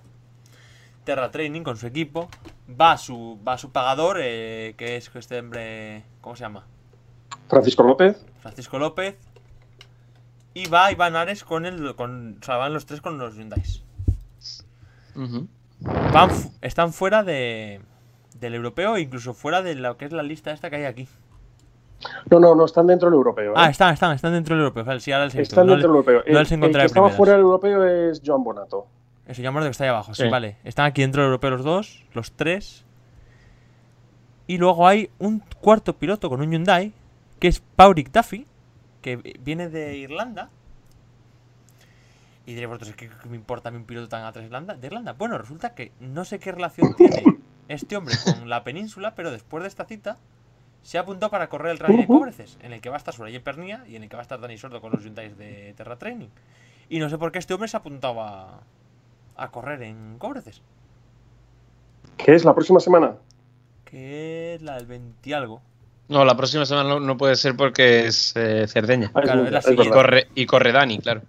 Terra 1.05 1.31
Training, 1.31 1.63
con 1.63 1.77
su 1.77 1.87
equipo. 1.87 2.29
Va 2.69 2.97
su, 2.99 3.39
va 3.47 3.57
su 3.57 3.71
pagador, 3.73 4.19
eh, 4.21 4.75
que 4.77 4.97
es 4.97 5.11
este 5.15 5.39
hombre, 5.39 6.05
¿cómo 6.21 6.37
se 6.37 6.43
llama? 6.43 6.67
Francisco 7.49 7.83
López, 7.83 8.25
Francisco 8.41 8.79
López. 8.79 9.17
Y 10.55 10.69
va 10.69 10.91
Iván 10.93 11.17
Ares 11.17 11.45
con 11.45 11.65
el. 11.67 11.95
Con, 11.95 12.39
o 12.41 12.45
sea, 12.45 12.57
van 12.57 12.75
los 12.75 12.85
tres 12.85 13.01
con 13.01 13.17
los 13.19 13.35
Hyundai. 13.37 13.63
ujú. 15.17 15.47
Van, 16.13 16.31
fu- 16.31 16.51
están 16.61 16.93
fuera 16.93 17.23
de, 17.23 17.81
del 18.39 18.55
europeo 18.55 18.99
incluso 18.99 19.33
fuera 19.33 19.63
de 19.63 19.75
lo 19.77 19.97
que 19.97 20.07
es 20.07 20.13
la 20.13 20.23
lista 20.25 20.51
esta 20.51 20.69
que 20.71 20.77
hay 20.77 20.85
aquí. 20.85 21.09
no, 22.31 22.41
no, 22.41 22.55
no, 22.55 22.65
están 22.65 22.87
dentro 22.89 23.09
del 23.09 23.17
europeo. 23.17 23.53
¿eh? 23.53 23.55
Ah, 23.57 23.71
están, 23.71 23.95
están, 23.95 24.13
están 24.15 24.33
dentro 24.33 24.57
del 24.57 24.63
europeo. 24.65 24.85
Vale, 24.85 25.01
sí, 25.01 25.13
ahora 25.13 25.27
les 25.27 25.35
he 25.37 25.39
visto. 25.39 25.55
están 25.55 25.67
No 25.67 25.73
dentro 25.75 25.89
del 25.91 25.97
europeo. 25.99 26.17
no 26.19 26.23
El- 26.25 26.37
el, 26.37 26.47
que 26.49 26.85
estaba 26.85 27.07
primeras. 27.07 27.17
fuera 27.17 27.33
del 27.33 27.41
europeo 27.43 27.85
es 27.85 28.21
Joan 28.25 28.43
Bonato. 28.45 28.87
Eso, 29.29 29.43
llamamos 29.43 29.65
de 29.65 29.69
que 29.69 29.73
está 29.73 29.85
ahí 29.85 29.91
abajo, 29.91 30.15
sí, 30.15 30.23
Sí. 30.25 30.29
vale. 30.29 30.57
Están 30.65 30.87
aquí 30.87 31.03
dentro 31.03 31.23
del 31.23 31.29
europeo 31.29 31.51
los 31.51 31.63
dos, 31.65 32.05
los 32.15 32.33
tres. 32.33 32.85
Y 34.47 34.57
luego 34.59 34.89
hay 34.89 35.11
un 35.19 35.41
cuarto 35.61 35.97
piloto 35.97 36.31
con 36.31 36.41
un 36.41 36.51
Hyundai, 36.51 36.93
que 37.39 37.49
es 37.49 37.61
Paurik 37.61 38.11
Duffy, 38.11 38.47
que 39.03 39.17
viene 39.41 39.69
de 39.69 39.97
Irlanda. 39.99 40.49
Y 42.47 42.53
diréis 42.55 42.69
vosotros, 42.69 42.97
¿qué, 42.97 43.11
qué 43.11 43.29
me 43.29 43.37
importa 43.37 43.69
a 43.69 43.73
mí 43.73 43.77
un 43.77 43.85
piloto 43.85 44.09
tan 44.09 44.25
atrás 44.25 44.43
de 44.43 44.47
Irlanda? 44.47 44.75
¿De 44.75 44.87
Irlanda? 44.87 45.13
Bueno, 45.13 45.37
resulta 45.37 45.75
que 45.75 45.93
no 46.01 46.25
sé 46.25 46.39
qué 46.39 46.51
relación 46.51 46.97
tiene 46.97 47.23
este 47.69 47.97
hombre 47.99 48.15
con 48.25 48.49
la 48.49 48.65
península, 48.65 49.15
pero 49.15 49.31
después 49.31 49.63
de 49.63 49.69
esta 49.69 49.85
cita 49.85 50.17
se 50.83 50.97
ha 50.97 51.03
apuntado 51.03 51.31
para 51.31 51.51
correr 51.51 51.73
el 51.73 51.79
Rally 51.79 51.99
de 51.99 52.07
Cobreces, 52.07 52.57
en 52.63 52.73
el 52.73 52.81
que 52.81 52.89
va 52.89 52.97
a 52.97 52.99
estar 52.99 53.13
Soraya 53.13 53.45
Pernía 53.45 53.85
y 53.87 53.97
en 53.97 54.05
el 54.05 54.09
que 54.09 54.17
va 54.17 54.23
a 54.23 54.23
estar 54.23 54.41
Dani 54.41 54.57
Sordo 54.57 54.81
con 54.81 54.91
los 54.93 55.05
Hyundai 55.05 55.29
de 55.35 55.75
Terra 55.77 55.99
Training. 55.99 56.29
Y 56.89 56.99
no 56.99 57.11
sé 57.11 57.19
por 57.19 57.31
qué 57.31 57.39
este 57.39 57.53
hombre 57.53 57.69
se 57.69 57.77
ha 57.77 57.81
apuntado 57.81 58.23
a, 58.23 58.63
a 59.39 59.51
correr 59.51 59.83
en 59.83 60.19
Cobreces, 60.19 60.63
¿Qué 62.17 62.35
es 62.35 62.45
la 62.45 62.55
próxima 62.55 62.81
semana? 62.81 63.17
que 63.85 64.55
es 64.55 64.63
la 64.63 64.77
del 64.77 64.87
20 64.87 65.31
y 65.31 65.33
algo. 65.33 65.63
No, 66.09 66.25
la 66.25 66.37
próxima 66.37 66.67
semana 66.67 66.89
no, 66.89 67.01
no 67.01 67.17
puede 67.17 67.37
ser 67.37 67.57
porque 67.57 68.07
es 68.07 68.35
eh, 68.37 68.67
Cerdeña. 68.67 69.11
Ah, 69.15 69.21
es 69.21 69.25
Claro, 69.25 69.45
es 69.45 69.53
la 69.53 69.59
es 69.61 69.71
Y 69.71 69.91
corre, 69.91 70.29
y 70.35 70.47
corre 70.47 70.73
Dani, 70.73 70.99
claro. 70.99 71.23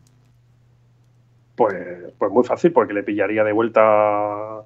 Pues, 1.55 2.13
pues 2.17 2.31
muy 2.31 2.43
fácil, 2.43 2.71
porque 2.73 2.93
le 2.93 3.03
pillaría 3.03 3.43
de 3.43 3.51
vuelta 3.51 4.63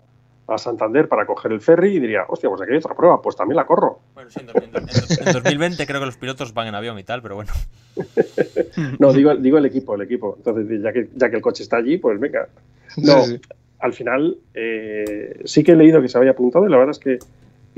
a 0.47 0.57
Santander 0.57 1.07
para 1.07 1.25
coger 1.25 1.51
el 1.53 1.61
ferry 1.61 1.95
y 1.95 1.99
diría, 1.99 2.25
hostia, 2.27 2.49
pues 2.49 2.61
aquí 2.61 2.71
hay 2.71 2.77
otra 2.77 2.95
prueba, 2.95 3.21
pues 3.21 3.35
también 3.35 3.55
la 3.55 3.65
corro. 3.65 3.99
Bueno, 4.13 4.29
sí, 4.29 4.41
en, 4.41 4.47
dos- 4.47 4.55
en 5.19 5.27
en 5.27 5.33
2020 5.33 5.85
creo 5.87 5.99
que 6.01 6.05
los 6.05 6.17
pilotos 6.17 6.53
van 6.53 6.67
en 6.67 6.75
avión 6.75 6.99
y 6.99 7.03
tal, 7.03 7.21
pero 7.21 7.35
bueno. 7.35 7.51
No, 8.99 9.13
digo, 9.13 9.35
digo 9.35 9.57
el 9.57 9.65
equipo, 9.65 9.95
el 9.95 10.01
equipo. 10.01 10.35
Entonces, 10.37 10.81
ya 10.81 10.91
que, 10.91 11.07
ya 11.15 11.29
que 11.29 11.35
el 11.37 11.41
coche 11.41 11.63
está 11.63 11.77
allí, 11.77 11.97
pues 11.97 12.19
venga. 12.19 12.47
No, 12.97 13.23
Sí, 13.23 13.35
sí. 13.37 13.41
al 13.79 13.93
final 13.93 14.37
eh, 14.53 15.41
sí 15.45 15.63
que 15.63 15.73
he 15.73 15.75
leído 15.75 16.01
que 16.01 16.09
se 16.09 16.17
había 16.17 16.31
apuntado 16.31 16.65
y 16.67 16.69
la 16.71 16.77
verdad 16.77 16.91
es 16.91 16.99
que 16.99 17.19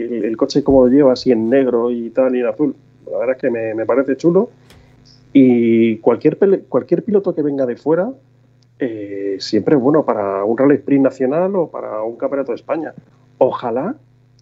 el, 0.03 0.25
el 0.25 0.37
coche 0.37 0.63
como 0.63 0.85
lo 0.85 0.91
lleva 0.91 1.13
así 1.13 1.31
en 1.31 1.49
negro 1.49 1.91
y 1.91 2.09
tal 2.09 2.35
y 2.35 2.39
en 2.39 2.47
azul, 2.47 2.75
la 3.11 3.17
verdad 3.19 3.35
es 3.35 3.41
que 3.41 3.49
me, 3.51 3.73
me 3.75 3.85
parece 3.85 4.15
chulo. 4.17 4.49
Y 5.33 5.97
cualquier, 5.97 6.37
cualquier 6.69 7.03
piloto 7.03 7.35
que 7.35 7.41
venga 7.41 7.65
de 7.65 7.75
fuera 7.75 8.09
eh, 8.79 9.24
siempre 9.39 9.75
es 9.75 9.81
bueno 9.81 10.05
para 10.05 10.43
un 10.43 10.57
Rally 10.57 10.75
Sprint 10.75 11.03
nacional 11.03 11.55
o 11.55 11.69
para 11.69 12.01
un 12.03 12.15
campeonato 12.17 12.51
de 12.51 12.55
España. 12.55 12.93
Ojalá 13.37 13.95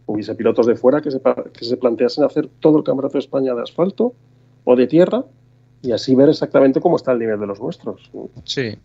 hubiese 0.06 0.36
pilotos 0.36 0.68
de 0.68 0.76
fuera 0.76 1.02
que 1.02 1.12
se, 1.12 1.22
que 1.54 1.66
se 1.66 1.78
planteasen 1.78 2.24
hacer 2.24 2.50
todo 2.60 2.78
el 2.78 2.84
campeonato 2.84 3.14
de 3.14 3.20
España 3.20 3.54
de 3.54 3.62
asfalto 3.62 4.14
o 4.64 4.76
de 4.76 4.88
tierra 4.88 5.24
y 5.82 5.92
así 5.92 6.16
ver 6.16 6.30
exactamente 6.30 6.80
cómo 6.80 6.96
está 6.98 7.12
el 7.12 7.20
nivel 7.20 7.40
de 7.40 7.48
los 7.48 7.60
nuestros. 7.60 8.10
Sí. 8.46 8.78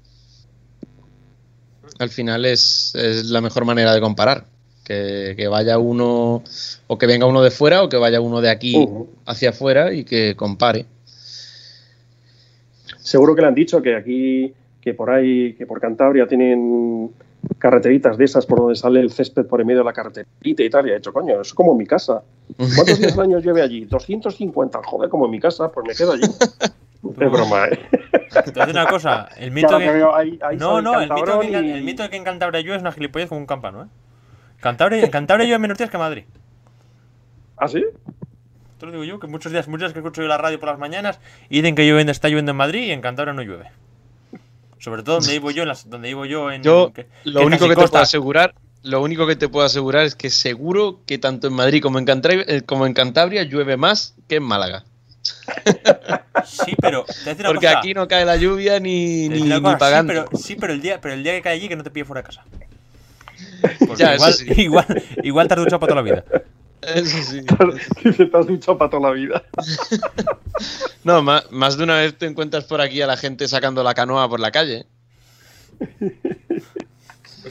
Al 1.99 2.09
final 2.09 2.45
es, 2.45 2.95
es 2.95 3.27
la 3.27 3.41
mejor 3.41 3.65
manera 3.65 3.95
de 3.95 4.01
comparar. 4.01 4.45
Que, 4.85 5.35
que 5.37 5.49
vaya 5.49 5.77
uno, 5.77 6.43
o 6.87 6.97
que 6.97 7.07
venga 7.07 7.27
uno 7.27 7.43
de 7.43 7.51
fuera, 7.51 7.83
o 7.83 7.91
que 7.91 7.99
vaya 7.99 8.23
uno 8.23 8.41
de 8.41 8.49
aquí 8.49 8.89
hacia 9.27 9.51
afuera 9.51 9.93
y 9.93 10.05
que 10.05 10.35
compare. 10.35 10.87
Seguro 12.97 13.35
que 13.35 13.43
le 13.43 13.49
han 13.49 13.55
dicho 13.55 13.83
que 13.83 13.95
aquí, 13.95 14.55
que 14.89 14.95
por 14.95 15.11
ahí, 15.11 15.53
que 15.55 15.67
por 15.67 15.81
Cantabria 15.81 16.27
tienen 16.27 17.11
carreteritas 17.59 18.17
de 18.17 18.25
esas 18.25 18.47
por 18.47 18.59
donde 18.59 18.75
sale 18.75 19.01
el 19.01 19.11
césped 19.11 19.45
por 19.47 19.61
en 19.61 19.67
medio 19.67 19.81
de 19.81 19.85
la 19.85 19.93
carreterita 19.93 20.63
y 20.63 20.71
tal. 20.71 20.89
Y 20.89 20.93
ha 20.93 20.95
dicho, 20.97 21.13
coño, 21.13 21.41
es 21.43 21.53
como 21.53 21.73
en 21.73 21.79
mi 21.79 21.87
casa. 21.87 22.23
¿Cuántos 22.57 22.99
días 22.99 23.13
al 23.19 23.25
año 23.25 23.39
lleve 23.39 23.61
allí? 23.63 23.85
250. 23.85 24.81
Joder, 24.83 25.11
como 25.11 25.27
en 25.27 25.31
mi 25.33 25.41
casa, 25.41 25.71
pues 25.71 25.87
me 25.87 25.95
quedo 25.95 26.13
allí. 26.13 26.23
Es 27.01 27.31
broma, 27.31 27.67
¿eh? 27.69 27.79
Decir 28.45 28.71
una 28.71 28.87
cosa, 28.87 29.29
el 29.37 29.53
mito 29.53 29.69
Claro 29.69 29.79
que... 29.85 29.85
que 29.87 29.93
veo 29.93 30.15
ahí- 30.17 30.39
ahí 30.43 30.57
No, 30.57 30.83
no, 30.83 31.01
el 31.01 31.09
mito, 31.09 31.41
que, 31.41 31.57
el 31.57 31.83
mito 31.85 32.03
de 32.03 32.11
que 32.11 32.17
en 32.17 32.25
Cantabria 32.25 32.61
llueve 32.61 32.75
es 32.77 32.83
una 32.83 32.91
gilipollez 32.91 33.29
como 33.29 33.41
un 33.41 33.47
campano, 33.47 33.85
¿eh? 33.85 33.87
Cantabria, 34.61 35.05
en 35.05 35.11
Cantabria 35.11 35.47
llueve 35.47 35.61
menos 35.61 35.79
días 35.79 35.91
que 35.91 35.97
en 35.97 36.01
Madrid. 36.01 36.25
¿Ah, 37.57 37.69
sí? 37.69 37.85
Te 38.79 38.87
lo 38.87 38.93
digo 38.93 39.05
yo, 39.05 39.21
que 39.21 39.29
muchos 39.29 39.53
días, 39.53 39.69
muchos 39.69 39.83
días 39.83 39.93
que 39.93 40.01
escucho 40.01 40.23
yo 40.23 40.29
la 40.29 40.39
radio 40.39 40.59
por 40.59 40.69
las 40.71 40.79
mañanas 40.81 41.21
y 41.49 41.59
dicen 41.61 41.77
que 41.77 41.87
llueve, 41.87 42.11
está 42.11 42.29
lloviendo 42.29 42.51
en 42.51 42.57
Madrid 42.57 42.83
y 42.83 42.91
en 42.91 43.01
Cantabria 43.01 43.33
no 43.33 43.43
llueve. 43.43 43.71
Sobre 44.79 45.03
todo 45.03 45.17
donde 45.17 45.33
vivo 45.33 45.51
yo, 45.51 45.63
en 45.63 45.69
las, 45.69 45.89
donde 45.89 46.09
vivo 46.09 46.25
yo 46.25 46.51
en. 46.51 46.63
Yo 46.63 46.93
que- 46.95 47.07
lo 47.25 47.41
que 47.41 47.47
único 47.47 47.65
que 47.65 47.71
te 47.71 47.75
costa. 47.77 47.91
puedo 47.91 48.03
asegurar, 48.03 48.55
lo 48.83 49.03
único 49.03 49.27
que 49.27 49.37
te 49.37 49.49
puedo 49.49 49.67
asegurar 49.67 50.05
es 50.05 50.15
que 50.15 50.31
seguro 50.31 51.01
que 51.07 51.19
tanto 51.19 51.49
en 51.49 51.55
Madrid 51.55 51.83
como 51.83 51.99
en 51.99 52.05
Cantabria, 52.05 52.45
eh, 52.47 52.63
como 52.63 52.87
en 52.87 52.95
Cantabria 52.95 53.43
llueve 53.43 53.77
más 53.77 54.15
que 54.29 54.37
en 54.37 54.45
Málaga. 54.45 54.85
Sí, 56.47 56.75
pero. 56.81 57.05
te 57.05 57.31
decir 57.31 57.45
Porque 57.47 57.67
cosa, 57.67 57.79
aquí 57.79 57.93
no 57.93 58.07
cae 58.09 58.25
la 58.25 58.37
lluvia 58.37 58.79
ni, 58.81 59.29
ni, 59.29 59.43
ni 59.43 59.61
pagando. 59.77 60.13
Sí, 60.15 60.21
pero, 60.31 60.39
sí, 60.39 60.55
pero 60.55 60.73
el 60.73 60.81
día, 60.81 61.01
pero 61.01 61.15
el 61.15 61.23
día 61.23 61.33
que 61.33 61.43
cae 61.43 61.55
allí 61.57 61.69
que 61.69 61.77
no 61.77 61.83
te 61.83 61.91
pille 61.91 62.05
fuera 62.05 62.23
de 62.23 62.27
casa. 62.29 62.45
Ya, 63.97 64.15
igual, 64.15 64.33
sí. 64.33 64.47
igual, 64.57 65.03
igual 65.23 65.49
te 65.49 65.55
has 65.55 65.61
duchado 65.61 65.81
para 65.81 65.91
toda 65.93 66.03
la 66.03 66.11
vida. 66.11 66.25
Eso 66.83 67.19
sí. 67.23 67.43
te 68.17 68.37
has 68.37 68.47
duchado 68.47 68.79
para 68.79 68.91
toda 68.91 69.09
la 69.09 69.15
vida. 69.15 69.43
No, 71.05 71.23
más, 71.23 71.51
más 71.51 71.79
de 71.79 71.85
una 71.85 71.97
vez 71.97 72.19
te 72.19 72.27
encuentras 72.27 72.65
por 72.65 72.81
aquí 72.81 73.01
a 73.01 73.07
la 73.07 73.17
gente 73.17 73.47
sacando 73.49 73.83
la 73.83 73.95
canoa 73.95 74.29
por 74.29 74.41
la 74.41 74.51
calle. 74.51 74.85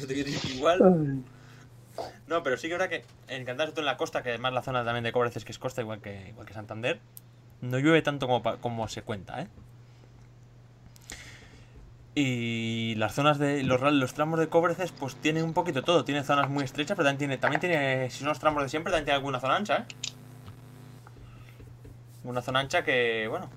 Te 0.08 0.26
igual. 0.54 1.24
No, 2.28 2.44
pero 2.44 2.58
sí 2.58 2.68
que 2.68 2.74
verdad 2.74 2.90
que 2.90 3.04
en 3.30 3.46
Cantabria, 3.46 3.74
en 3.76 3.86
la 3.86 3.98
costa, 3.98 4.22
que 4.22 4.30
además 4.30 4.54
la 4.54 4.62
zona 4.62 4.84
también 4.84 5.06
de 5.06 5.12
Cobreces, 5.12 5.46
que 5.46 5.54
es 5.54 5.58
costa, 5.58 5.82
igual 5.82 6.02
que, 6.02 6.28
igual 6.30 6.46
que 6.46 6.54
Santander, 6.54 7.00
no 7.62 7.80
llueve 7.80 8.02
tanto 8.02 8.28
como, 8.28 8.60
como 8.60 8.88
se 8.90 9.02
cuenta, 9.02 9.42
¿eh? 9.42 9.48
Y 12.20 12.96
las 12.96 13.14
zonas 13.14 13.38
de. 13.38 13.62
Los, 13.62 13.80
ra- 13.80 13.92
los 13.92 14.16
tramos 14.16 14.40
de 14.40 14.48
Cobreces, 14.50 14.92
pues 14.92 15.16
tienen 15.18 15.44
un 15.44 15.54
poquito 15.54 15.84
todo. 15.84 16.04
Tiene 16.04 16.24
zonas 16.24 16.50
muy 16.50 16.64
estrechas, 16.64 16.96
pero 16.98 17.08
también 17.08 17.20
tiene, 17.20 17.38
también 17.38 17.60
tiene. 17.60 18.10
Si 18.10 18.20
son 18.20 18.30
los 18.30 18.40
tramos 18.40 18.64
de 18.64 18.70
siempre, 18.70 18.90
también 18.92 19.06
tiene 19.06 19.18
alguna 19.18 19.40
zona 19.40 19.56
ancha, 19.56 19.78
¿eh? 19.78 19.86
Una 22.24 22.42
zona 22.42 22.60
ancha 22.62 22.84
que, 22.84 23.28
bueno. 23.30 23.50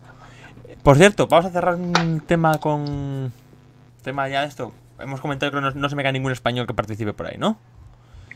Por 0.83 0.97
cierto, 0.99 1.27
vamos 1.27 1.47
a 1.47 1.51
cerrar 1.51 1.77
un 1.77 2.21
tema 2.27 2.59
con. 2.59 3.33
Tema 4.03 4.29
ya 4.29 4.43
de 4.43 4.49
esto. 4.49 4.73
Hemos 4.99 5.21
comentado 5.23 5.51
que 5.53 5.61
no, 5.63 5.71
no 5.71 5.89
se 5.89 5.97
me 5.97 6.03
cae 6.03 6.13
ningún 6.13 6.33
español 6.33 6.67
que 6.67 6.75
participe 6.75 7.15
por 7.15 7.29
ahí, 7.29 7.39
¿no? 7.39 7.57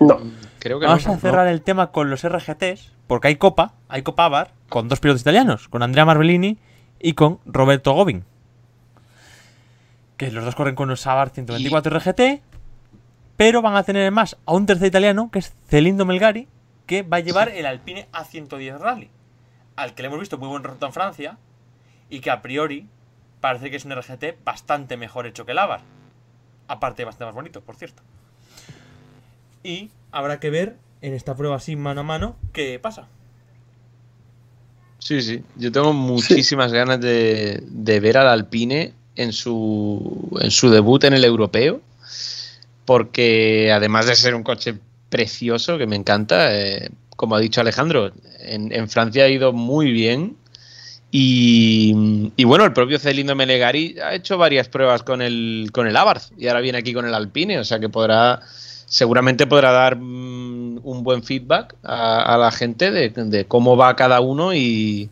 No. 0.01 0.19
Creo 0.59 0.81
que 0.81 0.87
Vamos 0.87 1.07
no. 1.07 1.13
a 1.13 1.19
cerrar 1.19 1.47
el 1.49 1.61
tema 1.61 1.89
con 1.93 2.09
los 2.09 2.27
RGTs, 2.27 2.93
porque 3.07 3.29
hay 3.29 3.37
Copa, 3.37 3.75
hay 3.89 4.01
Copa 4.03 4.25
Avar, 4.25 4.53
con 4.71 4.89
dos 4.89 5.01
pilotos 5.01 5.21
italianos, 5.21 5.69
con 5.69 5.83
Andrea 5.83 6.07
Marbellini 6.07 6.57
y 6.99 7.13
con 7.13 7.39
Roberto 7.45 7.93
Gobin. 7.93 8.25
Que 10.17 10.31
los 10.31 10.45
dos 10.45 10.55
corren 10.55 10.75
con 10.75 10.89
los 10.89 11.07
Avar 11.07 11.31
124 11.31 11.99
RGT, 11.99 12.43
pero 13.37 13.63
van 13.63 13.77
a 13.77 13.83
tener 13.83 14.11
más 14.13 14.37
a 14.47 14.53
un 14.53 14.67
tercer 14.67 14.89
italiano, 14.89 15.31
que 15.33 15.41
es 15.41 15.53
Celindo 15.69 16.05
Melgari, 16.05 16.49
que 16.87 17.03
va 17.03 17.19
a 17.19 17.21
llevar 17.21 17.49
el 17.49 17.67
Alpine 17.67 18.07
A110 18.13 18.79
Rally, 18.79 19.11
al 19.77 19.95
que 19.95 20.03
le 20.03 20.09
hemos 20.09 20.21
visto 20.21 20.39
muy 20.39 20.49
buen 20.49 20.63
resultado 20.63 20.89
en 20.89 20.95
Francia, 20.95 21.39
y 22.09 22.21
que 22.21 22.31
a 22.31 22.43
priori 22.43 22.87
parece 23.41 23.71
que 23.71 23.77
es 23.77 23.85
un 23.85 23.93
RGT 23.93 24.45
bastante 24.45 24.97
mejor 24.97 25.27
hecho 25.27 25.45
que 25.45 25.53
el 25.53 25.59
Avar. 25.59 25.81
Aparte, 26.69 27.05
bastante 27.05 27.27
más 27.27 27.35
bonito, 27.35 27.61
por 27.61 27.77
cierto. 27.77 28.03
Y 29.63 29.91
habrá 30.13 30.41
que 30.41 30.51
ver 30.51 30.77
en 31.03 31.13
esta 31.13 31.35
prueba 31.35 31.57
así 31.57 31.77
mano 31.77 32.03
a 32.03 32.05
mano 32.05 32.37
qué 32.53 32.79
pasa. 32.79 33.09
Sí, 34.99 35.21
sí. 35.21 35.45
Yo 35.57 35.71
tengo 35.73 35.93
muchísimas 35.93 36.73
ganas 36.73 37.01
de, 37.01 37.63
de 37.67 38.01
ver 38.01 38.17
al 38.17 38.29
Alpine 38.29 38.95
en 39.17 39.33
su, 39.33 40.39
en 40.41 40.51
su 40.51 40.71
debut 40.71 41.05
en 41.05 41.15
el 41.15 41.25
europeo. 41.25 41.81
Porque 42.85 43.73
además 43.73 44.07
de 44.07 44.15
ser 44.15 44.35
un 44.35 44.43
coche 44.43 44.75
precioso, 45.09 45.79
que 45.79 45.87
me 45.87 45.97
encanta, 45.97 46.55
eh, 46.55 46.91
como 47.17 47.37
ha 47.37 47.41
dicho 47.41 47.61
Alejandro, 47.61 48.13
en, 48.41 48.89
Francia 48.89 49.25
ha 49.25 49.29
ido 49.29 49.53
muy 49.53 49.93
bien. 49.93 50.37
Y, 51.11 51.95
bueno, 52.45 52.65
el 52.65 52.73
propio 52.73 52.99
Celindo 52.99 53.37
Melegari 53.37 53.97
ha 54.01 54.15
hecho 54.15 54.37
varias 54.37 54.69
pruebas 54.69 55.05
con 55.05 55.23
el, 55.23 55.69
con 55.73 55.87
el 55.87 55.97
Abarth 55.97 56.33
y 56.37 56.49
ahora 56.49 56.61
viene 56.61 56.79
aquí 56.79 56.93
con 56.93 57.07
el 57.07 57.15
Alpine, 57.15 57.61
o 57.61 57.65
sea 57.65 57.79
que 57.79 57.89
podrá, 57.89 58.41
seguramente 58.87 59.47
podrá 59.47 59.71
dar 59.71 59.95
mm, 59.95 60.81
un 60.83 61.05
buen 61.05 61.23
feedback 61.23 61.77
a, 61.85 62.37
la 62.37 62.51
gente 62.51 62.91
de 62.91 63.45
cómo 63.47 63.77
va 63.77 63.95
cada 63.95 64.21
uno 64.21 64.55
y, 64.55 65.09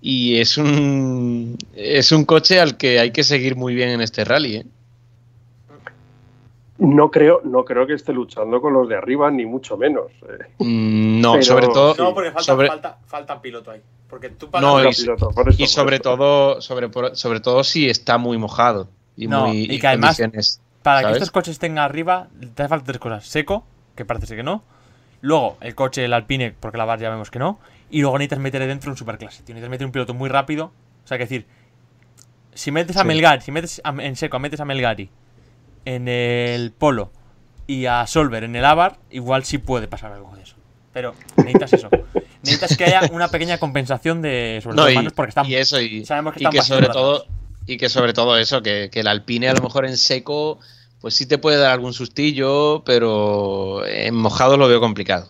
y 0.00 0.38
es 0.40 0.56
un 0.58 1.56
es 1.74 2.12
un 2.12 2.24
coche 2.24 2.60
al 2.60 2.76
que 2.76 3.00
hay 3.00 3.10
que 3.10 3.24
seguir 3.24 3.56
muy 3.56 3.74
bien 3.74 3.88
en 3.90 4.00
este 4.00 4.24
rally. 4.24 4.56
¿eh? 4.56 4.66
No 6.78 7.10
creo, 7.10 7.40
no 7.44 7.64
creo 7.64 7.86
que 7.88 7.94
esté 7.94 8.12
luchando 8.12 8.60
con 8.60 8.72
los 8.72 8.88
de 8.88 8.94
arriba, 8.96 9.30
ni 9.32 9.44
mucho 9.44 9.76
menos. 9.76 10.12
eh. 10.28 10.44
Mm, 10.58 11.20
No, 11.20 11.32
Pero- 11.32 11.42
sobre 11.44 11.66
todo, 11.66 11.94
No, 11.98 12.14
porque 12.14 12.30
falta, 12.30 12.42
sobre- 12.44 12.68
falta, 12.68 12.98
falta 13.06 13.42
piloto 13.42 13.72
ahí. 13.72 13.80
Porque 14.08 14.30
tú 14.30 14.48
No, 14.60 14.74
Otro 14.74 14.90
y- 14.90 14.94
piloto, 14.94 15.30
por 15.30 15.48
eso, 15.48 15.56
y 15.60 15.64
por 15.64 15.68
sobre 15.68 15.96
eso. 15.96 16.02
todo 16.04 16.60
sobre, 16.62 16.88
sobre 17.16 17.40
todo 17.40 17.64
si 17.64 17.90
está 17.90 18.16
muy 18.16 18.38
mojado 18.38 18.88
y 19.16 19.26
No, 19.26 19.48
muy 19.48 19.62
y 19.68 19.78
que 19.80 19.86
además- 19.88 20.16
condiciones, 20.16 20.60
Para 20.84 21.08
que 21.08 21.12
estos 21.14 21.32
coches 21.32 21.52
estén 21.52 21.76
arriba, 21.78 22.28
te 22.54 22.62
hace 22.62 22.68
falta 22.68 22.86
tres 22.86 22.98
cosas. 22.98 23.26
Seco, 23.26 23.64
que 23.96 24.04
parece 24.04 24.26
ser 24.28 24.36
que 24.38 24.42
no. 24.44 24.62
Luego, 25.20 25.56
el 25.60 25.74
coche, 25.74 26.04
el 26.04 26.12
Alpine, 26.12 26.54
porque 26.58 26.78
la 26.78 26.84
VAR 26.84 27.00
ya 27.00 27.10
vemos 27.10 27.30
que 27.30 27.40
no. 27.40 27.58
Y 27.90 28.00
luego 28.02 28.18
necesitas 28.18 28.38
meter 28.40 28.66
dentro 28.66 28.90
un 28.90 28.96
superclase. 28.96 29.42
tío. 29.42 29.54
Necesitas 29.54 29.70
meter 29.70 29.86
un 29.86 29.92
piloto 29.92 30.14
muy 30.14 30.28
rápido. 30.28 30.72
O 31.04 31.06
sea, 31.08 31.16
que 31.18 31.24
decir, 31.24 31.46
si 32.54 32.70
metes 32.70 32.96
a 32.96 33.02
Sí. 33.02 33.06
Melgari, 33.06 33.40
si 33.40 33.52
metes 33.52 33.80
a- 33.84 33.94
en 33.98 34.16
seco, 34.16 34.38
metes 34.38 34.60
a 34.60 34.64
Melgari 34.64 35.10
en 35.84 36.08
el 36.08 36.72
Polo 36.72 37.10
y 37.66 37.86
a 37.86 38.06
Solver 38.06 38.44
en 38.44 38.56
el 38.56 38.64
Avar, 38.64 38.98
igual 39.10 39.44
sí 39.44 39.58
puede 39.58 39.88
pasar 39.88 40.12
algo 40.12 40.34
de 40.36 40.42
eso. 40.42 40.56
Pero 40.92 41.14
necesitas 41.36 41.72
eso. 41.74 41.88
necesitas 42.42 42.76
que 42.76 42.84
haya 42.84 43.02
una 43.12 43.28
pequeña 43.28 43.58
compensación 43.58 44.20
de 44.22 44.60
sobre 44.62 44.76
No, 44.76 44.82
todo 44.82 44.90
y, 44.90 44.94
manos 44.96 45.12
porque 45.12 45.28
están 45.30 45.46
y 45.46 45.54
eso 45.54 45.80
y, 45.80 46.04
sabemos 46.04 46.34
que 46.34 46.40
y 46.40 46.42
están 46.42 46.52
que 46.52 46.58
bastante 46.58 46.84
sobre 46.86 46.92
todo 46.92 47.26
y 47.66 47.76
que 47.76 47.88
sobre 47.88 48.12
todo 48.12 48.36
eso 48.38 48.62
que, 48.62 48.88
que 48.90 49.00
el 49.00 49.06
Alpine 49.08 49.48
a 49.48 49.54
lo 49.54 49.62
mejor 49.62 49.84
en 49.86 49.96
seco 49.96 50.58
pues 51.00 51.14
sí 51.14 51.26
te 51.26 51.38
puede 51.38 51.58
dar 51.58 51.72
algún 51.72 51.92
sustillo 51.92 52.82
pero 52.84 53.84
en 53.86 54.14
mojado 54.14 54.56
lo 54.56 54.66
veo 54.68 54.80
complicado 54.80 55.28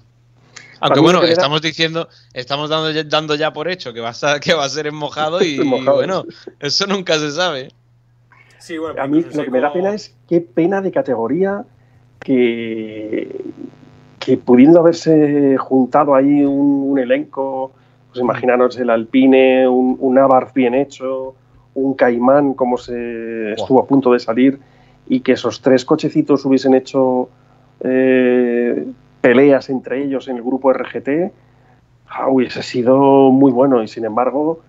aunque 0.81 1.01
mí 1.01 1.05
bueno 1.05 1.21
da- 1.23 1.29
estamos 1.29 1.61
diciendo 1.63 2.09
estamos 2.33 2.71
dando 2.71 2.91
ya, 2.91 3.05
dando 3.05 3.35
ya 3.35 3.53
por 3.53 3.69
hecho 3.69 3.93
que 3.93 4.01
va 4.01 4.11
a 4.11 4.41
que 4.41 4.55
va 4.55 4.65
a 4.65 4.69
ser 4.69 4.87
en 4.87 4.95
mojado 4.95 5.43
y, 5.45 5.59
mojado. 5.65 5.97
bueno 5.97 6.25
eso 6.61 6.87
nunca 6.87 7.19
se 7.19 7.31
sabe 7.33 7.73
Sí, 8.61 8.77
bueno, 8.77 9.01
A 9.01 9.07
mí 9.07 9.19
incluso 9.19 9.39
lo 9.39 9.45
que 9.45 9.51
me 9.51 9.61
da 9.61 9.73
pena 9.73 9.95
es 9.95 10.15
qué 10.29 10.41
pena 10.41 10.81
de 10.83 10.91
categoría 10.91 11.65
que, 12.19 13.41
que 14.19 14.37
pudiendo 14.37 14.81
haberse 14.81 15.57
juntado 15.57 16.15
ahí 16.15 16.45
un, 16.45 16.91
un 16.91 16.99
elenco, 16.99 17.73
pues 18.09 18.21
imaginaros 18.21 18.77
el 18.79 18.91
Alpine, 18.91 19.69
un, 19.69 19.97
un 20.01 20.19
Abarth 20.19 20.53
bien 20.55 20.75
hecho, 20.75 21.35
un 21.75 21.95
Caimán 21.95 22.55
como 22.55 22.77
se 22.77 23.53
estuvo 23.53 23.81
a 23.81 23.87
punto 23.87 24.13
de 24.13 24.19
salir 24.19 24.59
y 25.09 25.21
que 25.21 25.33
esos 25.33 25.61
tres 25.63 25.85
cochecitos 25.85 26.45
hubiesen 26.45 26.75
hecho 26.75 27.29
eh, 27.81 28.87
peleas 29.21 29.71
entre 29.71 30.03
ellos 30.03 30.29
en 30.29 30.37
el 30.37 30.43
grupo 30.43 30.73
RGT, 30.73 31.33
ah, 32.09 32.29
hubiese 32.29 32.63
sido 32.63 33.31
muy 33.31 33.51
bueno 33.53 33.83
y 33.83 33.89
sin 33.89 34.05
embargo 34.05 34.61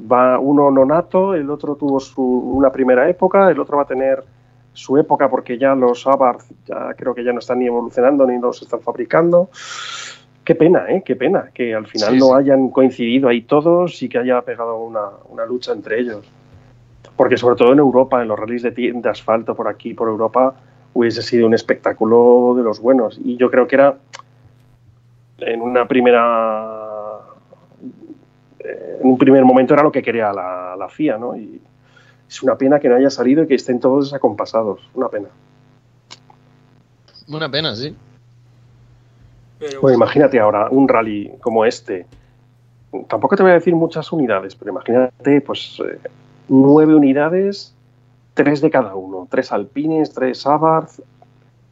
va 0.00 0.38
uno 0.38 0.70
nonato, 0.70 1.34
el 1.34 1.50
otro 1.50 1.74
tuvo 1.74 2.00
su, 2.00 2.22
una 2.22 2.70
primera 2.70 3.08
época, 3.08 3.50
el 3.50 3.58
otro 3.60 3.76
va 3.78 3.82
a 3.82 3.86
tener 3.86 4.24
su 4.72 4.96
época 4.96 5.28
porque 5.28 5.58
ya 5.58 5.74
los 5.74 6.06
Abarth 6.06 6.44
ya 6.66 6.94
creo 6.96 7.14
que 7.14 7.24
ya 7.24 7.32
no 7.32 7.40
están 7.40 7.58
ni 7.58 7.66
evolucionando 7.66 8.26
ni 8.26 8.38
los 8.38 8.62
están 8.62 8.80
fabricando. 8.80 9.50
Qué 10.44 10.54
pena, 10.54 10.86
¿eh? 10.88 11.02
Qué 11.04 11.16
pena 11.16 11.50
que 11.52 11.74
al 11.74 11.86
final 11.86 12.14
Sí, 12.14 12.18
no 12.18 12.26
sí. 12.26 12.32
hayan 12.38 12.70
coincidido 12.70 13.28
ahí 13.28 13.42
todos 13.42 14.02
y 14.02 14.08
que 14.08 14.18
haya 14.18 14.40
pegado 14.42 14.78
una, 14.78 15.10
una 15.28 15.44
lucha 15.44 15.72
entre 15.72 16.00
ellos. 16.00 16.24
Porque 17.16 17.36
sobre 17.36 17.56
todo 17.56 17.72
en 17.72 17.80
Europa, 17.80 18.22
en 18.22 18.28
los 18.28 18.38
rallies 18.38 18.62
de 18.62 19.08
asfalto 19.10 19.54
por 19.54 19.68
aquí, 19.68 19.92
por 19.92 20.08
Europa, 20.08 20.54
hubiese 20.94 21.22
sido 21.22 21.46
un 21.46 21.54
espectáculo 21.54 22.54
de 22.56 22.62
los 22.62 22.80
buenos. 22.80 23.18
Y 23.22 23.36
yo 23.36 23.50
creo 23.50 23.66
que 23.66 23.76
era 23.76 23.98
en 25.38 25.60
una 25.60 25.86
primera 25.86 26.78
eh, 28.58 28.98
en 29.00 29.08
un 29.08 29.18
primer 29.18 29.44
momento 29.44 29.74
era 29.74 29.82
lo 29.82 29.92
que 29.92 30.02
quería 30.02 30.32
la, 30.32 30.76
la 30.76 30.88
FIA, 30.88 31.18
¿no? 31.18 31.36
Y 31.36 31.60
es 32.28 32.42
una 32.42 32.56
pena 32.56 32.78
que 32.78 32.88
no 32.88 32.96
haya 32.96 33.10
salido 33.10 33.44
y 33.44 33.46
que 33.46 33.54
estén 33.54 33.80
todos 33.80 34.06
desacompasados. 34.06 34.80
Una 34.94 35.08
pena. 35.08 35.28
una 37.28 37.50
pena 37.50 37.74
sí 37.74 37.94
Pero 39.58 39.80
Bueno, 39.80 39.96
imagínate 39.96 40.38
ahora 40.38 40.68
un 40.70 40.88
rally 40.88 41.32
como 41.40 41.64
este. 41.64 42.06
Tampoco 43.08 43.36
te 43.36 43.42
voy 43.42 43.52
a 43.52 43.54
decir 43.54 43.74
muchas 43.74 44.12
unidades, 44.12 44.54
pero 44.54 44.70
imagínate, 44.70 45.40
pues, 45.42 45.78
eh, 45.80 45.98
nueve 46.48 46.94
unidades, 46.94 47.74
tres 48.38 48.60
de 48.60 48.70
cada 48.70 48.94
uno. 48.94 49.26
Tres 49.28 49.50
Alpines, 49.50 50.14
tres 50.14 50.46
Abarth 50.46 51.00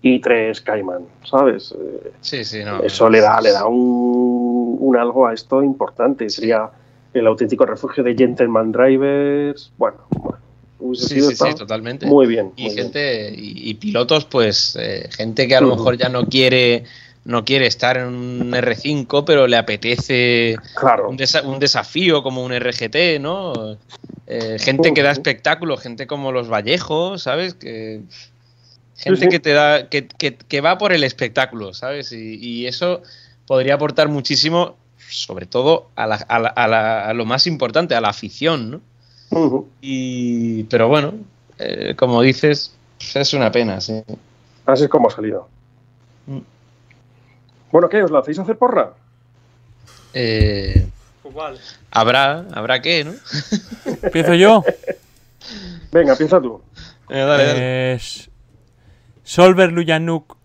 y 0.02 0.18
tres 0.18 0.60
Cayman, 0.60 1.02
¿sabes? 1.24 1.72
Sí 2.20 2.44
sí 2.44 2.64
no 2.64 2.82
Eso 2.82 3.08
le 3.08 3.20
da, 3.20 3.40
le 3.40 3.52
da 3.52 3.66
un, 3.66 4.76
un 4.80 4.96
algo 4.96 5.28
a 5.28 5.32
esto 5.32 5.62
importante. 5.62 6.28
Sería 6.28 6.68
el 7.14 7.26
auténtico 7.28 7.64
refugio 7.64 8.02
de 8.02 8.16
gentleman 8.16 8.72
drivers. 8.72 9.70
Bueno, 9.78 9.98
bueno 10.10 10.38
sí 10.94 11.20
sí, 11.20 11.36
sí 11.36 11.54
totalmente 11.54 12.06
muy 12.06 12.26
bien. 12.26 12.52
y 12.56 12.64
muy 12.64 12.74
bien. 12.74 12.84
gente 12.86 13.32
y, 13.36 13.70
y 13.70 13.74
pilotos 13.74 14.24
pues 14.24 14.76
eh, 14.80 15.08
gente 15.16 15.46
que 15.46 15.54
a 15.56 15.60
lo 15.60 15.74
mejor 15.76 15.96
ya 15.96 16.08
no 16.08 16.26
quiere 16.26 16.84
no 17.26 17.44
quiere 17.44 17.66
estar 17.66 17.96
en 17.96 18.06
un 18.06 18.52
R5, 18.52 19.24
pero 19.26 19.46
le 19.48 19.56
apetece 19.56 20.56
Claro. 20.76 21.08
un, 21.10 21.18
desa- 21.18 21.42
un 21.44 21.58
desafío 21.58 22.22
como 22.22 22.42
un 22.44 22.52
RGT, 22.52 23.18
¿no? 23.20 23.52
Eh, 24.28 24.56
gente 24.60 24.94
que 24.94 25.02
da 25.02 25.10
espectáculo, 25.10 25.76
gente 25.76 26.06
como 26.06 26.30
los 26.32 26.48
Vallejos, 26.48 27.22
¿sabes? 27.22 27.54
Que, 27.54 28.00
gente 28.96 29.22
sí. 29.22 29.28
que 29.28 29.40
te 29.40 29.52
da, 29.52 29.88
que, 29.88 30.06
que- 30.06 30.36
que 30.36 30.60
va 30.60 30.78
por 30.78 30.92
el 30.92 31.02
espectáculo, 31.04 31.74
¿sabes? 31.74 32.12
Y, 32.12 32.36
y 32.36 32.66
eso 32.66 33.02
podría 33.46 33.74
aportar 33.74 34.08
muchísimo, 34.08 34.76
sobre 35.08 35.46
todo 35.46 35.90
a, 35.96 36.06
la- 36.06 36.16
a 36.28 36.38
la- 36.38 36.48
a 36.48 36.68
la- 36.68 37.04
a 37.08 37.12
lo 37.12 37.24
más 37.26 37.46
importante, 37.48 37.94
a 37.96 38.00
la 38.00 38.08
afición, 38.08 38.70
¿no? 38.70 38.80
Y, 39.82 40.62
pero 40.64 40.86
bueno, 40.88 41.12
eh, 41.58 41.94
como 41.96 42.22
dices, 42.22 42.72
es 43.14 43.34
una 43.34 43.50
pena, 43.50 43.80
sí. 43.80 44.02
Así 44.64 44.84
es 44.84 44.88
como 44.88 45.08
ha 45.08 45.10
salido. 45.10 45.48
Mm. 46.26 46.38
Bueno, 47.72 47.88
¿qué? 47.88 48.02
¿Os 48.02 48.10
la 48.10 48.20
hacéis 48.20 48.38
a 48.38 48.42
hacer 48.42 48.56
porra? 48.58 48.94
Eh, 50.14 50.86
Pues 51.22 51.34
vale. 51.34 51.58
habrá, 51.90 52.46
habrá 52.54 52.80
que, 52.80 53.04
¿no? 53.04 53.12
Empiezo 54.02 54.34
yo. 54.34 54.62
Venga, 55.92 56.16
piensa 56.16 56.40
tú. 56.40 56.60
Eh, 57.08 57.18
dale, 57.20 57.44
dale. 57.46 57.92
Es 57.94 58.30
Solver 59.22 59.72
Luyanuk 59.72 60.36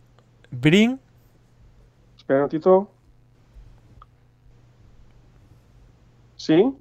Brin 0.52 1.00
Espera 2.18 2.40
un 2.40 2.42
momentito. 2.44 2.92
¿Sí? 6.36 6.74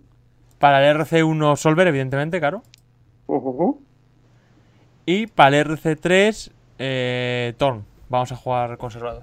para 0.58 0.86
el 0.90 0.96
RC1 0.98 1.56
Solver, 1.56 1.86
evidentemente, 1.88 2.38
claro. 2.38 2.62
Ujú. 3.26 3.80
Y 5.06 5.26
para 5.26 5.56
el 5.58 5.66
RC3 5.66 6.50
eh, 6.78 7.54
Torn. 7.56 7.84
Vamos 8.10 8.30
a 8.32 8.36
jugar 8.36 8.76
conservador. 8.76 9.22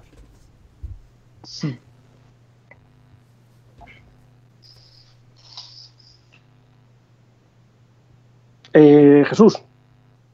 Eh, 8.72 9.24
Jesús. 9.28 9.58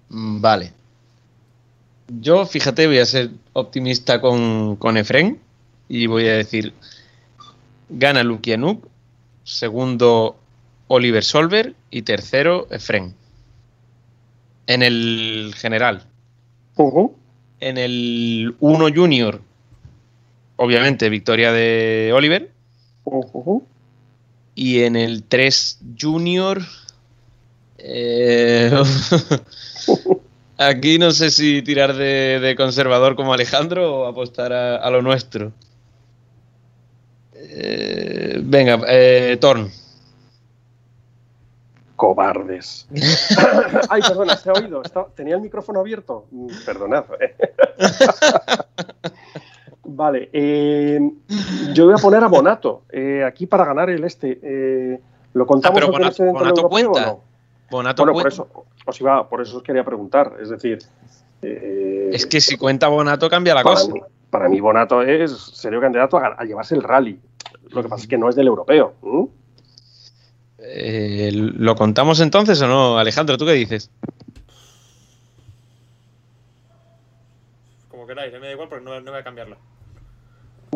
Mm, 0.09 0.41
Vale. 0.41 0.73
Yo, 2.21 2.45
fíjate, 2.45 2.87
voy 2.87 2.99
a 2.99 3.07
ser 3.07 3.31
optimista 3.55 4.21
con, 4.21 4.77
con 4.77 4.97
Efren 4.97 5.41
y 5.89 6.07
voy 6.07 6.29
a 6.29 6.35
decir: 6.35 6.75
gana 7.89 8.23
Lukianuk, 8.23 8.87
segundo 9.45 10.37
Oliver 10.89 11.25
Solver 11.25 11.75
y 11.91 12.03
tercero 12.03 12.67
Efren. 12.71 13.15
En 14.67 14.83
el 14.83 15.55
general. 15.57 16.05
En 17.61 17.79
el 17.79 18.55
1 18.61 18.87
Junior, 18.95 19.41
obviamente, 20.57 21.09
victoria 21.09 21.53
de 21.53 22.13
Oliver. 22.15 22.51
Y 24.55 24.83
en 24.83 24.97
el 24.97 25.23
3 25.25 25.81
Junior. 26.01 26.63
eh, 27.79 28.71
aquí 30.59 30.99
no 30.99 31.11
sé 31.11 31.31
si 31.31 31.63
tirar 31.63 31.95
de, 31.95 32.39
de 32.41 32.55
conservador 32.57 33.17
como 33.17 33.33
Alejandro 33.35 34.01
o 34.01 34.07
apostar 34.07 34.53
a, 34.53 34.77
a 34.77 34.91
lo 34.91 35.03
nuestro. 35.03 35.53
Eh, 37.35 38.41
venga, 38.43 38.81
eh, 38.89 39.37
Torn. 39.41 39.71
Cobardes. 41.97 42.87
Ay, 43.89 44.03
perdona, 44.03 44.37
se 44.37 44.51
ha 44.51 44.53
oído. 44.55 44.83
Está- 44.83 45.07
Tenía 45.15 45.37
el 45.37 45.41
micrófono 45.41 45.81
abierto. 45.81 46.27
Mm, 46.31 46.49
Perdonad. 46.65 47.05
vale, 49.85 50.31
eh, 50.33 51.01
yo 51.75 51.85
voy 51.87 51.95
a 51.95 52.03
poner 52.03 52.23
a 52.25 52.29
Bonato 52.29 52.83
eh, 52.91 53.23
aquí 53.25 53.47
para 53.47 53.65
ganar 53.65 53.91
el 53.91 54.05
este. 54.05 54.39
Eh, 54.43 55.01
¿Lo 55.35 55.47
contamos 55.47 55.77
Ah, 55.79 55.81
pero 55.87 55.93
Bonato- 55.93 56.33
Bonato 56.33 56.61
europeo 56.61 56.67
o 56.67 56.93
cuenta. 56.93 57.07
no? 57.07 57.21
Bonato 57.71 58.03
Bueno, 58.05 58.13
por 58.13 58.23
cuenta. 58.23 58.29
eso, 58.29 58.65
os 58.87 59.01
iba, 59.01 59.29
por 59.29 59.41
eso 59.43 59.57
os 59.57 59.63
quería 59.63 59.85
preguntar. 59.85 60.37
Es 60.41 60.49
decir, 60.51 60.79
eh, 61.43 62.11
Es 62.13 62.27
que 62.27 62.41
si 62.41 62.57
cuenta 62.57 62.89
Bonato 62.89 63.29
cambia 63.29 63.55
la 63.55 63.63
para, 63.63 63.75
cosa. 63.77 63.93
mí, 63.93 64.01
para 64.31 64.49
mí 64.49 64.61
Bonato 64.61 65.03
es 65.03 65.33
serio 65.33 65.81
candidato 65.81 66.17
a, 66.19 66.35
a 66.39 66.45
llevarse 66.45 66.75
el 66.75 66.83
rally. 66.83 67.19
Lo 67.71 67.83
que 67.83 67.89
pasa 67.89 68.03
es 68.03 68.09
que 68.09 68.19
no 68.19 68.29
es 68.29 68.37
del 68.37 68.47
europeo. 68.47 68.95
Eh, 70.59 71.31
¿Lo 71.33 71.75
contamos 71.75 72.21
entonces 72.21 72.61
o 72.63 72.69
no? 72.69 72.97
Alejandro, 72.99 73.37
¿tú 73.37 73.45
qué 73.47 73.53
dices? 73.53 73.91
Como 77.91 78.07
queráis, 78.07 78.33
me 78.35 78.39
da 78.47 78.53
igual 78.53 78.69
porque 78.69 78.85
no, 78.85 78.91
voy 79.03 79.21
a 79.21 79.25
cambiarlo. 79.25 79.57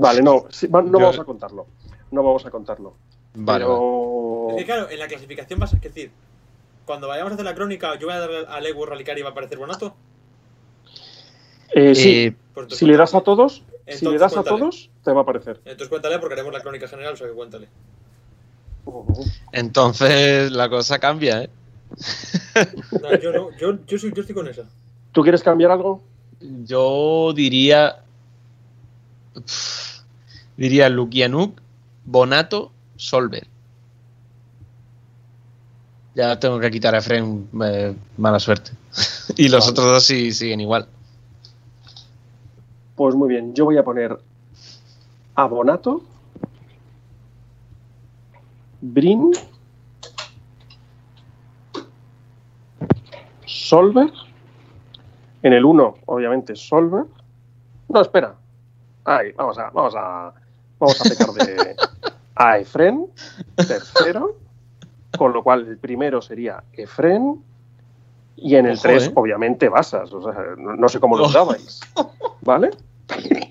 Vale, 0.01 0.23
no, 0.23 0.45
sí, 0.51 0.69
no 0.71 0.83
Yo- 0.85 0.91
vamos 0.99 1.19
a 1.19 1.25
contarlo. 1.25 1.67
No 2.11 2.23
vamos 2.23 2.45
a 2.47 2.51
contarlo. 2.51 2.95
Vale, 3.35 3.65
pero... 3.65 4.47
Es 4.51 4.57
que 4.57 4.65
claro, 4.65 4.89
en 4.91 4.99
la 4.99 5.07
clasificación 5.09 5.59
vas 5.61 5.75
a 5.75 5.77
decir, 5.77 6.11
cuando 6.87 7.07
vayamos 7.09 7.33
a 7.33 7.35
hacer 7.35 7.45
la 7.45 7.55
crónica, 7.55 7.99
yo 7.99 8.07
voy 8.07 8.17
a 8.17 8.21
darle 8.21 8.47
al 8.49 8.67
Ewu 8.67 8.87
Rallicar 8.87 9.19
y 9.19 9.23
va 9.23 9.29
a 9.29 9.33
aparecer 9.33 9.59
Bonato. 9.59 9.95
Eh, 11.75 11.95
sí, 11.95 12.11
Eh, 12.27 12.37
Pues 12.55 12.75
si 12.77 12.87
le 12.87 12.97
das 12.97 13.15
a 13.15 13.21
todos, 13.21 13.63
si 13.87 14.07
le 14.07 14.19
das 14.19 14.37
a 14.37 14.43
todos, 14.43 14.91
te 15.05 15.13
va 15.13 15.21
a 15.21 15.23
aparecer. 15.23 15.57
Entonces 15.65 15.89
cuéntale 15.89 16.19
porque 16.19 16.35
haremos 16.35 16.53
la 16.53 16.61
crónica 16.63 16.89
general, 16.89 17.13
o 17.15 17.17
sea 17.17 17.27
que 17.27 17.35
cuéntale. 17.35 17.69
Entonces 19.53 20.51
la 20.51 20.69
cosa 20.71 20.99
cambia, 20.99 21.43
¿eh? 21.43 21.51
No, 23.03 23.15
yo 23.19 23.33
no, 23.33 23.57
yo, 23.59 23.79
yo, 23.87 23.99
soy- 23.99 24.13
yo 24.15 24.21
estoy 24.23 24.35
con 24.35 24.49
esa. 24.49 24.65
¿Tú 25.13 25.23
quieres 25.23 25.43
cambiar 25.43 25.71
algo? 25.73 26.03
Yo 26.41 27.33
diría. 27.35 28.03
Uf, 29.35 29.88
diría 30.59 30.91
Lukianuk, 30.91 31.59
Bonato, 32.05 32.73
Solver. 32.97 33.47
Ya 36.15 36.39
tengo 36.39 36.59
que 36.59 36.71
quitar 36.71 36.95
a 36.95 36.99
Efren, 36.99 37.49
eh, 37.65 37.95
mala 38.19 38.41
suerte. 38.41 38.73
y 39.37 39.49
los 39.49 39.61
Vale. 39.61 39.71
otros 39.71 39.87
dos 39.87 40.05
sí 40.05 40.33
siguen 40.33 40.61
igual. 40.61 40.89
Pues 42.97 43.15
muy 43.15 43.29
bien, 43.29 43.55
yo 43.55 43.65
voy 43.65 43.79
a 43.79 43.85
poner 43.85 44.19
a 45.37 45.45
Bonato, 45.47 46.03
Brin, 48.81 49.31
Solver, 53.47 54.11
en 55.45 55.53
el 55.53 55.65
1, 55.65 55.95
obviamente, 56.07 56.57
Solver. 56.57 57.05
No, 57.89 58.01
espera. 58.01 58.35
Ahí, 59.05 59.31
vamos 59.37 59.57
a, 59.59 59.71
vamos 59.71 59.95
a, 59.97 60.35
vamos 60.79 61.01
a 61.01 61.05
pecar 61.05 61.33
de 61.33 61.77
a 62.35 62.59
Efren, 62.59 63.07
tercero, 63.57 64.37
con 65.17 65.33
lo 65.33 65.43
cual 65.43 65.67
el 65.67 65.79
primero 65.79 66.23
sería 66.23 66.63
Efren, 66.73 67.43
y 68.37 68.55
en 68.55 68.67
el 68.67 68.75
Ojo, 68.75 68.83
3, 68.83 69.07
¿eh? 69.07 69.13
obviamente, 69.17 69.69
Basas. 69.69 70.13
O 70.13 70.23
sea, 70.23 70.55
no, 70.57 70.77
no 70.77 70.89
sé 70.89 71.01
cómo 71.01 71.19
los 71.19 71.33
dabais. 71.33 71.81
¿Vale? 72.43 72.71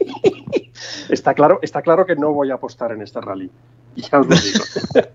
Está 1.10 1.34
claro, 1.34 1.60
está 1.62 1.82
claro 1.82 2.06
que 2.06 2.16
no 2.16 2.34
voy 2.34 2.52
a 2.52 2.56
apostar 2.56 2.91
en 2.91 3.02
este 3.02 3.22
rally. 3.22 3.49
Ya 3.95 4.20
os 4.20 4.28
lo 4.28 4.36
digo. 4.36 4.64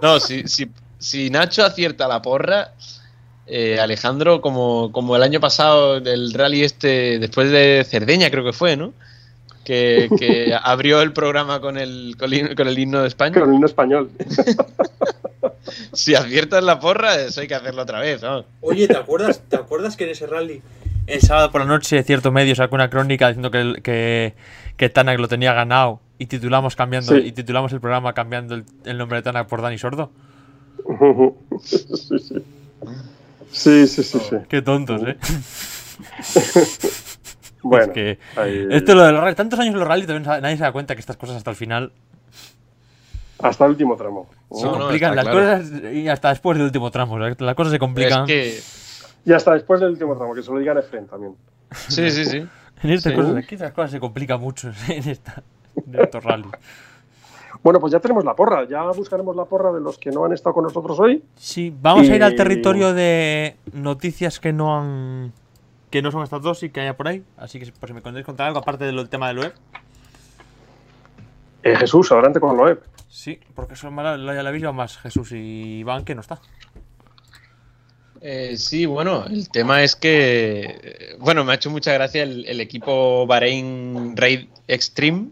No, 0.00 0.20
si, 0.20 0.46
si, 0.46 0.70
si 0.98 1.28
Nacho 1.28 1.64
acierta 1.64 2.06
la 2.06 2.22
porra, 2.22 2.72
eh, 3.46 3.80
Alejandro, 3.80 4.40
como, 4.40 4.92
como 4.92 5.16
el 5.16 5.24
año 5.24 5.40
pasado, 5.40 5.96
el 5.96 6.32
rally 6.32 6.62
este, 6.62 7.18
después 7.18 7.50
de 7.50 7.84
Cerdeña, 7.84 8.30
creo 8.30 8.44
que 8.44 8.52
fue, 8.52 8.76
¿no? 8.76 8.92
Que, 9.68 10.08
que 10.18 10.56
abrió 10.62 11.02
el 11.02 11.12
programa 11.12 11.60
con 11.60 11.76
el, 11.76 12.16
con 12.18 12.32
el, 12.32 12.54
con 12.56 12.68
el 12.68 12.78
himno 12.78 13.02
de 13.02 13.08
España. 13.08 13.38
Con 13.38 13.50
el 13.50 13.56
himno 13.56 13.66
español. 13.66 14.10
Si 15.92 16.14
aciertas 16.14 16.64
la 16.64 16.80
porra, 16.80 17.16
eso 17.16 17.42
hay 17.42 17.48
que 17.48 17.54
hacerlo 17.54 17.82
otra 17.82 18.00
vez, 18.00 18.22
¿no? 18.22 18.44
Oye, 18.62 18.88
¿te 18.88 18.96
acuerdas, 18.96 19.42
¿te 19.46 19.56
acuerdas 19.56 19.96
que 19.96 20.04
en 20.04 20.10
ese 20.10 20.26
rally 20.26 20.62
el 21.06 21.20
sábado 21.20 21.50
por 21.50 21.60
la 21.60 21.66
noche 21.66 22.02
cierto 22.02 22.32
medio 22.32 22.54
sacó 22.54 22.76
una 22.76 22.88
crónica 22.88 23.28
diciendo 23.28 23.50
que, 23.50 23.74
que, 23.82 24.34
que 24.78 24.88
Tanak 24.88 25.18
lo 25.18 25.28
tenía 25.28 25.52
ganado 25.52 26.00
y 26.18 26.24
titulamos 26.26 26.74
cambiando 26.74 27.14
Sí. 27.14 27.20
y 27.26 27.32
titulamos 27.32 27.70
el 27.74 27.80
programa 27.80 28.14
cambiando 28.14 28.54
el, 28.54 28.64
el 28.86 28.96
nombre 28.96 29.18
de 29.18 29.22
Tanak 29.22 29.46
por 29.48 29.60
Dani 29.60 29.76
Sordo? 29.76 30.10
Sí, 31.62 31.78
sí. 32.18 32.42
Sí, 33.50 33.86
sí, 33.86 34.02
sí, 34.02 34.18
sí. 34.18 34.36
Qué 34.48 34.62
tontos, 34.62 35.02
¿eh? 35.06 35.16
Bueno, 37.68 37.84
es 37.86 37.90
que 37.90 38.18
ahí- 38.36 38.66
esto 38.70 38.94
lo 38.94 39.02
de 39.04 39.12
los 39.12 39.20
rally, 39.22 39.34
tantos 39.34 39.58
años 39.60 39.74
en 39.74 39.80
los 39.80 39.88
rally 39.88 40.06
nadie 40.06 40.56
se 40.56 40.62
da 40.62 40.72
cuenta 40.72 40.94
que 40.94 41.00
estas 41.00 41.16
cosas 41.16 41.36
hasta 41.36 41.50
el 41.50 41.56
final 41.56 41.92
hasta 43.40 43.64
el 43.66 43.70
último 43.72 43.96
tramo. 43.96 44.28
se 44.52 44.64
No, 44.64 44.72
complican 44.78 45.14
las 45.14 45.24
claro. 45.28 45.40
cosas 45.60 45.70
y 45.92 46.08
hasta 46.08 46.30
después 46.30 46.56
del 46.58 46.66
último 46.66 46.90
tramo, 46.90 47.18
las 47.18 47.36
cosas 47.54 47.70
se 47.70 47.76
Es 47.76 47.80
complican. 47.80 48.26
que. 48.26 48.58
Y 49.24 49.32
hasta 49.32 49.52
después 49.54 49.80
del 49.80 49.90
último 49.90 50.16
tramo, 50.16 50.34
que 50.34 50.42
se 50.42 50.50
lo 50.50 50.58
digan 50.58 50.76
a 50.76 50.80
Efren 50.80 51.06
también. 51.06 51.34
Sí, 51.72 52.10
sí, 52.10 52.24
sí. 52.24 52.46
En 52.82 52.90
estas 52.90 53.12
Sí. 53.12 53.16
cosas, 53.18 53.34
aquí 53.36 53.54
estas 53.56 53.72
cosas 53.72 53.90
se 53.90 53.98
complican 54.00 54.40
mucho 54.40 54.70
en, 54.88 55.08
esta, 55.08 55.42
en 55.76 56.00
estos 56.00 56.22
rallies. 56.24 56.52
Bueno, 57.62 57.80
pues 57.80 57.92
ya 57.92 57.98
tenemos 57.98 58.24
la 58.24 58.34
porra. 58.36 58.66
Ya 58.68 58.84
buscaremos 58.84 59.34
la 59.34 59.44
porra 59.44 59.72
de 59.72 59.80
los 59.80 59.98
que 59.98 60.10
no 60.10 60.24
han 60.24 60.32
estado 60.32 60.54
con 60.54 60.62
nosotros 60.64 60.98
hoy. 61.00 61.24
Sí, 61.36 61.74
vamos 61.82 62.08
a 62.08 62.14
ir 62.14 62.22
al 62.22 62.36
territorio 62.36 62.94
de 62.94 63.56
noticias 63.72 64.38
que 64.38 64.52
no 64.52 64.78
han 64.78 65.32
que 65.90 66.02
no 66.02 66.10
son 66.10 66.22
estas 66.22 66.42
dos 66.42 66.62
y 66.62 66.70
que 66.70 66.80
haya 66.80 66.96
por 66.96 67.08
ahí. 67.08 67.24
Así 67.36 67.58
que 67.58 67.70
por 67.72 67.88
si 67.88 67.94
me 67.94 68.02
contéis 68.02 68.26
contar 68.26 68.48
algo, 68.48 68.58
aparte 68.58 68.84
del 68.84 69.08
tema 69.08 69.28
del 69.28 69.38
web. 69.38 69.54
Eh, 71.62 71.76
Jesús, 71.76 72.10
adelante 72.12 72.40
con 72.40 72.56
Loeb. 72.56 72.82
Sí, 73.08 73.40
porque 73.54 73.74
eso 73.74 73.90
ya 73.90 74.16
la 74.16 74.48
habéis 74.48 74.64
más 74.72 74.98
Jesús 74.98 75.32
y 75.32 75.78
Iván 75.80 76.04
que 76.04 76.14
no 76.14 76.20
está. 76.20 76.40
Eh, 78.20 78.56
sí, 78.56 78.86
bueno, 78.86 79.24
el 79.26 79.48
tema 79.48 79.82
es 79.82 79.94
que, 79.94 80.78
eh, 80.82 81.16
bueno, 81.20 81.44
me 81.44 81.52
ha 81.52 81.54
hecho 81.54 81.70
mucha 81.70 81.92
gracia 81.92 82.24
el, 82.24 82.60
equipo 82.60 83.26
Bahrein 83.26 84.16
Raid 84.16 84.48
Extreme. 84.66 85.28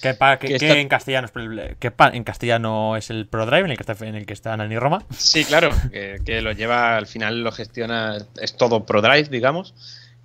Que, 0.00 0.16
en 0.18 0.88
castellano 0.88 1.26
es 1.26 1.76
que 1.78 1.92
en 2.12 2.24
castellano 2.24 2.96
es 2.96 3.10
el 3.10 3.26
ProDrive 3.26 3.66
en 3.66 3.70
el 3.70 3.76
que 3.76 3.82
está 3.82 4.06
en 4.06 4.14
el 4.14 4.26
que 4.26 4.32
está 4.32 4.56
Nani 4.56 4.78
Roma. 4.78 5.04
Sí, 5.16 5.44
claro, 5.44 5.70
que, 5.90 6.40
lo 6.40 6.52
lleva, 6.52 6.96
al 6.96 7.06
final 7.06 7.42
lo 7.42 7.52
gestiona, 7.52 8.18
es 8.40 8.56
todo 8.56 8.86
ProDrive, 8.86 9.28
digamos. 9.28 9.74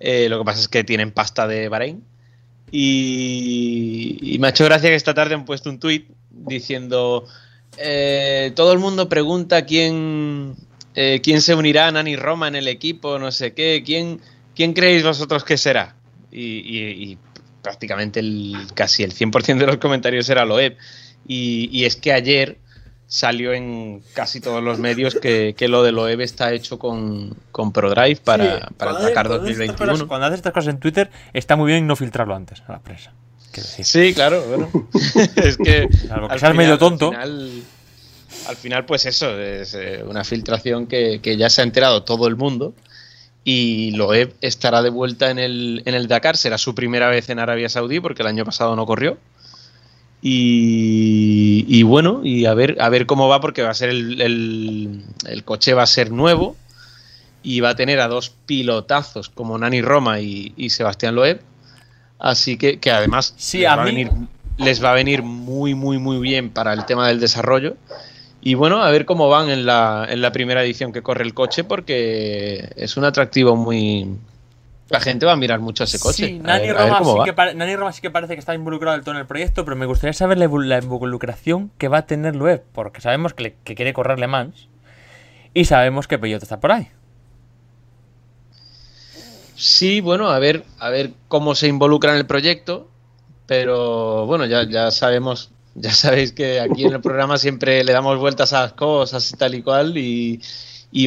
Eh, 0.00 0.28
lo 0.28 0.38
que 0.38 0.44
pasa 0.44 0.60
es 0.60 0.68
que 0.68 0.84
tienen 0.84 1.10
pasta 1.10 1.46
de 1.46 1.68
Bahrein. 1.68 2.02
Y, 2.70 4.36
me 4.40 4.48
ha 4.48 4.50
hecho 4.50 4.64
gracia 4.64 4.90
que 4.90 4.96
esta 4.96 5.14
tarde 5.14 5.34
han 5.34 5.44
puesto 5.44 5.70
un 5.70 5.78
tweet 5.78 6.06
diciendo 6.30 7.26
todo 8.54 8.72
el 8.72 8.78
mundo 8.78 9.08
pregunta 9.08 9.66
quién 9.66 10.56
eh, 10.98 11.20
quién 11.22 11.42
se 11.42 11.54
unirá 11.54 11.88
a 11.88 11.92
Nani 11.92 12.16
Roma 12.16 12.48
en 12.48 12.56
el 12.56 12.68
equipo, 12.68 13.18
no 13.18 13.30
sé 13.30 13.52
qué, 13.52 13.82
quién, 13.84 14.18
quién 14.54 14.72
creéis 14.72 15.04
vosotros 15.04 15.44
que 15.44 15.58
será. 15.58 15.94
Y, 16.32 17.18
prácticamente 17.66 18.20
el, 18.20 18.54
casi 18.74 19.02
el 19.02 19.12
100% 19.12 19.58
de 19.58 19.66
los 19.66 19.78
comentarios 19.78 20.28
era 20.28 20.44
Loeb. 20.44 20.76
Y, 21.26 21.84
es 21.84 21.96
que 21.96 22.12
ayer 22.12 22.58
salió 23.08 23.52
en 23.52 24.04
casi 24.14 24.40
todos 24.40 24.62
los 24.62 24.78
medios 24.78 25.16
que, 25.16 25.54
lo 25.68 25.82
de 25.82 25.90
Loeb 25.90 26.20
está 26.20 26.52
hecho 26.52 26.78
con, 26.78 27.36
con 27.50 27.72
ProDrive 27.72 28.20
para, 28.22 28.68
para 28.78 28.92
atacar 28.92 29.28
2021. 29.28 30.06
cuando 30.06 30.26
haces 30.26 30.38
estas 30.38 30.52
cosas 30.52 30.74
en 30.74 30.78
Twitter, 30.78 31.10
está 31.32 31.56
muy 31.56 31.72
bien 31.72 31.88
no 31.88 31.96
filtrarlo 31.96 32.36
antes 32.36 32.62
a 32.68 32.72
la 32.72 32.78
prensa. 32.78 33.12
Sí, 33.52 34.14
claro, 34.14 34.42
bueno. 34.42 34.70
es 35.36 35.56
que. 35.56 35.88
Algo 36.08 36.28
que 36.28 36.52
medio 36.52 36.78
tonto 36.78 37.10
al 38.48 38.56
final, 38.56 38.84
pues 38.84 39.06
eso, 39.06 39.38
es 39.38 39.74
eh, 39.74 40.02
una 40.06 40.24
filtración 40.24 40.86
que, 40.86 41.20
ya 41.36 41.50
se 41.50 41.60
ha 41.60 41.64
enterado 41.64 42.04
todo 42.04 42.28
el 42.28 42.36
mundo. 42.36 42.74
Y 43.48 43.92
Loeb 43.92 44.34
estará 44.40 44.82
de 44.82 44.90
vuelta 44.90 45.30
en 45.30 45.38
el, 45.38 45.80
en 45.84 45.94
el 45.94 46.08
Dakar, 46.08 46.36
será 46.36 46.58
su 46.58 46.74
primera 46.74 47.08
vez 47.08 47.30
en 47.30 47.38
Arabia 47.38 47.68
Saudí, 47.68 48.00
porque 48.00 48.22
el 48.22 48.28
año 48.28 48.44
pasado 48.44 48.74
no 48.74 48.86
corrió. 48.86 49.18
Y, 50.20 51.84
bueno, 51.84 52.22
y 52.24 52.46
a 52.46 52.54
ver, 52.54 52.76
a 52.80 52.88
ver 52.88 53.06
cómo 53.06 53.28
va, 53.28 53.40
porque 53.40 53.62
va 53.62 53.70
a 53.70 53.74
ser 53.74 53.90
el, 53.90 55.04
coche 55.44 55.74
va 55.74 55.84
a 55.84 55.86
ser 55.86 56.10
nuevo 56.10 56.56
y 57.44 57.60
va 57.60 57.68
a 57.68 57.76
tener 57.76 58.00
a 58.00 58.08
dos 58.08 58.30
pilotazos 58.46 59.28
como 59.28 59.56
Nani 59.56 59.80
Roma 59.80 60.18
y, 60.18 60.68
Sebastián 60.68 61.14
Loeb. 61.14 61.40
Así 62.18 62.56
que, 62.56 62.80
que 62.80 62.90
además 62.90 63.32
sí, 63.36 63.64
a 63.64 63.76
venir, 63.76 64.10
les 64.58 64.82
va 64.82 64.90
a 64.90 64.94
venir 64.94 65.22
muy, 65.22 65.76
muy, 65.76 65.98
muy 65.98 66.18
bien 66.18 66.50
para 66.50 66.72
el 66.72 66.84
tema 66.84 67.06
del 67.06 67.20
desarrollo. 67.20 67.76
Y 68.46 68.54
bueno, 68.54 68.80
a 68.80 68.92
ver 68.92 69.06
cómo 69.06 69.28
van 69.28 69.50
en 69.50 69.66
la, 69.66 70.06
en 70.08 70.20
la 70.20 70.30
primera 70.30 70.62
edición 70.62 70.92
que 70.92 71.02
corre 71.02 71.24
el 71.24 71.34
coche, 71.34 71.64
porque 71.64 72.70
es 72.76 72.96
un 72.96 73.04
atractivo 73.04 73.56
muy, 73.56 74.06
la 74.88 75.00
gente 75.00 75.26
va 75.26 75.32
a 75.32 75.36
mirar 75.36 75.58
mucho 75.58 75.82
ese 75.82 75.98
coche. 75.98 76.26
Sí, 76.28 76.38
Nani, 76.38 76.70
Roma, 76.70 77.92
sí 77.92 78.00
que 78.00 78.10
parece 78.12 78.34
que 78.34 78.38
está 78.38 78.54
involucrado 78.54 78.96
del 78.96 79.04
todo 79.04 79.16
en 79.16 79.20
el 79.22 79.26
proyecto, 79.26 79.64
pero 79.64 79.76
me 79.76 79.86
gustaría 79.86 80.12
saber 80.12 80.38
la, 80.38 80.44
involucración 80.78 81.72
que 81.76 81.88
va 81.88 81.98
a 81.98 82.06
tener 82.06 82.36
Loeb, 82.36 82.62
porque 82.72 83.00
sabemos 83.00 83.34
que, 83.34 83.56
quiere 83.64 83.92
correr 83.92 84.20
Le 84.20 84.28
Mans 84.28 84.68
y 85.52 85.64
sabemos 85.64 86.06
que 86.06 86.16
Peugeot 86.16 86.40
está 86.40 86.60
por 86.60 86.70
ahí. 86.70 86.86
Sí, 89.56 90.00
bueno, 90.00 90.28
a 90.28 90.38
ver, 90.38 90.62
a 90.78 90.88
ver 90.90 91.14
cómo 91.26 91.56
se 91.56 91.66
involucra 91.66 92.12
en 92.12 92.18
el 92.18 92.26
proyecto, 92.26 92.86
pero 93.46 94.24
bueno, 94.26 94.46
ya, 94.46 94.62
ya 94.70 94.92
sabemos 94.92 95.50
ya 95.78 95.92
sabéis 95.92 96.32
que 96.32 96.60
aquí 96.60 96.84
en 96.84 96.94
el 96.94 97.00
programa 97.00 97.36
siempre 97.36 97.84
le 97.84 97.92
damos 97.92 98.18
vueltas 98.18 98.52
a 98.52 98.62
las 98.62 98.72
cosas 98.72 99.30
y 99.30 99.36
tal 99.36 99.54
y 99.54 99.62
cual. 99.62 99.96
Y, 99.96 100.40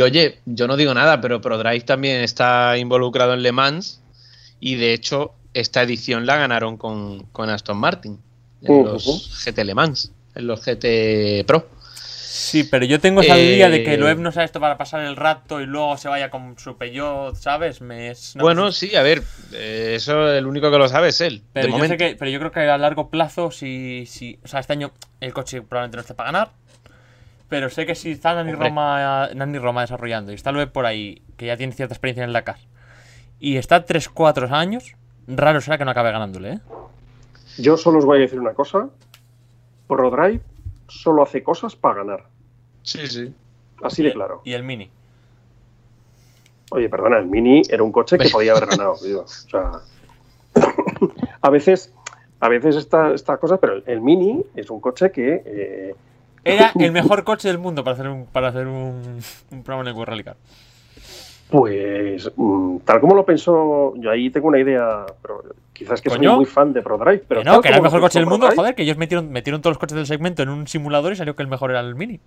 oye, 0.02 0.40
yo 0.46 0.68
no 0.68 0.78
digo 0.78 0.94
nada, 0.94 1.20
pero 1.22 1.42
ProDrive 1.42 1.82
también 1.82 2.22
está 2.22 2.78
involucrado 2.78 3.34
en 3.34 3.42
Le 3.42 3.52
Mans. 3.52 4.02
Y 4.60 4.76
de 4.76 4.94
hecho, 4.94 5.34
esta 5.54 5.82
edición 5.82 6.26
la 6.26 6.38
ganaron 6.38 6.78
con, 6.78 7.26
Aston 7.36 7.78
Martin 7.78 8.20
en 8.62 8.84
los 8.84 9.44
GT 9.44 9.64
Le 9.64 9.74
Mans, 9.74 10.12
en 10.36 10.48
los 10.48 10.64
GT 10.64 11.46
Pro. 11.48 11.68
Sí, 12.32 12.64
pero 12.64 12.86
yo 12.86 13.00
tengo 13.00 13.22
esa 13.22 13.40
idea 13.40 13.70
de 13.70 13.84
que 13.84 13.98
Loeb 13.98 14.20
no 14.20 14.32
sabe 14.32 14.46
esto 14.46 14.60
para 14.60 14.78
pasar 14.78 15.02
el 15.02 15.16
rato 15.16 15.62
y 15.62 15.66
luego 15.66 15.98
se 15.98 16.10
vaya 16.10 16.30
con 16.30 16.60
su 16.60 16.78
Peugeot, 16.78 17.36
¿sabes? 17.36 17.82
Me 17.82 18.14
bueno, 18.36 18.72
sí, 18.72 18.96
a 18.96 19.02
ver, 19.02 19.24
eh, 19.52 19.94
eso 19.96 20.32
el 20.32 20.46
único 20.46 20.70
que 20.70 20.78
lo 20.78 20.88
sabe 20.88 21.08
es 21.08 21.22
él. 21.22 21.42
Pero, 21.54 21.76
yo, 21.76 21.98
que, 21.98 22.16
pero 22.20 22.30
yo 22.30 22.38
creo 22.38 22.52
que 22.52 22.60
a 22.60 22.78
largo 22.78 23.10
plazo, 23.10 23.50
si, 23.50 24.06
si. 24.06 24.38
O 24.44 24.48
sea, 24.48 24.60
este 24.60 24.74
año 24.74 24.92
el 25.22 25.34
coche 25.34 25.64
probablemente 25.64 25.98
no 25.98 26.02
esté 26.02 26.14
para 26.14 26.32
ganar. 26.32 26.52
Pero 27.48 27.72
sé 27.72 27.88
que 27.88 27.96
si 27.96 28.12
está 28.12 28.36
Nani 28.36 28.52
Roma, 28.52 29.30
Nani 29.34 29.58
Roma 29.58 29.82
desarrollando 29.82 30.32
y 30.32 30.36
está 30.36 30.52
Loeb 30.52 30.72
por 30.72 30.86
ahí, 30.86 31.24
que 31.36 31.48
ya 31.48 31.58
tiene 31.58 31.74
cierta 31.74 31.96
experiencia 31.96 32.24
en 32.24 32.32
la 32.32 32.42
Dakar, 32.42 32.60
y 33.40 33.58
está 33.58 33.84
3-4 33.84 34.52
años, 34.52 34.94
raro 35.26 35.62
será 35.62 35.80
que 35.80 35.86
no 35.86 35.90
acabe 35.90 36.12
ganándole, 36.12 36.52
¿eh? 36.52 36.60
Yo 37.58 37.76
solo 37.76 37.98
os 37.98 38.06
voy 38.06 38.20
a 38.20 38.22
decir 38.22 38.40
una 38.40 38.54
cosa. 38.54 38.88
ProDrive 39.88 40.42
solo 40.90 41.24
hace 41.24 41.44
cosas 41.44 41.76
para 41.76 41.96
ganar. 41.96 42.26
Sí, 42.84 43.08
sí. 43.08 43.34
Así 43.82 44.04
de 44.04 44.14
claro. 44.14 44.42
¿Y 44.44 44.54
el 44.54 44.64
Mini? 44.64 44.90
Oye, 46.72 46.90
perdona, 46.90 47.18
el 47.18 47.26
Mini 47.26 47.62
era 47.70 47.84
un 47.84 47.92
coche 47.92 48.18
que 48.18 48.30
podía 48.30 48.52
haber 48.54 48.68
ganado. 48.68 48.94
O 49.16 49.28
sea, 49.28 49.72
a 51.42 51.50
veces, 51.50 51.94
a 52.40 52.50
veces 52.50 52.76
esta, 52.76 53.14
esta 53.14 53.38
cosa, 53.38 53.58
pero 53.58 53.82
el 53.86 54.02
Mini 54.02 54.44
es 54.56 54.70
un 54.70 54.80
coche 54.80 55.12
que... 55.12 55.42
Eh, 55.46 55.96
era 56.44 56.72
el 56.80 56.92
mejor 56.92 57.24
coche 57.24 57.48
del 57.48 57.58
mundo 57.58 57.84
para 57.84 57.94
hacer 57.96 58.08
un, 58.08 58.26
para 58.26 58.50
hacer 58.50 58.68
un, 58.68 59.20
un 59.52 59.64
programa 59.64 59.90
en 59.90 59.98
el 59.98 60.06
Rally 60.06 60.24
Car. 60.24 60.38
Pues 61.50 62.32
mm, 62.36 62.78
tal 62.86 63.00
como 63.02 63.16
lo 63.16 63.26
pensó, 63.26 63.96
yo 63.96 64.12
ahí 64.12 64.30
tengo 64.30 64.50
una 64.50 64.60
idea, 64.60 65.06
pero 65.20 65.42
quizás 65.74 66.00
que 66.00 66.12
soy 66.12 66.28
muy 66.28 66.46
fan 66.46 66.74
de 66.74 66.84
ProDrive, 66.84 67.24
pero 67.28 67.44
no, 67.44 67.60
que 67.60 67.70
era 67.70 67.78
el 67.78 67.84
mejor 67.84 68.02
coche 68.02 68.20
del 68.20 68.28
mundo, 68.28 68.50
joder, 68.56 68.76
que 68.76 68.84
ellos 68.84 68.98
metieron, 68.98 69.32
metieron 69.32 69.60
todos 69.60 69.72
los 69.72 69.80
coches 69.80 69.96
del 69.96 70.06
segmento 70.06 70.44
en 70.44 70.50
un 70.50 70.68
simulador 70.68 71.14
y 71.14 71.16
salió 71.16 71.36
que 71.36 71.42
el 71.42 71.50
mejor 71.50 71.72
era 71.72 71.80
el 71.80 71.96
Mini. 71.96 72.20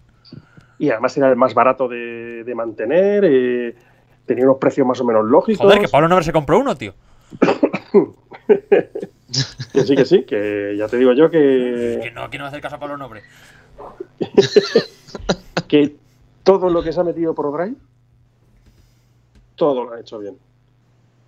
Y 0.80 0.90
además 0.90 1.16
era 1.16 1.30
el 1.30 1.36
más 1.36 1.54
barato 1.54 1.86
de, 1.86 2.52
mantener, 2.56 3.24
eh, 3.24 3.76
tenía 4.26 4.44
unos 4.44 4.58
precios 4.58 4.84
más 4.84 5.00
o 5.00 5.04
menos 5.04 5.24
lógicos. 5.24 5.64
Joder, 5.64 5.78
que 5.78 5.88
Pablo 5.88 6.08
Nobre 6.08 6.24
se 6.24 6.32
compró 6.32 6.58
uno, 6.58 6.74
tío. 6.76 6.92
que 8.48 9.84
sí, 9.84 9.94
que 9.94 10.04
sí, 10.04 10.24
que 10.24 10.74
ya 10.76 10.88
te 10.88 10.96
digo 10.96 11.12
yo 11.12 11.30
que. 11.30 12.00
Que 12.02 12.10
no, 12.10 12.28
que 12.28 12.38
no 12.38 12.46
hacer 12.46 12.60
caso 12.60 12.74
a 12.74 12.80
Pablo 12.80 12.96
Nobre. 12.96 13.22
que 15.68 15.94
todo 16.42 16.70
lo 16.70 16.82
que 16.82 16.92
se 16.92 16.98
ha 16.98 17.04
metido 17.04 17.36
ProDrive 17.36 17.76
todo 19.56 19.84
lo 19.84 19.92
han 19.92 20.00
hecho 20.00 20.18
bien. 20.18 20.36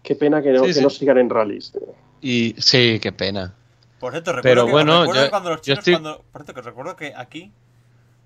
Qué 0.03 0.15
pena 0.15 0.43
que 0.43 0.53
no, 0.53 0.91
sigan 0.91 1.19
en 1.19 1.31
rallies. 1.31 1.73
Y 2.21 2.55
sí, 2.59 2.99
qué 3.01 3.13
pena. 3.13 3.55
Por 3.99 4.13
cierto, 4.13 4.33
recuerdo 4.33 4.43
Pero 4.43 4.67
que, 4.67 4.73
bueno, 4.73 5.31
cuando 5.31 5.51
los 5.51 5.63
chinos, 5.63 6.19
por 6.31 6.43
cierto, 6.43 6.55
que 6.55 6.61
recuerdo 6.61 6.97
que 6.97 7.15
aquí, 7.17 7.53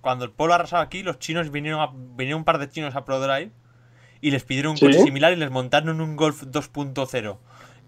cuando 0.01 0.25
el 0.25 0.33
polo 0.33 0.55
arrasaba 0.55 0.83
aquí, 0.83 1.03
los 1.03 1.19
chinos 1.19 1.51
vinieron, 1.51 1.81
a, 1.81 1.93
vinieron 2.16 2.41
un 2.41 2.45
par 2.45 2.59
de 2.59 2.69
chinos 2.69 2.97
a 2.97 3.05
ProDrive 3.05 3.51
y 4.20 4.31
les 4.33 4.43
pidieron 4.43 4.73
un 4.73 4.79
coche 4.79 5.01
similar 5.03 5.33
y 5.33 5.37
les 5.37 5.51
montaron 5.51 6.01
un 6.01 6.16
Golf 6.16 6.43
2.0 6.43 7.37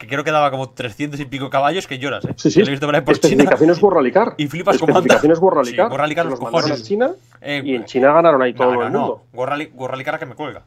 que 0.01 0.07
creo 0.07 0.25
que 0.25 0.31
daba 0.31 0.51
como 0.51 0.71
300 0.71 1.21
y 1.21 1.27
pico 1.27 1.51
caballos 1.51 1.87
que 1.87 1.99
lloras, 1.99 2.25
¿eh? 2.25 2.33
Sí, 2.37 2.51
sí. 2.51 2.61
Lo 2.61 2.69
he 2.69 2.71
visto 2.71 2.87
por 2.87 2.95
ahí 2.95 3.03
por 3.03 3.13
Especificaciones 3.13 3.79
China. 3.79 3.91
Rallycar. 3.93 4.35
Y 4.39 4.47
flipas 4.47 4.79
como 4.79 4.97
anda. 4.97 5.15
Especificaciones 5.15 5.87
Rallycar. 5.91 6.25
Sí, 6.25 6.31
los, 6.31 6.41
los 6.41 6.51
cojones. 6.51 6.83
China 6.85 7.11
eh, 7.43 7.61
y 7.63 7.75
en 7.75 7.85
China 7.85 8.15
ganaron 8.15 8.41
ahí 8.41 8.55
todo 8.55 8.73
no, 8.73 8.83
el 8.83 8.91
mundo. 8.91 9.25
No, 9.35 9.47
Rallycar 9.47 10.19
que 10.19 10.25
me 10.25 10.35
cuelga. 10.35 10.63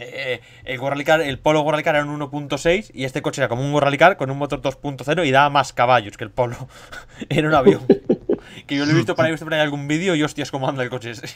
Eh, 0.00 0.40
el, 0.64 0.80
el 1.22 1.38
Polo 1.40 1.62
Gorralicar 1.62 1.96
era 1.96 2.04
un 2.04 2.20
1.6 2.20 2.92
y 2.94 3.04
este 3.04 3.20
coche 3.20 3.40
era 3.40 3.48
como 3.48 3.62
un 3.62 3.72
Gorralicar 3.72 4.16
con 4.16 4.30
un 4.30 4.38
motor 4.38 4.62
2.0 4.62 5.26
y 5.26 5.30
daba 5.32 5.50
más 5.50 5.72
caballos 5.72 6.16
que 6.16 6.22
el 6.22 6.30
Polo. 6.30 6.56
era 7.28 7.48
un 7.48 7.54
avión. 7.54 7.82
que 8.66 8.76
yo 8.76 8.86
lo 8.86 8.92
he 8.92 8.94
visto 8.94 9.16
por 9.16 9.24
ahí, 9.24 9.32
visto 9.32 9.44
por 9.44 9.54
ahí 9.54 9.60
algún 9.60 9.88
vídeo 9.88 10.14
y 10.14 10.22
hostias 10.22 10.52
cómo 10.52 10.68
anda 10.68 10.84
el 10.84 10.90
coche 10.90 11.10
ese. 11.10 11.26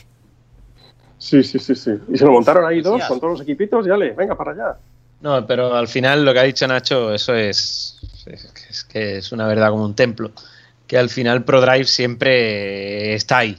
Sí, 1.19 1.43
sí, 1.43 1.59
sí, 1.59 1.75
sí. 1.75 1.91
Y 2.13 2.19
se 2.19 2.25
lo 2.25 2.33
montaron 2.33 2.65
ahí 2.65 2.81
dos 2.81 3.03
con 3.05 3.19
todos 3.19 3.33
los 3.33 3.41
equipitos 3.43 3.85
y 3.85 3.89
dale, 3.89 4.13
venga 4.13 4.37
para 4.37 4.53
allá. 4.53 4.77
No, 5.21 5.45
pero 5.47 5.75
al 5.75 5.89
final 5.89 6.25
lo 6.25 6.33
que 6.33 6.41
ha 6.41 6.45
dicho 6.45 6.67
Nacho, 6.67 7.13
eso 7.13 7.35
es, 7.35 8.01
es 8.27 8.85
que 8.85 9.19
es 9.19 9.33
una 9.33 9.47
verdad 9.47 9.71
como 9.71 9.85
un 9.85 9.95
templo. 9.95 10.31
Que 10.87 10.99
al 10.99 11.09
final 11.09 11.45
ProDrive 11.45 11.85
siempre 11.85 13.15
está 13.15 13.39
ahí. 13.39 13.59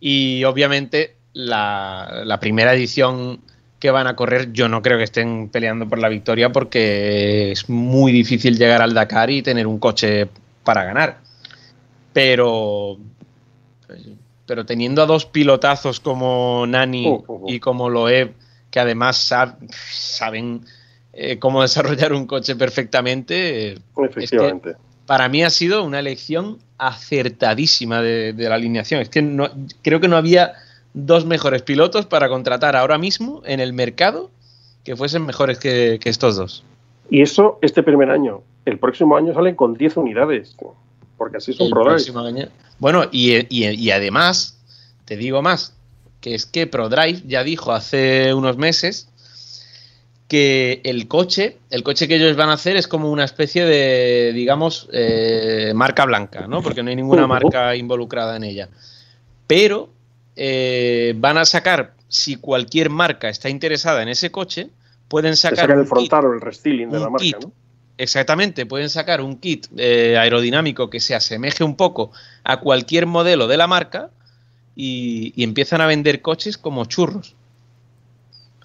Y 0.00 0.44
obviamente 0.44 1.16
la, 1.32 2.22
la 2.24 2.40
primera 2.40 2.74
edición 2.74 3.40
que 3.78 3.90
van 3.90 4.06
a 4.06 4.16
correr, 4.16 4.52
yo 4.52 4.68
no 4.68 4.80
creo 4.82 4.98
que 4.98 5.04
estén 5.04 5.48
peleando 5.48 5.88
por 5.88 5.98
la 5.98 6.08
victoria 6.08 6.50
porque 6.50 7.52
es 7.52 7.68
muy 7.68 8.12
difícil 8.12 8.58
llegar 8.58 8.80
al 8.80 8.94
Dakar 8.94 9.30
y 9.30 9.42
tener 9.42 9.66
un 9.66 9.78
coche 9.78 10.28
para 10.64 10.84
ganar. 10.84 11.18
Pero, 12.12 12.96
pero 14.46 14.64
teniendo 14.64 15.02
a 15.02 15.06
dos 15.06 15.26
pilotazos 15.26 16.00
como 16.00 16.64
Nani 16.66 17.18
y 17.46 17.60
como 17.60 17.90
Loeb, 17.90 18.32
que 18.70 18.80
además 18.80 19.30
saben 19.90 20.62
eh, 21.12 21.38
cómo 21.38 21.60
desarrollar 21.62 22.14
un 22.14 22.26
coche 22.26 22.56
perfectamente. 22.56 23.76
Efectivamente. 23.98 24.76
para 25.04 25.28
mí 25.28 25.44
ha 25.44 25.50
sido 25.50 25.84
una 25.84 25.98
elección 25.98 26.58
acertadísima 26.78 28.00
de, 28.00 28.32
de 28.32 28.48
la 28.48 28.54
alineación. 28.54 29.02
Es 29.02 29.10
que 29.10 29.20
no, 29.20 29.50
creo 29.82 30.00
que 30.00 30.08
no 30.08 30.16
había 30.16 30.54
dos 30.98 31.26
mejores 31.26 31.60
pilotos 31.62 32.06
para 32.06 32.28
contratar 32.28 32.74
ahora 32.74 32.96
mismo 32.96 33.42
en 33.44 33.60
el 33.60 33.74
mercado 33.74 34.30
que 34.82 34.96
fuesen 34.96 35.26
mejores 35.26 35.58
que, 35.58 35.98
que 36.00 36.08
estos 36.08 36.36
dos. 36.36 36.64
Y 37.10 37.20
eso 37.20 37.58
este 37.60 37.82
primer 37.82 38.10
año. 38.10 38.40
El 38.64 38.78
próximo 38.78 39.16
año 39.16 39.34
salen 39.34 39.54
con 39.54 39.74
10 39.74 39.96
unidades. 39.98 40.56
Porque 41.18 41.36
así 41.36 41.52
son 41.52 41.68
ProDrive. 41.70 41.98
Bueno, 42.78 43.04
y, 43.12 43.36
y- 43.54 43.68
y 43.70 43.90
además, 43.90 44.58
te 45.04 45.16
digo 45.16 45.42
más, 45.42 45.74
que 46.20 46.34
es 46.34 46.46
que 46.46 46.66
ProDrive 46.66 47.22
ya 47.26 47.44
dijo 47.44 47.72
hace 47.72 48.32
unos 48.34 48.56
meses 48.56 49.08
que 50.28 50.80
el 50.84 51.06
coche, 51.08 51.58
el 51.70 51.82
coche 51.84 52.08
que 52.08 52.16
ellos 52.16 52.36
van 52.36 52.48
a 52.48 52.54
hacer 52.54 52.76
es 52.76 52.88
como 52.88 53.10
una 53.12 53.24
especie 53.24 53.64
de, 53.64 54.32
digamos, 54.32 54.88
eh, 54.92 55.72
marca 55.74 56.04
blanca, 56.04 56.46
¿no? 56.48 56.62
Porque 56.62 56.82
no 56.82 56.90
hay 56.90 56.96
ninguna 56.96 57.22
marca 57.28 57.76
involucrada 57.76 58.36
en 58.36 58.44
ella. 58.44 58.68
Pero 59.46 59.88
eh, 60.36 61.14
van 61.16 61.38
a 61.38 61.44
sacar, 61.44 61.94
si 62.08 62.36
cualquier 62.36 62.90
marca 62.90 63.28
está 63.28 63.48
interesada 63.48 64.02
en 64.02 64.08
ese 64.08 64.30
coche, 64.30 64.68
pueden 65.08 65.36
sacar 65.36 65.70
el 65.70 65.80
kit 65.80 65.88
frontal 65.88 66.26
o 66.26 66.32
el 66.34 66.40
restyling 66.40 66.90
de 66.90 67.00
la 67.00 67.10
marca, 67.10 67.24
kit. 67.24 67.36
¿no? 67.42 67.52
Exactamente, 67.98 68.66
pueden 68.66 68.90
sacar 68.90 69.20
un 69.22 69.38
kit 69.38 69.66
eh, 69.76 70.16
aerodinámico 70.18 70.90
que 70.90 71.00
se 71.00 71.14
asemeje 71.14 71.64
un 71.64 71.76
poco 71.76 72.12
a 72.44 72.60
cualquier 72.60 73.06
modelo 73.06 73.46
de 73.48 73.56
la 73.56 73.66
marca 73.66 74.10
y, 74.74 75.32
y 75.34 75.44
empiezan 75.44 75.80
a 75.80 75.86
vender 75.86 76.20
coches 76.20 76.58
como 76.58 76.84
churros. 76.84 77.34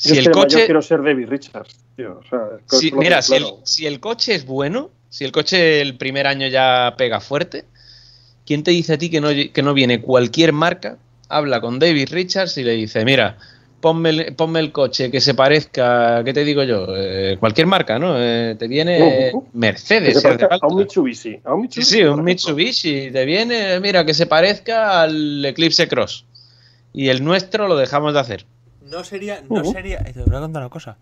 Yo 0.03 0.15
Si 0.15 0.17
el 0.17 0.25
yo 0.25 0.45
quiero 0.47 0.81
ser 0.81 1.03
David 1.03 1.29
Richards, 1.29 1.77
tío. 1.95 2.19
O 2.19 2.27
sea, 2.27 2.79
si- 2.79 2.91
mira, 2.91 3.21
si 3.21 3.35
el, 3.35 3.45
si 3.63 3.85
el 3.85 3.99
coche 3.99 4.33
es 4.35 4.45
bueno, 4.45 4.89
si 5.09 5.23
el 5.25 5.31
coche 5.31 5.81
el 5.81 5.95
primer 5.95 6.25
año 6.27 6.47
ya 6.47 6.95
pega 6.97 7.21
fuerte, 7.21 7.65
¿quién 8.45 8.63
te 8.63 8.71
dice 8.71 8.93
a 8.93 8.97
ti 8.97 9.09
que 9.09 9.21
no, 9.21 9.29
que 9.29 9.61
no 9.61 9.73
viene 9.73 10.01
cualquier 10.01 10.53
marca, 10.53 10.97
habla 11.31 11.61
con 11.61 11.79
David 11.79 12.09
Richards 12.11 12.57
y 12.57 12.63
le 12.63 12.73
dice, 12.73 13.03
mira, 13.05 13.37
ponme 13.79 14.09
el, 14.09 14.35
ponme 14.35 14.59
el 14.59 14.71
coche 14.71 15.09
que 15.09 15.19
se 15.21 15.33
parezca, 15.33 16.23
¿qué 16.23 16.33
te 16.33 16.43
digo 16.43 16.63
yo? 16.63 16.85
Eh, 16.95 17.37
cualquier 17.39 17.67
marca, 17.67 17.97
¿no? 17.97 18.13
Eh, 18.17 18.55
te 18.59 18.67
viene 18.67 19.31
Ujú. 19.31 19.43
Que 19.43 19.57
Mercedes, 19.57 20.13
se 20.15 20.21
si 20.21 20.27
hace 20.27 20.37
parezca 20.37 20.65
a 20.65 20.67
un 20.67 20.75
Mitsubishi. 20.77 21.39
A 21.43 21.53
un 21.53 21.61
Mitsubishi, 21.61 21.91
sí, 21.97 22.03
un. 22.03 22.23
Mitsubishi. 22.23 23.11
Te 23.11 23.25
viene, 23.25 23.79
mira, 23.79 24.05
que 24.05 24.13
se 24.13 24.25
parezca 24.27 25.01
al 25.01 25.43
Eclipse 25.45 25.87
Cross. 25.87 26.25
Y 26.93 27.09
el 27.09 27.23
nuestro 27.23 27.67
lo 27.67 27.75
dejamos 27.77 28.13
de 28.13 28.19
hacer. 28.19 28.45
No 28.85 29.03
sería. 29.03 29.41
No 29.49 29.63
sería. 29.63 29.99
eh, 30.05 30.11
Te 30.13 30.19
voy 30.23 30.35
a 30.35 30.39
contar 30.41 30.61
una 30.61 30.69
cosa. 30.69 30.97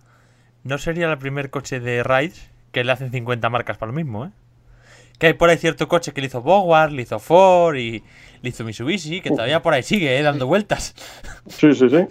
No 0.63 0.77
sería 0.77 1.11
el 1.11 1.17
primer 1.17 1.49
coche 1.49 1.79
de 1.79 2.03
Rides 2.03 2.47
que 2.71 2.83
le 2.83 2.91
hacen 2.91 3.11
50 3.11 3.49
marcas 3.49 3.77
para 3.77 3.91
lo 3.91 3.95
mismo, 3.95 4.25
¿eh? 4.25 4.29
Que 5.17 5.27
hay 5.27 5.33
por 5.33 5.49
ahí 5.49 5.57
cierto 5.57 5.87
coche 5.87 6.13
que 6.13 6.21
le 6.21 6.27
hizo 6.27 6.41
Bogart, 6.41 6.93
le 6.93 7.01
hizo 7.01 7.17
Ford 7.19 7.75
y 7.75 8.03
le 8.41 8.49
hizo 8.49 8.63
Mitsubishi, 8.63 9.21
que 9.21 9.29
todavía 9.31 9.61
por 9.61 9.73
ahí 9.73 9.83
sigue, 9.83 10.17
¿eh? 10.17 10.21
Dando 10.23 10.47
vueltas. 10.47 10.93
Sí, 11.47 11.73
sí, 11.73 11.89
sí. 11.89 12.05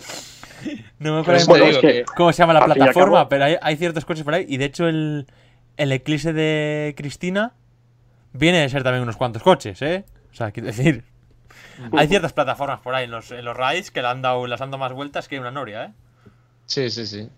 No 0.98 1.18
me 1.18 1.22
Por 1.24 1.36
acuerdo 1.36 1.46
Bueno, 1.46 1.66
es 1.66 1.78
que 1.78 2.04
cómo 2.16 2.32
se 2.32 2.38
llama 2.42 2.52
la 2.52 2.64
plataforma, 2.64 3.28
pero 3.28 3.44
hay, 3.44 3.56
hay 3.62 3.76
ciertos 3.76 4.04
coches 4.04 4.24
por 4.24 4.34
ahí. 4.34 4.44
Y 4.48 4.56
de 4.56 4.64
hecho, 4.64 4.88
el, 4.88 5.26
el 5.76 5.92
Eclipse 5.92 6.32
de 6.32 6.94
Cristina 6.96 7.52
viene 8.32 8.58
de 8.58 8.68
ser 8.68 8.82
también 8.82 9.04
unos 9.04 9.16
cuantos 9.16 9.42
coches, 9.44 9.80
¿eh? 9.82 10.04
O 10.32 10.34
sea, 10.34 10.50
quiero 10.50 10.66
decir. 10.66 11.04
Hay 11.92 12.08
ciertas 12.08 12.32
plataformas 12.32 12.80
por 12.80 12.92
ahí 12.96 13.04
en 13.04 13.12
los, 13.12 13.30
en 13.30 13.44
los 13.44 13.56
rides 13.56 13.92
que 13.92 14.02
le 14.02 14.08
han 14.08 14.20
dado, 14.20 14.48
las 14.48 14.60
han 14.60 14.70
dado 14.72 14.78
más 14.80 14.92
vueltas 14.92 15.28
que 15.28 15.38
una 15.38 15.52
noria, 15.52 15.84
¿eh? 15.84 15.92
Sí, 16.66 16.90
sí, 16.90 17.06
sí. 17.06 17.28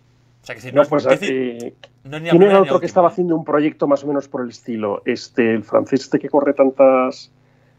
O 0.43 0.47
sea, 0.47 0.55
que 0.55 0.62
si 0.62 0.73
No, 0.73 0.81
es- 0.81 0.89
pues, 0.89 1.05
es 1.05 1.21
decir, 1.21 1.31
eh, 1.37 1.75
no 2.05 2.17
es 2.17 2.23
ni 2.23 2.29
la 2.29 2.31
¿Quién 2.31 2.39
primera 2.39 2.51
era 2.53 2.61
ni 2.61 2.62
otro 2.62 2.81
que 2.81 2.87
última, 2.87 2.87
estaba 2.87 3.09
haciendo 3.09 3.37
un 3.37 3.45
proyecto 3.45 3.87
más 3.87 4.03
o 4.03 4.07
menos 4.07 4.29
por 4.29 4.41
el 4.43 4.49
estilo? 4.49 5.03
Este, 5.05 5.53
el 5.53 5.62
francés 5.62 6.01
este 6.01 6.19
que 6.19 6.31
corre 6.31 6.55
tantas 6.55 7.31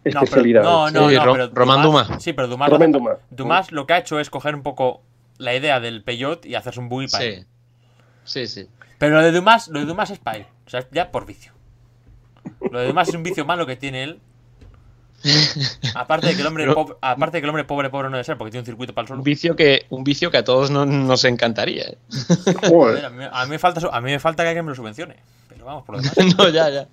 No, 0.05 0.21
pero-. 0.29 0.63
No, 0.63 0.89
no, 0.91 1.09
Sí, 1.09 1.15
no, 1.15 1.25
Ro- 1.25 1.33
pero 1.33 1.49
Román 1.53 1.81
Dumas- 1.83 2.07
Dumas. 2.07 2.23
Sí, 2.23 2.33
pero 2.33 2.47
Dumas, 2.47 2.69
Romain 2.69 2.91
lo, 2.91 2.97
Dumas. 2.99 3.17
Dumas 3.29 3.71
lo 3.71 3.85
que 3.85 3.93
ha 3.93 3.97
hecho 3.99 4.19
es 4.19 4.29
coger 4.29 4.55
un 4.55 4.63
poco 4.63 5.01
la 5.37 5.55
idea 5.55 5.79
del 5.79 6.03
Peugeot 6.03 6.45
y 6.45 6.55
hacerse 6.55 6.79
un 6.79 6.89
buggy 6.89 7.07
para 7.07 7.23
él. 7.23 7.45
Sí. 8.23 8.47
Sí, 8.47 8.63
sí. 8.63 8.69
Pero 8.97 9.15
lo 9.15 9.21
de 9.23 9.31
Dumas, 9.31 9.67
lo 9.67 9.79
de 9.79 9.85
Dumas 9.85 10.09
es 10.11 10.19
para 10.19 10.37
él. 10.37 10.45
O 10.65 10.69
sea, 10.69 10.85
ya 10.91 11.11
por 11.11 11.25
vicio. 11.25 11.51
Lo 12.71 12.79
de 12.79 12.87
Dumas 12.87 13.09
es 13.09 13.15
un 13.15 13.23
vicio 13.23 13.45
malo 13.45 13.65
que 13.65 13.75
tiene 13.75 14.03
él. 14.03 14.19
Aparte 15.95 16.27
de 16.27 16.35
que 16.35 16.41
el 16.41 16.47
hombre, 16.47 16.63
Pero- 16.63 16.73
pobre, 16.75 16.95
aparte 17.01 17.37
de 17.37 17.41
que 17.41 17.45
el 17.45 17.49
hombre 17.49 17.63
pobre 17.63 17.89
pobre 17.91 18.09
no 18.09 18.15
debe 18.17 18.23
ser 18.23 18.37
porque 18.37 18.51
tiene 18.51 18.61
un 18.61 18.65
circuito 18.65 18.93
para 18.93 19.05
el 19.05 19.11
Un 19.11 19.17
solo. 19.17 19.23
vicio 19.23 19.55
que, 19.55 19.85
un 19.89 20.03
vicio 20.03 20.31
que 20.31 20.37
a 20.37 20.43
todos 20.43 20.71
no- 20.71 20.85
nos 20.85 21.23
encantaría. 21.25 21.83
¿eh? 21.89 21.97
Joder. 22.67 23.05
A 23.05 23.09
mí, 23.11 23.23
a 23.31 23.43
mí 23.45 23.49
me 23.51 23.59
falta, 23.59 23.87
a 23.91 24.01
mí 24.01 24.11
me 24.11 24.19
falta 24.19 24.41
que 24.43 24.49
alguien 24.49 24.65
me 24.65 24.69
lo 24.71 24.75
subvencione. 24.75 25.17
Pero 25.47 25.65
vamos, 25.65 25.83
por 25.83 25.95
lo 25.97 26.01
demás. 26.15 26.37
no, 26.37 26.49
ya, 26.49 26.69
ya. 26.69 26.87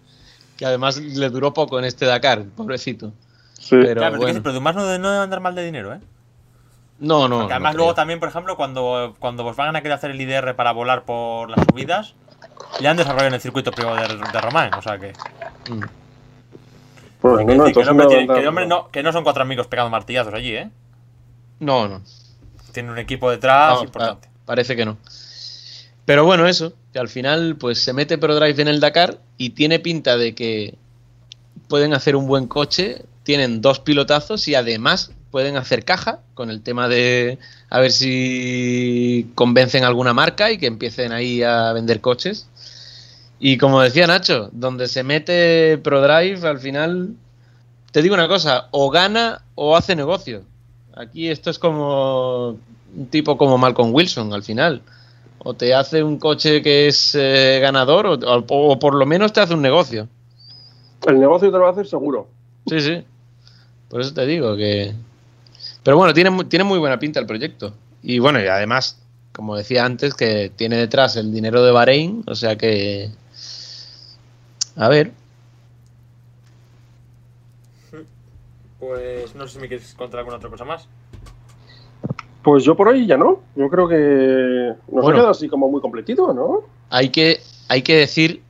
Que 0.58 0.66
además 0.66 0.98
le 0.98 1.30
duró 1.30 1.54
poco 1.54 1.78
en 1.78 1.86
este 1.86 2.04
Dakar, 2.04 2.44
pobrecito. 2.56 3.12
Sí. 3.58 3.76
Pero 3.80 4.00
Ya, 4.02 4.10
bueno. 4.10 4.40
pero 4.42 4.52
Dumas 4.52 4.74
no, 4.74 4.84
debe- 4.84 4.98
no 4.98 5.08
debe 5.10 5.22
andar 5.24 5.40
mal 5.40 5.54
de 5.54 5.64
dinero, 5.64 5.94
¿eh? 5.94 6.00
No, 6.98 7.28
no. 7.28 7.38
Porque 7.38 7.52
además 7.54 7.72
no 7.74 7.76
luego 7.78 7.92
creo. 7.92 7.94
también, 7.96 8.18
por 8.20 8.28
ejemplo, 8.28 8.56
cuando, 8.56 9.14
cuando 9.20 9.44
Volkswagen 9.44 9.74
ha 9.76 9.80
querido 9.80 9.94
hacer 9.94 10.10
el 10.10 10.20
IDR 10.20 10.54
para 10.56 10.72
volar 10.72 11.04
por 11.04 11.48
las 11.48 11.64
subidas, 11.64 12.14
le 12.80 12.88
han 12.88 12.96
desarrollado 12.96 13.28
en 13.28 13.34
el 13.34 13.40
circuito 13.40 13.70
privado 13.70 13.96
de, 13.96 14.16
de 14.16 14.40
Román. 14.40 14.74
O 14.74 14.82
sea 14.82 14.98
que. 14.98 15.12
Mm. 15.70 15.80
Pues, 17.20 17.46
que, 17.46 17.54
no, 17.56 17.64
decir, 17.64 17.82
que 17.82 17.88
hombre 17.90 18.04
no 18.04 18.08
tiene- 18.08 18.22
anda- 18.22 18.34
que 18.34 18.40
el 18.40 18.46
hombre 18.48 18.66
no, 18.66 18.88
que 18.90 19.02
no 19.02 19.12
son 19.12 19.24
cuatro 19.24 19.42
amigos 19.42 19.66
pegando 19.68 19.90
martillazos 19.90 20.34
allí, 20.34 20.54
¿eh? 20.56 20.70
No, 21.60 21.88
no. 21.88 22.02
Tiene 22.72 22.90
un 22.90 22.98
equipo 22.98 23.30
detrás 23.30 23.76
No, 23.78 23.84
importante. 23.84 24.28
pa- 24.28 24.34
parece 24.46 24.76
que 24.76 24.84
no. 24.84 24.96
Pero 26.08 26.24
bueno, 26.24 26.48
eso, 26.48 26.72
que 26.90 26.98
al 26.98 27.10
final 27.10 27.56
pues 27.56 27.80
se 27.80 27.92
mete 27.92 28.16
ProDrive 28.16 28.62
en 28.62 28.68
el 28.68 28.80
Dakar 28.80 29.18
y 29.36 29.50
tiene 29.50 29.78
pinta 29.78 30.16
de 30.16 30.34
que 30.34 30.74
pueden 31.68 31.92
hacer 31.92 32.16
un 32.16 32.26
buen 32.26 32.46
coche, 32.46 33.02
tienen 33.24 33.60
dos 33.60 33.80
pilotazos 33.80 34.48
y 34.48 34.54
además 34.54 35.12
pueden 35.30 35.58
hacer 35.58 35.84
caja 35.84 36.20
con 36.32 36.48
el 36.48 36.62
tema 36.62 36.88
de 36.88 37.38
a 37.68 37.80
ver 37.80 37.92
si 37.92 39.30
convencen 39.34 39.84
alguna 39.84 40.14
marca 40.14 40.50
y 40.50 40.56
que 40.56 40.64
empiecen 40.64 41.12
ahí 41.12 41.42
a 41.42 41.74
vender 41.74 42.00
coches. 42.00 42.48
Y 43.38 43.58
como 43.58 43.82
decía 43.82 44.06
Nacho, 44.06 44.48
donde 44.52 44.88
se 44.88 45.02
mete 45.02 45.76
ProDrive 45.76 46.48
al 46.48 46.58
final, 46.58 47.16
te 47.92 48.00
digo 48.00 48.14
una 48.14 48.28
cosa, 48.28 48.68
o 48.70 48.88
gana 48.88 49.42
o 49.56 49.76
hace 49.76 49.94
negocio. 49.94 50.42
Aquí 50.96 51.28
esto 51.28 51.50
es 51.50 51.58
como 51.58 52.56
un 52.96 53.06
tipo 53.10 53.36
como 53.36 53.58
Malcolm 53.58 53.92
Wilson 53.92 54.32
al 54.32 54.42
final. 54.42 54.80
O 55.40 55.54
te 55.54 55.74
hace 55.74 56.02
un 56.02 56.18
coche 56.18 56.62
que 56.62 56.88
es 56.88 57.14
eh, 57.14 57.58
ganador 57.62 58.06
o, 58.06 58.12
o- 58.14 58.44
o 58.72 58.78
por 58.78 58.94
lo 58.94 59.06
menos 59.06 59.32
te 59.32 59.40
hace 59.40 59.54
un 59.54 59.62
negocio. 59.62 60.08
El 61.06 61.20
negocio 61.20 61.48
te 61.50 61.56
lo 61.56 61.62
va 61.62 61.68
a 61.68 61.72
hacer 61.72 61.86
seguro. 61.86 62.28
Sí, 62.66 62.80
sí. 62.80 63.04
Por 63.88 64.00
eso 64.00 64.12
te 64.12 64.26
digo 64.26 64.56
que... 64.56 64.92
Pero 65.82 65.96
bueno, 65.96 66.12
tiene, 66.12 66.44
tiene 66.44 66.64
muy 66.64 66.78
buena 66.78 66.98
pinta 66.98 67.20
el 67.20 67.26
proyecto. 67.26 67.72
Y 68.02 68.18
bueno, 68.18 68.40
y 68.42 68.46
además, 68.46 69.00
como 69.32 69.56
decía 69.56 69.84
antes, 69.84 70.14
que 70.14 70.50
tiene 70.54 70.76
detrás 70.76 71.16
el 71.16 71.32
dinero 71.32 71.62
de 71.64 71.70
Bahrein, 71.72 72.24
o 72.26 72.34
sea 72.34 72.56
que... 72.56 73.10
A 74.76 74.88
ver. 74.88 75.12
Pues 78.78 79.34
no 79.34 79.46
sé 79.46 79.54
si 79.54 79.58
me 79.60 79.68
quieres 79.68 79.94
contar 79.94 80.18
alguna 80.20 80.36
otra 80.36 80.50
cosa 80.50 80.64
más. 80.64 80.86
Pues 82.42 82.64
yo 82.64 82.76
por 82.76 82.88
ahí 82.88 83.06
ya 83.06 83.16
no. 83.16 83.40
Yo 83.56 83.68
creo 83.68 83.88
que 83.88 84.74
nos 84.92 85.02
Bueno. 85.02 85.08
ha 85.08 85.12
quedado 85.12 85.30
así 85.30 85.48
como 85.48 85.68
muy 85.68 85.80
completito, 85.80 86.32
¿no? 86.32 86.60
Hay 86.90 87.10
que, 87.10 87.40
hay 87.68 87.82
que 87.82 87.96
decir 87.96 88.42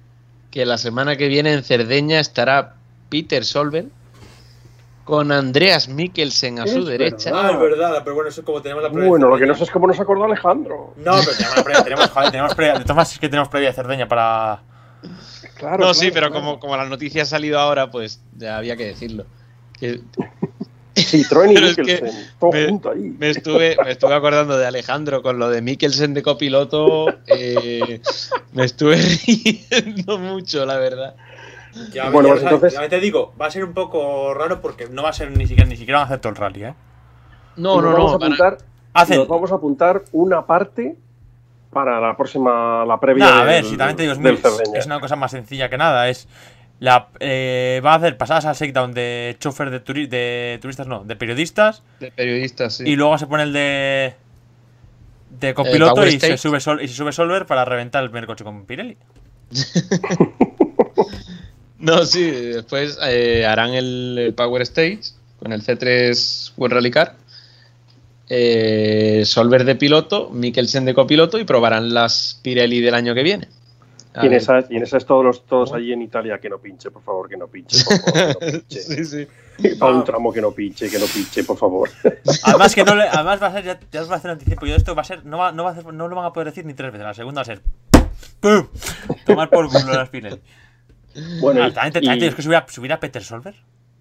que 0.51 0.65
la 0.67 0.79
semana 0.79 1.17
que 1.17 1.29
viene 1.29 1.53
en 1.53 1.63
Cerdeña 1.63 2.21
estará 2.21 2.75
Peter 3.09 3.45
Solver 3.45 3.87
con 5.05 5.33
Andreas 5.33 5.89
Mikkelsen 5.89 6.59
a 6.59 6.65
Es 6.65 6.73
su 6.73 6.79
verdad. 6.85 6.91
derecha. 6.91 7.31
Ah, 7.33 7.51
es 7.53 7.59
verdad, 7.59 8.03
pero 8.05 8.15
bueno, 8.15 8.29
eso 8.29 8.43
es 8.43 8.45
como 8.47 8.61
tenemos 8.61 8.83
la 8.85 8.91
Bueno, 8.91 9.29
lo 9.29 9.39
que 9.39 9.47
no 9.47 9.55
sé 9.55 9.65
es 9.65 9.71
cómo 9.71 9.87
nos 9.87 9.99
acordó 9.99 10.25
Alejandro. 10.25 10.93
No, 10.99 11.13
pero 11.21 11.33
tenemos 11.37 11.57
la 11.57 11.65
previa, 11.65 11.83
tenemos, 11.85 12.11
joder, 12.11 12.31
tenemos 12.31 12.55
previa. 12.55 12.73
De 12.75 12.81
todas 12.81 12.97
maneras, 12.97 13.13
es 13.13 13.19
que 13.19 13.29
tenemos 13.29 13.49
previa 13.49 13.69
de 13.71 13.75
Cerdeña 13.75 14.07
para. 14.07 14.61
Claro. 15.57 15.79
No, 15.87 15.95
sí, 15.95 16.11
claro, 16.11 16.15
pero 16.15 16.27
claro. 16.29 16.45
como, 16.47 16.61
como 16.61 16.77
la 16.77 16.87
noticia 16.87 17.23
ha 17.23 17.27
salido 17.27 17.59
ahora, 17.59 17.91
pues 17.91 18.23
ya 18.37 18.59
había 18.59 18.77
que 18.77 18.85
decirlo. 18.85 19.25
Que 19.81 20.01
Citroën 21.05 21.51
y 21.51 21.55
Pero 21.55 21.67
es 21.67 21.77
que 21.77 21.83
Mikkelsen, 21.83 22.27
todo 22.39 22.53
me- 22.53 22.69
junto 22.69 22.91
ahí. 22.91 23.15
me, 23.19 23.31
estuve, 23.31 23.77
me 23.85 23.91
estuve 23.93 24.15
acordando 24.15 24.57
de 24.59 24.67
Alejandro 24.67 25.23
con 25.23 25.39
lo 25.39 25.49
de 25.51 25.63
Mikkelsen 25.63 26.15
de 26.15 26.23
copiloto. 26.23 27.07
eh, 27.27 28.01
me 28.53 28.65
estuve 28.65 28.97
riendo 29.27 30.19
mucho, 30.19 30.65
la 30.67 30.77
verdad. 30.79 31.15
Ya, 31.93 32.11
Bueno, 32.11 32.29
ya 32.29 32.35
pues 32.35 32.43
entonces- 32.45 32.73
ya 32.81 32.89
te 32.89 33.01
digo, 33.01 33.33
va 33.41 33.47
a 33.47 33.51
ser 33.51 33.65
un 33.65 33.73
poco 33.75 34.33
raro 34.35 34.61
porque 34.61 34.89
no 34.89 35.03
va 35.03 35.11
a 35.11 35.13
ser 35.13 35.31
ni 35.31 35.47
siquiera, 35.47 35.69
ni 35.69 35.77
siquiera 35.77 35.99
van 35.99 36.05
a 36.05 36.07
hacer 36.07 36.21
todo 36.21 36.31
el 36.31 36.37
rally, 36.37 36.65
¿eh? 36.65 36.75
No, 37.57 37.81
Nos 37.81 37.85
no, 37.85 37.93
vamos 37.93 38.07
no. 38.13 38.13
a 38.13 38.27
apuntar, 38.27 38.59
Hacen. 38.95 39.17
nos 39.19 39.29
vamos 39.29 39.53
a 39.53 39.57
apuntar 39.57 40.03
una 40.13 40.47
parte 40.47 40.97
para 41.71 42.01
la 42.01 42.17
próxima, 42.17 42.85
la 42.87 42.99
previa 42.99 43.27
Nah, 43.27 43.41
a 43.41 43.45
ver, 43.45 43.63
del- 43.63 43.71
si 43.73 43.77
también 43.77 43.97
te 43.97 44.03
digo, 44.05 44.15
es, 44.15 44.19
muy- 44.19 44.79
es 44.79 44.87
una 44.87 45.01
cosa 45.01 45.17
más 45.17 45.31
sencilla 45.31 45.69
que 45.69 45.77
nada. 45.77 46.09
Es 46.09 46.27
la 46.81 47.09
eh, 47.21 47.81
va 47.85 47.93
a 47.95 47.97
hacer 47.97 48.17
pasadas 48.17 48.45
al 48.47 48.55
shakedown 48.55 48.93
de 48.95 49.37
chofer 49.41 49.71
de, 49.71 49.85
turi- 49.85 50.09
de 50.09 50.59
turistas, 50.63 50.87
no, 50.87 51.05
de 51.05 51.17
periodistas. 51.17 51.83
de 52.01 52.11
periodistas, 52.13 52.75
sí. 52.77 52.85
Y 52.87 52.97
luego 52.97 53.19
se 53.19 53.27
pone 53.27 53.43
el 53.45 53.53
de. 53.53 54.15
de 55.41 55.55
copiloto 55.55 56.07
y, 56.07 56.21
se 56.21 56.37
sube 56.39 56.61
Sol- 56.61 56.83
y 56.83 56.89
se 56.89 56.95
sube 56.95 57.13
Solver 57.13 57.47
para 57.47 57.65
reventar 57.65 58.03
el 58.05 58.11
primer 58.11 58.27
coche 58.27 58.45
con 58.45 58.65
Pirelli. 58.67 58.97
No, 61.79 62.05
sí, 62.05 62.29
después 62.29 62.99
eh, 63.07 63.47
harán 63.47 63.73
el, 63.73 64.17
el 64.19 64.35
Power 64.35 64.63
Stage 64.63 64.99
con 65.39 65.53
el 65.53 65.63
C3 65.65 66.53
World 66.57 66.75
Rally 66.75 66.91
Car. 66.91 67.15
Eh, 68.29 69.23
Solver 69.25 69.65
de 69.65 69.77
piloto, 69.77 70.29
Mikkelsen 70.31 70.85
de 70.85 70.93
copiloto 70.95 71.39
y 71.39 71.45
probarán 71.45 71.95
las 71.95 72.41
Pirelli 72.43 72.81
del 72.81 72.95
año 72.95 73.15
que 73.15 73.23
viene. 73.23 73.49
A 74.15 74.23
Y 74.23 74.27
en, 74.27 74.31
ver. 74.33 74.41
esas, 74.41 74.71
y 74.71 74.77
en 74.77 74.83
esas 74.83 75.05
todos 75.05 75.25
los 75.25 75.45
todos 75.47 75.73
allí 75.73 75.93
en 75.93 76.03
Italia 76.03 76.39
que 76.41 76.49
no 76.49 76.59
pinche, 76.59 76.91
por 76.91 77.03
favor, 77.03 77.29
que 77.29 77.37
no 77.37 77.47
pinche, 77.49 77.85
por 77.85 77.99
favor, 78.13 78.39
que 78.39 78.47
no 78.47 78.59
pinche. 78.59 78.81
Sí, 78.81 79.05
sí. 79.05 79.29
Para 79.79 79.93
un 79.97 80.05
tramo 80.05 80.33
que 80.33 80.41
no 80.41 80.53
pinche, 80.53 80.89
que 80.89 80.99
no 80.99 81.07
pinche, 81.07 81.45
por 81.45 81.57
favor. 81.57 81.91
Además 82.45 82.75
que 82.75 82.85
no 82.85 82.95
le- 82.95 83.09
además 83.09 83.43
va 83.43 83.49
a 83.49 83.53
ser, 83.53 83.65
ya, 83.65 83.81
ya 83.93 84.01
os 84.03 84.07
voy 84.09 84.15
a 84.15 84.19
hacer 84.19 84.31
anticipo, 84.31 84.67
yo 84.67 84.75
esto 84.77 84.95
va 84.95 85.03
a 85.03 85.05
ser, 85.05 85.25
no, 85.27 85.37
va, 85.39 85.53
no, 85.53 85.65
va 85.65 85.71
a 85.71 85.73
hacer- 85.75 85.93
no 85.93 86.09
lo 86.09 86.17
van 86.17 86.27
a 86.27 86.33
poder 86.33 86.49
decir 86.49 86.65
ni 86.65 86.75
tres 86.75 86.93
veces, 86.93 87.05
la 87.07 87.15
segunda 87.15 87.41
va 87.41 87.43
a 87.43 87.45
ser 87.45 87.61
¡pum! 88.41 88.67
Tomar 89.27 89.51
por 89.51 89.69
culo 89.69 89.93
las 89.93 90.09
Pirelli. 90.09 90.41
Bueno, 91.41 91.63
Ah, 91.65 91.69
y- 91.69 91.73
también, 91.73 91.91
y- 91.91 91.93
también 92.07 92.19
tienes 92.21 92.35
que 92.35 92.43
subir 92.43 92.57
a, 92.57 92.67
subir 92.69 92.93
a 92.93 93.01
Peter 93.01 93.23
Solver. 93.23 93.55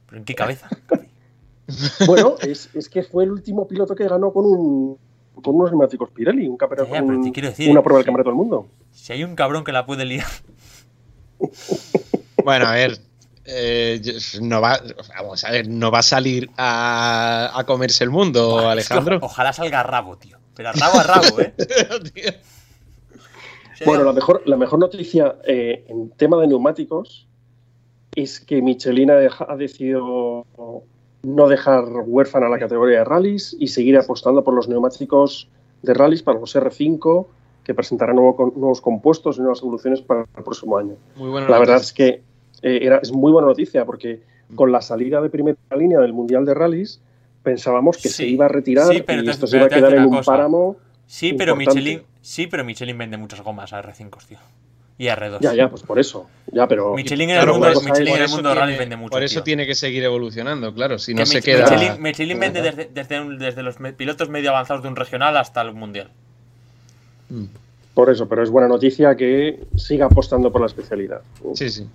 ¿Pero 0.06 0.20
en 0.20 0.26
qué 0.26 0.36
cabeza? 0.36 0.68
bueno 2.06 2.36
es, 2.42 2.70
es 2.74 2.88
que 2.88 3.04
fue 3.04 3.26
el 3.26 3.32
último 3.32 3.68
piloto 3.68 3.94
que 3.96 4.08
ganó 4.08 4.32
con 4.32 4.46
un 4.46 4.98
con 5.42 5.56
unos 5.56 5.72
neumáticos 5.72 6.10
Pirelli, 6.12 6.48
un 6.48 6.58
campeonato, 6.58 6.94
Ya, 6.94 7.02
un- 7.02 7.32
decir, 7.32 7.70
una 7.70 7.82
prueba 7.84 8.00
del 8.00 8.06
campeonato 8.06 8.30
del 8.30 8.38
mundo. 8.38 8.68
Si 8.92 9.14
hay 9.14 9.24
un 9.24 9.36
cabrón 9.36 9.64
que 9.64 9.72
la 9.72 9.86
puede 9.86 10.06
liar. 10.06 10.28
Bueno, 12.44 12.66
a 12.68 12.72
ver. 12.74 12.98
eh, 13.46 14.02
no 14.42 14.62
va, 14.62 14.80
vamos 15.18 15.44
a 15.44 15.52
ver, 15.52 15.68
no 15.68 15.92
va 15.92 16.00
a 16.00 16.04
salir 16.04 16.50
a, 16.58 17.52
a 17.54 17.66
comerse 17.66 18.04
el 18.06 18.10
mundo, 18.10 18.52
Buah, 18.52 18.74
es 18.76 18.88
que 18.88 18.94
Alejandro. 18.94 19.20
ojalá 19.22 19.52
salga 19.54 19.82
a 19.82 19.84
rabo, 19.84 20.18
tío. 20.18 20.38
Pero 20.56 20.70
a 20.70 20.72
rabo 20.72 21.00
a 21.00 21.04
rabo, 21.04 21.42
¿eh? 21.42 21.54
Bueno, 23.86 24.04
la 24.06 24.12
mejor, 24.14 24.42
la 24.46 24.58
mejor 24.58 24.80
noticia 24.80 25.36
eh, 25.46 25.86
en 25.88 26.10
tema 26.12 26.38
de 26.42 26.48
neumáticos 26.48 27.28
es 28.16 28.40
que 28.40 28.62
Michelin 28.62 29.12
ha 29.12 29.56
decidido 29.56 30.46
no 31.24 31.48
dejar 31.48 31.86
huérfana 32.06 32.48
la 32.50 32.60
categoría 32.60 33.00
de 33.00 33.04
rallies 33.06 33.56
y 33.60 33.68
seguir 33.68 33.98
apostando 33.98 34.44
por 34.44 34.54
los 34.54 34.68
neumáticos 34.68 35.50
de 35.82 35.94
rallies 35.94 36.24
para 36.24 36.40
los 36.40 36.56
R5 36.56 37.28
que 37.64 37.74
presentarán 37.74 38.16
nuevo- 38.16 38.54
nuevos 38.56 38.82
compuestos 38.82 39.38
y 39.38 39.42
nuevas 39.42 39.60
evoluciones 39.62 40.02
para 40.02 40.22
el 40.22 40.44
próximo 40.44 40.78
año. 40.78 40.96
Muy 41.16 41.30
bueno. 41.30 41.48
La 41.50 41.60
verdad 41.60 41.78
es 41.78 41.92
que 41.94 42.22
eh, 42.62 42.80
era, 42.82 42.98
es 43.00 43.12
muy 43.12 43.32
buena 43.32 43.48
noticia 43.48 43.86
porque 43.86 44.22
con 44.56 44.72
la 44.72 44.82
salida 44.82 45.20
de 45.22 45.30
primera 45.30 45.58
línea 45.78 46.00
del 46.00 46.14
Mundial 46.14 46.46
de 46.46 46.54
Rallies 46.54 47.02
pensábamos 47.44 47.98
que 47.98 48.10
Sí, 48.10 48.16
se 48.16 48.28
iba 48.28 48.46
a 48.46 48.48
retirar 48.50 48.88
sí, 48.88 49.04
pero 49.06 49.22
y 49.22 49.26
te- 49.26 49.32
esto 49.32 49.48
se 49.48 49.58
iba 49.58 49.66
a 49.66 49.70
quedar 49.70 49.94
en 49.94 50.04
un 50.06 50.10
cosa. 50.10 50.32
páramo. 50.32 50.78
Sí, 51.06 51.34
pero 51.34 51.54
importante. 51.54 51.80
Michelin. 51.82 52.04
Sí, 52.22 52.48
pero 52.48 52.64
Michelin 52.64 52.98
vende 52.98 53.18
muchas 53.18 53.42
gomas 53.42 53.74
a 53.74 53.82
R5, 53.82 54.26
tío. 54.28 54.38
Y 55.00 55.10
a 55.10 55.16
R2. 55.16 55.40
Ya, 55.42 55.54
ya, 55.54 55.70
pues 55.70 55.84
por 55.84 56.00
eso. 56.00 56.28
Ya, 56.52 56.68
pero 56.68 56.96
Michelin 56.96 57.30
en 57.30 57.36
el 57.36 57.42
Claro, 57.44 57.54
mundo, 57.54 57.68
por 57.68 57.72
eso- 57.78 57.82
Michelin 57.84 58.08
en 58.08 58.14
por 58.14 58.20
el 58.20 58.26
eso 58.26 58.36
mundo 58.36 58.50
de 58.50 58.56
tiene- 58.56 58.66
rally 58.68 58.80
vende 58.80 58.96
mucho. 58.96 59.12
Por 59.12 59.24
eso 59.24 59.34
tío. 59.36 59.44
tiene 59.44 59.66
que 59.68 59.76
seguir 59.76 60.04
evolucionando, 60.04 60.74
claro. 60.74 60.98
Si 60.98 61.14
Que 61.14 61.20
no 61.20 61.26
se 61.28 61.40
Mich- 61.40 61.44
queda. 61.44 61.70
Michelin, 61.70 62.02
Michelin 62.02 62.40
vende 62.40 62.62
desde, 62.64 62.86
desde, 62.92 63.22
un- 63.22 63.38
desde 63.38 63.62
los 63.62 63.80
me- 63.80 63.94
pilotos 63.94 64.30
medio 64.30 64.50
avanzados 64.50 64.82
de 64.82 64.90
un 64.90 64.96
regional 64.96 65.38
hasta 65.38 65.62
el 65.62 65.74
mundial. 65.74 66.10
Mm, 67.30 67.44
Por 67.94 68.12
eso, 68.12 68.28
pero 68.30 68.44
es 68.44 68.50
buena 68.52 68.68
noticia 68.68 69.16
que 69.18 69.60
siga 69.76 70.06
apostando 70.06 70.52
por 70.52 70.62
la 70.62 70.68
especialidad. 70.68 71.22
Sí, 71.56 71.70
sí. 71.70 71.88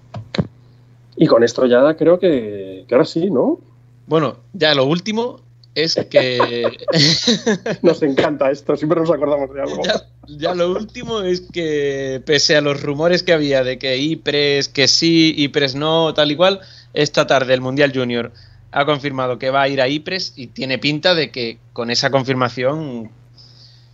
Y 1.16 1.27
con 1.27 1.45
esto 1.45 1.65
ya 1.66 1.95
creo 1.97 2.19
que, 2.19 2.85
que 2.89 2.95
ahora 2.95 3.05
sí, 3.05 3.31
¿no? 3.31 3.61
Bueno, 4.07 4.37
ya 4.53 4.74
lo 4.74 4.85
último 4.85 5.41
es 5.74 5.94
que. 6.11 6.77
Nos 7.82 8.03
encanta 8.03 8.51
esto, 8.51 8.77
siempre 8.77 9.01
nos 9.01 9.11
acordamos 9.11 9.53
de 9.55 9.62
algo. 9.62 9.82
ya, 9.85 10.03
ya 10.27 10.55
lo 10.55 10.73
último 10.73 11.20
es 11.20 11.43
que, 11.53 12.23
pese 12.24 12.57
a 12.57 12.61
los 12.61 12.82
rumores 12.82 13.23
que 13.23 13.32
había 13.32 13.65
de 13.65 13.78
que 13.78 13.97
IPRES, 13.97 14.69
que 14.69 14.89
sí, 14.89 15.35
IPRES 15.36 15.74
no, 15.74 16.15
tal 16.15 16.31
y 16.31 16.36
cual, 16.36 16.61
esta 16.94 17.27
tarde 17.27 17.55
el 17.55 17.61
Mundial 17.61 17.93
Junior 17.94 18.32
ha 18.70 18.85
confirmado 18.86 19.39
que 19.39 19.51
va 19.51 19.62
a 19.62 19.69
ir 19.69 19.81
a 19.81 19.89
IPRES 19.89 20.35
y 20.36 20.47
tiene 20.49 20.78
pinta 20.78 21.15
de 21.15 21.31
que 21.31 21.59
con 21.73 21.90
esa 21.90 22.11
confirmación. 22.11 23.11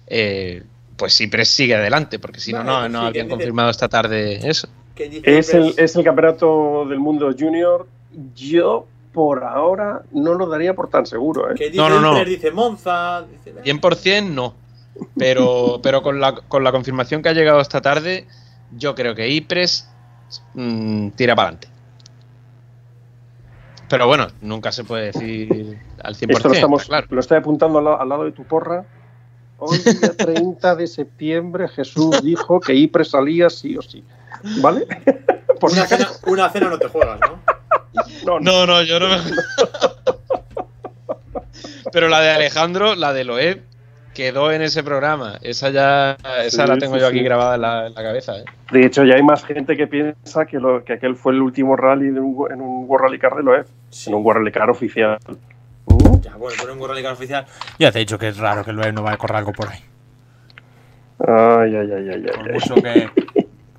eh, 0.06 0.62
pues 0.96 1.20
IPRES 1.20 1.48
sigue 1.48 1.76
adelante, 1.76 2.18
porque 2.18 2.40
si 2.40 2.52
no, 2.52 2.64
no, 2.64 2.88
no 2.88 3.02
sí, 3.02 3.06
habían 3.06 3.28
confirmado 3.28 3.70
esta 3.70 3.88
tarde 3.88 4.40
eso. 4.48 4.68
Es 4.96 5.54
el, 5.54 5.74
es 5.76 5.94
el 5.94 6.04
campeonato 6.04 6.84
del 6.88 6.98
mundo 6.98 7.32
junior. 7.38 7.86
Yo, 8.34 8.86
por 9.12 9.44
ahora, 9.44 10.02
no 10.12 10.34
lo 10.34 10.46
daría 10.46 10.74
por 10.74 10.88
tan 10.88 11.06
seguro. 11.06 11.50
¿eh? 11.50 11.54
Que 11.56 11.70
No, 11.72 11.88
no, 11.88 12.00
no. 12.00 12.12
Inter, 12.12 12.28
dice 12.28 12.50
Monza. 12.50 13.22
Dice... 13.22 13.54
100% 13.62 14.28
no. 14.30 14.54
Pero, 15.16 15.78
pero 15.82 16.02
con, 16.02 16.20
la, 16.20 16.34
con 16.34 16.64
la 16.64 16.72
confirmación 16.72 17.22
que 17.22 17.28
ha 17.28 17.32
llegado 17.32 17.60
esta 17.60 17.80
tarde, 17.80 18.26
yo 18.76 18.94
creo 18.94 19.14
que 19.14 19.28
IPRES 19.28 19.88
mm, 20.54 21.08
tira 21.10 21.34
para 21.34 21.48
adelante. 21.48 21.68
Pero 23.88 24.06
bueno, 24.06 24.26
nunca 24.42 24.70
se 24.70 24.84
puede 24.84 25.06
decir 25.06 25.78
al 26.02 26.14
100%. 26.14 26.30
Esto 26.36 26.48
lo, 26.48 26.54
estamos, 26.54 26.84
claro. 26.84 27.06
lo 27.10 27.20
estoy 27.20 27.38
apuntando 27.38 27.78
al, 27.78 27.84
la- 27.86 27.94
al 27.94 28.08
lado 28.08 28.24
de 28.24 28.32
tu 28.32 28.44
porra. 28.44 28.84
Hoy, 29.58 29.78
día 29.78 30.12
30 30.16 30.76
de 30.76 30.86
septiembre, 30.86 31.68
Jesús 31.68 32.22
dijo 32.22 32.60
que 32.60 32.74
IPRE 32.74 33.04
salía 33.04 33.48
sí 33.48 33.76
o 33.78 33.82
sí. 33.82 34.04
¿Vale? 34.60 34.86
Por 35.60 35.70
si 35.70 35.78
Una 35.78 35.86
cena, 35.88 36.08
una 36.26 36.50
cena 36.50 36.68
no 36.68 36.78
te 36.78 36.86
juegas, 36.88 37.18
¿no? 37.20 37.40
No, 38.24 38.40
no. 38.40 38.40
No, 38.40 38.66
no, 38.66 38.82
yo 38.82 38.98
no 39.00 39.08
me. 39.08 39.16
Pero 41.92 42.08
la 42.08 42.20
de 42.20 42.30
Alejandro, 42.30 42.94
la 42.94 43.12
de 43.12 43.24
Loeb, 43.24 43.62
quedó 44.14 44.52
en 44.52 44.62
ese 44.62 44.82
programa. 44.82 45.38
Esa 45.42 45.70
ya, 45.70 46.16
esa 46.44 46.64
Sí, 46.64 46.68
la 46.68 46.76
tengo 46.78 46.94
sí, 46.94 47.00
yo 47.00 47.06
aquí 47.06 47.18
sí. 47.18 47.24
grabada 47.24 47.54
en 47.54 47.60
la, 47.62 47.86
en 47.86 47.94
la 47.94 48.02
cabeza. 48.02 48.36
¿eh? 48.38 48.44
De 48.72 48.84
hecho, 48.84 49.04
ya 49.04 49.14
hay 49.14 49.22
más 49.22 49.44
gente 49.44 49.76
que 49.76 49.86
piensa 49.86 50.44
que, 50.46 50.58
lo, 50.58 50.84
que 50.84 50.94
aquel 50.94 51.16
fue 51.16 51.32
el 51.32 51.40
último 51.40 51.76
rally 51.76 52.10
de 52.10 52.20
un, 52.20 52.52
en 52.52 52.60
un 52.60 52.84
World 52.88 53.04
Rally 53.06 53.18
Car 53.18 53.34
de 53.36 53.42
Loeb, 53.42 53.66
en 54.06 54.14
un 54.14 54.24
World 54.24 54.40
Rally 54.40 54.52
Car 54.52 54.70
oficial. 54.70 55.18
Uh, 55.86 56.20
Ya, 56.20 56.36
bueno, 56.36 56.56
por 56.60 56.70
un 56.70 56.78
World 56.78 56.92
Rally 56.94 57.02
Car 57.04 57.12
oficial. 57.12 57.46
Ya 57.78 57.90
te 57.90 57.98
he 57.98 58.00
dicho 58.00 58.18
que 58.18 58.28
es 58.28 58.36
raro 58.36 58.64
que 58.64 58.70
el 58.70 58.76
Loeb 58.76 58.92
no 58.92 59.02
vaya 59.02 59.14
a 59.14 59.18
correr 59.18 59.36
algo 59.38 59.52
por 59.52 59.68
ahí. 59.70 59.80
Ay, 61.26 61.74
ay, 61.74 61.90
ay, 61.96 62.08
ay, 62.10 62.22
Por 62.22 62.38
ay, 62.38 62.46
ay. 62.46 62.52
mucho 62.54 62.74
que. 62.76 63.10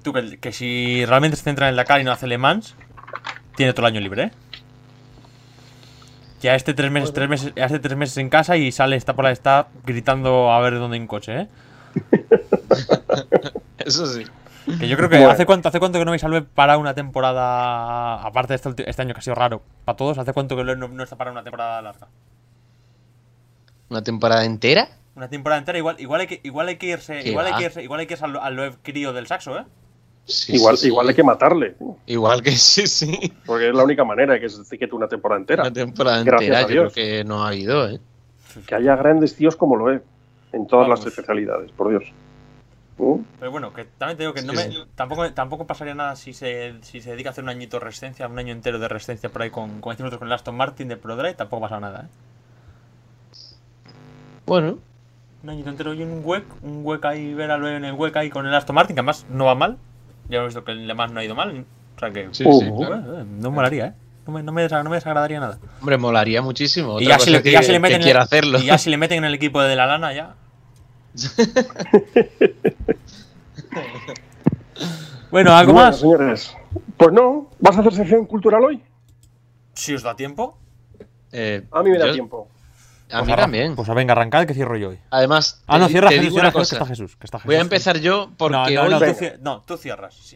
Tú, 0.01 0.13
que, 0.13 0.37
que 0.39 0.51
si 0.53 1.05
realmente 1.05 1.35
se 1.37 1.43
centra 1.43 1.67
en 1.69 1.75
la 1.75 1.83
car 1.85 1.99
y 1.99 2.03
no 2.05 2.11
hace 2.11 2.25
Le 2.25 2.37
Mans, 2.37 2.75
tiene 3.60 3.73
todo 3.73 3.86
el 3.88 3.91
año 3.94 3.99
libre, 3.99 4.23
¿eh? 4.23 4.31
Ya 6.40 6.56
este 6.56 6.73
tres 6.73 6.90
meses, 6.90 7.11
tres 7.11 7.27
meses, 7.27 7.52
este 7.57 7.80
tres 7.80 7.98
meses 7.98 8.15
en 8.15 8.30
casa 8.30 8.56
y 8.56 8.72
sale, 8.72 8.95
está 8.95 9.18
por 9.18 9.26
ahí, 9.26 9.34
está 9.34 9.68
gritando 9.86 10.49
a 10.49 10.61
ver 10.61 10.80
dónde 10.80 10.95
hay 10.95 11.02
un 11.02 11.07
coche, 11.07 11.41
¿eh? 11.41 11.48
Eso 13.80 14.06
sí. 14.07 14.23
Que 14.80 14.88
yo 14.88 14.95
creo 14.95 15.10
que 15.10 15.18
Bueno. 15.18 15.31
hace 15.31 15.45
cuánto, 15.45 15.68
hace 15.68 15.80
cuánto 15.80 15.99
que 15.99 16.06
no 16.06 16.11
veis 16.11 16.23
al 16.23 16.31
Loeb 16.31 16.45
para 16.45 16.77
una 16.77 16.94
temporada. 16.94 18.22
Aparte 18.22 18.53
de 18.53 18.56
este, 18.56 18.90
este 18.90 19.02
año 19.02 19.14
que 19.14 19.19
ha 19.19 19.23
sido 19.23 19.36
raro 19.36 19.61
para 19.84 19.98
todos, 19.98 20.18
¿hace 20.18 20.31
cuánto 20.31 20.56
que 20.56 20.64
no, 20.64 20.76
no 20.88 21.03
está 21.03 21.18
para 21.18 21.34
una 21.34 21.44
temporada 21.44 21.81
larga? 21.81 22.07
¿Una 23.90 24.02
temporada 24.03 24.45
entera? 24.45 24.88
Una 25.18 25.27
temporada 25.27 25.60
entera, 25.60 25.77
igual, 25.77 25.98
igual 25.99 26.22
hay 26.22 26.27
que, 26.27 26.40
igual 26.44 26.69
hay 26.69 26.77
que 26.77 26.86
irse, 26.86 27.19
¿Qué 27.23 27.31
igual 27.31 27.48
hay 27.48 27.56
que 27.56 27.64
irse, 27.65 27.84
igual 27.84 27.99
hay 27.99 28.07
que 28.07 28.14
irse 28.14 28.23
al, 28.23 28.38
al 28.38 28.56
Loeb 28.56 28.77
crío 28.84 29.11
del 29.11 29.27
saxo, 29.27 29.60
¿eh? 29.60 29.65
Sí, 30.30 30.56
Igual, 30.56 30.77
sí, 30.77 30.84
sí. 30.84 30.88
igual 30.88 31.10
hay 31.10 31.15
que 31.15 31.23
matarle, 31.23 31.76
Igual 32.06 32.41
que 32.43 32.51
sí, 32.57 32.85
sí. 32.88 33.34
porque 33.45 33.69
es 33.69 33.76
la 33.76 33.84
única 33.84 34.03
manera 34.06 34.39
que 34.39 34.47
se 34.49 34.77
quede 34.77 34.93
una 34.95 35.07
temporada 35.07 35.39
entera. 35.41 35.64
Una 35.64 35.73
temporada 35.73 36.23
Gracias 36.23 36.41
entera, 36.41 36.60
a 36.60 36.61
yo 36.61 36.68
creo 36.68 36.84
Dios. 36.84 36.93
que 36.93 37.23
no 37.26 37.43
ha 37.43 37.49
habido, 37.49 37.89
¿eh? 37.89 37.99
Que 38.68 38.76
haya 38.76 38.95
grandes 38.95 39.35
tíos 39.35 39.56
como 39.56 39.76
Loeb 39.76 40.03
en 40.53 40.68
todas 40.68 40.88
Vamos. 40.88 40.99
las 40.99 41.06
especialidades, 41.06 41.72
por 41.72 41.89
Dios. 41.89 42.03
Uh, 42.97 43.22
Pero 43.39 43.51
bueno, 43.51 43.73
que 43.73 43.85
también 43.85 44.18
te 44.18 44.23
digo 44.23 44.34
que 44.34 44.41
no 44.43 44.53
me, 44.53 44.69
sí. 44.69 44.77
tampoco, 44.95 45.31
tampoco 45.34 45.65
pasaría 45.65 45.95
nada 45.95 46.15
si 46.18 46.34
se, 46.34 46.76
si 46.81 47.01
se 47.01 47.11
dedica 47.11 47.30
a 47.30 47.31
hacer 47.31 47.43
un 47.45 47.49
añito 47.49 47.80
de 47.80 47.85
resistencia, 47.85 48.27
un 48.27 48.38
año 48.38 48.51
entero 48.53 48.77
de 48.77 48.88
resistencia 48.89 49.30
por 49.31 49.41
ahí 49.41 49.49
con, 49.51 49.80
como 49.81 49.91
decimos 49.93 50.07
nosotros, 50.11 50.19
con 50.19 50.27
el 50.27 50.34
Aston 50.34 50.56
Martin 50.57 50.88
de 50.89 50.97
Pro 50.97 51.15
Drive, 51.15 51.35
tampoco 51.35 51.61
pasa 51.64 51.80
nada, 51.80 52.01
¿eh? 52.06 52.10
Bueno, 54.45 54.80
Un 55.43 55.49
añito 55.49 55.69
entero 55.69 55.93
y 55.93 56.03
un 56.03 56.22
hueco, 56.23 56.57
un 56.61 56.81
hueco 56.85 57.07
ahí, 57.07 57.34
ver 57.34 57.51
a 57.51 57.57
Loeb 57.57 57.76
en 57.77 57.85
el 57.85 57.93
hueco 57.93 58.19
ahí 58.19 58.30
con 58.30 58.45
el 58.45 58.53
Aston 58.53 58.76
Martin, 58.76 58.95
que 58.95 58.99
además 59.01 59.26
no 59.30 59.45
va 59.45 59.56
mal. 59.56 59.77
Ya 60.30 60.38
hemos 60.38 60.47
visto 60.49 60.64
que 60.64 60.72
el 60.72 60.88
Le 60.88 60.93
Mans 60.93 61.11
no 61.11 61.19
ha 61.19 61.23
ido 61.26 61.35
mal. 61.35 61.65
O 61.97 61.99
sea 61.99 62.11
que. 62.11 62.30
sí, 62.31 62.43
Uh, 62.45 62.60
sí, 62.60 62.65
eh, 62.68 62.73
claro. 62.77 63.19
eh, 63.22 63.26
no 63.27 63.51
molaría, 63.51 63.88
¿eh? 63.88 63.93
No 64.27 64.34
me, 64.34 64.43
no, 64.43 64.51
me 64.51 64.68
no 64.68 64.84
me 64.89 64.95
desagradaría 64.97 65.39
nada. 65.39 65.57
Hombre, 65.81 65.97
molaría 65.97 66.41
muchísimo. 66.43 66.99
Y 67.01 67.07
ya, 67.07 67.18
si 67.19 67.31
le, 67.31 67.41
que, 67.41 67.51
ya 67.51 67.61
si 67.64 67.69
le 67.72 67.77
que 67.77 67.80
meten 67.80 67.95
en 67.97 68.03
quiera 68.03 68.19
el- 68.19 68.23
hacerlo. 68.26 68.60
y 68.60 68.65
ya 68.68 68.77
si 68.77 68.89
le 68.91 68.97
meten 68.97 69.18
en 69.19 69.26
el 69.26 69.34
equipo 69.34 69.60
de, 69.61 69.69
de 69.69 69.76
la 69.76 69.88
lana, 69.88 70.14
ya. 70.14 70.35
bueno, 75.31 75.56
¿algo 75.56 75.73
bueno, 75.73 75.88
más? 75.88 75.99
señores. 75.99 76.56
Pues 76.97 77.11
no, 77.11 77.49
¿vas 77.60 77.77
a 77.77 77.80
hacer 77.81 77.93
sección 77.93 78.26
cultural 78.26 78.64
hoy? 78.64 78.81
Si 79.73 79.93
os 79.93 80.03
da 80.03 80.15
tiempo. 80.15 80.57
Eh, 81.31 81.64
A 81.72 81.84
mí 81.84 81.89
me 81.91 81.97
da 81.97 82.07
yo- 82.07 82.14
tiempo. 82.14 82.47
A 83.11 83.19
Pues 83.19 83.27
mí 83.27 83.36
también. 83.36 83.76
Pues 83.76 83.88
venga, 83.90 84.11
arrancad 84.11 84.45
que 84.45 84.53
cierro 84.53 84.77
yo 84.77 84.90
hoy. 84.90 84.99
Además, 85.10 85.61
Ah, 85.68 85.80
no, 85.80 85.88
cierra 85.88 86.10
Jesús, 86.10 86.30
cierra 86.34 86.49
una 86.49 86.60
Jesús, 86.60 86.69
que 86.69 86.76
está 86.76 86.86
Jesús, 86.86 87.15
que 87.15 87.26
está 87.26 87.38
Voy 87.44 87.56
a 87.56 87.57
Jesús. 87.57 87.65
empezar 87.65 87.99
yo 87.99 88.31
porque 88.38 88.53
no, 88.56 88.65
no, 88.65 88.81
hoy... 88.84 88.90
no, 88.91 88.99
tú, 89.61 89.73
no, 89.73 89.77
cierras. 89.77 90.34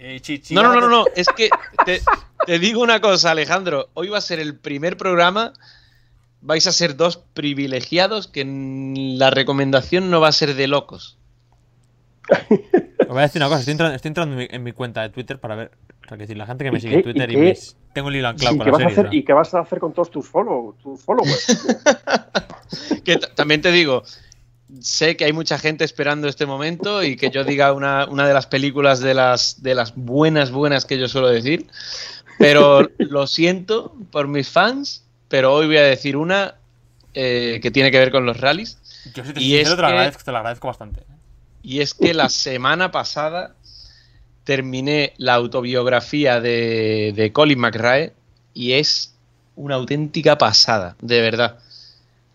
No, 0.51 0.63
no, 0.63 0.81
no, 0.81 0.87
no, 0.89 1.05
es 1.15 1.27
que 1.29 1.49
te, 1.85 2.01
te 2.47 2.59
digo 2.59 2.81
una 2.81 2.99
cosa, 2.99 3.31
Alejandro. 3.31 3.89
Hoy 3.93 4.09
va 4.09 4.17
a 4.17 4.21
ser 4.21 4.39
el 4.39 4.55
primer 4.57 4.97
programa. 4.97 5.53
Vais 6.41 6.65
a 6.67 6.71
ser 6.73 6.97
dos 6.97 7.17
privilegiados 7.17 8.27
que 8.27 8.43
la 9.17 9.29
recomendación 9.29 10.09
no 10.09 10.19
va 10.19 10.27
a 10.29 10.33
ser 10.33 10.55
de 10.55 10.67
locos. 10.67 11.17
Os 12.49 13.07
voy 13.07 13.19
a 13.19 13.21
decir 13.21 13.41
una 13.41 13.47
cosa, 13.49 13.59
estoy 13.59 13.73
entrando, 13.73 13.95
estoy 13.95 14.09
entrando 14.09 14.33
en, 14.33 14.39
mi, 14.39 14.47
en 14.49 14.63
mi 14.63 14.71
cuenta 14.71 15.01
de 15.03 15.09
Twitter 15.09 15.39
para 15.39 15.55
ver. 15.55 15.71
O 16.05 16.07
sea, 16.07 16.17
que 16.17 16.23
decir, 16.23 16.37
la 16.37 16.45
gente 16.45 16.63
que 16.65 16.71
me 16.71 16.77
¿Y 16.77 16.81
sigue 16.81 16.95
en 16.95 17.01
qué- 17.03 17.09
y 17.09 17.13
Twitter 17.13 17.31
y, 17.31 17.33
qué- 17.35 17.39
mis- 17.41 17.75
tengo 17.93 18.09
el 18.09 18.15
hilo 18.17 18.27
anclado 18.27 18.53
Sí, 18.53 18.57
con 18.57 18.65
¿qué 18.65 18.71
la 18.71 18.77
vas 18.77 18.85
a 18.85 18.89
serie, 18.89 19.07
hacer, 19.07 19.13
¿Y 19.19 19.23
qué 19.23 19.33
vas 19.33 19.53
a 19.53 19.59
hacer 19.59 19.79
con 19.79 19.93
todos 19.93 20.11
tus, 20.11 20.27
follow, 20.27 20.75
tus 20.81 21.01
followers? 21.01 21.67
Que 23.03 23.17
también 23.17 23.61
te 23.61 23.71
digo, 23.71 24.03
sé 24.81 25.15
que 25.15 25.25
hay 25.25 25.33
mucha 25.33 25.57
gente 25.59 25.83
esperando 25.83 26.27
este 26.27 26.45
momento 26.45 27.03
y 27.03 27.15
que 27.15 27.29
yo 27.29 27.43
diga 27.43 27.73
una, 27.73 28.05
una 28.05 28.27
de 28.27 28.33
las 28.33 28.47
películas 28.47 28.99
de 28.99 29.13
las, 29.13 29.61
de 29.61 29.75
las 29.75 29.95
buenas, 29.95 30.51
buenas 30.51 30.85
que 30.85 30.97
yo 30.97 31.07
suelo 31.07 31.27
decir. 31.29 31.67
Pero 32.39 32.89
lo 32.97 33.27
siento 33.27 33.95
por 34.11 34.27
mis 34.27 34.49
fans, 34.49 35.03
pero 35.27 35.53
hoy 35.53 35.67
voy 35.67 35.77
a 35.77 35.83
decir 35.83 36.17
una 36.17 36.55
eh, 37.13 37.59
que 37.61 37.69
tiene 37.71 37.91
que 37.91 37.99
ver 37.99 38.11
con 38.11 38.25
los 38.25 38.39
rallies. 38.39 38.79
Yo 39.13 39.23
si 39.23 39.33
te 39.33 39.41
y 39.41 39.55
es 39.57 39.63
te 39.65 39.69
lo 39.69 39.75
que- 39.87 40.23
te 40.23 40.31
lo 40.31 40.37
agradezco 40.37 40.67
bastante. 40.67 41.03
Y 41.61 41.81
es 41.81 41.93
que 41.93 42.13
la 42.13 42.29
semana 42.29 42.91
pasada 42.91 43.55
terminé 44.43 45.13
la 45.17 45.35
autobiografía 45.35 46.39
de, 46.41 47.13
de 47.15 47.31
Colin 47.31 47.59
McRae 47.59 48.13
y 48.53 48.73
es 48.73 49.15
una 49.55 49.75
auténtica 49.75 50.37
pasada, 50.37 50.95
de 51.01 51.21
verdad. 51.21 51.59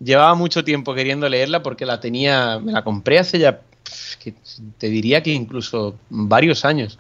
Llevaba 0.01 0.35
mucho 0.35 0.65
tiempo 0.65 0.95
queriendo 0.95 1.29
leerla 1.29 1.63
porque 1.63 1.85
la 1.85 2.01
tenía, 2.01 2.59
me 2.61 2.73
la 2.73 2.83
compré 2.85 3.19
hace 3.19 3.39
ya, 3.39 3.61
que 4.23 4.35
te 4.79 4.89
diría 4.89 5.23
que 5.23 5.31
incluso 5.31 5.97
varios 6.09 6.65
años. 6.65 6.99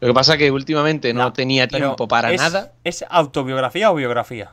Lo 0.00 0.08
que 0.08 0.14
pasa 0.14 0.36
que 0.36 0.50
últimamente 0.50 1.12
no, 1.12 1.20
No, 1.24 1.32
tenía 1.32 1.68
tiempo 1.68 2.08
para 2.08 2.32
¿es- 2.32 2.40
nada. 2.40 2.72
¿Es 2.84 3.04
autobiografía 3.08 3.90
o 3.90 3.94
biografía? 3.94 4.50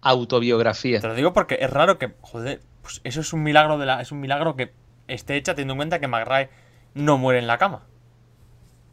Autobiografía. 0.00 1.00
Te 1.00 1.08
lo 1.08 1.14
digo 1.14 1.32
porque 1.32 1.58
es 1.60 1.70
raro 1.70 1.98
que, 1.98 2.12
joder, 2.20 2.60
pues 2.82 3.00
eso 3.04 3.20
es 3.20 3.32
un 3.32 3.42
milagro 3.42 3.78
de 3.78 3.86
la, 3.86 4.00
es 4.00 4.12
un 4.12 4.20
milagro 4.20 4.54
que 4.56 4.70
esté 5.08 5.36
hecha 5.36 5.54
teniendo 5.54 5.72
en 5.74 5.78
cuenta 5.78 5.98
que 5.98 6.08
McRae 6.08 6.48
no 6.94 7.18
muere 7.18 7.40
en 7.40 7.46
la 7.46 7.58
cama. 7.58 7.82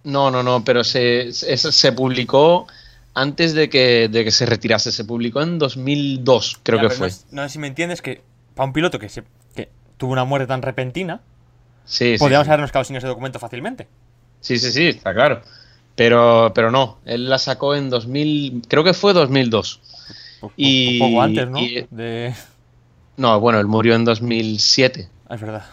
No, 0.03 0.31
no, 0.31 0.41
no, 0.43 0.63
pero 0.63 0.83
se, 0.83 1.31
se, 1.33 1.57
se 1.57 1.91
publicó 1.91 2.67
antes 3.13 3.53
de 3.53 3.69
que, 3.69 4.07
de 4.09 4.23
que 4.23 4.31
se 4.31 4.45
retirase. 4.45 4.91
Se 4.91 5.05
publicó 5.05 5.41
en 5.41 5.59
2002, 5.59 6.59
creo 6.63 6.81
Ya, 6.81 6.89
que 6.89 6.95
fue. 6.95 7.09
No, 7.31 7.43
sé 7.43 7.49
si 7.49 7.59
me 7.59 7.67
entiendes 7.67 8.01
que 8.01 8.21
para 8.55 8.65
un 8.67 8.73
piloto 8.73 8.97
que, 8.99 9.09
se, 9.09 9.23
que 9.55 9.69
tuvo 9.97 10.11
una 10.13 10.23
muerte 10.23 10.47
tan 10.47 10.61
repentina, 10.61 11.21
Sí, 11.85 12.13
sí, 12.13 12.19
podríamos 12.19 12.45
sí. 12.45 12.51
habernos 12.51 12.71
quedado 12.71 12.83
sin 12.85 12.95
ese 12.95 13.07
documento 13.07 13.37
fácilmente. 13.39 13.87
Sí, 14.39 14.57
sí, 14.59 14.71
sí, 14.71 14.87
está 14.87 15.13
claro. 15.13 15.41
Pero, 15.95 16.51
pero 16.55 16.71
no, 16.71 16.99
él 17.05 17.29
la 17.29 17.37
sacó 17.37 17.75
en 17.75 17.89
2000, 17.89 18.63
creo 18.67 18.83
que 18.83 18.93
fue 18.93 19.13
2002. 19.13 19.81
Pues, 20.39 20.53
Y- 20.57 20.99
un 21.01 21.09
poco 21.09 21.21
antes, 21.21 21.47
¿no? 21.49 21.59
y- 21.59 21.85
De... 21.91 22.33
No, 23.17 23.39
bueno, 23.39 23.59
él 23.59 23.67
murió 23.67 23.93
en 23.93 24.05
2007. 24.05 25.09
Ah, 25.29 25.35
es 25.35 25.41
verdad. 25.41 25.65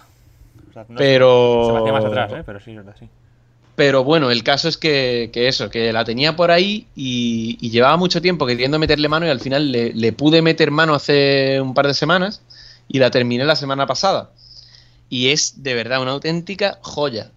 O 0.68 0.72
sea, 0.72 0.82
no 0.82 0.88
sé, 0.88 0.94
Pero- 0.98 1.62
Se 1.66 1.72
me 1.72 1.78
hacía 1.78 1.92
más 1.92 2.04
atrás, 2.04 2.32
¿eh? 2.32 2.42
Pero 2.44 2.60
sí, 2.60 2.70
es 2.72 2.76
verdad, 2.76 2.96
sí. 2.98 3.08
Pero 3.78 4.02
bueno, 4.02 4.32
el 4.32 4.42
caso 4.42 4.66
es 4.66 4.76
que, 4.76 5.30
eso, 5.32 5.70
que 5.70 5.92
la 5.92 6.04
tenía 6.04 6.34
por 6.34 6.50
ahí 6.50 6.88
y, 6.96 7.56
llevaba 7.70 7.96
mucho 7.96 8.20
tiempo 8.20 8.44
queriendo 8.44 8.76
meterle 8.76 9.08
mano 9.08 9.24
y 9.24 9.28
al 9.28 9.38
final 9.38 9.70
le, 9.70 9.92
le 9.92 10.12
pude 10.12 10.42
meter 10.42 10.72
mano 10.72 10.96
hace 10.96 11.60
un 11.60 11.74
par 11.74 11.86
de 11.86 11.94
semanas 11.94 12.42
y 12.88 12.98
la 12.98 13.12
terminé 13.12 13.44
la 13.44 13.54
semana 13.54 13.86
pasada. 13.86 14.32
Y 15.08 15.28
es 15.28 15.62
de 15.62 15.74
verdad 15.74 16.02
una 16.02 16.10
auténtica 16.10 16.80
joya. 16.82 17.30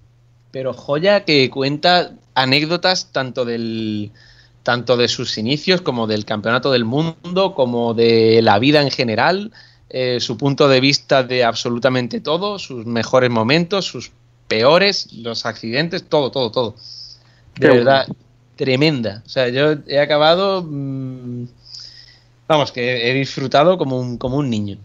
Pero 0.50 0.74
joya 0.74 1.26
que 1.26 1.48
cuenta 1.52 2.14
anécdotas 2.34 3.12
tanto 3.12 3.46
del 3.46 4.12
tanto 4.64 4.98
de 4.98 5.10
sus 5.10 5.38
inicios 5.38 5.82
como 5.82 6.08
del 6.08 6.26
campeonato 6.26 6.72
del 6.72 6.86
mundo, 6.86 7.54
como 7.54 7.94
de 7.94 8.42
la 8.42 8.58
vida 8.58 8.82
en 8.82 8.90
general, 8.90 9.52
eh, 9.92 10.20
su 10.20 10.38
punto 10.38 10.68
de 10.68 10.80
vista 10.80 11.22
de 11.22 11.44
absolutamente 11.44 12.20
todo, 12.20 12.58
sus 12.58 12.88
mejores 12.88 13.30
momentos, 13.30 13.86
sus 13.86 14.12
peores, 14.52 15.14
los 15.14 15.46
accidentes, 15.46 16.04
todo, 16.04 16.30
todo, 16.30 16.52
todo. 16.52 16.76
De 17.56 17.70
Qué 17.70 17.70
verdad, 17.70 18.06
tremenda. 18.58 19.24
O 19.26 19.30
sea, 19.30 19.48
yo 19.48 19.76
he 19.88 19.98
acabado, 19.98 20.62
mm, 20.62 21.46
vamos, 22.50 22.74
que 22.74 23.10
he 23.10 23.14
disfrutado 23.14 23.78
como 23.78 23.98
un, 23.98 24.18
como 24.18 24.36
un 24.36 24.50
niño. 24.50 24.78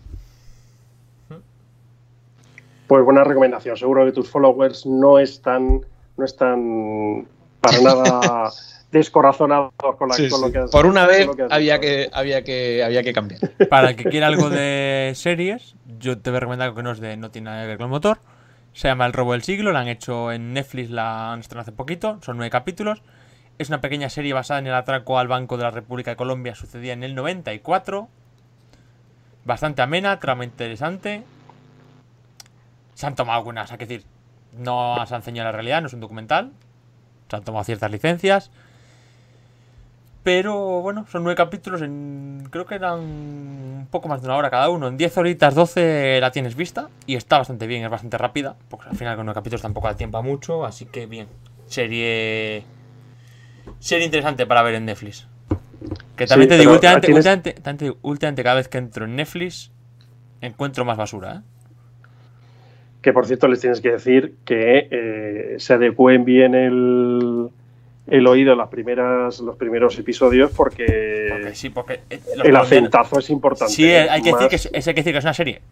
Pues 2.87 3.05
buena 3.05 3.25
recomendación. 3.25 3.77
Seguro 3.77 4.07
que 4.07 4.13
tus 4.13 4.29
followers 4.29 4.87
no 4.87 5.19
están, 5.19 5.81
no 6.17 6.25
están 6.25 7.27
para 7.61 7.81
nada 7.81 8.53
descorazonados 8.93 9.73
con, 9.99 10.09
la, 10.09 10.15
Sí, 10.15 10.29
con 10.29 10.43
lo 10.43 10.53
que 10.53 10.59
has 10.59 10.71
Por 10.71 10.87
una 10.87 11.09
vez 11.09 11.27
lo 11.27 11.35
que 11.35 11.43
has 11.43 11.51
había 11.51 11.81
que, 11.81 12.09
había, 12.13 12.45
que, 12.45 12.85
había 12.85 13.03
que 13.03 13.13
cambiar. 13.13 13.41
Para 13.69 13.91
el 13.91 13.97
que 13.97 14.05
quiera 14.05 14.29
algo 14.29 14.49
de 14.49 15.11
series, 15.17 15.75
yo 15.99 16.19
te 16.19 16.31
voy 16.31 16.37
a 16.37 16.41
recomendar 16.41 16.67
algo 16.67 16.77
que 16.77 16.85
no 16.85 16.93
es 16.93 17.01
de 17.01 17.17
no 17.17 17.33
tiene 17.33 17.51
nada 17.51 17.63
que 17.63 17.67
ver 17.67 17.79
con 17.79 17.87
el 17.87 17.91
motor. 17.91 18.19
Se 18.77 18.89
llama 18.89 19.07
El 19.07 19.15
robo 19.15 19.33
del 19.33 19.43
siglo, 19.43 19.73
la 19.73 19.81
han 19.81 19.89
hecho 19.89 20.31
en 20.31 20.53
Netflix, 20.53 20.91
la 20.91 21.33
han 21.33 21.41
estrenado 21.41 21.63
hace 21.63 21.73
poquito, 21.73 22.19
son 22.21 22.37
nueve 22.37 22.51
capítulos. 22.51 23.01
Es 23.57 23.71
una 23.71 23.81
pequeña 23.81 24.11
serie 24.11 24.35
basada 24.35 24.61
en 24.61 24.67
el 24.67 24.75
atraco 24.75 25.19
al 25.19 25.29
Banco 25.29 25.57
de 25.57 25.63
la 25.63 25.71
República 25.71 26.11
de 26.11 26.17
Colombia, 26.19 26.55
sucedía 26.55 26.93
en 26.93 27.03
el 27.03 27.15
94. 27.15 28.07
Bastante 29.47 29.81
amena, 29.81 30.21
trama 30.21 30.45
interesante. 30.45 31.25
Se 32.93 33.07
han 33.07 33.15
tomado 33.15 33.39
algunas, 33.39 33.73
hay 33.73 33.79
que 33.79 33.87
decir, 33.87 34.07
no 34.53 35.03
se 35.07 35.15
han 35.15 35.23
ceñido 35.23 35.47
la 35.47 35.53
realidad, 35.53 35.81
no 35.81 35.87
es 35.87 35.95
un 35.95 36.01
documental. 36.01 36.53
Se 37.31 37.37
han 37.37 37.45
tomado 37.45 37.65
ciertas 37.65 37.91
licencias. 37.91 38.51
Pero 40.27 40.83
bueno, 40.83 41.07
son 41.09 41.23
nueve 41.23 41.37
capítulos, 41.37 41.83
en, 41.83 42.49
creo 42.51 42.67
que 42.67 42.75
eran 42.75 42.99
un 42.99 43.87
poco 43.89 44.09
más 44.09 44.21
de 44.21 44.27
una 44.27 44.37
hora 44.37 44.51
cada 44.51 44.71
uno. 44.71 44.89
En 44.89 44.97
10 44.97 45.17
horitas 45.19 45.55
12 45.55 46.19
la 46.21 46.33
tienes 46.33 46.57
vista 46.57 46.89
y 47.07 47.15
está 47.15 47.39
bastante 47.39 47.69
bien, 47.69 47.85
es 47.85 47.91
bastante 47.91 48.19
rápida. 48.19 48.57
Porque 48.69 48.89
al 48.89 48.97
final 48.97 49.15
con 49.15 49.25
nueve 49.25 49.39
capítulos 49.39 49.63
tampoco 49.63 49.87
da 49.87 49.97
tiempo 49.97 50.19
a 50.19 50.23
mucho, 50.23 50.65
así 50.65 50.87
que 50.87 51.07
bien. 51.07 51.29
Serie. 51.67 52.65
Serie 53.79 54.05
interesante 54.07 54.47
para 54.47 54.65
ver 54.65 54.75
en 54.75 54.87
Netflix. 54.87 55.29
Que 56.17 56.27
también 56.27 56.51
Sí, 56.51 56.57
te 56.57 56.59
digo, 56.59 56.73
últimamente, 56.73 57.07
tienes- 57.07 57.19
últimamente, 57.19 57.53
también 57.53 57.77
te 57.79 57.85
digo, 57.85 57.99
últimamente 58.03 58.43
cada 58.43 58.57
vez 58.57 58.67
que 58.67 58.79
entro 58.79 59.05
en 59.05 59.15
Netflix 59.15 59.71
encuentro 60.41 60.85
más 60.85 60.97
basura, 60.97 61.37
¿eh? 61.37 61.41
Que 63.01 63.13
por 63.13 63.27
cierto 63.27 63.47
les 63.47 63.61
tienes 63.61 63.81
que 63.81 63.93
decir 63.93 64.35
que 64.45 64.89
eh, 64.91 65.55
se 65.59 65.75
adecúen 65.75 66.25
bien 66.25 66.57
el, 66.57 67.51
el 68.07 68.27
oído 68.27 68.53
en 68.53 68.59
las 68.59 68.69
primeras, 68.69 69.41
los 69.41 69.57
primeros 69.57 69.99
episodios 69.99 70.51
porque, 70.53 71.27
Porque 71.31 71.55
sí, 71.55 71.71
porque 71.71 72.01
eh, 72.11 72.21
el 72.45 72.55
acentazo 72.57 73.19
es 73.19 73.31
importante. 73.31 73.73
Sí, 73.73 73.85
eh, 73.89 74.09
hay 74.09 74.23
que 74.23 74.33
decir 74.33 74.49
que 74.49 74.57
es, 74.57 74.71
es- 74.73 74.87
hay 74.89 74.95
que 74.95 75.01
decir 75.01 75.13
que 75.13 75.19
es 75.19 75.25
una 75.25 75.35
serie 75.35 75.63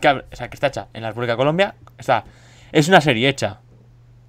que, 0.00 0.08
o 0.08 0.22
sea, 0.32 0.48
que 0.48 0.54
está 0.56 0.66
hecha 0.68 0.88
en 0.92 1.02
la 1.02 1.08
República 1.08 1.32
de 1.34 1.36
Colombia. 1.38 1.74
Está, 1.98 2.24
es 2.72 2.88
una 2.88 3.00
serie 3.00 3.28
hecha. 3.28 3.60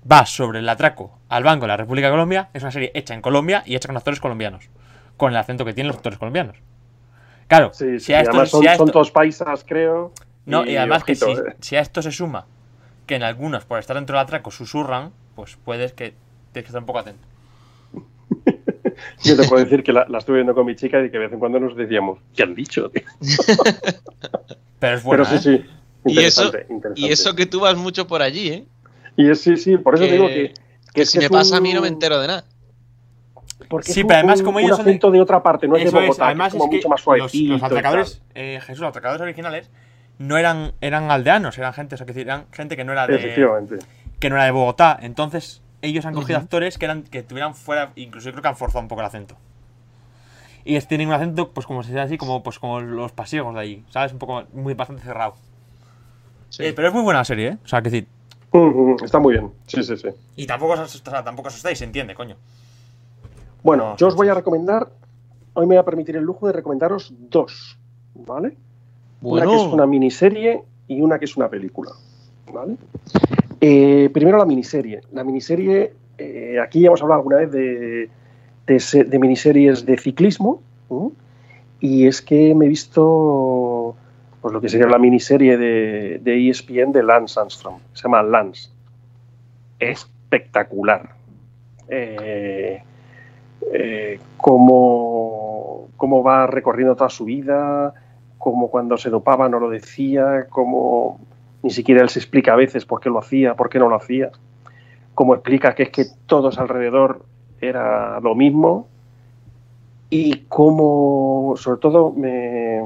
Va 0.10 0.26
sobre 0.26 0.60
el 0.60 0.70
atraco 0.70 1.20
al 1.30 1.44
Banco 1.44 1.64
de 1.64 1.68
la 1.70 1.78
República 1.78 2.08
de 2.08 2.14
Colombia. 2.14 2.50
Es 2.54 2.64
una 2.64 2.72
serie 2.72 2.92
hecha 2.94 3.14
en 3.14 3.22
Colombia 3.22 3.64
y 3.66 3.76
hecha 3.76 3.88
con 3.88 3.98
actores 3.98 4.20
colombianos. 4.22 4.70
Con 5.18 5.32
el 5.32 5.38
acento 5.38 5.66
que 5.66 5.74
tienen 5.74 5.88
los 5.90 5.98
actores 5.98 6.18
colombianos. 6.20 6.56
Claro, 7.48 7.72
Sí, 7.74 8.00
sí, 8.00 8.06
si 8.08 8.14
a 8.14 8.22
esto, 8.22 8.46
son, 8.46 8.62
si 8.62 8.68
a 8.68 8.76
son 8.78 8.88
esto- 8.88 8.94
todos 8.94 9.12
paisas, 9.12 9.64
creo. 9.68 10.12
no, 10.46 10.66
y 10.66 10.78
además 10.78 11.04
que 11.04 11.16
si, 11.16 11.30
eh. 11.32 11.56
si 11.60 11.76
a 11.76 11.80
esto 11.82 12.02
se 12.02 12.12
suma 12.12 12.46
que 13.06 13.16
en 13.16 13.24
algunos, 13.24 13.66
por 13.66 13.80
estar 13.80 13.96
dentro 13.96 14.18
del 14.18 14.24
atraco, 14.24 14.52
susurran, 14.52 15.12
pues 15.36 15.58
puedes 15.64 15.94
que 15.94 16.14
tienes 16.52 16.66
que 16.66 16.68
estar 16.68 16.82
un 16.82 16.86
poco 16.86 17.00
atento. 17.00 17.26
Yo 19.24 19.36
te 19.36 19.48
puedo 19.48 19.64
decir 19.64 19.84
que 19.84 19.92
la, 19.94 20.06
la 20.10 20.18
estuve 20.20 20.38
viendo 20.38 20.54
con 20.56 20.66
mi 20.66 20.76
chica 20.76 21.00
y 21.04 21.06
que 21.10 21.18
de 21.18 21.26
vez 21.26 21.34
en 21.34 21.40
cuando 21.40 21.60
nos 21.60 21.76
decíamos, 21.76 22.20
¿qué 22.36 22.44
han 22.44 22.56
dicho? 22.56 22.90
tío?". 22.90 23.04
Pero 24.80 24.98
es 24.98 25.04
bueno. 25.04 25.24
Pero 25.28 25.40
sí, 25.40 25.58
sí. 25.58 25.66
Y 26.06 26.20
eso, 26.20 26.46
Interesante, 26.46 26.74
interesante. 26.74 27.02
y 27.02 27.12
eso 27.12 27.36
que 27.36 27.46
tú 27.46 27.60
vas 27.60 27.76
mucho 27.76 28.08
por 28.08 28.22
allí, 28.22 28.50
¿eh? 28.50 28.66
Y 29.18 29.30
es, 29.30 29.42
sí, 29.42 29.58
sí, 29.58 29.78
por 29.78 29.96
eso 29.96 30.04
Que- 30.04 30.10
te 30.10 30.14
digo 30.16 30.28
que. 30.28 30.54
Que 30.94 31.06
si 31.06 31.20
me 31.20 31.30
pasa 31.30 31.56
a 31.56 31.58
un- 31.60 31.64
mí 31.64 31.74
no 31.74 31.82
me 31.82 31.88
entero 31.90 32.20
de 32.20 32.28
nada. 32.28 32.46
Porque 33.70 33.92
Sí, 33.92 34.00
es 34.00 34.04
un- 34.04 34.08
pero 34.08 34.20
además 34.20 34.40
un- 34.40 34.46
como 34.46 34.58
un 34.60 34.64
ellos 34.64 34.78
son 34.78 34.86
de- 34.86 35.00
de 35.18 35.22
otra 35.22 35.44
parte, 35.44 35.68
no 35.68 35.76
es 35.76 35.82
de 35.84 35.88
es, 35.90 35.94
Bogotá, 35.94 36.28
además 36.28 36.48
es 36.48 36.54
como 36.54 36.66
es 36.66 36.70
que 36.70 36.76
mucho 36.78 36.90
más 36.90 37.00
los, 37.00 37.04
suavecito. 37.04 37.52
los 37.54 37.62
tal. 37.62 37.68
atracadores, 37.72 38.22
eh, 38.36 38.60
Jesús, 38.62 38.80
los 38.80 38.90
atracadores 38.90 39.22
originales 39.22 39.70
no 40.20 40.38
eran, 40.38 40.74
eran 40.82 41.12
aldeanos, 41.12 41.58
eran 41.58 41.74
gente, 41.74 41.96
o 41.96 41.98
sea, 41.98 42.06
que 42.08 42.14
decir, 42.14 42.28
eran 42.28 42.46
gente 42.52 42.76
que 42.78 42.84
no 42.86 42.94
era 42.94 43.06
de, 43.06 43.16
Efectivamente. 43.16 43.78
que 44.20 44.30
no 44.30 44.36
era 44.38 44.46
de 44.46 44.52
Bogotá. 44.52 44.98
Entonces, 45.02 45.62
ellos 45.90 46.06
han 46.06 46.14
cogido 46.14 46.38
Ujú. 46.38 46.44
actores 46.46 46.78
que 46.78 46.86
eran 46.86 47.04
que 47.04 47.24
tuvieran 47.24 47.56
fuera, 47.56 47.92
incluso 47.96 48.26
yo 48.28 48.32
creo 48.34 48.42
que 48.42 48.48
han 48.50 48.56
forzado 48.58 48.82
un 48.82 48.88
poco 48.88 49.02
el 49.02 49.08
acento. 49.08 49.36
Y 50.66 50.76
es, 50.76 50.88
tienen 50.88 51.08
un 51.08 51.14
acento, 51.14 51.52
pues 51.52 51.66
como 51.66 51.82
se 51.84 51.90
dice 51.90 52.02
así, 52.02 52.18
como, 52.18 52.44
pues, 52.44 52.60
como 52.60 52.82
los 52.82 53.14
pasiegos 53.14 53.54
de 53.54 53.60
allí, 53.62 53.86
¿sabes? 53.90 54.12
Un 54.12 54.20
poco, 54.20 54.44
muy 54.54 54.74
bastante 54.74 55.02
cerrado. 55.04 55.36
Sí. 56.50 56.64
Eh, 56.66 56.74
pero 56.74 56.90
es 56.90 56.94
muy 56.94 57.04
buena 57.04 57.24
serie, 57.24 57.48
¿eh? 57.50 57.58
O 57.64 57.68
sea, 57.68 57.82
que 57.82 57.90
decir. 57.90 58.08
Ujú, 58.52 58.98
Está 59.04 59.20
muy 59.20 59.34
bien. 59.34 59.52
Sí, 59.68 59.82
sí, 59.84 59.96
sí. 59.96 60.10
Y 60.36 60.46
tampoco 60.46 60.74
os, 60.74 60.80
o 60.80 60.88
sea, 60.88 61.24
tampoco 61.24 61.48
os 61.48 61.54
asustéis, 61.54 61.78
se 61.80 61.86
entiende, 61.86 62.16
coño. 62.16 62.36
Bueno, 63.64 63.92
No, 63.92 63.98
yo 63.98 64.08
os 64.08 64.14
sí, 64.14 64.18
voy 64.18 64.28
a 64.28 64.34
sí. 64.34 64.38
recomendar. 64.40 64.90
Hoy 65.54 65.66
me 65.66 65.76
voy 65.76 65.78
a 65.78 65.84
permitir 65.86 66.16
el 66.18 66.24
lujo 66.24 66.48
de 66.48 66.54
recomendaros 66.54 67.14
dos. 67.18 67.78
¿Vale? 68.14 68.58
Una 69.22 69.46
Bueno, 69.46 69.52
que 69.52 69.56
es 69.58 69.64
una 69.64 69.86
miniserie 69.86 70.64
y 70.88 71.02
una 71.02 71.18
que 71.18 71.26
es 71.26 71.38
una 71.38 71.50
película. 71.50 71.92
¿Vale? 72.52 72.76
Eh, 73.62 74.10
primero 74.14 74.38
la 74.38 74.46
miniserie. 74.46 75.02
La 75.12 75.24
miniserie, 75.24 75.94
eh, 76.18 76.58
aquí 76.62 76.82
ya 76.82 76.88
hemos 76.88 77.02
hablado 77.02 77.20
alguna 77.20 77.38
vez 77.38 77.52
de, 77.52 78.10
de 78.68 78.80
se- 78.80 79.04
de 79.04 79.20
miniseries 79.20 79.86
de 79.86 79.98
ciclismo. 79.98 80.62
¿no? 80.90 81.12
Y 81.80 82.08
es 82.08 82.22
que 82.22 82.54
me 82.56 82.66
he 82.66 82.70
visto 82.70 83.96
pues, 84.42 84.54
lo 84.54 84.62
que 84.62 84.70
sería 84.70 84.88
la 84.88 84.98
miniserie 85.00 85.58
de, 85.58 86.50
ESPN 86.50 86.92
de 86.92 87.04
Lance 87.04 87.40
Armstrong. 87.40 87.80
Se 87.94 88.04
llama 88.04 88.24
Lance. 88.24 88.70
espectacular. 89.80 91.10
Eh, 91.90 92.82
eh, 93.74 94.20
cómo, 94.38 95.88
cómo 95.98 96.24
va 96.24 96.48
recorriendo 96.48 96.96
toda 96.96 97.10
su 97.10 97.26
vida, 97.26 97.94
cómo 98.38 98.70
cuando 98.70 98.98
se 98.98 99.10
dopaba 99.10 99.48
no 99.50 99.60
lo 99.60 99.70
decía, 99.70 100.48
cómo 100.50 101.20
ni 101.64 101.72
siquiera 101.72 102.02
él 102.02 102.10
se 102.10 102.20
explica 102.20 102.54
a 102.54 102.56
veces 102.56 102.86
por 102.86 103.00
qué 103.00 103.10
lo 103.10 103.20
hacía, 103.20 103.56
por 103.56 103.70
qué 103.70 103.80
no 103.80 103.90
lo 103.90 103.96
hacía, 103.96 104.32
cómo 105.14 105.34
explica 105.34 105.76
que 105.76 105.84
es 105.84 105.90
que 105.90 106.06
todos 106.26 106.60
alrededor 106.60 107.24
era 107.62 108.20
lo 108.20 108.36
mismo. 108.36 108.88
Y 110.10 110.46
cómo, 110.48 111.56
sobre 111.58 111.82
todo, 111.82 112.14
me, 112.14 112.82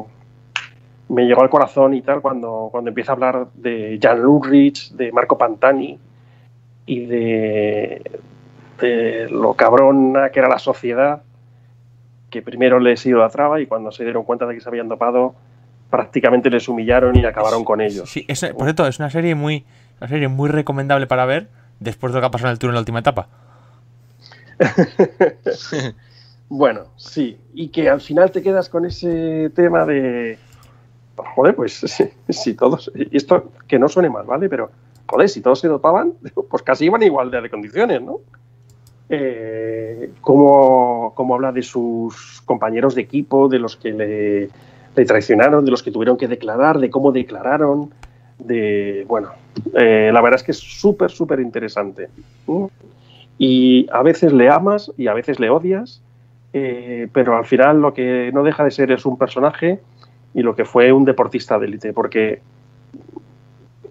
me 1.10 1.26
llegó 1.26 1.42
al 1.42 1.50
corazón 1.50 1.94
y 1.94 2.02
tal 2.02 2.22
cuando, 2.22 2.70
cuando 2.72 2.90
empieza 2.90 3.12
a 3.12 3.16
hablar 3.16 3.48
de 3.54 4.00
Jan 4.02 4.26
Ulrich, 4.26 4.92
de 4.94 5.12
Marco 5.12 5.38
Pantani 5.38 6.00
y 6.86 7.06
de, 7.06 8.02
de 8.80 9.30
lo 9.30 9.54
cabrona 9.54 10.30
que 10.30 10.40
era 10.40 10.50
la 10.50 10.58
sociedad, 10.58 11.22
que 12.30 12.42
primero 12.42 12.80
les 12.80 13.06
idolatraba 13.06 13.60
y 13.60 13.68
cuando 13.68 13.92
se 13.92 14.04
dieron 14.04 14.24
cuenta 14.24 14.48
de 14.48 14.56
que 14.56 14.62
se 14.62 14.70
habían 14.70 14.88
dopado, 14.88 15.36
prácticamente 15.92 16.50
les 16.50 16.68
humillaron 16.68 17.16
y 17.16 17.24
acabaron 17.26 17.64
con 17.64 17.82
ellos. 17.82 18.10
Sí, 18.10 18.26
es- 18.28 18.44
por 18.58 18.64
cierto, 18.64 18.88
es 18.88 18.98
una 18.98 19.12
serie 19.12 19.36
muy 19.36 19.64
una 20.00 20.08
serie 20.08 20.28
muy 20.28 20.50
recomendable 20.50 21.06
para 21.06 21.26
ver 21.26 21.50
después 21.80 22.12
de 22.12 22.18
lo 22.18 22.22
que 22.22 22.28
ha 22.28 22.32
pasado 22.32 22.50
en 22.50 22.54
el 22.54 22.60
tour 22.60 22.70
en 22.72 22.74
la 22.76 22.80
última 22.80 23.00
etapa. 23.00 23.28
Bueno, 26.54 26.82
sí, 26.98 27.38
y 27.54 27.70
que 27.70 27.88
al 27.90 28.02
final 28.02 28.30
te 28.30 28.42
quedas 28.42 28.68
con 28.68 28.84
ese 28.86 29.50
tema 29.56 29.86
de, 29.86 30.38
joder, 31.16 31.56
pues 31.56 31.74
si, 31.86 32.10
si 32.28 32.56
todos, 32.56 32.92
esto 33.12 33.54
que 33.70 33.80
no 33.80 33.88
suene 33.88 34.10
mal, 34.10 34.26
¿vale? 34.26 34.50
Pero, 34.50 34.70
joder, 35.08 35.30
si 35.30 35.40
todos 35.40 35.62
se 35.62 35.70
dopaban, 35.70 36.12
pues 36.50 36.62
casi 36.62 36.86
iban 36.86 37.04
igual 37.04 37.32
de 37.32 37.50
condiciones, 37.50 38.02
¿no? 38.02 38.18
Eh, 39.08 40.12
cómo, 40.20 41.14
cómo 41.16 41.36
habla 41.36 41.54
de 41.54 41.64
sus 41.64 42.42
compañeros 42.44 42.96
de 42.96 43.02
equipo, 43.04 43.48
de 43.48 43.60
los 43.60 43.78
que 43.78 43.92
le, 43.94 44.50
le 44.96 45.06
traicionaron, 45.06 45.64
de 45.66 45.72
los 45.72 45.84
que 45.84 45.92
tuvieron 45.92 46.18
que 46.18 46.28
declarar, 46.28 46.80
de 46.80 46.90
cómo 46.90 47.12
declararon, 47.12 47.92
de, 48.40 49.06
bueno, 49.08 49.30
eh, 49.76 50.10
la 50.14 50.22
verdad 50.22 50.40
es 50.40 50.44
que 50.44 50.52
es 50.52 50.60
súper, 50.60 51.12
súper 51.12 51.40
interesante. 51.40 52.10
¿Mm? 52.48 52.66
Y 53.38 53.88
a 53.92 54.04
veces 54.04 54.34
le 54.34 54.50
amas 54.50 54.92
y 54.98 55.08
a 55.08 55.14
veces 55.14 55.40
le 55.40 55.50
odias, 55.50 56.02
eh, 56.54 57.08
pero 57.14 57.38
al 57.38 57.46
final 57.46 57.82
lo 57.82 57.94
que 57.94 58.32
no 58.34 58.44
deja 58.44 58.64
de 58.64 58.72
ser 58.72 58.92
es 58.92 59.06
un 59.06 59.18
personaje 59.18 59.80
y 60.34 60.42
lo 60.42 60.56
que 60.56 60.66
fue 60.66 60.92
un 60.92 61.06
deportista 61.06 61.58
de 61.58 61.68
élite, 61.68 61.94
porque 61.94 62.42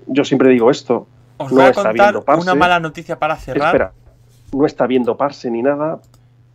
yo 0.07 0.25
siempre 0.25 0.51
digo 0.51 0.71
esto, 0.71 1.07
Os 1.39 1.51
No 1.51 1.57
voy 1.59 1.67
a 1.67 1.71
está 1.71 1.83
contar 2.13 2.39
una 2.39 2.55
mala 2.55 2.79
noticia 2.81 3.19
para 3.19 3.35
cerrar. 3.37 3.69
espera, 3.69 3.93
no 4.53 4.67
está 4.67 4.87
bien 4.87 5.05
doparse 5.05 5.51
ni 5.51 5.63
nada, 5.63 6.01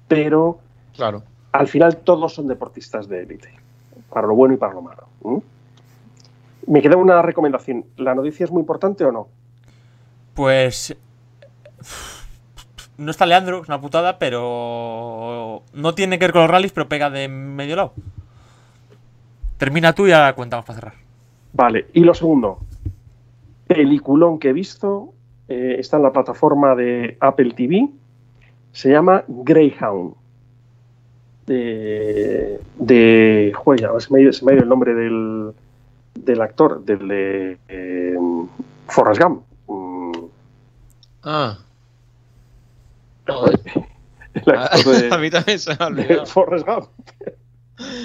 pero 0.08 0.60
Claro. 0.96 1.24
al 1.52 1.68
final 1.68 1.98
todos 1.98 2.34
son 2.34 2.48
deportistas 2.48 3.08
de 3.08 3.24
élite, 3.24 3.50
para 4.16 4.28
lo 4.28 4.34
bueno 4.34 4.54
y 4.54 4.58
para 4.58 4.74
lo 4.74 4.82
malo. 4.82 5.08
Me 6.68 6.82
queda 6.82 6.96
una 6.96 7.22
recomendación, 7.22 7.84
¿la 7.98 8.16
noticia 8.16 8.46
es 8.46 8.52
muy 8.52 8.62
importante 8.62 9.04
o 9.04 9.12
no? 9.12 9.28
Pues. 10.34 10.96
No 12.98 13.12
está 13.12 13.26
Leandro, 13.26 13.62
es 13.62 13.68
una 13.68 13.82
putada, 13.82 14.18
pero. 14.18 15.64
No 15.74 15.94
tiene 15.96 16.18
que 16.18 16.28
ver 16.28 16.32
con 16.32 16.44
los 16.44 16.50
rallies, 16.50 16.72
pero 16.72 16.88
pega 16.88 17.10
de 17.10 17.28
medio 17.28 17.76
lado. 17.76 17.92
Termina 19.58 19.92
tú 19.92 20.08
y 20.08 20.14
ahora 20.14 20.34
cuentamos 20.34 20.66
para 20.66 20.80
cerrar. 20.80 20.94
Vale, 21.52 21.88
y 21.92 22.00
lo 22.00 22.14
segundo, 22.14 22.60
peliculón 23.68 24.40
que 24.40 24.48
he 24.48 24.54
visto, 24.54 25.14
eh, 25.50 25.76
está 25.78 25.98
en 25.98 26.04
la 26.04 26.14
plataforma 26.14 26.74
de 26.74 27.18
Apple 27.20 27.54
TV, 27.54 27.90
se 28.72 28.92
llama 28.92 29.26
Greyhound. 29.28 30.16
De. 31.48 32.60
de 32.80 33.52
joder, 33.56 33.82
ya 33.82 34.00
se 34.00 34.12
me, 34.12 34.20
ha 34.20 34.22
ido, 34.24 34.34
se 34.34 34.44
me 34.46 34.52
ha 34.52 34.56
ido 34.56 34.64
el 34.64 34.70
nombre 34.70 34.94
del, 34.96 35.52
del 36.16 36.42
actor, 36.42 36.84
del 36.84 37.08
de. 37.08 37.58
eh, 37.68 38.16
Forrest 38.88 39.22
Gump. 39.22 39.44
Mm, 39.68 40.12
Ah. 41.24 41.58
joder, 43.28 43.60
el 44.34 44.56
actor 44.56 44.96
de- 45.02 45.10
a 45.14 45.18
mí 45.18 45.30
también 45.30 45.60
se 45.60 45.72
me 45.72 45.78
ha 45.80 45.90
de. 45.90 46.26
Forrest 46.26 46.66
Gump. 46.68 46.86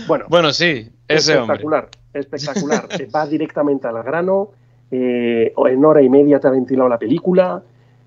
Bueno, 0.07 0.25
Bueno, 0.29 0.53
sí, 0.53 0.91
ese 1.09 1.37
hombre. 1.39 1.57
espectacular, 1.57 1.89
espectacular. 2.13 2.89
Eh, 3.01 3.09
Va 3.15 3.27
directamente 3.27 3.87
al 3.87 4.03
grano. 4.03 4.49
eh, 4.91 5.53
en 5.57 5.85
hora 5.85 6.03
y 6.03 6.09
media 6.09 6.41
te 6.41 6.49
ha 6.49 6.51
ventilado 6.51 6.89
la 6.89 6.99
película 6.99 7.63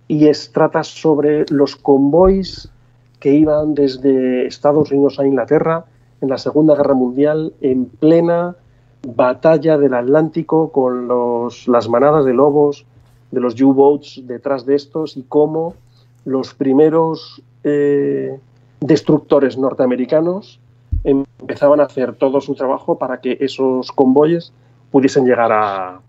y 0.10 0.27
es, 0.27 0.51
trata 0.51 0.84
sobre 0.84 1.45
los 1.49 1.77
convoys 1.77 2.69
que 3.24 3.32
iban 3.32 3.74
desde 3.74 4.45
Estados 4.45 4.91
Unidos 4.91 5.18
a 5.18 5.26
Inglaterra 5.26 5.86
en 6.20 6.28
la 6.28 6.38
Segunda 6.38 6.76
Guerra 6.76 6.94
Mundial 6.94 7.54
en 7.62 7.86
plena 7.86 8.58
batalla 9.08 9.78
del 9.78 9.94
Atlántico 9.94 10.74
con 10.74 11.08
los, 11.08 11.70
las 11.70 11.88
manadas 11.88 12.26
de 12.26 12.34
lobos 12.34 12.86
de 13.32 13.40
los 13.40 13.60
U-boats 13.62 14.24
detrás 14.26 14.66
de 14.66 14.76
estos 14.76 15.16
y 15.16 15.24
cómo 15.24 15.74
los 16.26 16.54
primeros 16.54 17.41
eh, 17.64 18.38
destructores 18.82 19.58
norteamericanos 19.58 20.60
empezaban 21.06 21.80
a 21.80 21.84
hacer 21.84 22.16
todo 22.16 22.41
su 22.41 22.56
trabajo 22.56 22.98
para 22.98 23.22
que 23.22 23.38
esos 23.40 23.90
convoyes 23.94 24.52
pudiesen 24.91 25.26
llegar 25.26 25.54
a, 25.54 26.02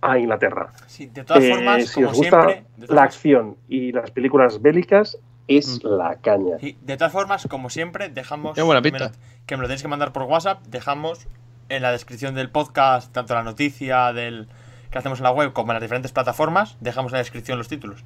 a 0.00 0.18
Inglaterra. 0.18 0.72
Sí, 0.88 1.06
de 1.06 1.22
todas 1.22 1.44
Eh, 1.44 1.54
formas, 1.54 1.86
si 1.86 1.94
como 1.94 2.10
os 2.10 2.16
gusta 2.16 2.42
siempre. 2.42 2.64
La 2.88 3.04
acción 3.04 3.54
y 3.68 3.92
las 3.92 4.10
películas 4.10 4.60
bélicas, 4.60 5.16
es 5.48 5.82
la 5.82 6.16
caña. 6.16 6.58
sí, 6.60 6.76
de 6.82 6.96
todas 6.96 7.12
formas, 7.12 7.46
como 7.48 7.70
siempre, 7.70 8.08
dejamos. 8.08 8.54
Tiene 8.54 8.66
buena 8.66 8.80
lo- 8.80 9.10
que 9.46 9.56
me 9.56 9.62
lo 9.62 9.68
tenéis 9.68 9.82
que 9.82 9.88
mandar 9.88 10.12
por 10.12 10.22
WhatsApp. 10.24 10.62
Dejamos 10.68 11.26
en 11.70 11.82
la 11.82 11.90
descripción 11.92 12.34
del 12.34 12.50
podcast, 12.50 13.12
tanto 13.12 13.34
la 13.34 13.42
noticia 13.42 14.12
del 14.12 14.48
que 14.90 14.98
hacemos 14.98 15.18
en 15.18 15.24
la 15.24 15.30
web 15.32 15.52
como 15.52 15.72
en 15.72 15.76
las 15.76 15.82
diferentes 15.82 16.12
plataformas. 16.12 16.76
Dejamos 16.80 17.12
en 17.12 17.14
la 17.14 17.18
descripción 17.20 17.58
los 17.58 17.68
títulos. 17.68 18.04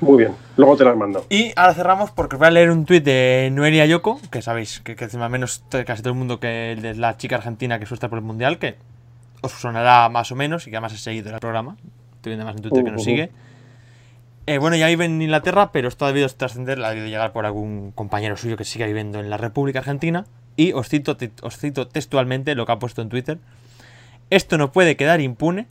Muy 0.00 0.18
bien, 0.18 0.34
luego 0.58 0.76
te 0.76 0.84
las 0.84 0.94
mando. 0.96 1.24
Y 1.30 1.52
ahora 1.56 1.72
cerramos 1.72 2.10
porque 2.10 2.36
os 2.36 2.38
voy 2.38 2.48
a 2.48 2.50
leer 2.50 2.70
un 2.70 2.84
tuit 2.84 3.02
de 3.02 3.48
Noelia 3.52 3.86
Yoko, 3.86 4.20
que 4.30 4.42
sabéis 4.42 4.80
que, 4.80 4.94
que 4.94 5.04
encima 5.04 5.28
menos 5.30 5.64
casi 5.86 6.02
todo 6.02 6.12
el 6.12 6.18
mundo 6.18 6.38
que 6.38 6.72
es 6.72 6.98
la 6.98 7.16
chica 7.16 7.36
argentina 7.36 7.78
que 7.78 7.86
suelta 7.86 8.08
por 8.10 8.18
el 8.18 8.24
mundial, 8.24 8.58
que 8.58 8.76
os 9.40 9.52
sonará 9.52 10.08
más 10.10 10.30
o 10.32 10.34
menos 10.34 10.66
y 10.66 10.70
que 10.70 10.76
además 10.76 10.92
es 10.92 11.00
seguido 11.00 11.32
el 11.32 11.40
programa. 11.40 11.76
Estoy 12.16 12.30
viendo 12.30 12.44
más 12.44 12.56
en 12.56 12.62
Twitter 12.62 12.84
que 12.84 12.90
nos 12.90 13.04
sigue. 13.04 13.30
Eh, 14.46 14.58
bueno, 14.58 14.76
ya 14.76 14.86
vive 14.86 15.04
en 15.04 15.20
Inglaterra, 15.20 15.72
pero 15.72 15.88
esto 15.88 16.04
ha 16.04 16.08
debido 16.08 16.28
trascender, 16.28 16.82
ha 16.84 16.90
debido 16.90 17.08
llegar 17.08 17.32
por 17.32 17.46
algún 17.46 17.90
compañero 17.92 18.36
suyo 18.36 18.56
que 18.56 18.64
siga 18.64 18.86
viviendo 18.86 19.18
en 19.18 19.28
la 19.28 19.36
República 19.36 19.80
Argentina. 19.80 20.24
Y 20.54 20.72
os 20.72 20.88
cito, 20.88 21.16
te- 21.16 21.32
os 21.42 21.56
cito 21.58 21.88
textualmente 21.88 22.54
lo 22.54 22.64
que 22.64 22.72
ha 22.72 22.78
puesto 22.78 23.02
en 23.02 23.08
Twitter. 23.08 23.38
Esto 24.30 24.56
no 24.56 24.70
puede 24.72 24.96
quedar 24.96 25.20
impune. 25.20 25.66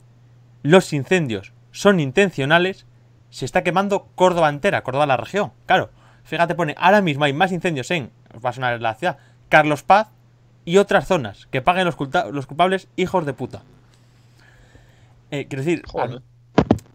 Los 0.62 0.92
incendios 0.92 1.52
son 1.72 2.00
intencionales. 2.00 2.86
Se 3.30 3.44
está 3.46 3.62
quemando 3.64 4.08
Córdoba 4.14 4.48
entera, 4.50 4.82
Córdoba 4.82 5.06
la 5.06 5.16
región. 5.16 5.52
Claro, 5.66 5.90
fíjate, 6.24 6.54
pone, 6.54 6.74
ahora 6.78 7.00
mismo 7.00 7.24
hay 7.24 7.32
más 7.32 7.52
incendios 7.52 7.90
en, 7.90 8.10
va 8.44 8.50
a 8.50 8.52
sonar 8.52 8.80
la 8.80 8.94
ciudad, 8.94 9.16
Carlos 9.48 9.82
Paz 9.82 10.08
y 10.64 10.76
otras 10.76 11.06
zonas. 11.06 11.46
Que 11.50 11.62
paguen 11.62 11.86
los, 11.86 11.96
culta- 11.96 12.26
los 12.30 12.46
culpables 12.46 12.88
hijos 12.96 13.24
de 13.26 13.32
puta. 13.32 13.62
Eh, 15.30 15.46
quiero 15.48 15.64
decir, 15.64 15.82
Joder. 15.86 16.22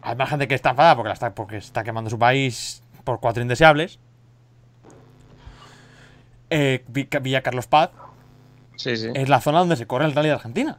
Hay 0.02 0.16
más 0.16 0.28
gente 0.28 0.48
que 0.48 0.54
está 0.54 0.70
enfadada 0.70 0.96
porque, 0.96 1.08
la 1.08 1.14
está, 1.14 1.34
porque 1.34 1.56
está 1.56 1.84
quemando 1.84 2.10
su 2.10 2.18
país 2.18 2.82
por 3.04 3.20
cuatro 3.20 3.42
indeseables. 3.42 3.98
Eh, 6.50 6.84
Vi- 6.88 7.08
Villa 7.22 7.42
Carlos 7.42 7.66
Paz 7.66 7.90
Sí, 8.76 8.96
sí. 8.96 9.08
es 9.14 9.28
la 9.28 9.40
zona 9.40 9.60
donde 9.60 9.76
se 9.76 9.86
corre 9.86 10.04
el 10.04 10.12
rally 10.12 10.28
de 10.28 10.34
Argentina. 10.34 10.78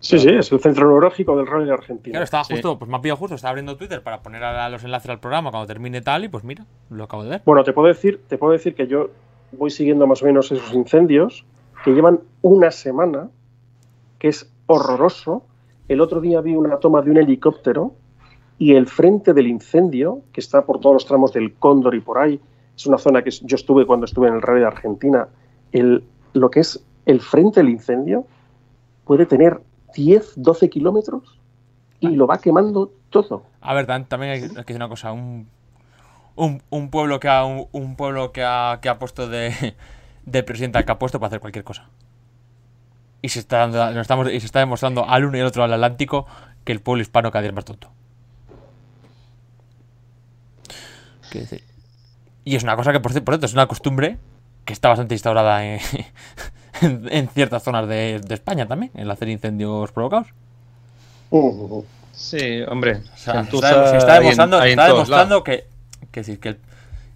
Sí, 0.00 0.16
sí, 0.20 0.28
es 0.28 0.52
el 0.52 0.60
centro 0.60 0.86
neurológico 0.86 1.36
del 1.36 1.44
Rally 1.48 1.64
de 1.66 1.72
Argentina. 1.72 2.12
Claro, 2.12 2.24
estaba 2.24 2.44
Sí. 2.44 2.52
justo, 2.52 2.78
pues 2.78 2.88
me 2.88 2.96
ha 2.96 3.00
pillado 3.00 3.16
justo, 3.16 3.34
estaba 3.34 3.50
abriendo 3.50 3.76
Twitter 3.76 4.00
para 4.00 4.22
poner 4.22 4.44
a- 4.44 4.68
los 4.68 4.84
enlaces 4.84 5.10
al 5.10 5.18
programa 5.18 5.50
cuando 5.50 5.66
termine 5.66 6.00
tal 6.02 6.22
y 6.22 6.28
pues 6.28 6.44
mira, 6.44 6.66
lo 6.88 7.02
acabo 7.02 7.24
de 7.24 7.30
ver. 7.30 7.42
Bueno, 7.44 7.64
te 7.64 7.72
puedo 7.72 7.88
decir, 7.88 8.22
te 8.28 8.38
puedo 8.38 8.52
decir 8.52 8.76
que 8.76 8.86
yo 8.86 9.10
voy 9.50 9.70
siguiendo 9.70 10.06
más 10.06 10.22
o 10.22 10.26
menos 10.26 10.52
esos 10.52 10.72
incendios 10.72 11.44
que 11.82 11.90
llevan 11.90 12.20
una 12.42 12.70
semana, 12.70 13.28
que 14.20 14.28
es 14.28 14.48
horroroso. 14.66 15.44
El 15.88 16.00
otro 16.00 16.20
día 16.20 16.40
vi 16.42 16.54
una 16.54 16.76
toma 16.76 17.02
de 17.02 17.10
un 17.10 17.16
helicóptero 17.16 17.92
y 18.58 18.74
el 18.74 18.86
frente 18.86 19.32
del 19.34 19.46
incendio, 19.46 20.22
que 20.32 20.40
está 20.40 20.64
por 20.66 20.80
todos 20.80 20.94
los 20.94 21.06
tramos 21.06 21.32
del 21.32 21.54
Cóndor 21.54 21.94
y 21.94 22.00
por 22.00 22.18
ahí, 22.18 22.40
es 22.76 22.86
una 22.86 22.98
zona 22.98 23.22
que 23.22 23.30
yo 23.30 23.54
estuve 23.56 23.86
cuando 23.86 24.06
estuve 24.06 24.28
en 24.28 24.34
el 24.34 24.42
Rally 24.42 24.60
de 24.60 24.66
Argentina, 24.66 25.28
el, 25.72 26.04
lo 26.32 26.50
que 26.50 26.60
es 26.60 26.84
el 27.06 27.20
frente 27.20 27.60
del 27.60 27.68
incendio 27.70 28.26
puede 29.04 29.26
tener 29.26 29.60
10, 29.94 30.34
12 30.36 30.68
kilómetros 30.68 31.38
y 32.00 32.08
lo 32.10 32.26
va 32.26 32.38
quemando 32.38 32.92
todo. 33.10 33.42
A 33.60 33.74
ver, 33.74 33.86
tam- 33.86 34.06
también 34.06 34.32
hay 34.32 34.42
hay 34.42 34.48
que 34.48 34.54
decir 34.56 34.76
una 34.76 34.88
cosa, 34.88 35.12
un, 35.12 35.48
un, 36.36 36.62
un 36.70 36.90
pueblo 36.90 37.18
que 37.18 37.28
ha 37.28 37.44
un, 37.44 37.66
un 37.72 37.96
pueblo 37.96 38.32
que 38.32 38.42
ha, 38.44 38.78
que 38.82 38.88
ha 38.88 38.98
puesto 38.98 39.28
de, 39.28 39.74
de 40.26 40.42
presidenta 40.42 40.84
que 40.84 40.92
ha 40.92 40.98
puesto 40.98 41.18
para 41.18 41.28
hacer 41.28 41.40
cualquier 41.40 41.64
cosa. 41.64 41.88
Y 43.22 43.30
se 43.30 43.40
está 43.40 43.58
dando, 43.58 43.78
nos 43.86 44.02
estamos, 44.02 44.28
y 44.32 44.38
se 44.38 44.46
está 44.46 44.60
demostrando 44.60 45.04
al 45.08 45.24
uno 45.24 45.36
y 45.36 45.40
al 45.40 45.46
otro 45.46 45.64
al 45.64 45.72
Atlántico 45.72 46.26
que 46.64 46.70
el 46.72 46.80
pueblo 46.80 47.02
hispano 47.02 47.30
cada 47.32 47.42
día 47.42 47.48
es 47.50 47.54
más 47.56 47.64
tonto. 47.64 47.90
Quiero 51.30 51.44
decir. 51.46 51.62
Y 52.44 52.56
es 52.56 52.62
una 52.62 52.76
cosa 52.76 52.92
que, 52.92 53.00
por 53.00 53.12
ci- 53.12 53.22
por 53.22 53.34
cierto, 53.34 53.46
es 53.46 53.52
una 53.52 53.66
costumbre 53.66 54.18
que 54.64 54.72
está 54.72 54.88
bastante 54.88 55.14
instaurada 55.14 55.64
en, 55.64 55.80
en- 56.82 57.08
en 57.10 57.28
ciertas 57.28 57.62
zonas 57.62 57.88
de, 57.88 58.20
de 58.26 58.34
España 58.34 58.66
también, 58.66 58.90
el 58.94 59.10
hacer 59.10 59.28
incendios 59.28 59.92
provocados. 59.92 60.28
Uh, 61.30 61.82
Sí, 62.12 62.62
hombre. 62.68 62.96
O 63.14 63.16
sea, 63.16 63.44
se 63.44 63.56
está, 63.56 63.90
se 63.90 63.96
demostrando, 64.18 64.56
en 64.62 64.70
está 64.72 64.86
que, 65.44 65.64
que, 66.10 66.20
decir, 66.20 66.40
que, 66.40 66.48
el- 66.50 66.58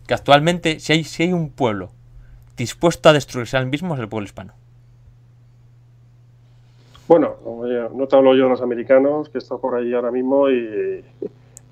que 0.07 0.15
actualmente, 0.15 0.79
si 0.81 0.93
hay, 0.93 1.05
si 1.05 1.25
hay 1.25 1.33
un 1.33 1.51
pueblo 1.51 1.91
dispuesto 2.57 3.09
a 3.09 3.13
destruirse 3.13 3.57
al 3.57 3.67
mismo, 3.67 3.95
es 3.95 4.01
el 4.01 4.09
pueblo 4.09 4.27
hispano. 4.27 4.53
Bueno, 7.09 7.35
oye, 7.45 7.89
no 7.95 8.07
te 8.07 8.17
hablo 8.17 8.35
yo 8.37 8.45
de 8.45 8.51
los 8.51 8.63
americanos, 8.63 9.29
que 9.29 9.39
está 9.39 9.57
por 9.57 9.75
ahí 9.75 9.93
ahora 9.93 10.11
mismo 10.11 10.49
y 10.51 11.05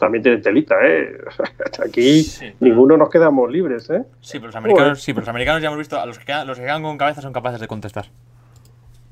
también 0.01 0.23
tienen 0.23 0.43
telita, 0.43 0.75
¿eh? 0.83 1.17
Aquí 1.87 2.23
Sí. 2.25 2.47
ninguno 2.59 2.97
nos 2.97 3.09
quedamos 3.11 3.49
libres, 3.51 3.89
¿eh? 3.91 4.03
Sí, 4.21 4.39
pero 4.39 4.47
los 4.47 4.57
americanos, 4.57 5.01
sí, 5.03 5.13
pero 5.13 5.21
los 5.23 5.29
americanos 5.29 5.63
ya 5.63 5.69
hemos 5.69 5.79
visto, 5.79 6.01
a 6.01 6.07
los 6.07 6.19
que, 6.19 6.25
quedan, 6.25 6.47
los 6.49 6.59
que 6.59 6.65
quedan 6.65 6.83
con 6.83 6.99
cabeza 6.99 7.21
son 7.23 7.33
capaces 7.33 7.61
de 7.61 7.69
contestar. 7.69 8.07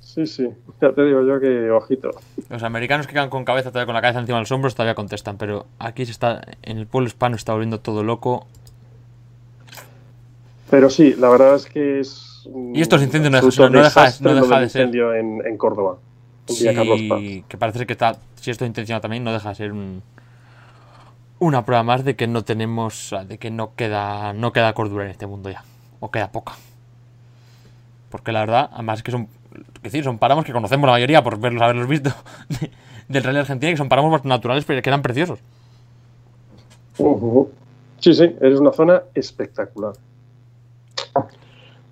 Sí, 0.01 0.27
sí, 0.27 0.48
ya 0.81 0.90
te 0.93 1.05
digo 1.05 1.23
yo 1.23 1.39
que 1.39 1.70
ojito. 1.70 2.10
Los 2.48 2.62
americanos 2.65 3.06
que 3.06 3.12
quedan 3.12 3.31
con 3.31 3.44
cabeza 3.44 3.70
todavía 3.70 3.86
con 3.86 3.94
la 3.94 4.01
cabeza 4.01 4.19
encima 4.19 4.39
de 4.39 4.43
los 4.43 4.51
hombros 4.51 4.74
todavía 4.74 4.94
contestan, 4.97 5.36
pero 5.36 5.66
aquí 5.78 6.05
se 6.06 6.10
está, 6.12 6.40
en 6.62 6.78
el 6.78 6.86
pueblo 6.89 7.06
hispano 7.06 7.36
está 7.36 7.52
volviendo 7.52 7.78
todo 7.78 8.02
loco. 8.02 8.47
Pero 10.70 10.90
sí, 10.90 11.15
la 11.19 11.28
verdad 11.28 11.55
es 11.55 11.66
que 11.66 12.01
es. 12.01 12.48
Y 12.74 12.81
estos 12.81 13.02
incendios 13.02 13.31
no 13.32 13.40
deja- 13.40 13.70
no 13.70 13.82
deja- 13.82 14.10
no 14.20 14.35
deja 14.35 14.60
de 14.60 14.69
ser- 14.69 14.82
incendio 14.82 15.15
en, 15.15 15.47
en 15.47 15.56
Córdoba. 15.56 15.98
Sí, 16.47 17.44
que 17.47 17.59
parece 17.59 17.86
que 17.86 17.93
está, 17.93 18.16
si 18.36 18.51
esto 18.51 18.65
es 18.65 18.69
intencionado 18.69 19.02
también, 19.02 19.23
no 19.23 19.32
deja 19.32 19.51
de 19.51 19.55
ser 19.55 19.70
un, 19.73 20.02
una 21.40 21.65
prueba 21.65 21.82
más 21.82 22.05
de 22.05 22.16
que 22.16 22.27
no 22.27 22.43
tenemos, 22.44 23.15
de 23.27 23.39
que 23.39 23.51
no 23.51 23.74
queda, 23.74 24.32
no 24.32 24.52
queda 24.52 24.73
cordura 24.73 25.05
en 25.05 25.10
este 25.10 25.27
mundo 25.27 25.51
ya, 25.51 25.62
o 26.01 26.10
queda 26.10 26.31
poca. 26.32 26.55
Porque 28.10 28.32
la 28.32 28.40
verdad, 28.40 28.70
además 28.73 28.98
es 28.98 29.02
que 29.02 29.10
son, 29.12 29.28
es 29.77 29.82
decir, 29.82 30.02
son 30.05 30.19
páramos 30.19 30.44
que 30.44 30.52
conocemos 30.52 30.86
la 30.86 30.93
mayoría 30.93 31.23
por 31.23 31.39
verlos, 31.39 31.62
haberlos 31.62 31.86
visto 31.89 32.10
de- 32.48 32.70
del 33.09 33.23
Rally 33.24 33.39
Argentina, 33.39 33.70
que 33.73 33.77
son 33.77 33.89
páramos 33.89 34.24
naturales, 34.24 34.65
pero 34.65 34.82
que 34.82 34.90
eran 34.90 35.02
preciosos. 35.02 35.39
Sí, 38.01 38.15
sí, 38.15 38.36
eres 38.40 38.60
una 38.60 38.73
zona 38.73 39.02
espectacular. 39.15 39.93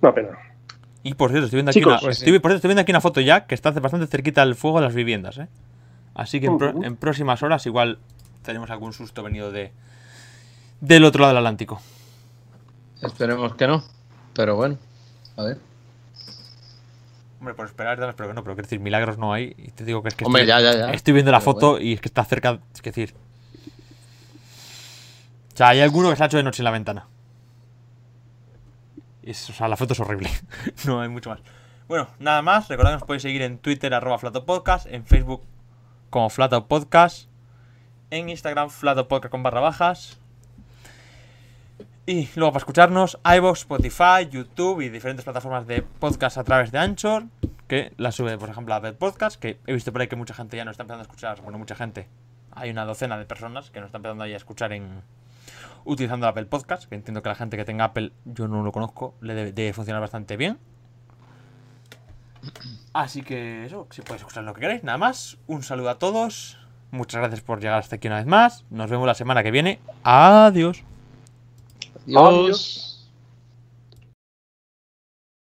Una 0.01 0.15
pena. 0.15 0.29
Y 1.03 1.15
por 1.15 1.31
cierto, 1.31 1.47
estoy 1.47 1.59
viendo 1.59 1.71
aquí, 1.71 1.79
Chicos, 1.81 1.93
una, 1.93 2.01
pues 2.01 2.19
estoy, 2.19 2.33
sí. 2.33 2.39
por 2.41 2.51
cierto, 2.51 2.57
estoy 2.57 2.69
viendo 2.69 2.83
aquí 2.83 2.93
una 2.93 3.01
foto 3.01 3.21
ya 3.21 3.47
que 3.47 3.55
está 3.55 3.71
bastante 3.71 4.07
cerquita 4.09 4.45
del 4.45 4.57
fuego 4.57 4.79
de 4.81 4.87
las 4.87 4.95
viviendas, 4.95 5.39
¿eh? 5.39 5.47
Así 6.15 6.41
que 6.41 6.47
en, 6.47 6.59
pro- 6.59 6.71
Ujú. 6.71 6.83
en 6.85 6.97
próximas 6.97 7.43
horas 7.43 7.65
igual 7.67 7.99
tenemos 8.47 8.71
algún 8.71 8.93
susto 8.95 9.23
venido 9.23 9.53
de 9.53 9.73
del 10.81 11.05
otro 11.05 11.21
lado 11.23 11.35
del 11.35 11.39
Atlántico. 11.39 11.81
Esperemos 13.03 13.55
que 13.57 13.67
no. 13.67 13.85
Pero 14.35 14.57
bueno, 14.57 14.79
a 15.37 15.43
ver. 15.43 15.59
Hombre, 17.39 17.55
por 17.55 17.67
esperar, 17.67 17.97
que 17.99 18.03
no, 18.05 18.15
pero 18.17 18.35
quiero 18.43 18.63
decir, 18.63 18.81
milagros 18.81 19.19
no 19.19 19.33
hay. 19.33 19.55
Y 19.59 19.71
te 19.73 19.85
digo 19.85 20.03
que 20.03 20.09
es 20.09 20.15
que 20.15 20.25
Hombre, 20.25 20.43
estoy, 20.43 20.63
ya, 20.63 20.73
ya, 20.73 20.79
ya. 20.87 20.93
estoy 20.93 21.13
viendo 21.13 21.31
la 21.33 21.39
Pero 21.41 21.53
foto 21.53 21.81
y 21.81 21.93
es 21.93 22.01
que 22.01 22.09
está 22.09 22.25
cerca. 22.25 22.59
Es 22.75 22.81
que 22.81 22.91
decir. 22.91 23.15
O 25.53 25.57
sea, 25.57 25.69
hay 25.69 25.81
alguno 25.81 26.11
que 26.11 26.17
se 26.17 26.23
ha 26.23 26.27
hecho 26.27 26.37
de 26.39 26.43
noche 26.43 26.61
en 26.63 26.65
la 26.65 26.71
ventana. 26.71 27.07
Es- 29.23 29.51
o 29.51 29.53
sea, 29.53 29.69
la 29.69 29.77
foto 29.77 29.93
es 29.93 30.01
horrible. 30.01 30.31
no 30.87 31.01
hay 31.01 31.09
mucho 31.09 31.31
más. 31.31 31.41
Bueno, 31.89 32.09
nada 32.19 32.43
más. 32.43 32.69
Recordad 32.69 32.91
que 32.93 32.97
nos 32.99 33.05
podéis 33.07 33.23
seguir 33.23 33.43
en 33.43 33.59
Twitter, 33.59 33.93
arroba 33.95 34.19
Flatopodcast, 34.19 34.87
en 34.87 35.05
Facebook 35.07 35.43
como 36.11 36.31
Flatopodcast, 36.31 37.29
en 38.11 38.29
Instagram, 38.29 38.71
Flatopodcast 38.71 39.31
con 39.31 39.43
barra 39.43 39.61
bajas. 39.61 40.19
Y 42.07 42.29
luego 42.37 42.53
para 42.53 42.59
escucharnos, 42.59 43.19
iVoox, 43.25 43.61
Spotify, 43.61 44.29
YouTube 44.31 44.81
y 44.81 44.89
diferentes 44.89 45.25
plataformas 45.25 45.67
de 45.67 45.83
podcast 45.83 46.39
a 46.39 46.45
través 46.45 46.71
de 46.71 46.79
Anchor, 46.79 47.25
que 47.67 47.93
la 47.97 48.13
sube, 48.13 48.39
por 48.39 48.49
ejemplo, 48.49 48.75
a 48.75 48.77
Apple 48.77 48.93
Podcast, 48.93 49.41
que 49.41 49.59
he 49.67 49.73
visto 49.73 49.93
por 49.93 50.01
ahí 50.01 50.07
que 50.07 50.15
mucha 50.15 50.33
gente 50.33 50.57
ya 50.57 50.65
nos 50.65 50.75
está 50.75 50.85
empezando 50.85 51.01
a 51.01 51.03
escuchar, 51.03 51.43
bueno, 51.43 51.59
mucha 51.59 51.75
gente, 51.75 52.09
hay 52.53 52.71
una 52.71 52.85
docena 52.85 53.19
de 53.19 53.25
personas 53.25 53.71
que 53.71 53.81
nos 53.81 53.89
están 53.89 54.01
empezando 54.01 54.23
ahí 54.23 54.35
a 54.35 54.37
escuchar 54.37 54.73
en 54.73 55.03
utilizando 55.85 56.29
Apple 56.29 56.47
Podcast, 56.47 56.85
que 56.85 56.95
entiendo 56.95 57.23
que 57.23 57.29
la 57.29 57.35
gente 57.35 57.57
que 57.57 57.65
tenga 57.65 57.87
Apple, 57.87 58.13
yo 58.25 58.47
no 58.47 58.63
lo 58.63 58.71
conozco, 58.71 59.15
le 59.21 59.35
debe, 59.35 59.53
debe 59.53 59.73
funcionar 59.73 60.01
bastante 60.01 60.37
bien. 60.37 60.59
Así 62.93 63.23
que 63.23 63.67
eso, 63.67 63.89
si 63.91 64.03
podéis 64.03 64.23
escuchar 64.23 64.45
lo 64.45 64.55
que 64.55 64.61
queráis, 64.61 64.85
nada 64.85 64.99
más. 64.99 65.39
Un 65.49 65.65
saludo 65.65 65.91
a 65.91 65.99
todos. 65.99 66.57
Muchas 66.91 67.21
gracias 67.21 67.41
por 67.41 67.61
llegar 67.61 67.79
hasta 67.79 67.97
aquí 67.97 68.09
una 68.09 68.17
vez 68.17 68.27
más. 68.27 68.65
Nos 68.71 68.91
vemos 68.91 69.07
la 69.07 69.15
semana 69.15 69.43
que 69.43 69.51
viene. 69.51 69.81
Adiós. 70.03 70.83
Adiós. 72.07 72.86